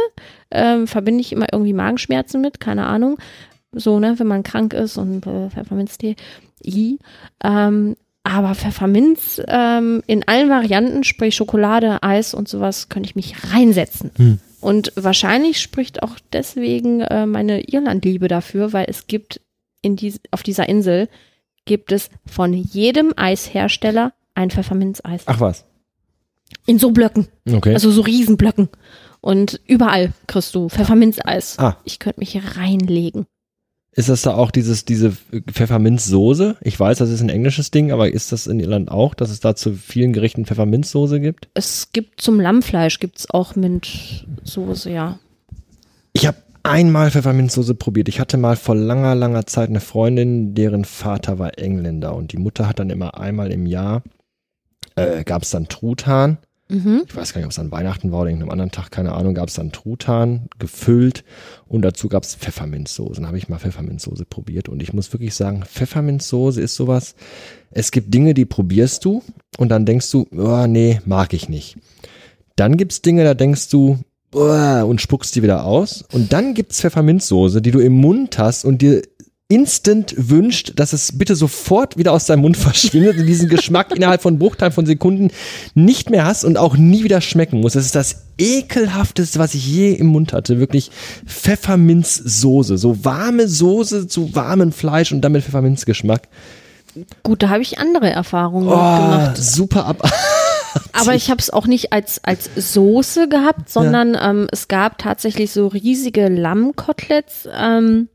Ähm, 0.52 0.86
verbinde 0.88 1.22
ich 1.22 1.32
immer 1.32 1.48
irgendwie 1.52 1.74
Magenschmerzen 1.74 2.42
mit, 2.42 2.60
keine 2.60 2.86
Ahnung. 2.86 3.18
So, 3.72 4.00
ne, 4.00 4.20
wenn 4.20 4.28
man 4.28 4.44
krank 4.44 4.74
ist 4.74 4.98
und 4.98 5.26
äh, 5.26 5.50
Pfefferminztee. 5.50 6.16
I. 6.64 7.00
Ähm, 7.44 7.96
aber 8.24 8.54
Pfefferminz 8.54 9.42
ähm, 9.48 10.04
in 10.06 10.28
allen 10.28 10.50
Varianten, 10.50 11.04
sprich 11.04 11.36
Schokolade, 11.36 12.04
Eis 12.04 12.34
und 12.36 12.48
sowas, 12.48 12.88
könnte 12.90 13.10
ich 13.10 13.16
mich 13.16 13.36
reinsetzen. 13.52 14.12
Hm. 14.16 14.40
Und 14.64 14.92
wahrscheinlich 14.96 15.60
spricht 15.62 16.02
auch 16.04 16.16
deswegen 16.32 17.02
äh, 17.02 17.26
meine 17.26 17.62
Irlandliebe 17.68 18.28
dafür, 18.28 18.74
weil 18.74 18.86
es 18.90 19.08
gibt 19.08 19.42
in 19.82 19.96
dies, 19.96 20.20
auf 20.32 20.42
dieser 20.44 20.70
Insel 20.70 21.10
gibt 21.66 21.92
es 21.92 22.10
von 22.26 22.54
jedem 22.54 23.14
Eishersteller 23.16 24.14
ein 24.36 24.50
Pfefferminzeis. 24.50 25.24
Ach 25.26 25.40
was. 25.40 25.66
In 26.66 26.80
so 26.80 26.92
Blöcken, 26.92 27.28
Okay. 27.52 27.74
also 27.74 27.92
so 27.92 28.02
Riesenblöcken. 28.02 28.70
Und 29.22 29.60
überall 29.68 30.14
kriegst 30.28 30.56
du 30.56 30.70
Pfefferminzeis. 30.70 31.58
ah, 31.60 31.78
Ich 31.84 32.00
könnte 32.00 32.20
mich 32.20 32.38
reinlegen. 32.58 33.26
Ist 33.96 34.10
das 34.10 34.24
da 34.24 34.34
auch 34.34 34.52
dieses, 34.52 34.86
diese 34.86 35.12
Pfefferminzsoße? 35.12 36.58
Ich 36.62 36.80
weiß, 36.80 36.98
das 36.98 37.10
ist 37.10 37.22
ein 37.22 37.30
englisches 37.30 37.70
Ding, 37.70 37.92
aber 37.92 38.12
ist 38.12 38.32
das 38.32 38.48
in 38.48 38.60
Irland 38.60 38.90
auch, 38.90 39.14
dass 39.14 39.30
es 39.30 39.40
da 39.40 39.56
zu 39.56 39.74
vielen 39.74 40.14
Gerichten 40.14 40.46
Pfefferminzsoße 40.46 41.20
gibt? 41.20 41.48
Es 41.54 41.90
gibt 41.94 42.20
zum 42.20 42.40
Lammfleisch 42.40 43.00
gibt's 43.00 43.30
auch 43.30 43.56
Minzsoße, 43.56 44.90
ja. 44.90 45.20
Ich 46.14 46.26
habe 46.26 46.38
einmal 46.64 47.12
Pfefferminzsoße 47.12 47.76
probiert. 47.76 48.10
Ich 48.10 48.20
hatte 48.20 48.38
mal 48.38 48.56
vor 48.56 48.76
langer, 48.76 49.14
langer 49.14 49.46
Zeit 49.46 49.70
eine 49.70 49.80
Freundin, 49.80 50.56
deren 50.56 50.86
Vater 50.86 51.38
war 51.38 51.60
Engländer 51.60 52.16
und 52.16 52.32
die 52.32 52.38
Mutter 52.38 52.68
hat 52.68 52.80
dann 52.80 52.90
immer 52.90 53.20
einmal 53.20 53.52
im 53.52 53.68
Jahr, 53.68 54.02
äh, 54.96 55.24
gab 55.24 55.44
es 55.44 55.52
dann 55.52 55.68
Truthahn 55.68 56.40
Ich 57.08 57.16
weiß 57.16 57.34
gar 57.34 57.40
nicht, 57.40 57.46
ob 57.46 57.52
es 57.52 57.60
an 57.60 57.72
Weihnachten 57.72 58.12
war 58.12 58.22
oder 58.22 58.32
an 58.32 58.38
einem 58.38 58.50
anderen 58.50 58.72
Tag, 58.72 58.90
keine 58.92 59.14
Ahnung, 59.14 59.36
gab 59.36 59.50
es 59.50 59.56
dann 59.56 59.72
Truthahn 59.72 60.48
gefüllt 60.60 61.24
und 61.68 61.84
dazu 61.84 62.10
gab 62.10 62.24
es 62.24 62.36
Pfefferminzsoße. 62.36 63.16
Dann 63.16 63.28
habe 63.28 63.38
ich 63.38 63.50
mal 63.50 63.60
Pfefferminzsoße 63.60 64.26
probiert 64.26 64.70
und 64.70 64.82
ich 64.82 64.94
muss 64.94 65.14
wirklich 65.14 65.36
sagen, 65.36 65.64
Pfefferminzsoße 65.64 66.62
ist 66.62 66.76
sowas, 66.76 67.16
es 67.72 67.92
gibt 67.92 68.14
Dinge, 68.14 68.34
die 68.34 68.46
probierst 68.46 69.06
du 69.06 69.24
und 69.58 69.70
dann 69.70 69.86
denkst 69.86 70.10
du, 70.12 70.28
oh, 70.36 70.66
nee, 70.68 71.00
mag 71.06 71.34
ich 71.34 71.50
nicht. 71.50 71.78
Dann 72.56 72.78
gibt's 72.78 73.02
Dinge, 73.02 73.24
da 73.24 73.34
denkst 73.34 73.70
du, 73.70 74.00
oh, 74.34 74.86
und 74.86 75.02
spuckst 75.02 75.36
die 75.36 75.44
wieder 75.44 75.66
aus. 75.66 76.04
Und 76.12 76.34
dann 76.34 76.54
gibt's 76.54 76.82
Pfefferminzsoße, 76.82 77.62
die 77.62 77.72
du 77.72 77.80
im 77.80 77.94
Mund 77.94 78.38
hast 78.38 78.66
und 78.66 78.82
dir 78.82 79.02
instant 79.50 80.16
wünscht, 80.18 80.74
dass 80.78 80.94
es 80.94 81.18
bitte 81.18 81.36
sofort 81.36 81.98
wieder 81.98 82.12
aus 82.12 82.26
deinem 82.26 82.42
Mund 82.42 82.58
verschwindet 82.58 83.18
und 83.20 83.26
diesen 83.26 83.50
Geschmack 83.50 83.96
innerhalb 83.96 84.22
von 84.22 84.40
Bruchteilen 84.40 84.74
von 84.74 84.86
Sekunden 84.86 85.30
nicht 85.76 86.10
mehr 86.10 86.26
hast 86.26 86.44
und 86.44 86.58
auch 86.58 86.76
nie 86.78 87.04
wieder 87.04 87.22
schmecken 87.22 87.60
muss. 87.62 87.74
Das 87.74 87.86
ist 87.86 87.96
das 87.96 88.24
ekelhafteste, 88.38 89.40
was 89.40 89.54
ich 89.54 89.68
je 89.68 89.94
im 89.94 90.08
Mund 90.08 90.34
hatte. 90.34 90.60
Wirklich 90.60 90.90
Pfefferminzsoße. 91.26 92.78
So 92.78 93.06
warme 93.06 93.48
Soße 93.48 94.08
zu 94.08 94.34
warmem 94.36 94.72
Fleisch 94.72 95.12
und 95.12 95.22
dann 95.22 95.32
mit 95.34 95.44
Pfefferminzgeschmack. 95.44 96.24
Gut, 97.24 97.44
da 97.44 97.50
habe 97.50 97.62
ich 97.62 97.80
andere 97.80 98.10
Erfahrungen 98.10 98.68
Oh, 98.68 98.72
gemacht. 98.72 99.38
super 99.38 99.86
ab. 99.86 100.10
Aber 100.94 101.14
ich 101.16 101.30
habe 101.30 101.40
es 101.40 101.52
auch 101.52 101.68
nicht 101.68 101.94
als, 101.94 102.24
als 102.24 102.50
Soße 102.56 103.28
gehabt, 103.30 103.70
sondern 103.70 104.18
ähm, 104.20 104.48
es 104.52 104.68
gab 104.68 104.98
tatsächlich 104.98 105.52
so 105.52 105.68
riesige 105.68 106.28
Lammkoteletts. 106.30 107.48
Ähm, 107.56 108.10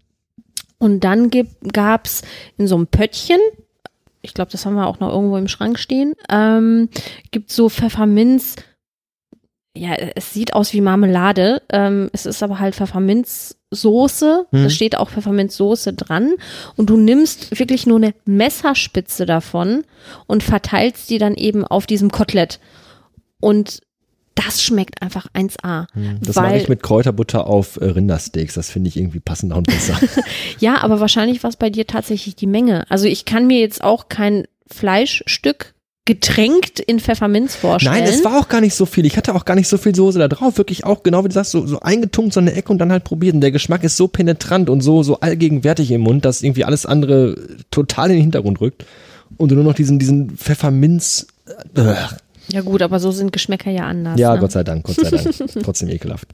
und 0.79 1.01
dann 1.01 1.31
gab 1.73 2.07
es 2.07 2.23
in 2.57 2.69
so 2.69 2.77
einem 2.77 2.87
Pöttchen, 2.87 3.41
ich 4.23 4.35
glaube, 4.35 4.51
das 4.51 4.65
haben 4.65 4.75
wir 4.75 4.87
auch 4.87 5.01
noch 5.01 5.13
irgendwo 5.13 5.37
im 5.37 5.49
Schrank 5.49 5.79
stehen, 5.79 6.15
ähm, 6.29 6.89
gibt 7.31 7.51
so 7.51 7.69
Pfefferminz. 7.69 8.57
Ja, 9.77 9.95
es 9.95 10.33
sieht 10.33 10.55
aus 10.55 10.73
wie 10.73 10.81
Marmelade. 10.81 11.63
Ähm, 11.69 12.11
es 12.13 12.27
ist 12.27 12.43
aber 12.43 12.59
halt 12.59 12.75
Pfefferminzsoße. 12.75 14.47
Hm. 14.51 14.63
Da 14.65 14.71
steht 14.71 14.97
auch 14.97 15.09
Pfefferminzsoße 15.09 15.93
dran. 15.93 16.35
Und 16.77 16.91
du 16.91 16.97
nimmst 16.97 17.57
wirklich 17.57 17.87
nur 17.87 17.99
eine 17.99 18.13
Messerspitze 18.25 19.25
davon 19.25 19.85
und 20.27 20.43
verteilst 20.43 21.11
die 21.11 21.19
dann 21.19 21.35
eben 21.35 21.65
auf 21.65 21.87
diesem 21.87 22.11
Kotelett. 22.11 22.59
Und 23.41 23.81
das 24.47 24.63
schmeckt 24.63 25.03
einfach 25.03 25.27
1A. 25.33 25.87
Das 26.21 26.37
weil, 26.37 26.45
mache 26.45 26.57
ich 26.59 26.69
mit 26.69 26.83
Kräuterbutter 26.83 27.47
auf 27.47 27.77
äh, 27.81 27.87
Rindersteaks. 27.87 28.55
Das 28.55 28.71
finde 28.71 28.89
ich 28.89 28.97
irgendwie 28.97 29.21
passender 29.21 29.57
und 29.57 29.67
besser. 29.67 29.99
Ja, 30.61 30.83
aber 30.83 31.01
wahrscheinlich 31.01 31.43
war 31.43 31.51
es 31.51 31.57
bei 31.57 31.71
dir 31.71 31.87
tatsächlich 31.87 32.35
die 32.35 32.47
Menge. 32.47 32.91
Also 32.91 33.07
ich 33.07 33.25
kann 33.25 33.47
mir 33.47 33.61
jetzt 33.61 33.83
auch 33.83 34.09
kein 34.09 34.47
Fleischstück 34.67 35.75
getränkt 36.05 36.81
in 36.81 37.01
Pfefferminz 37.01 37.55
vorstellen. 37.55 37.97
Nein, 37.97 38.09
es 38.09 38.25
war 38.25 38.39
auch 38.39 38.49
gar 38.49 38.61
nicht 38.61 38.75
so 38.75 38.87
viel. 38.87 39.05
Ich 39.07 39.17
hatte 39.17 39.35
auch 39.35 39.45
gar 39.45 39.55
nicht 39.55 39.69
so 39.69 39.77
viel 39.77 39.95
Soße 39.95 40.19
da 40.19 40.29
drauf. 40.29 40.57
Wirklich 40.57 40.85
auch, 40.85 41.03
genau 41.03 41.23
wie 41.25 41.29
du 41.29 41.35
sagst, 41.35 41.51
so, 41.51 41.67
so 41.67 41.81
eingetunkt 41.81 42.33
so 42.33 42.41
eine 42.41 42.55
Ecke 42.55 42.73
und 42.73 42.79
dann 42.79 42.91
halt 42.91 43.05
probiert. 43.05 43.35
Und 43.35 43.41
der 43.41 43.51
Geschmack 43.51 43.85
ist 43.85 43.97
so 43.97 44.09
penetrant 44.09 44.71
und 44.71 44.81
so, 44.81 45.03
so 45.03 45.21
allgegenwärtig 45.21 45.91
im 45.91 46.01
Mund, 46.01 46.25
dass 46.25 46.43
irgendwie 46.43 46.65
alles 46.65 46.87
andere 46.87 47.37
total 47.71 48.11
in 48.11 48.17
den 48.17 48.23
Hintergrund 48.23 48.61
rückt. 48.61 48.87
Und 49.37 49.51
du 49.51 49.55
nur 49.55 49.65
noch 49.65 49.75
diesen, 49.75 49.99
diesen 49.99 50.37
Pfefferminz. 50.37 51.27
Äh, 51.75 51.95
Ja 52.53 52.63
gut, 52.63 52.83
aber 52.83 52.99
so 53.01 53.11
sind 53.11 53.33
Geschmäcker 53.33 53.71
ja 53.71 53.85
anders. 53.85 54.19
ja, 54.19 54.35
ne? 54.35 54.41
Gott 54.41 54.53
sei 54.53 54.65
Dank, 54.65 54.85
Gott 54.85 54.97
sei 54.97 55.11
Dank. 55.11 55.35
Trotzdem 55.65 55.89
ekelhaft. 55.89 56.29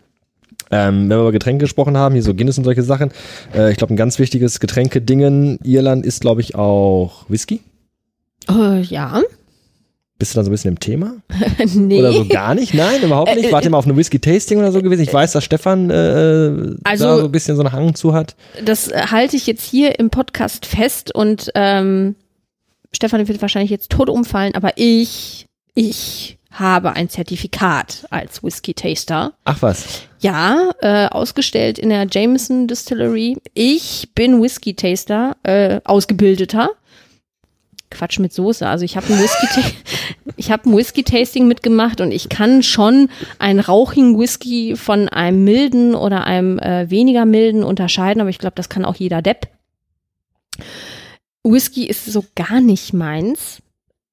Ähm, 0.70 1.02
wenn 1.02 1.10
wir 1.10 1.20
über 1.20 1.32
Getränke 1.32 1.64
gesprochen 1.64 1.96
haben, 1.96 2.14
hier 2.14 2.22
so 2.22 2.34
Guinness 2.34 2.58
und 2.58 2.64
solche 2.64 2.82
Sachen. 2.82 3.10
Äh, 3.54 3.70
ich 3.70 3.76
glaube, 3.76 3.92
ein 3.94 3.96
ganz 3.96 4.18
wichtiges 4.18 4.60
Getränkedingen 4.60 5.58
Irland 5.62 6.06
ist, 6.06 6.20
glaube 6.20 6.40
ich, 6.40 6.54
auch 6.54 7.28
Whisky. 7.28 7.60
Äh, 8.48 8.80
ja. 8.80 9.20
Bist 10.18 10.32
du 10.32 10.36
da 10.38 10.44
so 10.44 10.50
ein 10.50 10.52
bisschen 10.52 10.70
im 10.70 10.80
Thema? 10.80 11.16
nee. 11.74 11.98
Oder 11.98 12.12
so 12.12 12.24
gar 12.26 12.54
nicht? 12.54 12.72
Nein, 12.72 13.02
überhaupt 13.02 13.34
nicht. 13.34 13.48
Äh, 13.48 13.52
Warte 13.52 13.68
mal 13.68 13.78
auf 13.78 13.84
eine 13.84 13.96
Whisky-Tasting 13.96 14.58
oder 14.58 14.70
so 14.72 14.80
gewesen. 14.80 15.02
Ich 15.02 15.12
weiß, 15.12 15.32
dass 15.32 15.44
Stefan 15.44 15.90
äh, 15.90 16.74
Also- 16.84 17.04
da 17.04 17.18
so 17.18 17.24
ein 17.24 17.32
bisschen 17.32 17.56
so 17.56 17.62
einen 17.62 17.72
Hang 17.72 17.94
zu 17.94 18.14
hat. 18.14 18.36
Das 18.64 18.88
äh, 18.88 19.06
halte 19.10 19.36
ich 19.36 19.46
jetzt 19.46 19.64
hier 19.64 19.98
im 19.98 20.10
Podcast 20.10 20.66
fest 20.66 21.14
und 21.14 21.50
ähm, 21.56 22.14
Stefan 22.92 23.26
wird 23.26 23.42
wahrscheinlich 23.42 23.70
jetzt 23.72 23.90
tot 23.90 24.08
umfallen, 24.08 24.54
aber 24.54 24.72
ich, 24.76 25.46
ich 25.74 26.38
habe 26.50 26.92
ein 26.92 27.08
Zertifikat 27.08 28.06
als 28.10 28.42
Whisky-Taster. 28.42 29.32
Ach 29.44 29.62
was. 29.62 30.02
Ja, 30.20 30.70
äh, 30.80 31.06
ausgestellt 31.06 31.78
in 31.78 31.88
der 31.88 32.06
Jameson 32.08 32.68
Distillery. 32.68 33.36
Ich 33.54 34.10
bin 34.14 34.40
Whisky-Taster, 34.40 35.36
äh, 35.42 35.80
ausgebildeter. 35.84 36.70
Quatsch 37.90 38.18
mit 38.18 38.32
Soße. 38.32 38.68
Also 38.68 38.84
ich 38.84 38.96
habe 38.96 39.12
ein 39.12 39.18
Whisky, 39.18 39.74
ich 40.36 40.50
habe 40.50 40.68
ein 40.68 40.76
Whisky-Tasting 40.76 41.46
mitgemacht 41.46 42.00
und 42.00 42.12
ich 42.12 42.28
kann 42.28 42.62
schon 42.62 43.08
einen 43.38 43.60
rauchigen 43.60 44.18
Whisky 44.18 44.76
von 44.76 45.08
einem 45.08 45.44
milden 45.44 45.94
oder 45.94 46.24
einem 46.24 46.58
äh, 46.58 46.88
weniger 46.90 47.24
milden 47.24 47.64
unterscheiden, 47.64 48.20
aber 48.20 48.30
ich 48.30 48.38
glaube, 48.38 48.56
das 48.56 48.68
kann 48.68 48.84
auch 48.84 48.96
jeder 48.96 49.22
Depp. 49.22 49.48
Whisky 51.42 51.86
ist 51.86 52.06
so 52.06 52.24
gar 52.34 52.60
nicht 52.60 52.92
meins. 52.92 53.60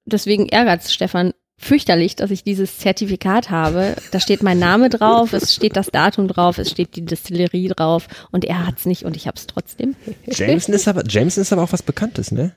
Deswegen 0.06 0.50
ärgert 0.50 0.84
Stefan 0.84 1.34
fürchterlich, 1.62 2.16
dass 2.16 2.32
ich 2.32 2.44
dieses 2.44 2.80
Zertifikat 2.80 3.50
habe. 3.50 3.96
Da 4.12 4.20
steht 4.20 4.44
mein 4.44 4.60
Name 4.60 4.90
drauf, 4.90 5.32
es 5.34 5.54
steht 5.54 5.76
das 5.78 5.88
Datum 5.92 6.28
drauf, 6.28 6.58
es 6.58 6.72
steht 6.72 6.96
die 6.96 7.06
Distillerie 7.06 7.68
drauf 7.70 8.08
und 8.32 8.44
er 8.46 8.66
hat's 8.66 8.86
nicht 8.86 9.04
und 9.06 9.16
ich 9.16 9.28
hab's 9.28 9.48
trotzdem. 9.48 9.96
Jameson 10.26 10.74
ist 10.74 10.88
aber, 10.88 11.04
Jameson 11.08 11.42
ist 11.44 11.54
aber 11.54 11.64
auch 11.64 11.72
was 11.72 11.84
Bekanntes, 11.84 12.32
ne? 12.32 12.54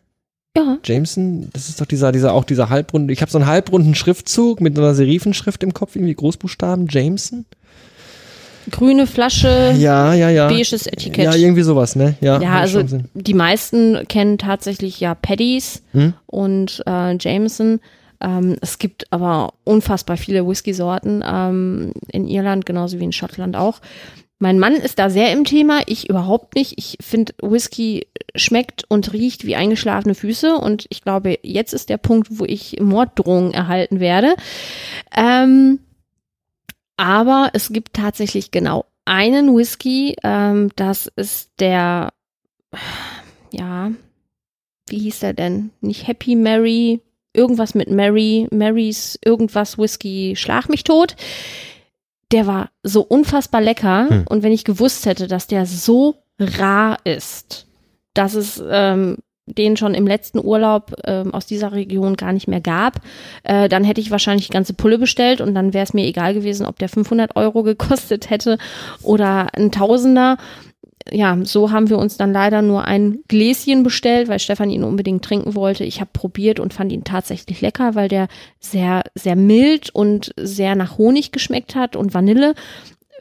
Ja, 0.56 0.78
Jameson, 0.84 1.50
das 1.52 1.68
ist 1.68 1.80
doch 1.80 1.86
dieser, 1.86 2.12
dieser, 2.12 2.32
auch 2.32 2.44
dieser 2.44 2.70
halbrunden, 2.70 3.08
ich 3.10 3.20
habe 3.22 3.30
so 3.30 3.38
einen 3.38 3.46
halbrunden 3.48 3.94
Schriftzug 3.96 4.60
mit 4.60 4.78
einer 4.78 4.94
Serifenschrift 4.94 5.62
im 5.64 5.74
Kopf, 5.74 5.96
irgendwie 5.96 6.14
Großbuchstaben, 6.14 6.86
Jameson. 6.88 7.44
grüne 8.70 9.06
Flasche, 9.06 9.74
Ja, 9.76 10.14
ja, 10.14 10.30
ja. 10.30 10.48
beiges 10.48 10.86
Etikett. 10.86 11.24
Ja, 11.24 11.34
irgendwie 11.34 11.62
sowas, 11.62 11.96
ne? 11.96 12.14
Ja, 12.20 12.40
Ja, 12.40 12.52
also 12.60 12.82
die 13.14 13.34
meisten 13.34 14.06
kennen 14.08 14.38
tatsächlich 14.38 15.00
ja 15.00 15.14
Paddy's 15.14 15.82
Hm? 15.92 16.14
und 16.26 16.82
äh, 16.86 17.16
Jameson. 17.18 17.80
Ähm, 18.24 18.56
es 18.62 18.78
gibt 18.78 19.12
aber 19.12 19.52
unfassbar 19.64 20.16
viele 20.16 20.46
Whisky-Sorten 20.46 21.22
ähm, 21.26 21.92
in 22.10 22.26
Irland, 22.26 22.64
genauso 22.64 22.98
wie 22.98 23.04
in 23.04 23.12
Schottland 23.12 23.54
auch. 23.54 23.80
Mein 24.38 24.58
Mann 24.58 24.74
ist 24.74 24.98
da 24.98 25.10
sehr 25.10 25.32
im 25.32 25.44
Thema, 25.44 25.82
ich 25.86 26.08
überhaupt 26.08 26.54
nicht. 26.54 26.74
Ich 26.76 26.96
finde, 27.00 27.34
Whisky 27.40 28.08
schmeckt 28.34 28.84
und 28.88 29.12
riecht 29.12 29.44
wie 29.46 29.56
eingeschlafene 29.56 30.14
Füße 30.14 30.56
und 30.56 30.86
ich 30.88 31.02
glaube, 31.02 31.38
jetzt 31.42 31.72
ist 31.72 31.88
der 31.88 31.98
Punkt, 31.98 32.28
wo 32.30 32.44
ich 32.44 32.80
Morddrohungen 32.80 33.52
erhalten 33.52 34.00
werde. 34.00 34.34
Ähm, 35.16 35.80
aber 36.96 37.50
es 37.52 37.72
gibt 37.72 37.94
tatsächlich 37.94 38.50
genau 38.50 38.86
einen 39.04 39.54
Whisky, 39.54 40.16
ähm, 40.22 40.70
das 40.76 41.06
ist 41.14 41.50
der, 41.58 42.12
ja, 43.50 43.92
wie 44.88 44.98
hieß 44.98 45.20
der 45.20 45.34
denn? 45.34 45.70
Nicht 45.80 46.06
Happy 46.06 46.36
Mary, 46.36 47.00
irgendwas 47.34 47.74
mit 47.74 47.90
Mary, 47.90 48.48
Marys, 48.50 49.18
irgendwas 49.24 49.76
Whisky, 49.78 50.34
schlag 50.36 50.68
mich 50.68 50.84
tot. 50.84 51.16
Der 52.32 52.46
war 52.46 52.70
so 52.82 53.02
unfassbar 53.02 53.60
lecker 53.60 54.08
Hm. 54.08 54.24
und 54.28 54.42
wenn 54.42 54.52
ich 54.52 54.64
gewusst 54.64 55.06
hätte, 55.06 55.28
dass 55.28 55.46
der 55.46 55.66
so 55.66 56.16
rar 56.38 56.98
ist, 57.04 57.66
dass 58.14 58.34
es 58.34 58.62
ähm, 58.68 59.18
den 59.46 59.76
schon 59.76 59.94
im 59.94 60.06
letzten 60.06 60.38
Urlaub 60.42 60.94
ähm, 61.04 61.34
aus 61.34 61.44
dieser 61.46 61.72
Region 61.72 62.16
gar 62.16 62.32
nicht 62.32 62.48
mehr 62.48 62.62
gab, 62.62 63.00
äh, 63.42 63.68
dann 63.68 63.84
hätte 63.84 64.00
ich 64.00 64.10
wahrscheinlich 64.10 64.46
die 64.46 64.52
ganze 64.52 64.72
Pulle 64.72 64.98
bestellt 64.98 65.40
und 65.40 65.54
dann 65.54 65.74
wäre 65.74 65.84
es 65.84 65.92
mir 65.92 66.06
egal 66.06 66.32
gewesen, 66.32 66.64
ob 66.64 66.78
der 66.78 66.88
500 66.88 67.36
Euro 67.36 67.62
gekostet 67.62 68.30
hätte 68.30 68.58
oder 69.02 69.48
ein 69.54 69.70
Tausender. 69.70 70.38
Ja, 71.10 71.38
so 71.42 71.70
haben 71.70 71.90
wir 71.90 71.98
uns 71.98 72.16
dann 72.16 72.32
leider 72.32 72.62
nur 72.62 72.86
ein 72.86 73.18
Gläschen 73.28 73.82
bestellt, 73.82 74.28
weil 74.28 74.38
Stefan 74.38 74.70
ihn 74.70 74.84
unbedingt 74.84 75.24
trinken 75.24 75.54
wollte. 75.54 75.84
Ich 75.84 76.00
habe 76.00 76.10
probiert 76.12 76.60
und 76.60 76.72
fand 76.72 76.92
ihn 76.92 77.04
tatsächlich 77.04 77.60
lecker, 77.60 77.94
weil 77.94 78.08
der 78.08 78.28
sehr, 78.58 79.02
sehr 79.14 79.36
mild 79.36 79.90
und 79.90 80.32
sehr 80.38 80.74
nach 80.76 80.96
Honig 80.96 81.30
geschmeckt 81.30 81.74
hat 81.74 81.94
und 81.94 82.14
Vanille, 82.14 82.54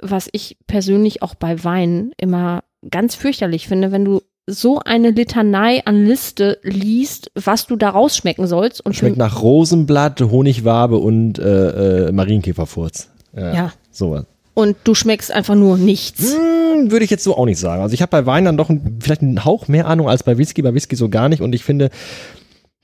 was 0.02 0.30
ich 0.32 0.58
persönlich 0.66 1.22
auch 1.22 1.36
bei 1.36 1.64
Wein 1.64 2.12
immer 2.18 2.64
ganz 2.90 3.16
fürchterlich 3.16 3.68
finde, 3.68 3.92
wenn 3.92 4.06
du 4.06 4.22
so 4.46 4.80
eine 4.80 5.12
Litanei 5.12 5.86
an 5.86 6.06
Liste 6.06 6.60
liest, 6.64 7.32
was 7.36 7.68
du 7.68 7.76
da 7.76 7.90
rausschmecken 7.90 8.48
sollst. 8.48 8.86
Und 8.86 8.96
Schmeckt 8.96 9.18
nach 9.18 9.42
Rosenblatt, 9.42 10.22
Honigwabe 10.22 10.98
und 10.98 11.40
äh, 11.40 12.08
äh, 12.08 12.12
Marienkäferfurz. 12.12 13.10
Ja. 13.36 13.72
Sowas. 13.90 14.26
Und 14.54 14.76
du 14.84 14.94
schmeckst 14.94 15.32
einfach 15.32 15.56
nur 15.56 15.78
nichts. 15.78 16.34
Hm, 16.34 16.92
würde 16.92 17.06
ich 17.06 17.12
jetzt 17.12 17.24
so 17.24 17.36
auch 17.36 17.46
nicht 17.46 17.60
sagen. 17.60 17.82
Also 17.82 17.94
ich 17.94 18.02
habe 18.02 18.12
bei 18.12 18.26
Wein 18.26 18.46
dann 18.46 18.58
doch 18.58 18.70
ein, 18.70 19.00
vielleicht 19.02 19.22
einen 19.22 19.46
Hauch 19.46 19.68
mehr 19.68 19.88
Ahnung 19.88 20.10
als 20.10 20.24
bei 20.24 20.38
Whisky, 20.38 20.62
bei 20.62 20.74
Whisky 20.74 20.96
so 20.96 21.10
gar 21.10 21.30
nicht. 21.30 21.42
Und 21.42 21.54
ich 21.54 21.64
finde, 21.64 21.90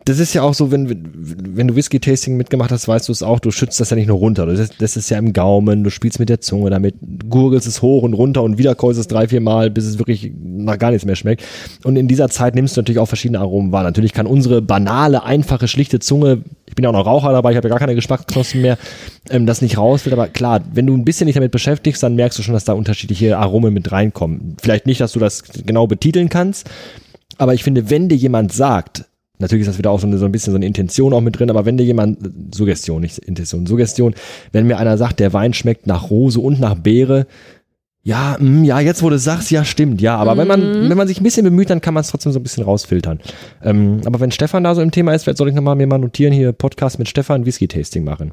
das 0.06 0.18
ist 0.18 0.34
ja 0.34 0.44
auch 0.44 0.54
so, 0.54 0.72
wenn, 0.72 0.88
wenn 1.14 1.68
du 1.68 1.76
Whisky-Tasting 1.76 2.38
mitgemacht 2.38 2.72
hast, 2.72 2.88
weißt 2.88 3.10
du 3.10 3.12
es 3.12 3.22
auch, 3.22 3.40
du 3.40 3.52
schützt 3.52 3.80
das 3.80 3.90
ja 3.90 3.96
nicht 3.96 4.08
nur 4.08 4.18
runter. 4.18 4.46
Das, 4.46 4.70
das 4.78 4.96
ist 4.96 5.10
ja 5.10 5.20
im 5.20 5.34
Gaumen, 5.34 5.84
du 5.84 5.90
spielst 5.90 6.20
mit 6.20 6.30
der 6.30 6.40
Zunge 6.40 6.70
damit, 6.70 6.96
gurgelst 7.30 7.68
es 7.68 7.82
hoch 7.82 8.04
und 8.04 8.14
runter 8.14 8.42
und 8.42 8.58
wiederkäust 8.58 8.98
es 8.98 9.08
drei, 9.08 9.28
vier 9.28 9.42
Mal, 9.42 9.70
bis 9.70 9.86
es 9.86 10.00
wirklich 10.00 10.32
nach 10.42 10.80
gar 10.80 10.92
nichts 10.92 11.06
mehr 11.06 11.18
schmeckt. 11.18 11.44
Und 11.84 11.98
in 11.98 12.08
dieser 12.08 12.30
Zeit 12.30 12.56
nimmst 12.56 12.78
du 12.78 12.82
natürlich 12.82 13.00
auch 13.00 13.08
verschiedene 13.08 13.40
Aromen 13.40 13.74
wahr. 13.74 13.84
Natürlich 13.84 14.14
kann 14.14 14.26
unsere 14.26 14.62
banale, 14.62 15.24
einfache, 15.24 15.68
schlichte 15.68 16.00
Zunge, 16.00 16.44
ich 16.66 16.76
bin 16.76 16.84
ja 16.84 16.90
auch 16.90 16.94
noch 16.94 17.06
Raucher 17.06 17.34
dabei, 17.34 17.52
ich 17.52 17.58
habe 17.58 17.68
ja 17.68 17.74
gar 17.74 17.80
keine 17.80 17.96
Geschmacksknospen 17.96 18.62
mehr, 18.62 18.78
ähm, 19.30 19.46
das 19.46 19.62
nicht 19.62 19.78
rausfällt. 19.78 20.14
Aber 20.14 20.28
klar, 20.28 20.62
wenn 20.74 20.88
du 20.88 20.96
ein 20.96 21.04
bisschen 21.06 21.28
dich 21.28 21.36
damit 21.36 21.52
beschäftigst, 21.52 22.02
dann 22.02 22.16
merkst 22.16 22.40
du 22.40 22.44
schon, 22.44 22.54
dass 22.54 22.64
da 22.64 22.74
unterschiedliche 22.74 23.38
Aromen 23.38 23.74
mit 23.74 23.92
reinkommen. 23.92 24.56
Vielleicht 24.62 24.86
nicht, 24.86 25.02
dass 25.02 25.12
du 25.12 25.20
das 25.20 25.44
genau 25.44 25.88
betiteln 25.88 26.30
kannst, 26.30 26.70
aber 27.38 27.54
ich 27.54 27.64
finde, 27.64 27.90
wenn 27.90 28.10
dir 28.10 28.16
jemand 28.16 28.54
sagt, 28.54 29.06
Natürlich 29.40 29.62
ist 29.62 29.70
das 29.70 29.78
wieder 29.78 29.92
auch 29.92 30.00
so, 30.00 30.08
eine, 30.08 30.18
so 30.18 30.26
ein 30.26 30.32
bisschen 30.34 30.52
so 30.52 30.58
eine 30.58 30.66
Intention 30.66 31.14
auch 31.14 31.22
mit 31.22 31.40
drin, 31.40 31.50
aber 31.50 31.66
wenn 31.66 31.78
dir 31.78 31.86
jemand, 31.86 32.20
Suggestion, 32.54 33.02
nicht 33.02 33.20
Intention, 33.20 33.66
Suggestion, 33.66 34.14
wenn 34.52 34.68
mir 34.68 34.78
einer 34.78 34.98
sagt, 34.98 35.20
der 35.20 35.32
Wein 35.32 35.54
schmeckt 35.54 35.88
nach 35.88 36.10
Rose 36.10 36.40
und 36.40 36.60
nach 36.60 36.76
Beere, 36.76 37.26
ja, 38.04 38.38
mh, 38.40 38.50
mm, 38.50 38.64
ja, 38.66 38.80
jetzt 38.82 39.02
wo 39.02 39.10
du 39.10 39.18
sagst, 39.18 39.50
ja, 39.52 39.64
stimmt, 39.64 40.02
ja, 40.02 40.18
aber 40.18 40.36
mhm. 40.36 40.40
wenn 40.40 40.48
man, 40.48 40.90
wenn 40.90 40.98
man 40.98 41.08
sich 41.08 41.22
ein 41.22 41.24
bisschen 41.24 41.46
bemüht, 41.46 41.70
dann 41.70 41.80
kann 41.80 41.94
man 41.94 42.02
es 42.02 42.10
trotzdem 42.10 42.32
so 42.32 42.40
ein 42.40 42.44
bisschen 42.44 42.64
rausfiltern. 42.64 43.20
Ähm, 43.64 44.02
aber 44.06 44.20
wenn 44.20 44.32
Stefan 44.32 44.64
da 44.64 44.76
so 44.76 44.82
im 44.82 44.92
Thema 44.92 45.14
ist, 45.14 45.24
vielleicht 45.24 45.38
soll 45.38 45.50
ich 45.50 45.56
nochmal 45.56 45.76
mir 45.76 45.88
mal 45.88 46.00
notieren, 46.00 46.34
hier 46.34 46.52
Podcast 46.52 47.00
mit 47.00 47.08
Stefan 47.08 47.46
Whisky-Tasting 47.46 48.04
machen. 48.04 48.32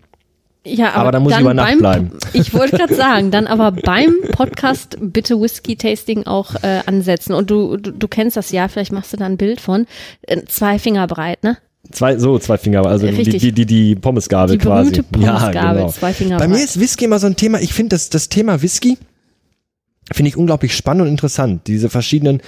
Ja, 0.66 0.88
aber, 0.90 0.96
aber 0.96 1.12
da 1.12 1.20
muss 1.20 1.32
ich 1.32 1.40
über 1.40 1.54
Nacht 1.54 1.78
bleiben. 1.78 2.10
Ich 2.32 2.52
wollte 2.52 2.76
gerade 2.76 2.94
sagen, 2.94 3.30
dann 3.30 3.46
aber 3.46 3.70
beim 3.84 4.14
Podcast 4.32 4.96
bitte 5.00 5.40
Whisky-Tasting 5.40 6.26
auch 6.26 6.54
äh, 6.56 6.80
ansetzen. 6.86 7.34
Und 7.34 7.50
du, 7.50 7.76
du, 7.76 7.92
du 7.92 8.08
kennst 8.08 8.36
das 8.36 8.50
ja, 8.50 8.68
vielleicht 8.68 8.92
machst 8.92 9.12
du 9.12 9.16
da 9.16 9.26
ein 9.26 9.36
Bild 9.36 9.60
von. 9.60 9.86
Äh, 10.22 10.42
zwei 10.46 10.78
Finger 10.78 11.06
breit, 11.06 11.42
ne? 11.44 11.58
Zwei, 11.92 12.18
so 12.18 12.36
zwei 12.38 12.58
Finger, 12.58 12.84
also 12.84 13.06
Richtig. 13.06 13.40
die, 13.40 13.52
die, 13.52 13.52
die, 13.52 13.66
die 13.66 13.94
Pommesgabel 13.94 14.58
die 14.58 14.64
quasi. 14.64 15.02
Pommesgabel, 15.02 15.54
ja, 15.54 15.72
genau. 15.72 15.88
zwei 15.88 16.12
Finger 16.12 16.38
Bei 16.38 16.46
breit. 16.46 16.56
mir 16.56 16.64
ist 16.64 16.80
Whisky 16.80 17.04
immer 17.04 17.20
so 17.20 17.28
ein 17.28 17.36
Thema, 17.36 17.60
ich 17.60 17.72
finde 17.72 17.90
das, 17.90 18.10
das 18.10 18.28
Thema 18.28 18.60
Whisky 18.60 18.98
finde 20.12 20.28
ich 20.28 20.36
unglaublich 20.36 20.76
spannend 20.76 21.02
und 21.02 21.08
interessant. 21.08 21.66
Diese 21.66 21.88
verschiedenen 21.88 22.40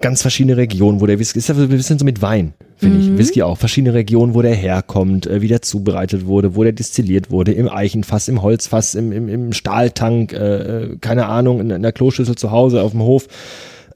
ganz 0.00 0.22
verschiedene 0.22 0.56
Regionen, 0.56 1.00
wo 1.00 1.06
der 1.06 1.18
Whisky 1.18 1.38
ist 1.38 1.48
ja 1.48 1.54
ein 1.54 1.68
bisschen 1.68 1.98
so 1.98 2.04
mit 2.04 2.22
Wein, 2.22 2.54
finde 2.76 2.98
mhm. 2.98 3.12
ich. 3.12 3.18
Whisky 3.18 3.42
auch. 3.42 3.58
Verschiedene 3.58 3.94
Regionen, 3.94 4.34
wo 4.34 4.42
der 4.42 4.54
herkommt, 4.54 5.26
äh, 5.26 5.40
wie 5.40 5.48
der 5.48 5.62
zubereitet 5.62 6.26
wurde, 6.26 6.54
wo 6.54 6.62
der 6.62 6.72
destilliert 6.72 7.30
wurde, 7.30 7.52
im 7.52 7.68
Eichenfass, 7.68 8.28
im 8.28 8.42
Holzfass, 8.42 8.94
im, 8.94 9.12
im, 9.12 9.28
im 9.28 9.52
Stahltank, 9.52 10.32
äh, 10.32 10.36
äh, 10.36 10.96
keine 11.00 11.26
Ahnung, 11.26 11.60
in, 11.60 11.70
in 11.70 11.82
der 11.82 11.92
Kloschüssel 11.92 12.36
zu 12.36 12.50
Hause 12.50 12.82
auf 12.82 12.92
dem 12.92 13.02
Hof. 13.02 13.28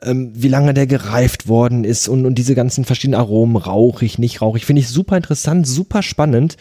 Ähm, 0.02 0.32
wie 0.34 0.48
lange 0.48 0.72
der 0.72 0.86
gereift 0.86 1.46
worden 1.46 1.84
ist 1.84 2.08
und, 2.08 2.24
und 2.24 2.36
diese 2.36 2.54
ganzen 2.54 2.86
verschiedenen 2.86 3.20
Aromen, 3.20 3.56
rauchig, 3.56 4.18
nicht 4.18 4.40
rauchig, 4.40 4.64
finde 4.64 4.80
ich 4.80 4.88
super 4.88 5.16
interessant, 5.16 5.66
super 5.66 6.02
spannend. 6.02 6.56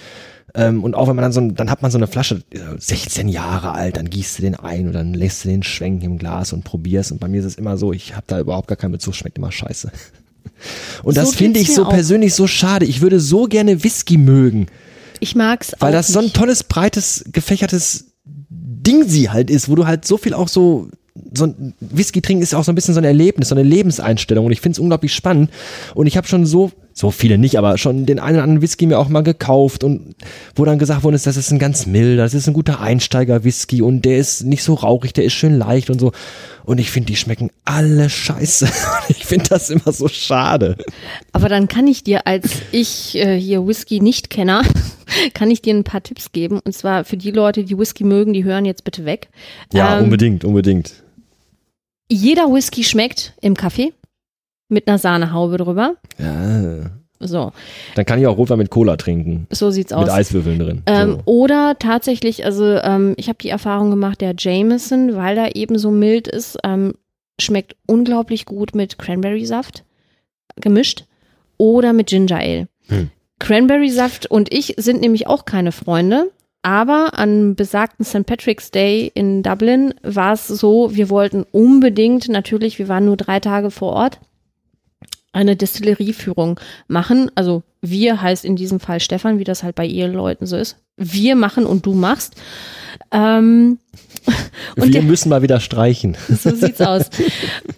Ähm, 0.55 0.83
und 0.83 0.95
auch 0.95 1.07
wenn 1.07 1.15
man 1.15 1.23
dann 1.23 1.31
so, 1.31 1.41
dann 1.41 1.69
hat 1.69 1.81
man 1.81 1.91
so 1.91 1.97
eine 1.97 2.07
Flasche, 2.07 2.41
16 2.77 3.27
äh, 3.27 3.31
Jahre 3.31 3.73
alt, 3.73 3.97
dann 3.97 4.09
gießt 4.09 4.37
du 4.37 4.41
den 4.41 4.55
ein 4.55 4.87
und 4.87 4.93
dann 4.93 5.13
lässt 5.13 5.43
du 5.43 5.49
den 5.49 5.63
schwenken 5.63 6.03
im 6.05 6.17
Glas 6.17 6.53
und 6.53 6.63
probierst. 6.63 7.11
Und 7.11 7.19
bei 7.19 7.27
mir 7.27 7.39
ist 7.39 7.45
es 7.45 7.55
immer 7.55 7.77
so, 7.77 7.93
ich 7.93 8.15
habe 8.15 8.25
da 8.27 8.39
überhaupt 8.39 8.67
gar 8.67 8.77
keinen 8.77 8.91
Bezug, 8.91 9.15
schmeckt 9.15 9.37
immer 9.37 9.51
scheiße. 9.51 9.91
Und 11.03 11.15
so 11.15 11.21
das 11.21 11.35
finde 11.35 11.59
ich 11.59 11.73
so 11.73 11.85
auch. 11.85 11.89
persönlich 11.89 12.33
so 12.33 12.47
schade. 12.47 12.85
Ich 12.85 13.01
würde 13.01 13.19
so 13.19 13.45
gerne 13.45 13.83
Whisky 13.83 14.17
mögen. 14.17 14.67
Ich 15.19 15.35
mag's 15.35 15.73
auch. 15.73 15.81
Weil 15.81 15.91
das 15.91 16.07
so 16.07 16.19
ein 16.19 16.33
tolles, 16.33 16.63
breites, 16.63 17.23
gefächertes 17.31 18.11
Ding 18.25 19.07
sie 19.07 19.29
halt 19.29 19.49
ist, 19.49 19.69
wo 19.69 19.75
du 19.75 19.85
halt 19.85 20.05
so 20.05 20.17
viel 20.17 20.33
auch 20.33 20.47
so 20.47 20.89
so 21.33 21.45
ein 21.45 21.73
Whisky 21.79 22.21
trinken 22.21 22.41
ist 22.41 22.55
auch 22.55 22.63
so 22.63 22.71
ein 22.71 22.75
bisschen 22.75 22.93
so 22.93 23.01
ein 23.01 23.05
Erlebnis, 23.05 23.49
so 23.49 23.55
eine 23.55 23.63
Lebenseinstellung 23.63 24.45
und 24.45 24.51
ich 24.51 24.61
finde 24.61 24.75
es 24.75 24.79
unglaublich 24.79 25.13
spannend 25.13 25.51
und 25.93 26.07
ich 26.07 26.15
habe 26.15 26.27
schon 26.27 26.45
so 26.45 26.71
so 26.99 27.11
viele 27.11 27.37
nicht, 27.37 27.57
aber 27.57 27.77
schon 27.77 28.05
den 28.05 28.19
einen 28.19 28.35
oder 28.35 28.43
anderen 28.43 28.61
Whisky 28.61 28.85
mir 28.85 28.99
auch 28.99 29.07
mal 29.07 29.23
gekauft 29.23 29.85
und 29.85 30.15
wo 30.53 30.65
dann 30.65 30.79
gesagt 30.79 31.05
worden 31.05 31.15
ist, 31.15 31.25
das 31.25 31.37
ist 31.37 31.49
ein 31.49 31.57
ganz 31.57 31.85
milder, 31.85 32.23
das 32.23 32.33
ist 32.33 32.45
ein 32.45 32.53
guter 32.53 32.81
Einsteiger-Whisky 32.81 33.81
und 33.81 34.03
der 34.03 34.17
ist 34.17 34.43
nicht 34.43 34.63
so 34.63 34.73
rauchig, 34.73 35.13
der 35.13 35.23
ist 35.23 35.31
schön 35.31 35.57
leicht 35.57 35.89
und 35.89 35.99
so. 35.99 36.11
Und 36.65 36.77
ich 36.77 36.91
finde, 36.91 37.07
die 37.07 37.15
schmecken 37.15 37.51
alle 37.63 38.09
scheiße. 38.09 38.67
Ich 39.07 39.25
finde 39.25 39.45
das 39.49 39.69
immer 39.69 39.91
so 39.93 40.07
schade. 40.07 40.75
Aber 41.31 41.47
dann 41.47 41.67
kann 41.67 41.87
ich 41.87 42.03
dir 42.03 42.27
als 42.27 42.49
ich 42.71 43.15
äh, 43.15 43.39
hier 43.39 43.65
Whisky 43.65 44.01
nicht 44.01 44.29
kenner, 44.29 44.61
kann 45.33 45.49
ich 45.49 45.61
dir 45.61 45.73
ein 45.73 45.85
paar 45.85 46.03
Tipps 46.03 46.33
geben. 46.33 46.59
Und 46.59 46.73
zwar 46.73 47.05
für 47.05 47.17
die 47.17 47.31
Leute, 47.31 47.63
die 47.63 47.77
Whisky 47.77 48.03
mögen, 48.03 48.33
die 48.33 48.43
hören 48.43 48.65
jetzt 48.65 48.83
bitte 48.83 49.05
weg. 49.05 49.29
Ja, 49.71 49.97
ähm, 49.97 50.05
unbedingt, 50.05 50.43
unbedingt. 50.43 51.01
Jeder 52.11 52.53
Whisky 52.53 52.83
schmeckt 52.83 53.33
im 53.41 53.55
Kaffee 53.55 53.93
mit 54.69 54.87
einer 54.87 54.97
Sahnehaube 54.97 55.57
drüber. 55.57 55.95
Ja. 56.17 56.91
So. 57.19 57.51
Dann 57.95 58.05
kann 58.05 58.19
ich 58.19 58.27
auch 58.27 58.37
Rotwein 58.37 58.59
mit 58.59 58.69
Cola 58.69 58.95
trinken. 58.95 59.45
So 59.51 59.71
sieht's 59.71 59.91
aus. 59.91 60.05
Mit 60.05 60.13
Eiswürfeln 60.13 60.59
drin. 60.59 60.83
Ähm, 60.85 61.11
so. 61.11 61.21
Oder 61.25 61.75
tatsächlich, 61.77 62.45
also 62.45 62.63
ähm, 62.77 63.13
ich 63.17 63.27
habe 63.27 63.39
die 63.41 63.49
Erfahrung 63.49 63.89
gemacht, 63.89 64.21
der 64.21 64.35
Jameson, 64.37 65.15
weil 65.15 65.37
er 65.37 65.55
eben 65.55 65.77
so 65.77 65.91
mild 65.91 66.29
ist, 66.29 66.57
ähm, 66.63 66.93
schmeckt 67.39 67.75
unglaublich 67.85 68.45
gut 68.45 68.73
mit 68.73 68.97
Cranberry-Saft 68.97 69.83
gemischt 70.55 71.05
oder 71.57 71.93
mit 71.93 72.07
Ginger 72.07 72.39
Ale. 72.39 72.67
Hm. 72.87 73.09
Cranberry-Saft 73.39 74.29
und 74.29 74.53
ich 74.53 74.75
sind 74.77 75.01
nämlich 75.01 75.27
auch 75.27 75.45
keine 75.45 75.71
Freunde. 75.71 76.31
Aber 76.61 77.17
an 77.17 77.55
besagten 77.55 78.03
St. 78.03 78.25
Patrick's 78.25 78.69
Day 78.69 79.09
in 79.13 79.43
Dublin 79.43 79.93
war 80.03 80.33
es 80.33 80.47
so, 80.47 80.93
wir 80.93 81.09
wollten 81.09 81.45
unbedingt, 81.53 82.27
natürlich, 82.27 82.79
wir 82.79 82.89
waren 82.89 83.05
nur 83.05 83.15
drei 83.15 83.39
Tage 83.39 83.71
vor 83.71 83.93
Ort, 83.93 84.19
eine 85.31 85.55
Destillerieführung 85.55 86.59
machen. 86.87 87.31
Also 87.35 87.63
wir 87.81 88.21
heißt 88.21 88.45
in 88.45 88.55
diesem 88.55 88.79
Fall 88.79 88.99
Stefan, 88.99 89.39
wie 89.39 89.43
das 89.43 89.63
halt 89.63 89.75
bei 89.75 89.85
Eheleuten 89.85 90.47
so 90.47 90.57
ist. 90.57 90.77
Wir 90.97 91.35
machen 91.35 91.65
und 91.65 91.85
du 91.85 91.93
machst. 91.93 92.35
Ähm, 93.11 93.79
und 94.75 94.85
wir 94.85 94.91
der, 94.91 95.03
müssen 95.03 95.29
mal 95.29 95.41
wieder 95.41 95.59
streichen. 95.59 96.17
So 96.27 96.55
sieht's 96.55 96.81
aus. 96.81 97.09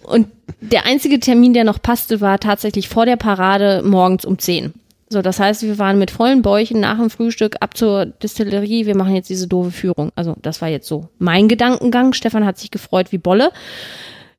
Und 0.02 0.28
der 0.60 0.86
einzige 0.86 1.20
Termin, 1.20 1.54
der 1.54 1.64
noch 1.64 1.80
passte, 1.80 2.20
war 2.20 2.38
tatsächlich 2.40 2.88
vor 2.88 3.06
der 3.06 3.16
Parade 3.16 3.82
morgens 3.84 4.24
um 4.24 4.38
10. 4.38 4.72
So, 5.08 5.20
das 5.20 5.38
heißt, 5.38 5.62
wir 5.62 5.78
waren 5.78 5.98
mit 5.98 6.10
vollen 6.10 6.40
Bäuchen 6.40 6.80
nach 6.80 6.96
dem 6.96 7.10
Frühstück 7.10 7.56
ab 7.60 7.76
zur 7.76 8.06
Destillerie. 8.06 8.86
Wir 8.86 8.96
machen 8.96 9.14
jetzt 9.14 9.28
diese 9.28 9.46
doofe 9.46 9.70
Führung. 9.70 10.10
Also, 10.14 10.36
das 10.40 10.62
war 10.62 10.68
jetzt 10.68 10.88
so 10.88 11.08
mein 11.18 11.48
Gedankengang. 11.48 12.14
Stefan 12.14 12.46
hat 12.46 12.58
sich 12.58 12.70
gefreut 12.70 13.12
wie 13.12 13.18
Bolle. 13.18 13.52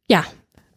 Ja, 0.10 0.26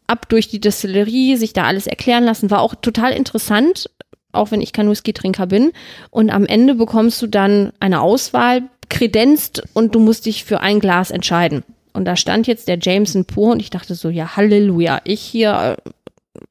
ab 0.06 0.28
durch 0.28 0.48
die 0.48 0.60
Destillerie, 0.60 1.36
sich 1.36 1.52
da 1.52 1.64
alles 1.64 1.86
erklären 1.86 2.24
lassen, 2.24 2.50
war 2.50 2.60
auch 2.60 2.74
total 2.74 3.12
interessant, 3.12 3.90
auch 4.32 4.50
wenn 4.50 4.60
ich 4.60 4.72
kein 4.72 4.90
Whisky-Trinker 4.90 5.46
bin. 5.46 5.72
Und 6.10 6.30
am 6.30 6.46
Ende 6.46 6.74
bekommst 6.74 7.20
du 7.22 7.26
dann 7.26 7.72
eine 7.80 8.00
Auswahl 8.00 8.62
kredenzt 8.88 9.62
und 9.74 9.94
du 9.94 9.98
musst 9.98 10.26
dich 10.26 10.44
für 10.44 10.60
ein 10.60 10.80
Glas 10.80 11.10
entscheiden. 11.10 11.64
Und 11.92 12.04
da 12.04 12.14
stand 12.16 12.46
jetzt 12.46 12.68
der 12.68 12.78
Jameson 12.80 13.24
pur 13.24 13.52
und 13.52 13.60
ich 13.60 13.70
dachte 13.70 13.94
so, 13.94 14.10
ja, 14.10 14.36
Halleluja, 14.36 15.00
ich 15.04 15.20
hier 15.20 15.76
äh, 15.84 15.90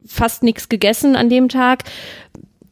fast 0.06 0.44
nichts 0.44 0.70
gegessen 0.70 1.16
an 1.16 1.30
dem 1.30 1.50
Tag, 1.50 1.84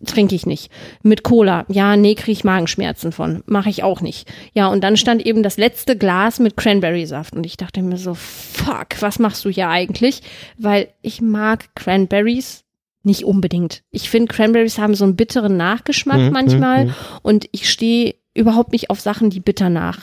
trinke 0.05 0.35
ich 0.35 0.45
nicht. 0.45 0.71
Mit 1.01 1.23
Cola, 1.23 1.65
ja, 1.69 1.95
nee, 1.95 2.15
kriege 2.15 2.31
ich 2.31 2.43
Magenschmerzen 2.43 3.11
von. 3.11 3.43
Mache 3.45 3.69
ich 3.69 3.83
auch 3.83 4.01
nicht. 4.01 4.31
Ja, 4.53 4.67
und 4.67 4.83
dann 4.83 4.97
stand 4.97 5.25
eben 5.25 5.43
das 5.43 5.57
letzte 5.57 5.97
Glas 5.97 6.39
mit 6.39 6.57
Cranberry-Saft. 6.57 7.35
Und 7.35 7.45
ich 7.45 7.57
dachte 7.57 7.81
mir 7.81 7.97
so, 7.97 8.13
fuck, 8.13 9.01
was 9.01 9.19
machst 9.19 9.43
du 9.45 9.49
hier 9.49 9.69
eigentlich? 9.69 10.21
Weil 10.57 10.89
ich 11.01 11.21
mag 11.21 11.75
Cranberries 11.75 12.63
nicht 13.03 13.25
unbedingt. 13.25 13.83
Ich 13.91 14.09
finde, 14.09 14.33
Cranberries 14.33 14.77
haben 14.77 14.95
so 14.95 15.03
einen 15.03 15.15
bitteren 15.15 15.57
Nachgeschmack 15.57 16.19
mhm, 16.19 16.31
manchmal. 16.31 16.85
Mhm. 16.85 16.93
Und 17.21 17.49
ich 17.51 17.69
stehe 17.69 18.15
überhaupt 18.33 18.71
nicht 18.71 18.89
auf 18.89 18.99
Sachen, 18.99 19.29
die 19.29 19.41
bitter 19.41 19.69
nach 19.69 19.99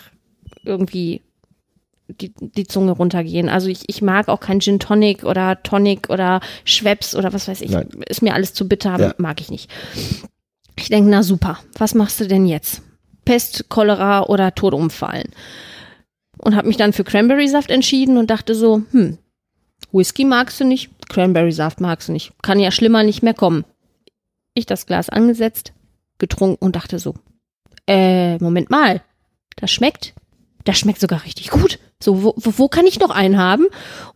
irgendwie 0.65 1.23
die, 2.21 2.33
die 2.39 2.67
Zunge 2.67 2.93
runtergehen. 2.93 3.49
Also 3.49 3.69
ich, 3.69 3.85
ich 3.89 4.03
mag 4.03 4.29
auch 4.29 4.41
kein 4.41 4.61
Gin 4.61 4.79
Tonic 4.79 5.25
oder 5.25 5.63
Tonic 5.63 6.11
oder 6.11 6.41
Schweppes 6.65 7.15
oder 7.15 7.33
was 7.33 7.49
weiß 7.49 7.61
ich. 7.61 7.71
Nein. 7.71 7.89
Ist 8.09 8.23
mir 8.23 8.35
alles 8.35 8.55
zu 8.55 8.69
bitter, 8.69 8.99
ja. 8.99 9.15
mag 9.19 9.41
ich 9.41 9.51
nicht. 9.51 9.71
Ich 10.77 10.89
denke, 10.89 11.11
na 11.11 11.23
super, 11.23 11.59
was 11.79 11.95
machst 11.95 12.21
du 12.21 12.27
denn 12.27 12.47
jetzt? 12.47 12.83
Pest, 13.25 13.69
Cholera 13.69 14.25
oder 14.25 14.55
Tod 14.55 14.75
umfallen? 14.75 15.29
Und 16.39 16.57
habe 16.57 16.69
mich 16.69 16.79
dann 16.79 16.93
für 16.93 17.05
Cranberry-Saft 17.05 17.71
entschieden 17.71 18.17
und 18.17 18.31
dachte 18.31 18.55
so, 18.55 18.83
hm, 18.93 19.19
Whisky 19.93 20.25
magst 20.25 20.59
du 20.61 20.65
nicht, 20.65 20.91
Cranberry-Saft 21.09 21.81
magst 21.81 22.09
du 22.09 22.13
nicht. 22.13 22.33
Kann 22.43 22.61
ja 22.61 22.71
schlimmer 22.71 23.03
nicht 23.03 23.23
mehr 23.23 23.35
kommen. 23.35 23.65
Ich 24.55 24.67
das 24.67 24.87
Glas 24.87 25.11
angesetzt, 25.11 25.73
getrunken 26.19 26.65
und 26.65 26.77
dachte 26.77 26.99
so, 26.99 27.15
äh, 27.87 28.39
Moment 28.39 28.71
mal, 28.71 29.03
das 29.57 29.71
schmeckt. 29.71 30.15
Das 30.65 30.79
schmeckt 30.79 31.01
sogar 31.01 31.25
richtig 31.25 31.51
gut. 31.51 31.79
So, 32.03 32.23
wo, 32.23 32.35
wo 32.37 32.69
kann 32.69 32.87
ich 32.87 32.99
noch 32.99 33.11
einen 33.11 33.37
haben? 33.37 33.67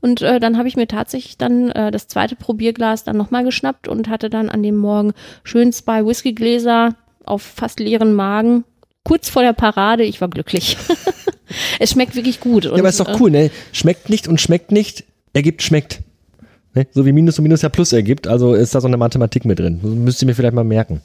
Und 0.00 0.22
äh, 0.22 0.40
dann 0.40 0.56
habe 0.56 0.68
ich 0.68 0.76
mir 0.76 0.88
tatsächlich 0.88 1.36
dann 1.36 1.70
äh, 1.70 1.90
das 1.90 2.08
zweite 2.08 2.34
Probierglas 2.34 3.04
dann 3.04 3.16
nochmal 3.16 3.44
geschnappt 3.44 3.88
und 3.88 4.08
hatte 4.08 4.30
dann 4.30 4.48
an 4.48 4.62
dem 4.62 4.76
Morgen 4.76 5.12
schön 5.42 5.72
zwei 5.72 6.04
Whiskygläser 6.06 6.96
auf 7.24 7.42
fast 7.42 7.80
leeren 7.80 8.14
Magen. 8.14 8.64
Kurz 9.02 9.28
vor 9.28 9.42
der 9.42 9.52
Parade, 9.52 10.02
ich 10.04 10.22
war 10.22 10.28
glücklich. 10.28 10.78
es 11.78 11.90
schmeckt 11.90 12.16
wirklich 12.16 12.40
gut. 12.40 12.64
Und, 12.64 12.72
ja, 12.72 12.78
aber 12.78 12.88
ist 12.88 13.00
doch 13.00 13.08
äh, 13.08 13.16
cool, 13.20 13.30
ne? 13.30 13.50
Schmeckt 13.72 14.08
nicht 14.08 14.28
und 14.28 14.40
schmeckt 14.40 14.72
nicht, 14.72 15.04
ergibt 15.34 15.62
schmeckt. 15.62 16.00
Ne? 16.74 16.86
So 16.90 17.04
wie 17.04 17.12
Minus 17.12 17.38
und 17.38 17.42
Minus 17.42 17.60
ja 17.60 17.68
Plus 17.68 17.92
ergibt, 17.92 18.26
also 18.26 18.54
ist 18.54 18.74
da 18.74 18.80
so 18.80 18.86
eine 18.86 18.96
Mathematik 18.96 19.44
mit 19.44 19.58
drin. 19.58 19.80
Müsst 19.82 20.22
ihr 20.22 20.26
mir 20.26 20.34
vielleicht 20.34 20.54
mal 20.54 20.64
merken. 20.64 21.02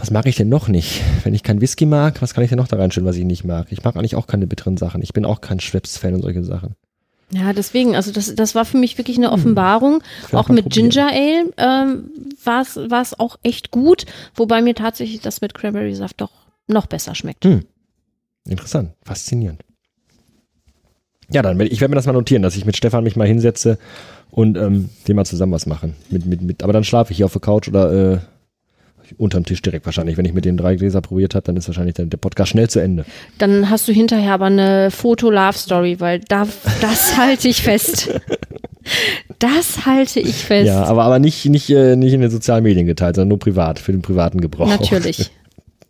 Was 0.00 0.10
mag 0.10 0.24
ich 0.26 0.36
denn 0.36 0.48
noch 0.48 0.68
nicht? 0.68 1.02
Wenn 1.24 1.34
ich 1.34 1.42
kein 1.42 1.60
Whisky 1.60 1.84
mag, 1.84 2.22
was 2.22 2.32
kann 2.32 2.42
ich 2.42 2.48
denn 2.48 2.56
noch 2.56 2.68
da 2.68 2.76
reinstellen, 2.76 3.06
was 3.06 3.16
ich 3.16 3.24
nicht 3.24 3.44
mag? 3.44 3.66
Ich 3.70 3.84
mag 3.84 3.96
eigentlich 3.96 4.16
auch 4.16 4.26
keine 4.26 4.46
bitteren 4.46 4.78
Sachen. 4.78 5.02
Ich 5.02 5.12
bin 5.12 5.26
auch 5.26 5.42
kein 5.42 5.60
Schweppes-Fan 5.60 6.14
und 6.14 6.22
solche 6.22 6.42
Sachen. 6.42 6.74
Ja, 7.32 7.52
deswegen, 7.52 7.94
also 7.94 8.10
das, 8.10 8.34
das 8.34 8.54
war 8.54 8.64
für 8.64 8.78
mich 8.78 8.96
wirklich 8.96 9.18
eine 9.18 9.30
Offenbarung. 9.30 10.02
Hm. 10.30 10.38
Auch 10.38 10.48
mit 10.48 10.70
Ginger 10.70 11.08
Ale 11.12 11.52
ähm, 11.58 12.10
war 12.42 13.02
es 13.02 13.20
auch 13.20 13.36
echt 13.42 13.70
gut, 13.70 14.06
wobei 14.34 14.62
mir 14.62 14.74
tatsächlich 14.74 15.20
das 15.20 15.42
mit 15.42 15.52
Cranberry-Saft 15.52 16.20
doch 16.20 16.32
noch 16.66 16.86
besser 16.86 17.14
schmeckt. 17.14 17.44
Hm. 17.44 17.66
Interessant, 18.48 18.92
faszinierend. 19.04 19.62
Ja, 21.30 21.42
dann 21.42 21.58
werde 21.58 21.70
ich 21.70 21.80
werde 21.80 21.90
mir 21.90 21.96
das 21.96 22.06
mal 22.06 22.12
notieren, 22.12 22.42
dass 22.42 22.56
ich 22.56 22.64
mit 22.64 22.76
Stefan 22.76 23.04
mich 23.04 23.16
mal 23.16 23.28
hinsetze 23.28 23.78
und 24.30 24.56
ähm, 24.56 24.88
wir 25.04 25.14
mal 25.14 25.26
zusammen 25.26 25.52
was 25.52 25.66
machen. 25.66 25.94
Mit, 26.08 26.26
mit, 26.26 26.40
mit, 26.40 26.62
aber 26.62 26.72
dann 26.72 26.84
schlafe 26.84 27.12
ich 27.12 27.18
hier 27.18 27.26
auf 27.26 27.32
der 27.32 27.42
Couch 27.42 27.68
oder 27.68 28.14
äh, 28.14 28.18
unterm 29.18 29.44
Tisch 29.44 29.62
direkt 29.62 29.86
wahrscheinlich. 29.86 30.16
Wenn 30.16 30.24
ich 30.24 30.34
mit 30.34 30.44
den 30.44 30.56
drei 30.56 30.76
Gläser 30.76 31.00
probiert 31.00 31.34
habe, 31.34 31.44
dann 31.44 31.56
ist 31.56 31.68
wahrscheinlich 31.68 31.94
der, 31.94 32.06
der 32.06 32.16
Podcast 32.16 32.50
schnell 32.50 32.68
zu 32.68 32.80
Ende. 32.80 33.04
Dann 33.38 33.70
hast 33.70 33.88
du 33.88 33.92
hinterher 33.92 34.34
aber 34.34 34.46
eine 34.46 34.90
Foto-Love-Story, 34.90 36.00
weil 36.00 36.20
da, 36.20 36.46
das 36.80 37.16
halte 37.16 37.48
ich 37.48 37.62
fest. 37.62 38.08
Das 39.38 39.86
halte 39.86 40.20
ich 40.20 40.36
fest. 40.36 40.66
Ja, 40.66 40.84
aber, 40.84 41.04
aber 41.04 41.18
nicht, 41.18 41.44
nicht, 41.46 41.70
äh, 41.70 41.96
nicht 41.96 42.12
in 42.12 42.20
den 42.20 42.30
sozialen 42.30 42.62
Medien 42.62 42.86
geteilt, 42.86 43.16
sondern 43.16 43.28
nur 43.28 43.38
privat, 43.38 43.78
für 43.78 43.92
den 43.92 44.02
privaten 44.02 44.40
Gebrauch. 44.40 44.68
Natürlich. 44.68 45.30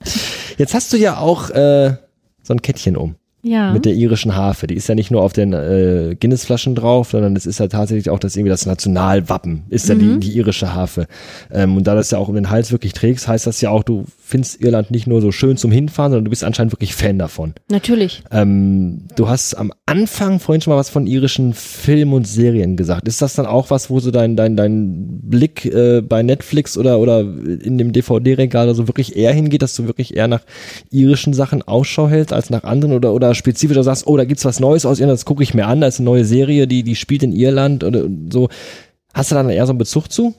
Jetzt 0.59 0.75
hast 0.75 0.93
du 0.93 0.97
ja 0.97 1.19
auch 1.19 1.51
äh, 1.51 1.95
so 2.43 2.53
ein 2.53 2.63
Kettchen 2.63 2.97
um. 2.97 3.17
Ja. 3.43 3.73
mit 3.73 3.85
der 3.85 3.95
irischen 3.95 4.37
Harfe. 4.37 4.67
Die 4.67 4.75
ist 4.75 4.89
ja 4.89 4.95
nicht 4.95 5.11
nur 5.11 5.23
auf 5.23 5.33
den 5.33 5.53
äh, 5.53 6.17
Guinness-Flaschen 6.19 6.75
drauf, 6.75 7.11
sondern 7.11 7.37
es 7.37 7.47
ist 7.47 7.59
ja 7.59 7.69
tatsächlich 7.69 8.11
auch 8.11 8.19
das 8.19 8.37
irgendwie 8.37 8.51
das 8.51 8.67
Nationalwappen, 8.67 9.65
ist 9.71 9.89
ja 9.89 9.95
die, 9.95 10.21
die 10.21 10.33
irische 10.33 10.75
Harfe. 10.75 11.07
Ähm, 11.51 11.77
und 11.77 11.87
da 11.87 11.95
das 11.95 12.11
ja 12.11 12.19
auch 12.19 12.29
um 12.29 12.35
den 12.35 12.51
Hals 12.51 12.73
wirklich 12.73 12.93
trägst, 12.93 13.29
heißt 13.29 13.47
das 13.47 13.61
ja 13.61 13.71
auch, 13.71 13.83
du 13.83 14.05
findest 14.23 14.61
Irland 14.61 14.91
nicht 14.91 15.07
nur 15.07 15.21
so 15.21 15.33
schön 15.33 15.57
zum 15.57 15.73
Hinfahren, 15.73 16.13
sondern 16.13 16.25
du 16.25 16.31
bist 16.31 16.45
anscheinend 16.45 16.73
wirklich 16.73 16.95
Fan 16.95 17.19
davon. 17.19 17.55
Natürlich. 17.71 18.23
Ähm, 18.31 19.07
du 19.17 19.29
hast 19.29 19.55
am 19.55 19.73
Anfang 19.87 20.39
vorhin 20.39 20.61
schon 20.61 20.73
mal 20.73 20.79
was 20.79 20.91
von 20.91 21.07
irischen 21.07 21.55
Filmen 21.55 22.13
und 22.13 22.27
Serien 22.29 22.77
gesagt. 22.77 23.09
Ist 23.09 23.23
das 23.23 23.35
dann 23.35 23.47
auch 23.47 23.71
was, 23.71 23.91
wo 23.91 24.01
so 24.01 24.11
dein, 24.11 24.37
dein, 24.37 24.57
dein 24.57 25.21
Blick 25.23 25.65
äh, 25.65 26.01
bei 26.01 26.23
Netflix 26.23 26.77
oder, 26.79 26.99
oder 26.99 27.21
in 27.21 27.79
dem 27.79 27.93
DVD-Regal 27.93 28.73
so 28.75 28.87
wirklich 28.87 29.17
eher 29.17 29.33
hingeht, 29.33 29.63
dass 29.63 29.75
du 29.75 29.87
wirklich 29.87 30.17
eher 30.17 30.29
nach 30.29 30.43
irischen 30.91 31.35
Sachen 31.35 31.63
Ausschau 31.63 32.09
hältst 32.09 32.33
als 32.33 32.51
nach 32.51 32.65
anderen 32.65 32.95
oder, 32.95 33.13
oder 33.13 33.30
spezifischer 33.35 33.83
sagst, 33.83 34.07
oh, 34.07 34.17
da 34.17 34.25
gibt's 34.25 34.45
was 34.45 34.61
Neues 34.61 34.87
aus 34.87 35.01
Irland, 35.01 35.19
das 35.19 35.25
gucke 35.25 35.43
ich 35.43 35.55
mir 35.55 35.67
an, 35.67 35.81
da 35.81 35.87
ist 35.87 35.99
eine 35.99 36.07
neue 36.07 36.25
Serie, 36.25 36.67
die, 36.67 36.83
die 36.83 36.97
spielt 36.97 37.23
in 37.23 37.33
Irland 37.33 37.85
oder 37.85 38.05
so. 38.31 38.49
Hast 39.13 39.31
du 39.31 39.35
dann 39.35 39.51
eher 39.51 39.67
so 39.67 39.73
einen 39.73 39.79
Bezug 39.79 40.11
zu? 40.11 40.35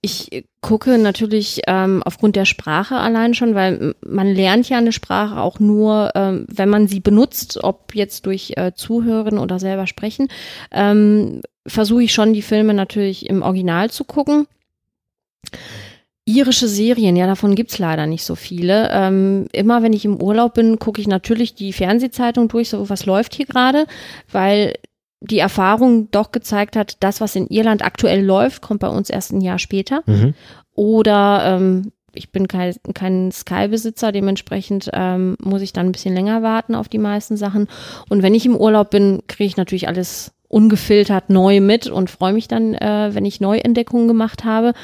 Ich 0.00 0.44
gucke 0.60 0.96
natürlich 0.96 1.62
ähm, 1.66 2.02
aufgrund 2.04 2.36
der 2.36 2.44
Sprache 2.44 2.96
allein 2.96 3.34
schon, 3.34 3.56
weil 3.56 3.96
man 4.00 4.28
lernt 4.28 4.68
ja 4.68 4.78
eine 4.78 4.92
Sprache 4.92 5.40
auch 5.40 5.58
nur, 5.58 6.12
ähm, 6.14 6.46
wenn 6.48 6.68
man 6.68 6.86
sie 6.86 7.00
benutzt, 7.00 7.58
ob 7.64 7.96
jetzt 7.96 8.26
durch 8.26 8.52
äh, 8.56 8.72
Zuhören 8.74 9.38
oder 9.38 9.58
selber 9.58 9.86
sprechen. 9.86 10.28
Ähm, 10.70 11.40
Versuche 11.66 12.04
ich 12.04 12.14
schon, 12.14 12.32
die 12.32 12.42
Filme 12.42 12.74
natürlich 12.74 13.28
im 13.28 13.42
Original 13.42 13.90
zu 13.90 14.04
gucken. 14.04 14.46
Irische 16.28 16.68
Serien, 16.68 17.16
ja, 17.16 17.26
davon 17.26 17.54
gibt's 17.54 17.78
leider 17.78 18.04
nicht 18.04 18.22
so 18.22 18.34
viele. 18.34 18.90
Ähm, 18.92 19.46
immer 19.52 19.82
wenn 19.82 19.94
ich 19.94 20.04
im 20.04 20.20
Urlaub 20.20 20.52
bin, 20.52 20.78
gucke 20.78 21.00
ich 21.00 21.08
natürlich 21.08 21.54
die 21.54 21.72
Fernsehzeitung 21.72 22.48
durch, 22.48 22.68
so 22.68 22.90
was 22.90 23.06
läuft 23.06 23.34
hier 23.34 23.46
gerade, 23.46 23.86
weil 24.30 24.74
die 25.20 25.38
Erfahrung 25.38 26.10
doch 26.10 26.30
gezeigt 26.30 26.76
hat, 26.76 26.98
das, 27.00 27.22
was 27.22 27.34
in 27.34 27.46
Irland 27.46 27.82
aktuell 27.82 28.22
läuft, 28.22 28.60
kommt 28.60 28.80
bei 28.80 28.88
uns 28.88 29.08
erst 29.08 29.32
ein 29.32 29.40
Jahr 29.40 29.58
später. 29.58 30.02
Mhm. 30.04 30.34
Oder 30.74 31.56
ähm, 31.56 31.92
ich 32.12 32.30
bin 32.30 32.46
kein, 32.46 32.74
kein 32.92 33.32
Sky-Besitzer, 33.32 34.12
dementsprechend 34.12 34.90
ähm, 34.92 35.34
muss 35.42 35.62
ich 35.62 35.72
dann 35.72 35.86
ein 35.86 35.92
bisschen 35.92 36.14
länger 36.14 36.42
warten 36.42 36.74
auf 36.74 36.90
die 36.90 36.98
meisten 36.98 37.38
Sachen. 37.38 37.68
Und 38.10 38.22
wenn 38.22 38.34
ich 38.34 38.44
im 38.44 38.54
Urlaub 38.54 38.90
bin, 38.90 39.22
kriege 39.28 39.46
ich 39.46 39.56
natürlich 39.56 39.88
alles 39.88 40.32
ungefiltert 40.48 41.30
neu 41.30 41.62
mit 41.62 41.86
und 41.86 42.10
freue 42.10 42.34
mich 42.34 42.48
dann, 42.48 42.74
äh, 42.74 43.14
wenn 43.14 43.24
ich 43.24 43.40
Neuentdeckungen 43.40 44.08
gemacht 44.08 44.44
habe. 44.44 44.74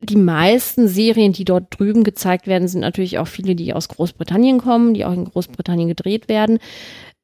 Die 0.00 0.16
meisten 0.16 0.86
Serien, 0.86 1.32
die 1.32 1.44
dort 1.44 1.78
drüben 1.78 2.04
gezeigt 2.04 2.46
werden, 2.46 2.68
sind 2.68 2.80
natürlich 2.80 3.18
auch 3.18 3.26
viele, 3.26 3.56
die 3.56 3.74
aus 3.74 3.88
Großbritannien 3.88 4.58
kommen, 4.58 4.94
die 4.94 5.04
auch 5.04 5.12
in 5.12 5.24
Großbritannien 5.24 5.88
gedreht 5.88 6.28
werden. 6.28 6.58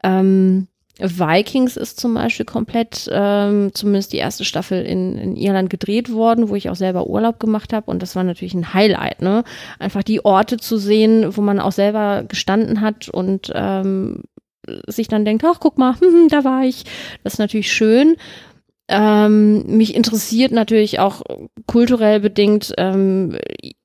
Ähm, 0.03 0.67
Vikings 0.99 1.77
ist 1.77 1.99
zum 1.99 2.15
Beispiel 2.15 2.47
komplett, 2.47 3.09
ähm, 3.13 3.73
zumindest 3.75 4.13
die 4.13 4.19
erste 4.19 4.45
Staffel 4.45 4.85
in, 4.85 5.17
in 5.19 5.37
Irland 5.37 5.69
gedreht 5.69 6.13
worden, 6.13 6.49
wo 6.49 6.55
ich 6.55 6.71
auch 6.71 6.77
selber 6.77 7.09
Urlaub 7.09 7.41
gemacht 7.41 7.73
habe. 7.73 7.91
Und 7.91 8.01
das 8.01 8.15
war 8.15 8.23
natürlich 8.23 8.55
ein 8.55 8.75
Highlight, 8.75 9.21
ne? 9.21 9.43
Einfach 9.81 10.05
die 10.05 10.25
Orte 10.25 10.57
zu 10.57 10.77
sehen, 10.77 11.37
wo 11.37 11.41
man 11.41 11.59
auch 11.59 11.73
selber 11.73 12.25
gestanden 12.29 12.81
hat 12.81 13.09
und 13.09 13.51
ähm, 13.55 14.23
sich 14.87 15.09
dann 15.09 15.25
denkt, 15.25 15.45
ach, 15.45 15.59
guck 15.59 15.79
mal, 15.79 15.99
hm, 15.99 16.29
da 16.31 16.45
war 16.45 16.63
ich. 16.63 16.85
Das 17.25 17.35
ist 17.35 17.39
natürlich 17.39 17.73
schön. 17.73 18.17
Ähm, 18.89 19.65
mich 19.78 19.94
interessiert 19.94 20.52
natürlich 20.52 20.98
auch 20.98 21.23
kulturell 21.66 22.20
bedingt 22.20 22.74
ähm, 22.77 23.39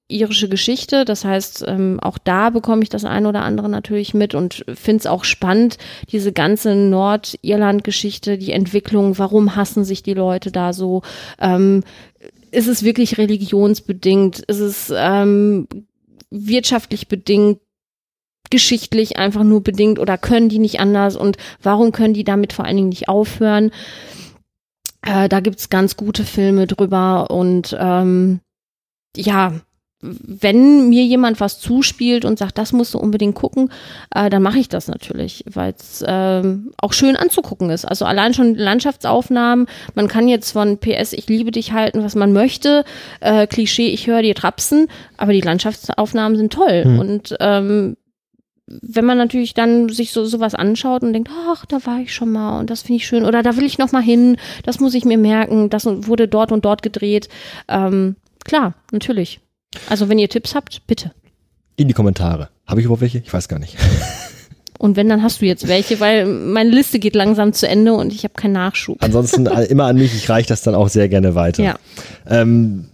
irische 0.09 0.49
Geschichte. 0.49 1.05
Das 1.05 1.23
heißt, 1.23 1.63
ähm, 1.67 1.99
auch 2.01 2.17
da 2.17 2.49
bekomme 2.49 2.83
ich 2.83 2.89
das 2.89 3.05
ein 3.05 3.25
oder 3.25 3.43
andere 3.43 3.69
natürlich 3.69 4.13
mit 4.13 4.35
und 4.35 4.65
finde 4.73 4.99
es 4.99 5.05
auch 5.05 5.23
spannend, 5.23 5.77
diese 6.11 6.33
ganze 6.33 6.75
Nordirland-Geschichte, 6.75 8.37
die 8.37 8.51
Entwicklung, 8.51 9.17
warum 9.17 9.55
hassen 9.55 9.85
sich 9.85 10.03
die 10.03 10.15
Leute 10.15 10.51
da 10.51 10.73
so? 10.73 11.03
Ähm, 11.39 11.83
ist 12.51 12.67
es 12.67 12.83
wirklich 12.83 13.19
religionsbedingt? 13.19 14.39
Ist 14.39 14.59
es 14.59 14.91
ähm, 14.93 15.67
wirtschaftlich 16.29 17.07
bedingt? 17.07 17.59
geschichtlich 18.51 19.17
einfach 19.17 19.43
nur 19.43 19.61
bedingt 19.61 19.99
oder 19.99 20.17
können 20.17 20.49
die 20.49 20.57
nicht 20.57 20.79
anders 20.79 21.15
und 21.15 21.37
warum 21.61 21.91
können 21.91 22.15
die 22.15 22.23
damit 22.23 22.51
vor 22.51 22.65
allen 22.65 22.77
Dingen 22.77 22.89
nicht 22.89 23.07
aufhören? 23.07 23.69
Äh, 25.01 25.29
da 25.29 25.39
gibt's 25.39 25.69
ganz 25.69 25.95
gute 25.97 26.23
Filme 26.23 26.67
drüber 26.67 27.31
und 27.31 27.75
ähm, 27.79 28.41
ja, 29.15 29.53
wenn 30.01 30.87
mir 30.87 31.03
jemand 31.03 31.41
was 31.41 31.59
zuspielt 31.59 32.23
und 32.23 32.39
sagt, 32.39 32.57
das 32.57 32.71
musst 32.71 32.93
du 32.93 32.99
unbedingt 32.99 33.35
gucken, 33.35 33.69
äh, 34.15 34.29
dann 34.29 34.41
mache 34.41 34.59
ich 34.59 34.69
das 34.69 34.87
natürlich, 34.87 35.43
weil 35.51 35.73
es 35.77 36.03
ähm, 36.07 36.71
auch 36.77 36.93
schön 36.93 37.17
anzugucken 37.17 37.69
ist. 37.69 37.83
Also 37.83 38.05
allein 38.05 38.33
schon 38.33 38.55
Landschaftsaufnahmen, 38.55 39.67
man 39.95 40.07
kann 40.07 40.29
jetzt 40.29 40.51
von 40.51 40.77
PS 40.77 41.11
Ich 41.11 41.27
liebe 41.27 41.51
dich 41.51 41.73
halten, 41.73 42.01
was 42.01 42.15
man 42.15 42.31
möchte, 42.31 42.85
äh, 43.19 43.45
Klischee 43.45 43.89
Ich 43.89 44.07
höre 44.07 44.21
dir 44.21 44.35
trapsen, 44.35 44.87
aber 45.17 45.33
die 45.33 45.41
Landschaftsaufnahmen 45.41 46.37
sind 46.37 46.53
toll. 46.53 46.83
Hm. 46.85 46.99
Und 46.99 47.35
ähm, 47.41 47.97
wenn 48.81 49.05
man 49.05 49.17
natürlich 49.17 49.53
dann 49.53 49.89
sich 49.89 50.11
so 50.11 50.25
sowas 50.25 50.55
anschaut 50.55 51.01
und 51.01 51.13
denkt, 51.13 51.29
ach, 51.49 51.65
da 51.65 51.85
war 51.85 51.99
ich 51.99 52.13
schon 52.13 52.31
mal 52.31 52.59
und 52.59 52.69
das 52.69 52.81
finde 52.81 52.97
ich 52.97 53.07
schön 53.07 53.25
oder 53.25 53.41
da 53.43 53.57
will 53.57 53.65
ich 53.65 53.77
noch 53.77 53.91
mal 53.91 54.01
hin, 54.01 54.37
das 54.63 54.79
muss 54.79 54.93
ich 54.93 55.05
mir 55.05 55.17
merken, 55.17 55.69
das 55.69 55.85
wurde 55.85 56.27
dort 56.27 56.51
und 56.51 56.65
dort 56.65 56.81
gedreht. 56.81 57.29
Ähm, 57.67 58.15
klar, 58.45 58.75
natürlich. 58.91 59.39
Also 59.89 60.09
wenn 60.09 60.19
ihr 60.19 60.29
Tipps 60.29 60.55
habt, 60.55 60.85
bitte. 60.87 61.11
In 61.75 61.87
die 61.87 61.93
Kommentare. 61.93 62.49
Habe 62.65 62.81
ich 62.81 62.85
überhaupt 62.85 63.01
welche? 63.01 63.19
Ich 63.19 63.33
weiß 63.33 63.47
gar 63.47 63.59
nicht. 63.59 63.77
Und 64.79 64.95
wenn, 64.95 65.09
dann 65.09 65.21
hast 65.21 65.41
du 65.41 65.45
jetzt 65.45 65.67
welche, 65.67 65.99
weil 65.99 66.25
meine 66.25 66.69
Liste 66.69 66.99
geht 66.99 67.13
langsam 67.13 67.51
zu 67.51 67.67
Ende 67.67 67.93
und 67.93 68.13
ich 68.13 68.23
habe 68.23 68.33
keinen 68.35 68.53
Nachschub. 68.53 68.95
Ansonsten 69.01 69.45
äh, 69.45 69.65
immer 69.65 69.83
an 69.83 69.97
mich, 69.97 70.15
ich 70.15 70.29
reiche 70.29 70.47
das 70.47 70.61
dann 70.61 70.73
auch 70.73 70.87
sehr 70.87 71.09
gerne 71.09 71.35
weiter. 71.35 71.61
Ja. 71.61 71.75
Ähm, 72.25 72.85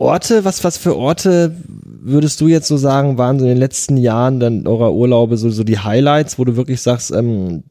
Orte, 0.00 0.44
was, 0.44 0.64
was 0.64 0.78
für 0.78 0.96
Orte 0.96 1.54
würdest 1.66 2.40
du 2.40 2.48
jetzt 2.48 2.68
so 2.68 2.78
sagen, 2.78 3.18
waren 3.18 3.38
so 3.38 3.44
in 3.44 3.50
den 3.50 3.58
letzten 3.58 3.98
Jahren 3.98 4.40
dann 4.40 4.66
eurer 4.66 4.92
Urlaube 4.92 5.36
so, 5.36 5.50
so 5.50 5.62
die 5.62 5.78
Highlights, 5.78 6.38
wo 6.38 6.44
du 6.44 6.56
wirklich 6.56 6.80
sagst, 6.80 7.10
ähm, 7.10 7.64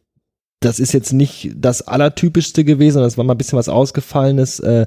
das 0.59 0.79
ist 0.79 0.93
jetzt 0.93 1.11
nicht 1.11 1.51
das 1.55 1.81
Allertypischste 1.81 2.63
gewesen, 2.63 3.01
das 3.01 3.17
war 3.17 3.23
mal 3.23 3.33
ein 3.33 3.37
bisschen 3.37 3.57
was 3.57 3.69
Ausgefallenes. 3.69 4.59
Äh, 4.59 4.85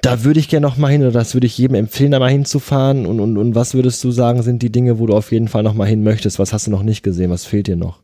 da 0.00 0.24
würde 0.24 0.40
ich 0.40 0.48
gerne 0.48 0.66
noch 0.66 0.76
mal 0.76 0.88
hin 0.88 1.02
oder 1.02 1.10
das 1.10 1.34
würde 1.34 1.46
ich 1.46 1.58
jedem 1.58 1.74
empfehlen, 1.74 2.12
da 2.12 2.18
mal 2.18 2.30
hinzufahren. 2.30 3.04
Und, 3.04 3.18
und, 3.20 3.36
und 3.36 3.54
was 3.54 3.74
würdest 3.74 4.02
du 4.04 4.12
sagen, 4.12 4.42
sind 4.42 4.62
die 4.62 4.72
Dinge, 4.72 4.98
wo 4.98 5.06
du 5.06 5.14
auf 5.14 5.32
jeden 5.32 5.48
Fall 5.48 5.62
noch 5.62 5.74
mal 5.74 5.88
hin 5.88 6.02
möchtest? 6.02 6.38
Was 6.38 6.52
hast 6.52 6.68
du 6.68 6.70
noch 6.70 6.82
nicht 6.82 7.02
gesehen? 7.02 7.30
Was 7.30 7.44
fehlt 7.44 7.66
dir 7.66 7.76
noch? 7.76 8.00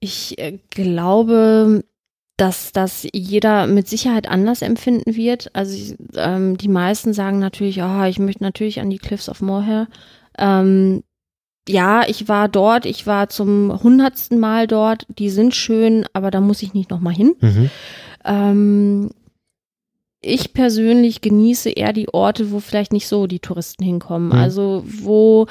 Ich 0.00 0.38
äh, 0.38 0.58
glaube, 0.70 1.82
dass 2.36 2.72
das 2.72 3.06
jeder 3.12 3.66
mit 3.66 3.88
Sicherheit 3.88 4.28
anders 4.28 4.62
empfinden 4.62 5.14
wird. 5.14 5.50
Also 5.54 5.94
ähm, 6.16 6.56
die 6.56 6.68
meisten 6.68 7.12
sagen 7.12 7.38
natürlich, 7.38 7.82
ah, 7.82 8.08
ich 8.08 8.18
möchte 8.18 8.42
natürlich 8.42 8.80
an 8.80 8.90
die 8.90 8.98
Cliffs 8.98 9.28
of 9.28 9.40
Moher. 9.40 9.86
Ähm, 10.36 11.04
ja, 11.68 12.02
ich 12.06 12.28
war 12.28 12.48
dort, 12.48 12.86
ich 12.86 13.06
war 13.06 13.28
zum 13.28 13.82
hundertsten 13.82 14.38
Mal 14.38 14.66
dort. 14.66 15.06
Die 15.18 15.30
sind 15.30 15.54
schön, 15.54 16.06
aber 16.12 16.30
da 16.30 16.40
muss 16.40 16.62
ich 16.62 16.74
nicht 16.74 16.90
noch 16.90 17.00
mal 17.00 17.14
hin. 17.14 17.36
Mhm. 17.40 17.70
Ähm, 18.24 19.10
ich 20.20 20.54
persönlich 20.54 21.20
genieße 21.20 21.70
eher 21.70 21.92
die 21.92 22.12
Orte, 22.12 22.50
wo 22.50 22.58
vielleicht 22.58 22.92
nicht 22.92 23.06
so 23.06 23.26
die 23.26 23.40
Touristen 23.40 23.84
hinkommen. 23.84 24.28
Mhm. 24.28 24.34
Also 24.34 24.82
wo 24.86 25.46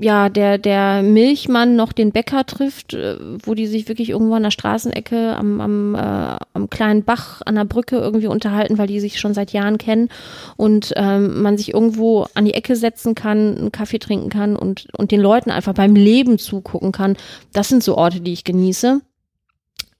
ja, 0.00 0.28
der, 0.28 0.58
der 0.58 1.02
Milchmann 1.02 1.76
noch 1.76 1.92
den 1.92 2.10
Bäcker 2.10 2.46
trifft, 2.46 2.94
äh, 2.94 3.16
wo 3.44 3.54
die 3.54 3.66
sich 3.66 3.88
wirklich 3.88 4.10
irgendwo 4.10 4.34
an 4.34 4.42
der 4.42 4.50
Straßenecke 4.50 5.36
am, 5.36 5.60
am, 5.60 5.94
äh, 5.94 6.36
am 6.54 6.70
kleinen 6.70 7.04
Bach 7.04 7.42
an 7.44 7.56
der 7.56 7.64
Brücke 7.64 7.96
irgendwie 7.96 8.26
unterhalten, 8.26 8.78
weil 8.78 8.86
die 8.86 9.00
sich 9.00 9.20
schon 9.20 9.34
seit 9.34 9.52
Jahren 9.52 9.78
kennen 9.78 10.08
und 10.56 10.92
ähm, 10.96 11.42
man 11.42 11.58
sich 11.58 11.74
irgendwo 11.74 12.26
an 12.34 12.46
die 12.46 12.54
Ecke 12.54 12.76
setzen 12.76 13.14
kann, 13.14 13.58
einen 13.58 13.72
Kaffee 13.72 13.98
trinken 13.98 14.30
kann 14.30 14.56
und, 14.56 14.88
und 14.96 15.10
den 15.10 15.20
Leuten 15.20 15.50
einfach 15.50 15.74
beim 15.74 15.94
Leben 15.94 16.38
zugucken 16.38 16.92
kann. 16.92 17.16
Das 17.52 17.68
sind 17.68 17.84
so 17.84 17.96
Orte, 17.96 18.20
die 18.20 18.32
ich 18.32 18.44
genieße. 18.44 19.00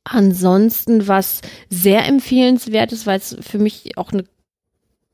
Ansonsten, 0.04 1.08
was 1.08 1.42
sehr 1.68 2.06
empfehlenswert 2.06 2.92
ist, 2.92 3.06
weil 3.06 3.18
es 3.18 3.36
für 3.40 3.58
mich 3.58 3.98
auch 3.98 4.12
eine 4.12 4.24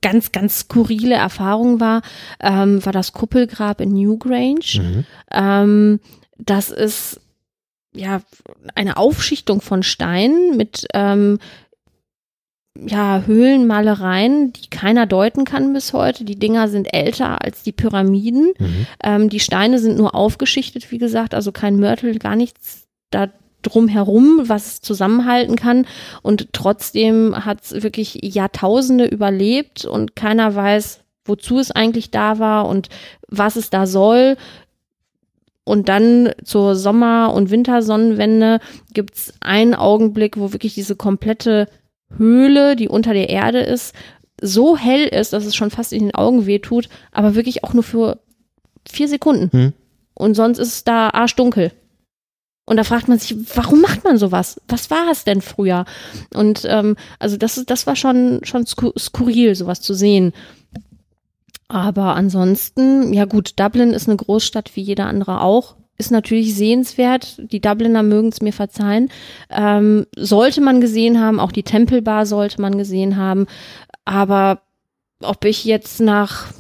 ganz, 0.07 0.31
ganz 0.31 0.61
skurrile 0.61 1.17
Erfahrung 1.17 1.81
war, 1.81 2.01
ähm, 2.39 2.85
war 2.87 2.93
das 2.93 3.13
Kuppelgrab 3.13 3.81
in 3.81 3.93
Newgrange. 3.93 4.81
Mhm. 4.81 5.05
Ähm, 5.33 6.01
das 6.39 6.71
ist 6.71 7.21
ja 7.93 8.23
eine 8.77 8.99
Aufschichtung 8.99 9.61
von 9.61 9.83
Steinen 9.83 10.57
mit 10.57 10.87
ähm, 10.95 11.41
ja, 12.79 13.25
Höhlenmalereien, 13.27 14.53
die 14.53 14.71
keiner 14.71 15.07
deuten 15.07 15.45
kann 15.45 15.73
bis 15.73 15.93
heute. 15.93 16.25
Die 16.25 16.39
Dinger 16.39 16.69
sind 16.69 16.95
älter 16.95 17.43
als 17.43 17.65
die 17.65 17.73
Pyramiden. 17.73 18.53
Mhm. 18.61 18.87
Ähm, 19.03 19.29
die 19.29 19.41
Steine 19.41 19.81
sind 19.81 19.97
nur 19.97 20.15
aufgeschichtet, 20.15 20.93
wie 20.93 20.99
gesagt, 20.99 21.35
also 21.35 21.51
kein 21.51 21.81
Mörtel, 21.81 22.21
gar 22.21 22.37
nichts 22.37 22.87
da 23.11 23.29
drumherum, 23.63 24.43
was 24.45 24.81
zusammenhalten 24.81 25.57
kann. 25.57 25.87
Und 26.23 26.53
trotzdem 26.53 27.45
hat 27.45 27.63
es 27.63 27.83
wirklich 27.83 28.21
Jahrtausende 28.23 29.07
überlebt 29.07 29.85
und 29.85 30.17
keiner 30.17 30.55
weiß, 30.55 31.01
wozu 31.25 31.59
es 31.59 31.71
eigentlich 31.71 32.11
da 32.11 32.39
war 32.39 32.69
und 32.69 32.89
was 33.29 33.57
es 33.57 33.71
da 33.71 33.87
soll. 33.87 34.37
Und 35.65 35.89
dann 35.89 36.31
zur 36.45 36.77
Sommer- 36.77 37.35
und 37.35 37.51
Wintersonnenwende 37.51 38.61
gibt 38.95 39.17
es 39.17 39.35
einen 39.41 39.75
Augenblick, 39.75 40.39
wo 40.39 40.53
wirklich 40.53 40.75
diese 40.75 40.95
komplette 40.95 41.69
Höhle, 42.17 42.77
die 42.77 42.89
unter 42.89 43.15
der 43.15 43.29
Erde 43.31 43.61
ist, 43.61 43.93
so 44.41 44.77
hell 44.77 45.09
ist, 45.09 45.33
dass 45.33 45.45
es 45.45 45.57
schon 45.57 45.71
fast 45.71 45.93
in 45.93 46.05
den 46.05 46.15
Augen 46.15 46.47
wehtut, 46.47 46.89
aber 47.11 47.35
wirklich 47.35 47.65
auch 47.65 47.73
nur 47.73 47.83
für 47.83 48.21
vier 48.89 49.09
Sekunden. 49.09 49.51
Hm. 49.51 49.73
Und 50.15 50.35
sonst 50.35 50.59
ist 50.59 50.69
es 50.69 50.85
da 50.85 51.11
arschdunkel. 51.11 51.73
Und 52.67 52.77
da 52.77 52.85
fragt 52.85 53.07
man 53.07 53.19
sich, 53.19 53.37
warum 53.55 53.81
macht 53.81 54.03
man 54.05 54.19
sowas? 54.19 54.61
Was 54.67 54.91
war 54.91 55.09
es 55.11 55.25
denn 55.25 55.41
früher? 55.41 55.85
Und 56.35 56.67
ähm, 56.69 56.97
also 57.21 57.37
das, 57.37 57.63
das 57.65 57.87
war 57.87 57.95
schon, 57.95 58.41
schon 58.43 58.67
skurril, 58.67 59.55
sowas 59.55 59.81
zu 59.81 59.95
sehen. 59.95 60.33
Aber 61.69 62.17
ansonsten, 62.17 63.13
ja 63.13 63.25
gut, 63.25 63.59
Dublin 63.59 63.93
ist 63.93 64.09
eine 64.09 64.17
Großstadt 64.17 64.75
wie 64.75 64.83
jeder 64.83 65.07
andere 65.07 65.41
auch. 65.41 65.77
Ist 65.99 66.11
natürlich 66.11 66.55
sehenswert. 66.55 67.41
Die 67.51 67.61
Dubliner 67.61 68.03
mögen 68.03 68.29
es 68.29 68.43
mir 68.43 68.53
verzeihen. 68.53 69.11
Ähm, 69.49 70.07
sollte 70.17 70.61
man 70.61 70.81
gesehen 70.81 71.21
haben, 71.21 71.41
auch 71.41 71.53
die 71.53 71.63
Tempelbar 71.63 72.27
sollte 72.27 72.61
man 72.61 72.77
gesehen 72.77 73.17
haben. 73.17 73.47
Aber 74.05 74.61
ob 75.23 75.45
ich 75.45 75.65
jetzt 75.65 76.01
nach 76.01 76.53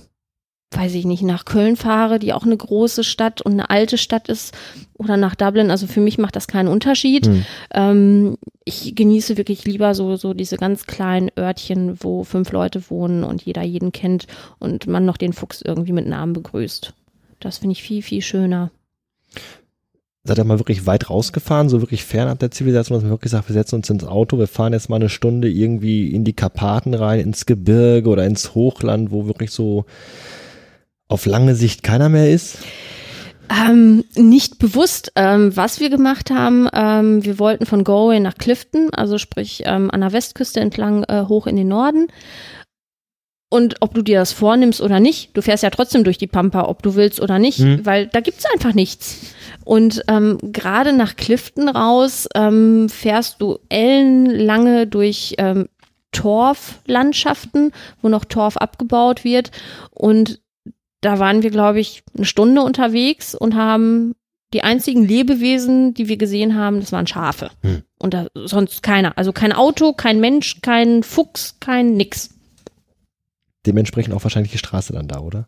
weiß 0.72 0.94
ich 0.94 1.04
nicht, 1.04 1.22
nach 1.22 1.44
Köln 1.44 1.76
fahre, 1.76 2.18
die 2.18 2.32
auch 2.32 2.44
eine 2.44 2.56
große 2.56 3.04
Stadt 3.04 3.40
und 3.40 3.52
eine 3.52 3.70
alte 3.70 3.98
Stadt 3.98 4.28
ist, 4.28 4.54
oder 4.94 5.16
nach 5.16 5.34
Dublin. 5.34 5.70
Also 5.70 5.86
für 5.86 6.00
mich 6.00 6.18
macht 6.18 6.36
das 6.36 6.48
keinen 6.48 6.68
Unterschied. 6.68 7.28
Mhm. 7.28 7.44
Ähm, 7.72 8.38
ich 8.64 8.94
genieße 8.94 9.36
wirklich 9.36 9.64
lieber 9.64 9.94
so, 9.94 10.16
so 10.16 10.34
diese 10.34 10.56
ganz 10.56 10.86
kleinen 10.86 11.30
Örtchen, 11.38 12.02
wo 12.02 12.24
fünf 12.24 12.50
Leute 12.52 12.90
wohnen 12.90 13.22
und 13.22 13.42
jeder 13.42 13.62
jeden 13.62 13.92
kennt 13.92 14.26
und 14.58 14.86
man 14.86 15.04
noch 15.04 15.16
den 15.16 15.32
Fuchs 15.32 15.62
irgendwie 15.62 15.92
mit 15.92 16.06
Namen 16.06 16.32
begrüßt. 16.32 16.92
Das 17.40 17.58
finde 17.58 17.72
ich 17.72 17.82
viel, 17.82 18.02
viel 18.02 18.22
schöner. 18.22 18.70
Seid 20.24 20.38
ihr 20.38 20.44
mal 20.44 20.58
wirklich 20.58 20.86
weit 20.86 21.08
rausgefahren, 21.08 21.68
so 21.68 21.80
wirklich 21.80 22.04
fernab 22.04 22.40
der 22.40 22.50
Zivilisation, 22.50 22.96
dass 22.96 23.04
man 23.04 23.12
wirklich 23.12 23.30
sagt, 23.30 23.48
wir 23.48 23.54
setzen 23.54 23.76
uns 23.76 23.90
ins 23.90 24.02
Auto, 24.02 24.38
wir 24.38 24.48
fahren 24.48 24.72
jetzt 24.72 24.88
mal 24.88 24.96
eine 24.96 25.08
Stunde 25.08 25.48
irgendwie 25.48 26.10
in 26.10 26.24
die 26.24 26.32
Karpaten 26.32 26.94
rein, 26.94 27.20
ins 27.20 27.46
Gebirge 27.46 28.08
oder 28.08 28.24
ins 28.24 28.56
Hochland, 28.56 29.12
wo 29.12 29.26
wirklich 29.26 29.52
so 29.52 29.84
auf 31.08 31.26
lange 31.26 31.54
Sicht 31.54 31.82
keiner 31.82 32.08
mehr 32.08 32.30
ist? 32.30 32.58
Ähm, 33.48 34.04
nicht 34.16 34.58
bewusst, 34.58 35.12
ähm, 35.14 35.56
was 35.56 35.78
wir 35.78 35.90
gemacht 35.90 36.30
haben. 36.30 36.68
Ähm, 36.72 37.24
wir 37.24 37.38
wollten 37.38 37.66
von 37.66 37.84
Galway 37.84 38.18
nach 38.18 38.34
Clifton, 38.34 38.90
also 38.92 39.18
sprich 39.18 39.62
ähm, 39.66 39.90
an 39.90 40.00
der 40.00 40.12
Westküste 40.12 40.60
entlang 40.60 41.04
äh, 41.04 41.24
hoch 41.28 41.46
in 41.46 41.56
den 41.56 41.68
Norden. 41.68 42.08
Und 43.48 43.76
ob 43.80 43.94
du 43.94 44.02
dir 44.02 44.18
das 44.18 44.32
vornimmst 44.32 44.80
oder 44.80 44.98
nicht, 44.98 45.36
du 45.36 45.42
fährst 45.42 45.62
ja 45.62 45.70
trotzdem 45.70 46.02
durch 46.02 46.18
die 46.18 46.26
Pampa, 46.26 46.64
ob 46.64 46.82
du 46.82 46.96
willst 46.96 47.20
oder 47.20 47.38
nicht, 47.38 47.60
mhm. 47.60 47.86
weil 47.86 48.08
da 48.08 48.20
gibt's 48.20 48.44
einfach 48.52 48.74
nichts. 48.74 49.34
Und 49.64 50.02
ähm, 50.08 50.38
gerade 50.42 50.92
nach 50.92 51.14
Clifton 51.14 51.68
raus 51.68 52.28
ähm, 52.34 52.88
fährst 52.88 53.40
du 53.40 53.58
ellenlange 53.68 54.88
durch 54.88 55.36
ähm, 55.38 55.68
Torflandschaften, 56.10 57.72
wo 58.02 58.08
noch 58.08 58.24
Torf 58.24 58.56
abgebaut 58.56 59.22
wird. 59.22 59.52
Und 59.92 60.40
da 61.06 61.20
waren 61.20 61.44
wir, 61.44 61.50
glaube 61.50 61.78
ich, 61.78 62.02
eine 62.16 62.24
Stunde 62.24 62.62
unterwegs 62.62 63.36
und 63.36 63.54
haben 63.54 64.14
die 64.52 64.62
einzigen 64.62 65.06
Lebewesen, 65.06 65.94
die 65.94 66.08
wir 66.08 66.16
gesehen 66.16 66.56
haben, 66.56 66.80
das 66.80 66.90
waren 66.90 67.06
Schafe. 67.06 67.50
Hm. 67.62 67.82
Und 67.98 68.12
da, 68.12 68.26
sonst 68.34 68.82
keiner. 68.82 69.16
Also 69.16 69.32
kein 69.32 69.52
Auto, 69.52 69.92
kein 69.92 70.18
Mensch, 70.18 70.60
kein 70.62 71.04
Fuchs, 71.04 71.58
kein 71.60 71.94
nix. 71.94 72.30
Dementsprechend 73.66 74.14
auch 74.14 74.24
wahrscheinlich 74.24 74.50
die 74.50 74.58
Straße 74.58 74.92
dann 74.92 75.06
da, 75.06 75.20
oder? 75.20 75.46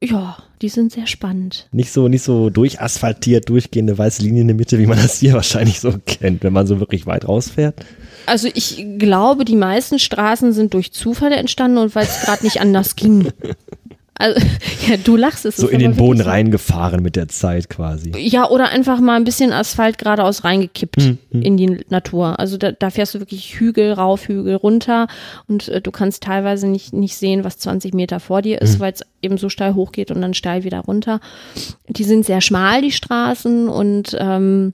Ja, 0.00 0.36
die 0.62 0.68
sind 0.68 0.92
sehr 0.92 1.08
spannend. 1.08 1.68
Nicht 1.72 1.92
so, 1.92 2.06
nicht 2.06 2.22
so 2.22 2.50
durchasphaltiert, 2.50 3.48
durchgehende 3.48 3.98
weiße 3.98 4.22
Linie 4.22 4.42
in 4.42 4.48
der 4.48 4.56
Mitte, 4.56 4.78
wie 4.78 4.86
man 4.86 4.98
das 4.98 5.18
hier 5.18 5.32
wahrscheinlich 5.34 5.80
so 5.80 5.92
kennt, 6.06 6.44
wenn 6.44 6.52
man 6.52 6.68
so 6.68 6.78
wirklich 6.78 7.06
weit 7.06 7.26
rausfährt. 7.26 7.84
Also 8.26 8.48
ich 8.54 8.84
glaube, 8.98 9.44
die 9.44 9.56
meisten 9.56 9.98
Straßen 9.98 10.52
sind 10.52 10.72
durch 10.74 10.92
Zufall 10.92 11.32
entstanden 11.32 11.78
und 11.78 11.94
weil 11.96 12.04
es 12.04 12.22
gerade 12.22 12.44
nicht 12.44 12.60
anders 12.60 12.94
ging. 12.94 13.32
Also, 14.16 14.40
ja, 14.88 14.96
du 14.96 15.16
lachst 15.16 15.44
es. 15.44 15.56
So 15.56 15.68
in 15.68 15.80
den 15.80 15.96
Boden 15.96 16.20
so. 16.22 16.28
reingefahren 16.28 17.02
mit 17.02 17.16
der 17.16 17.28
Zeit 17.28 17.68
quasi. 17.68 18.12
Ja, 18.16 18.48
oder 18.48 18.68
einfach 18.68 19.00
mal 19.00 19.16
ein 19.16 19.24
bisschen 19.24 19.52
Asphalt 19.52 19.98
geradeaus 19.98 20.44
reingekippt 20.44 21.02
hm, 21.02 21.18
hm. 21.30 21.42
in 21.42 21.56
die 21.56 21.84
Natur. 21.88 22.38
Also 22.38 22.56
da, 22.56 22.72
da, 22.72 22.90
fährst 22.90 23.14
du 23.14 23.20
wirklich 23.20 23.58
Hügel 23.58 23.92
rauf, 23.92 24.28
Hügel 24.28 24.54
runter 24.54 25.08
und 25.48 25.68
äh, 25.68 25.80
du 25.80 25.90
kannst 25.90 26.22
teilweise 26.22 26.68
nicht, 26.68 26.92
nicht 26.92 27.16
sehen, 27.16 27.44
was 27.44 27.58
20 27.58 27.92
Meter 27.94 28.20
vor 28.20 28.42
dir 28.42 28.62
ist, 28.62 28.74
hm. 28.74 28.80
weil 28.80 28.92
es 28.92 29.02
eben 29.20 29.36
so 29.36 29.48
steil 29.48 29.74
hochgeht 29.74 30.10
und 30.10 30.20
dann 30.20 30.34
steil 30.34 30.64
wieder 30.64 30.80
runter. 30.80 31.20
Die 31.88 32.04
sind 32.04 32.24
sehr 32.24 32.40
schmal, 32.40 32.82
die 32.82 32.92
Straßen 32.92 33.68
und 33.68 34.16
ähm, 34.18 34.72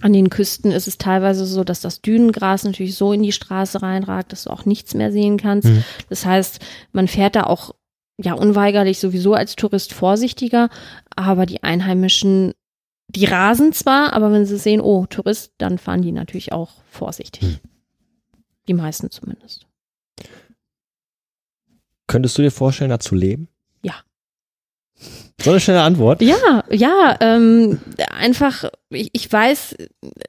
an 0.00 0.12
den 0.12 0.30
Küsten 0.30 0.72
ist 0.72 0.88
es 0.88 0.98
teilweise 0.98 1.46
so, 1.46 1.62
dass 1.62 1.80
das 1.80 2.02
Dünengras 2.02 2.64
natürlich 2.64 2.96
so 2.96 3.12
in 3.12 3.22
die 3.22 3.32
Straße 3.32 3.82
reinragt, 3.82 4.32
dass 4.32 4.44
du 4.44 4.50
auch 4.50 4.66
nichts 4.66 4.94
mehr 4.94 5.12
sehen 5.12 5.36
kannst. 5.36 5.68
Mhm. 5.68 5.84
Das 6.08 6.26
heißt, 6.26 6.58
man 6.92 7.06
fährt 7.06 7.36
da 7.36 7.44
auch 7.44 7.72
ja 8.18 8.34
unweigerlich 8.34 8.98
sowieso 8.98 9.34
als 9.34 9.56
Tourist 9.56 9.92
vorsichtiger, 9.92 10.68
aber 11.14 11.46
die 11.46 11.62
Einheimischen, 11.62 12.52
die 13.08 13.24
rasen 13.24 13.72
zwar, 13.72 14.12
aber 14.12 14.32
wenn 14.32 14.46
sie 14.46 14.58
sehen, 14.58 14.80
oh, 14.80 15.06
Tourist, 15.06 15.52
dann 15.58 15.78
fahren 15.78 16.02
die 16.02 16.12
natürlich 16.12 16.52
auch 16.52 16.70
vorsichtig. 16.90 17.42
Hm. 17.42 17.58
Die 18.68 18.74
meisten 18.74 19.10
zumindest. 19.10 19.66
Könntest 22.06 22.36
du 22.38 22.42
dir 22.42 22.50
vorstellen, 22.50 22.90
da 22.90 23.00
zu 23.00 23.14
leben? 23.14 23.48
Ja. 23.82 23.94
So 25.40 25.50
eine 25.50 25.60
schnelle 25.60 25.82
Antwort? 25.82 26.22
Ja, 26.22 26.62
ja, 26.70 27.16
ähm, 27.20 27.80
einfach, 28.10 28.70
ich, 28.90 29.10
ich, 29.12 29.32
weiß, 29.32 29.76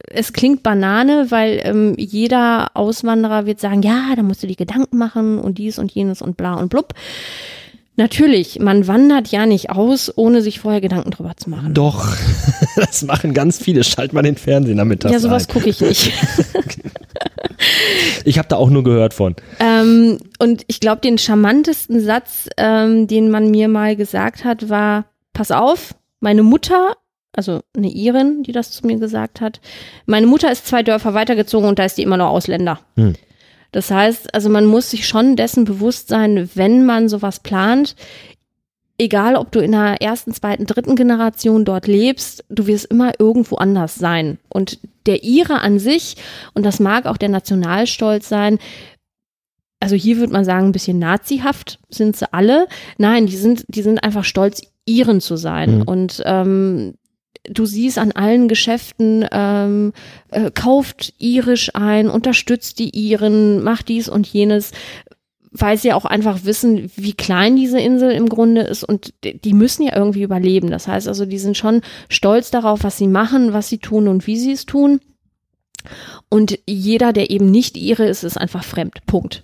es 0.10 0.34
klingt 0.34 0.64
Banane, 0.64 1.30
weil 1.30 1.62
ähm, 1.64 1.96
jeder 1.98 2.72
Auswanderer 2.74 3.46
wird 3.46 3.60
sagen, 3.60 3.84
ja, 3.84 4.16
da 4.16 4.24
musst 4.24 4.42
du 4.42 4.48
dir 4.48 4.56
Gedanken 4.56 4.98
machen 4.98 5.38
und 5.38 5.58
dies 5.58 5.78
und 5.78 5.92
jenes 5.92 6.22
und 6.22 6.38
bla 6.38 6.56
und 6.56 6.70
blub. 6.70 6.94
Natürlich, 7.96 8.60
man 8.60 8.88
wandert 8.88 9.28
ja 9.28 9.46
nicht 9.46 9.70
aus, 9.70 10.12
ohne 10.16 10.42
sich 10.42 10.60
vorher 10.60 10.82
Gedanken 10.82 11.12
drüber 11.12 11.34
zu 11.38 11.52
machen. 11.52 11.76
Doch, 11.76 12.08
das 12.76 13.04
machen 13.04 13.36
ganz 13.36 13.60
viele. 13.60 13.84
Schalt 13.84 14.14
mal 14.14 14.24
den 14.24 14.36
Fernsehen 14.36 14.78
damit 14.78 15.04
Ja, 15.04 15.20
sowas 15.20 15.48
gucke 15.48 15.70
ich 15.70 15.80
nicht. 15.80 16.12
ich 18.26 18.40
habe 18.40 18.48
da 18.48 18.56
auch 18.56 18.72
nur 18.72 18.84
gehört 18.84 19.14
von. 19.14 19.36
Ähm, 19.60 20.18
und 20.40 20.64
ich 20.68 20.80
glaube, 20.80 21.02
den 21.02 21.20
charmantesten 21.20 22.00
Satz, 22.00 22.50
ähm, 22.58 23.06
den 23.06 23.30
man 23.30 23.52
mir 23.52 23.68
mal 23.68 23.96
gesagt 23.96 24.44
hat, 24.44 24.70
war, 24.70 25.06
pass 25.34 25.52
auf, 25.52 25.94
meine 26.20 26.42
Mutter, 26.42 26.96
also 27.36 27.62
eine 27.78 27.92
Irin, 27.92 28.42
die 28.42 28.54
das 28.54 28.72
zu 28.72 28.88
mir 28.88 28.98
gesagt 28.98 29.40
hat, 29.40 29.62
meine 30.08 30.26
Mutter 30.26 30.52
ist 30.52 30.66
zwei 30.66 30.82
Dörfer 30.82 31.14
weitergezogen 31.14 31.70
und 31.70 31.78
da 31.78 31.86
ist 31.86 32.00
die 32.00 32.04
immer 32.04 32.18
noch 32.18 32.30
Ausländer. 32.30 32.80
Hm. 32.96 33.14
Das 33.74 33.92
heißt, 33.92 34.34
also 34.34 34.50
man 34.50 34.66
muss 34.66 34.92
sich 34.92 35.08
schon 35.08 35.36
dessen 35.36 35.66
bewusst 35.66 36.08
sein, 36.08 36.50
wenn 36.54 36.86
man 36.86 37.10
sowas 37.10 37.42
plant, 37.42 37.96
egal 38.98 39.36
ob 39.36 39.52
du 39.52 39.60
in 39.60 39.72
der 39.72 40.02
ersten, 40.02 40.32
zweiten, 40.32 40.66
dritten 40.66 40.96
Generation 40.96 41.66
dort 41.66 41.88
lebst, 41.88 42.46
du 42.50 42.68
wirst 42.68 42.86
immer 42.86 43.20
irgendwo 43.20 43.56
anders 43.56 43.96
sein. 43.96 44.38
Und 44.48 44.80
der 45.08 45.24
Ire 45.24 45.62
an 45.62 45.80
sich, 45.80 46.16
und 46.54 46.66
das 46.66 46.80
mag 46.80 47.08
auch 47.08 47.18
der 47.18 47.30
Nationalstolz 47.30 48.30
sein, 48.30 48.60
also 49.80 49.96
hier 49.96 50.18
würde 50.18 50.32
man 50.32 50.46
sagen, 50.46 50.68
ein 50.68 50.72
bisschen 50.72 51.00
nazihaft 51.00 51.80
sind 51.90 52.16
sie 52.16 52.32
alle. 52.32 52.68
Nein, 52.98 53.26
die 53.26 53.36
sind, 53.36 53.66
die 53.68 53.82
sind 53.82 54.02
einfach 54.02 54.24
stolz, 54.24 54.62
Iren 54.86 55.20
zu 55.20 55.36
sein. 55.36 55.80
Mhm. 55.80 55.82
Und 55.84 56.24
ähm, 56.26 56.94
du 57.44 57.66
siehst 57.66 57.98
an 57.98 58.12
allen 58.12 58.48
Geschäften, 58.48 59.26
ähm, 59.32 59.94
äh, 60.32 60.52
kauft 60.52 61.14
irisch 61.20 61.76
ein, 61.76 62.10
unterstützt 62.10 62.80
die 62.80 62.90
Iren, 62.90 63.64
macht 63.64 63.90
dies 63.90 64.08
und 64.08 64.28
jenes, 64.28 64.72
weil 65.52 65.78
sie 65.78 65.94
auch 65.94 66.06
einfach 66.06 66.46
wissen, 66.46 66.92
wie 66.96 67.14
klein 67.14 67.56
diese 67.56 67.80
Insel 67.80 68.12
im 68.12 68.28
Grunde 68.28 68.62
ist 68.62 68.84
und 68.84 69.14
die 69.24 69.54
müssen 69.54 69.84
ja 69.84 69.96
irgendwie 69.96 70.24
überleben. 70.24 70.72
Das 70.72 70.88
heißt 70.88 71.08
also, 71.08 71.26
die 71.26 71.38
sind 71.38 71.58
schon 71.58 71.82
stolz 72.10 72.50
darauf, 72.50 72.84
was 72.84 72.98
sie 72.98 73.08
machen, 73.08 73.54
was 73.54 73.70
sie 73.70 73.78
tun 73.78 74.08
und 74.08 74.26
wie 74.26 74.38
sie 74.38 74.54
es 74.54 74.66
tun. 74.66 75.00
Und 76.30 76.58
jeder, 76.66 77.14
der 77.14 77.30
eben 77.30 77.52
nicht 77.52 77.78
ihre 77.78 78.06
ist, 78.06 78.24
ist 78.24 78.38
einfach 78.38 78.64
fremd. 78.64 79.06
Punkt. 79.06 79.44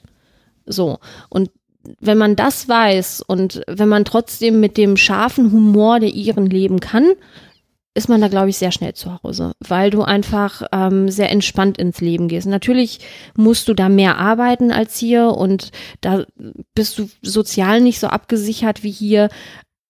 So. 0.66 1.00
Und 1.30 1.52
wenn 2.00 2.18
man 2.18 2.36
das 2.36 2.68
weiß 2.68 3.22
und 3.22 3.62
wenn 3.68 3.90
man 3.90 4.06
trotzdem 4.06 4.60
mit 4.60 4.78
dem 4.78 4.98
scharfen 4.98 5.52
Humor 5.52 6.00
der 6.00 6.14
Iren 6.14 6.48
leben 6.48 6.80
kann, 6.80 7.06
ist 8.00 8.08
man 8.08 8.22
da, 8.22 8.30
glaube 8.30 8.50
ich, 8.50 8.58
sehr 8.58 8.72
schnell 8.72 8.94
zu 8.94 9.22
Hause, 9.22 9.52
weil 9.60 9.90
du 9.90 10.04
einfach 10.04 10.64
ähm, 10.72 11.10
sehr 11.10 11.30
entspannt 11.30 11.78
ins 11.78 12.00
Leben 12.00 12.30
gehst. 12.30 12.48
Natürlich 12.48 13.02
musst 13.36 13.68
du 13.68 13.74
da 13.74 13.90
mehr 13.90 14.18
arbeiten 14.18 14.72
als 14.72 14.98
hier 14.98 15.32
und 15.32 15.72
da 16.00 16.24
bist 16.74 16.98
du 16.98 17.10
sozial 17.22 17.82
nicht 17.82 18.00
so 18.00 18.08
abgesichert 18.08 18.84
wie 18.84 18.92
hier. 18.92 19.28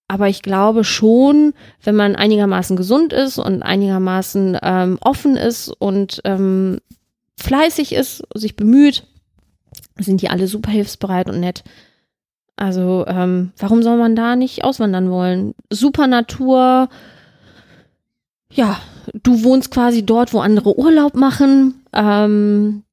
Aber 0.07 0.27
ich 0.27 0.41
glaube 0.41 0.83
schon, 0.83 1.53
wenn 1.83 1.95
man 1.95 2.15
einigermaßen 2.15 2.75
gesund 2.75 3.13
ist 3.13 3.37
und 3.37 3.61
einigermaßen 3.61 4.57
ähm, 4.59 4.97
offen 5.01 5.37
ist 5.37 5.69
und 5.69 6.19
ähm, 6.23 6.79
fleißig 7.37 7.93
ist, 7.93 8.23
sich 8.33 8.55
bemüht, 8.55 9.03
sind 9.99 10.23
die 10.23 10.29
alle 10.31 10.47
super 10.47 10.71
hilfsbereit 10.71 11.29
und 11.29 11.39
nett. 11.39 11.63
Also 12.55 13.05
ähm, 13.07 13.51
warum 13.59 13.83
soll 13.83 13.97
man 13.97 14.15
da 14.15 14.35
nicht 14.35 14.63
auswandern 14.63 15.11
wollen? 15.11 15.53
Super 15.69 16.07
Natur, 16.07 16.89
ja, 18.53 18.79
du 19.13 19.43
wohnst 19.43 19.71
quasi 19.71 20.05
dort, 20.05 20.33
wo 20.33 20.39
andere 20.39 20.77
Urlaub 20.77 21.15
machen. 21.15 21.83
Ähm, 21.93 22.83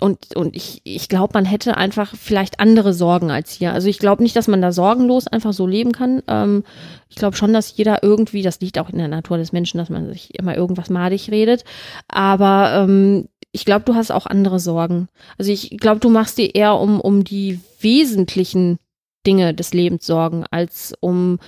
und, 0.00 0.36
und 0.36 0.54
ich, 0.54 0.82
ich 0.84 1.08
glaube, 1.08 1.32
man 1.34 1.46
hätte 1.46 1.76
einfach 1.78 2.14
vielleicht 2.14 2.60
andere 2.60 2.92
Sorgen 2.92 3.30
als 3.30 3.52
hier. 3.52 3.72
Also 3.72 3.88
ich 3.88 3.98
glaube 3.98 4.22
nicht, 4.22 4.36
dass 4.36 4.46
man 4.46 4.60
da 4.60 4.70
sorgenlos 4.70 5.26
einfach 5.26 5.54
so 5.54 5.66
leben 5.66 5.92
kann. 5.92 6.22
Ähm, 6.28 6.64
ich 7.08 7.16
glaube 7.16 7.36
schon, 7.36 7.54
dass 7.54 7.74
jeder 7.74 8.02
irgendwie, 8.02 8.42
das 8.42 8.60
liegt 8.60 8.78
auch 8.78 8.90
in 8.90 8.98
der 8.98 9.08
Natur 9.08 9.38
des 9.38 9.52
Menschen, 9.52 9.78
dass 9.78 9.88
man 9.88 10.12
sich 10.12 10.38
immer 10.38 10.54
irgendwas 10.54 10.90
madig 10.90 11.30
redet. 11.30 11.64
Aber 12.08 12.72
ähm, 12.74 13.28
ich 13.52 13.64
glaube, 13.64 13.86
du 13.86 13.94
hast 13.94 14.10
auch 14.10 14.26
andere 14.26 14.60
Sorgen. 14.60 15.08
Also 15.38 15.50
ich 15.50 15.78
glaube, 15.78 16.00
du 16.00 16.10
machst 16.10 16.36
dir 16.36 16.54
eher 16.54 16.78
um, 16.78 17.00
um 17.00 17.24
die 17.24 17.60
wesentlichen 17.80 18.78
Dinge 19.26 19.54
des 19.54 19.72
Lebens 19.72 20.04
Sorgen, 20.04 20.44
als 20.50 20.92
um 21.00 21.38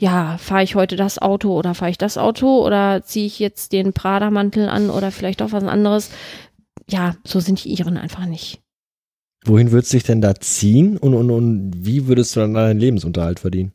ja, 0.00 0.38
fahre 0.38 0.62
ich 0.62 0.74
heute 0.74 0.96
das 0.96 1.18
Auto 1.18 1.52
oder 1.56 1.74
fahre 1.74 1.90
ich 1.90 1.98
das 1.98 2.16
Auto 2.16 2.64
oder 2.64 3.02
ziehe 3.04 3.26
ich 3.26 3.38
jetzt 3.38 3.72
den 3.72 3.92
Prada-Mantel 3.92 4.68
an 4.68 4.88
oder 4.88 5.10
vielleicht 5.10 5.42
auch 5.42 5.52
was 5.52 5.64
anderes. 5.64 6.10
Ja, 6.88 7.16
so 7.22 7.38
sind 7.38 7.62
die 7.62 7.68
Iren 7.68 7.98
einfach 7.98 8.24
nicht. 8.24 8.60
Wohin 9.44 9.72
würdest 9.72 9.92
du 9.92 9.98
dich 9.98 10.04
denn 10.04 10.22
da 10.22 10.34
ziehen 10.34 10.96
und, 10.96 11.12
und, 11.14 11.30
und 11.30 11.72
wie 11.76 12.06
würdest 12.06 12.34
du 12.34 12.40
dann 12.40 12.54
deinen 12.54 12.80
Lebensunterhalt 12.80 13.40
verdienen? 13.40 13.72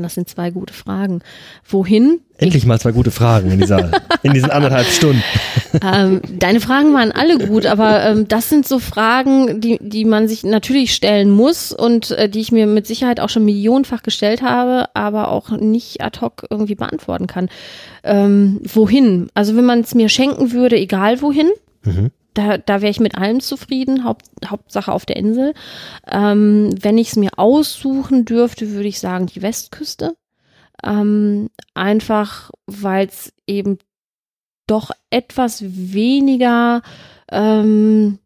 Und 0.00 0.04
das 0.04 0.14
sind 0.14 0.30
zwei 0.30 0.50
gute 0.50 0.72
Fragen. 0.72 1.20
Wohin? 1.68 2.20
Endlich 2.38 2.64
mal 2.64 2.80
zwei 2.80 2.92
gute 2.92 3.10
Fragen 3.10 3.50
in, 3.50 3.60
dieser, 3.60 3.90
in 4.22 4.32
diesen 4.32 4.50
anderthalb 4.50 4.86
Stunden. 4.86 5.22
Ähm, 5.84 6.20
deine 6.28 6.58
Fragen 6.60 6.92
waren 6.94 7.12
alle 7.12 7.38
gut, 7.38 7.64
aber 7.64 8.02
ähm, 8.04 8.26
das 8.26 8.48
sind 8.48 8.66
so 8.66 8.80
Fragen, 8.80 9.60
die, 9.60 9.78
die 9.80 10.04
man 10.04 10.26
sich 10.26 10.42
natürlich 10.42 10.92
stellen 10.92 11.30
muss 11.30 11.72
und 11.72 12.10
äh, 12.10 12.28
die 12.28 12.40
ich 12.40 12.50
mir 12.50 12.66
mit 12.66 12.88
Sicherheit 12.88 13.20
auch 13.20 13.28
schon 13.28 13.44
millionenfach 13.44 14.02
gestellt 14.02 14.42
habe, 14.42 14.86
aber 14.94 15.28
auch 15.28 15.50
nicht 15.50 16.02
ad 16.02 16.20
hoc 16.20 16.44
irgendwie 16.50 16.74
beantworten 16.74 17.28
kann. 17.28 17.48
Ähm, 18.02 18.60
wohin? 18.64 19.28
Also 19.34 19.56
wenn 19.56 19.64
man 19.64 19.80
es 19.80 19.94
mir 19.94 20.08
schenken 20.08 20.50
würde, 20.50 20.76
egal 20.76 21.22
wohin, 21.22 21.50
mhm 21.84 22.10
da, 22.34 22.58
da 22.58 22.80
wäre 22.80 22.90
ich 22.90 23.00
mit 23.00 23.16
allem 23.16 23.40
zufrieden, 23.40 24.04
Haupt, 24.04 24.26
Hauptsache 24.46 24.92
auf 24.92 25.06
der 25.06 25.16
Insel. 25.16 25.54
Ähm, 26.06 26.74
wenn 26.80 26.98
ich 26.98 27.08
es 27.08 27.16
mir 27.16 27.38
aussuchen 27.38 28.24
dürfte, 28.24 28.70
würde 28.70 28.88
ich 28.88 29.00
sagen 29.00 29.26
die 29.26 29.42
Westküste. 29.42 30.16
Ähm, 30.82 31.50
einfach, 31.74 32.50
weil 32.66 33.06
es 33.06 33.32
eben 33.46 33.78
doch 34.66 34.92
etwas 35.10 35.62
weniger, 35.62 36.82
ähm, 37.30 38.18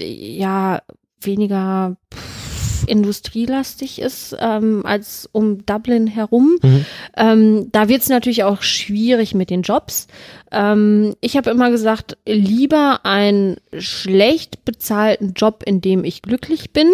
ja, 0.00 0.82
weniger 1.20 1.96
pff, 2.14 2.47
industrielastig 2.84 4.00
ist 4.00 4.36
ähm, 4.38 4.84
als 4.84 5.28
um 5.32 5.64
Dublin 5.64 6.06
herum. 6.06 6.58
Mhm. 6.62 6.86
Ähm, 7.16 7.68
da 7.72 7.88
wird 7.88 8.02
es 8.02 8.08
natürlich 8.08 8.44
auch 8.44 8.62
schwierig 8.62 9.34
mit 9.34 9.50
den 9.50 9.62
Jobs. 9.62 10.06
Ähm, 10.50 11.14
ich 11.20 11.36
habe 11.36 11.50
immer 11.50 11.70
gesagt, 11.70 12.16
lieber 12.26 13.00
einen 13.04 13.56
schlecht 13.78 14.64
bezahlten 14.64 15.32
Job, 15.34 15.62
in 15.64 15.80
dem 15.80 16.04
ich 16.04 16.22
glücklich 16.22 16.72
bin, 16.72 16.88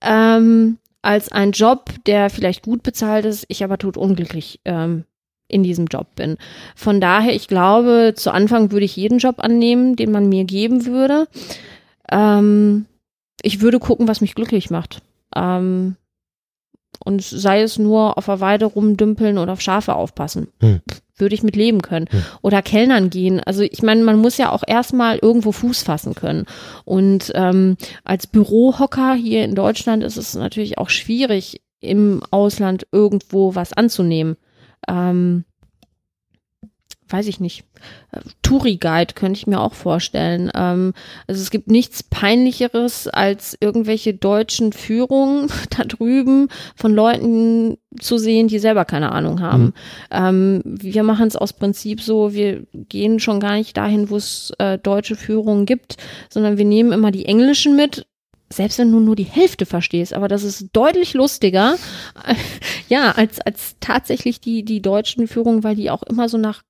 ähm, 0.00 0.78
als 1.02 1.30
ein 1.30 1.52
Job, 1.52 1.90
der 2.06 2.30
vielleicht 2.30 2.62
gut 2.62 2.82
bezahlt 2.82 3.24
ist, 3.26 3.44
ich 3.48 3.62
aber 3.62 3.78
tot 3.78 3.96
unglücklich 3.96 4.60
ähm, 4.64 5.04
in 5.48 5.62
diesem 5.62 5.86
Job 5.86 6.14
bin. 6.16 6.36
Von 6.74 7.00
daher, 7.00 7.34
ich 7.34 7.48
glaube, 7.48 8.14
zu 8.16 8.32
Anfang 8.32 8.72
würde 8.72 8.86
ich 8.86 8.96
jeden 8.96 9.18
Job 9.18 9.36
annehmen, 9.38 9.96
den 9.96 10.10
man 10.10 10.28
mir 10.28 10.44
geben 10.44 10.86
würde. 10.86 11.26
Ähm, 12.10 12.86
ich 13.44 13.60
würde 13.60 13.78
gucken, 13.78 14.08
was 14.08 14.20
mich 14.20 14.34
glücklich 14.34 14.70
macht. 14.70 15.02
Ähm, 15.36 15.96
und 17.04 17.22
sei 17.22 17.62
es 17.62 17.78
nur 17.78 18.16
auf 18.16 18.26
der 18.26 18.40
Weide 18.40 18.66
rumdümpeln 18.66 19.38
oder 19.38 19.52
auf 19.52 19.60
Schafe 19.60 19.94
aufpassen. 19.94 20.48
Hm. 20.60 20.80
Würde 21.16 21.34
ich 21.34 21.42
mit 21.42 21.54
leben 21.54 21.82
können. 21.82 22.06
Hm. 22.10 22.22
Oder 22.42 22.62
Kellnern 22.62 23.10
gehen. 23.10 23.40
Also 23.40 23.62
ich 23.62 23.82
meine, 23.82 24.02
man 24.02 24.18
muss 24.18 24.38
ja 24.38 24.50
auch 24.50 24.62
erstmal 24.66 25.18
irgendwo 25.18 25.52
Fuß 25.52 25.82
fassen 25.82 26.14
können. 26.14 26.46
Und 26.84 27.30
ähm, 27.34 27.76
als 28.04 28.26
Bürohocker 28.26 29.14
hier 29.14 29.44
in 29.44 29.54
Deutschland 29.54 30.02
ist 30.02 30.16
es 30.16 30.34
natürlich 30.34 30.78
auch 30.78 30.90
schwierig, 30.90 31.60
im 31.80 32.22
Ausland 32.30 32.86
irgendwo 32.90 33.54
was 33.54 33.72
anzunehmen. 33.72 34.36
Ähm, 34.88 35.44
weiß 37.08 37.26
ich 37.26 37.38
nicht, 37.38 37.64
äh, 38.12 38.20
Touri-Guide 38.42 39.14
könnte 39.14 39.38
ich 39.38 39.46
mir 39.46 39.60
auch 39.60 39.74
vorstellen. 39.74 40.50
Ähm, 40.54 40.94
also 41.26 41.40
es 41.42 41.50
gibt 41.50 41.68
nichts 41.68 42.02
peinlicheres 42.02 43.08
als 43.08 43.56
irgendwelche 43.60 44.14
deutschen 44.14 44.72
Führungen 44.72 45.48
da 45.76 45.84
drüben 45.84 46.48
von 46.76 46.94
Leuten 46.94 47.76
zu 48.00 48.18
sehen, 48.18 48.48
die 48.48 48.58
selber 48.58 48.84
keine 48.84 49.12
Ahnung 49.12 49.40
haben. 49.40 49.64
Mhm. 49.64 49.72
Ähm, 50.10 50.62
wir 50.64 51.02
machen 51.02 51.28
es 51.28 51.36
aus 51.36 51.52
Prinzip 51.52 52.00
so, 52.00 52.32
wir 52.32 52.64
gehen 52.72 53.20
schon 53.20 53.40
gar 53.40 53.54
nicht 53.54 53.76
dahin, 53.76 54.10
wo 54.10 54.16
es 54.16 54.52
äh, 54.58 54.78
deutsche 54.78 55.16
Führungen 55.16 55.66
gibt, 55.66 55.96
sondern 56.30 56.58
wir 56.58 56.64
nehmen 56.64 56.92
immer 56.92 57.10
die 57.10 57.26
englischen 57.26 57.76
mit 57.76 58.06
selbst 58.52 58.78
wenn 58.78 58.92
du 58.92 59.00
nur 59.00 59.16
die 59.16 59.24
Hälfte 59.24 59.66
verstehst, 59.66 60.12
aber 60.12 60.28
das 60.28 60.44
ist 60.44 60.68
deutlich 60.72 61.14
lustiger, 61.14 61.76
ja, 62.88 63.10
als, 63.10 63.40
als 63.40 63.76
tatsächlich 63.80 64.40
die, 64.40 64.64
die 64.64 64.80
deutschen 64.80 65.26
Führungen, 65.26 65.64
weil 65.64 65.74
die 65.74 65.90
auch 65.90 66.04
immer 66.04 66.28
so 66.28 66.38
nach 66.38 66.62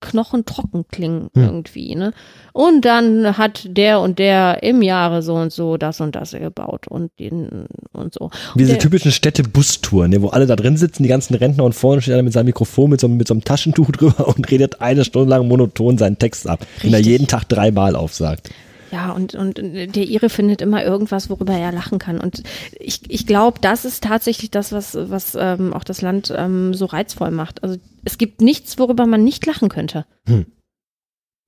Knochen 0.00 0.44
trocken 0.44 0.84
klingen 0.88 1.28
hm. 1.34 1.42
irgendwie, 1.42 1.94
ne? 1.94 2.12
Und 2.52 2.84
dann 2.84 3.36
hat 3.36 3.66
der 3.68 4.00
und 4.00 4.18
der 4.18 4.62
im 4.62 4.82
Jahre 4.82 5.22
so 5.22 5.34
und 5.34 5.52
so 5.52 5.76
das 5.76 6.00
und 6.00 6.14
das 6.14 6.32
gebaut 6.32 6.86
und 6.88 7.10
den 7.18 7.66
und 7.92 8.14
so. 8.14 8.30
Wie 8.54 8.64
diese 8.64 8.78
typischen 8.78 9.10
Städte-Bustouren, 9.10 10.10
ne, 10.10 10.22
wo 10.22 10.28
alle 10.28 10.46
da 10.46 10.56
drin 10.56 10.76
sitzen, 10.76 11.02
die 11.02 11.08
ganzen 11.08 11.34
Rentner 11.34 11.64
und 11.64 11.74
vorne 11.74 12.00
steht 12.00 12.14
einer 12.14 12.22
mit 12.22 12.32
seinem 12.32 12.46
Mikrofon 12.46 12.90
mit 12.90 13.00
so, 13.00 13.08
mit 13.08 13.26
so 13.26 13.34
einem 13.34 13.44
Taschentuch 13.44 13.90
drüber 13.92 14.28
und 14.28 14.50
redet 14.50 14.80
eine 14.80 15.04
Stunde 15.04 15.30
lang 15.30 15.48
monoton 15.48 15.98
seinen 15.98 16.18
Text 16.18 16.48
ab, 16.48 16.60
Richtig. 16.60 16.82
den 16.82 16.94
er 16.94 17.00
jeden 17.00 17.26
Tag 17.26 17.48
dreimal 17.48 17.96
aufsagt. 17.96 18.50
Ja, 18.90 19.12
und, 19.12 19.34
und 19.34 19.58
der 19.58 20.04
Ire 20.04 20.30
findet 20.30 20.62
immer 20.62 20.84
irgendwas, 20.84 21.28
worüber 21.28 21.52
er 21.52 21.72
lachen 21.72 21.98
kann. 21.98 22.18
Und 22.20 22.42
ich, 22.78 23.02
ich 23.08 23.26
glaube, 23.26 23.60
das 23.60 23.84
ist 23.84 24.02
tatsächlich 24.02 24.50
das, 24.50 24.72
was, 24.72 24.96
was 24.98 25.36
ähm, 25.38 25.74
auch 25.74 25.84
das 25.84 26.00
Land 26.00 26.32
ähm, 26.36 26.72
so 26.74 26.86
reizvoll 26.86 27.30
macht. 27.30 27.62
Also 27.62 27.76
es 28.04 28.18
gibt 28.18 28.40
nichts, 28.40 28.78
worüber 28.78 29.06
man 29.06 29.24
nicht 29.24 29.44
lachen 29.46 29.68
könnte. 29.68 30.06
Hm. 30.26 30.46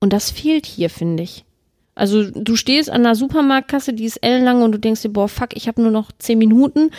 Und 0.00 0.12
das 0.12 0.30
fehlt 0.30 0.66
hier, 0.66 0.90
finde 0.90 1.22
ich. 1.22 1.44
Also 1.94 2.30
du 2.30 2.56
stehst 2.56 2.90
an 2.90 3.04
einer 3.04 3.14
Supermarktkasse, 3.14 3.92
die 3.92 4.04
ist 4.04 4.18
ellenlang 4.18 4.62
und 4.62 4.72
du 4.72 4.78
denkst 4.78 5.02
dir, 5.02 5.10
boah, 5.10 5.28
fuck, 5.28 5.54
ich 5.54 5.68
habe 5.68 5.82
nur 5.82 5.90
noch 5.90 6.12
zehn 6.18 6.38
Minuten. 6.38 6.90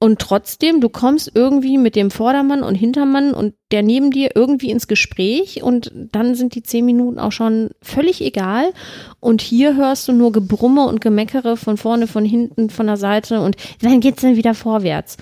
Und 0.00 0.20
trotzdem, 0.20 0.80
du 0.80 0.88
kommst 0.88 1.32
irgendwie 1.34 1.76
mit 1.76 1.96
dem 1.96 2.12
Vordermann 2.12 2.62
und 2.62 2.76
Hintermann 2.76 3.34
und 3.34 3.54
der 3.72 3.82
neben 3.82 4.12
dir 4.12 4.30
irgendwie 4.36 4.70
ins 4.70 4.86
Gespräch 4.86 5.62
und 5.64 5.92
dann 6.12 6.36
sind 6.36 6.54
die 6.54 6.62
zehn 6.62 6.84
Minuten 6.84 7.18
auch 7.18 7.32
schon 7.32 7.70
völlig 7.82 8.20
egal. 8.20 8.72
Und 9.18 9.42
hier 9.42 9.74
hörst 9.74 10.06
du 10.06 10.12
nur 10.12 10.30
Gebrumme 10.30 10.86
und 10.86 11.00
Gemeckere 11.00 11.56
von 11.56 11.76
vorne, 11.76 12.06
von 12.06 12.24
hinten, 12.24 12.70
von 12.70 12.86
der 12.86 12.96
Seite 12.96 13.40
und 13.40 13.56
dann 13.82 13.98
geht's 13.98 14.22
dann 14.22 14.36
wieder 14.36 14.54
vorwärts. 14.54 15.16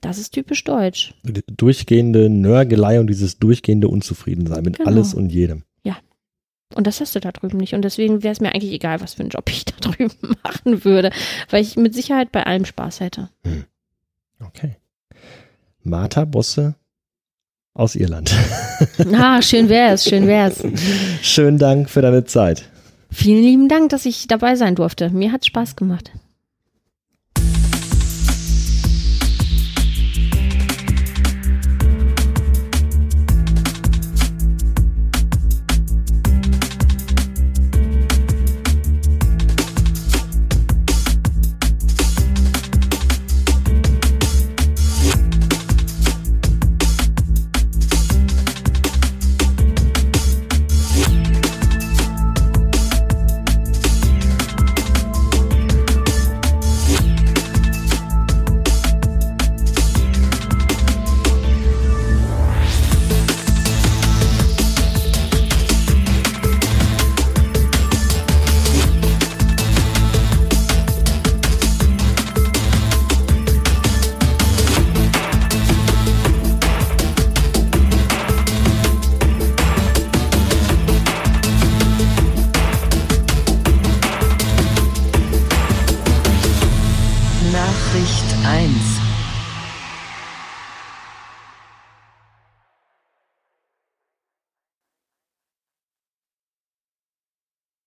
Das 0.00 0.18
ist 0.18 0.30
typisch 0.30 0.62
deutsch. 0.62 1.14
Die 1.24 1.42
durchgehende 1.48 2.28
Nörgelei 2.28 3.00
und 3.00 3.08
dieses 3.08 3.38
durchgehende 3.38 3.88
Unzufriedensein 3.88 4.62
mit 4.62 4.78
genau. 4.78 4.90
alles 4.90 5.14
und 5.14 5.30
jedem. 5.30 5.64
Ja. 5.82 5.96
Und 6.74 6.86
das 6.86 7.00
hast 7.00 7.14
du 7.16 7.20
da 7.20 7.32
drüben 7.32 7.58
nicht. 7.58 7.74
Und 7.74 7.82
deswegen 7.82 8.22
wäre 8.22 8.32
es 8.32 8.40
mir 8.40 8.52
eigentlich 8.52 8.72
egal, 8.72 9.00
was 9.00 9.14
für 9.14 9.20
einen 9.20 9.30
Job 9.30 9.48
ich 9.48 9.64
da 9.64 9.74
drüben 9.80 10.36
machen 10.44 10.84
würde, 10.84 11.10
weil 11.50 11.62
ich 11.62 11.76
mit 11.76 11.94
Sicherheit 11.94 12.30
bei 12.30 12.44
allem 12.44 12.64
Spaß 12.64 13.00
hätte. 13.00 13.30
Hm. 13.44 13.64
Okay. 14.46 14.76
Martha 15.82 16.24
Bosse 16.24 16.74
aus 17.74 17.94
Irland. 17.94 18.34
Ah, 19.14 19.40
schön 19.40 19.68
wär's, 19.68 20.04
schön 20.04 20.26
wär's. 20.26 20.60
Schönen 21.22 21.56
Dank 21.56 21.88
für 21.88 22.02
deine 22.02 22.24
Zeit. 22.24 22.68
Vielen 23.12 23.42
lieben 23.42 23.68
Dank, 23.68 23.90
dass 23.90 24.06
ich 24.06 24.26
dabei 24.26 24.56
sein 24.56 24.74
durfte. 24.74 25.10
Mir 25.10 25.30
hat's 25.30 25.46
Spaß 25.46 25.76
gemacht. 25.76 26.10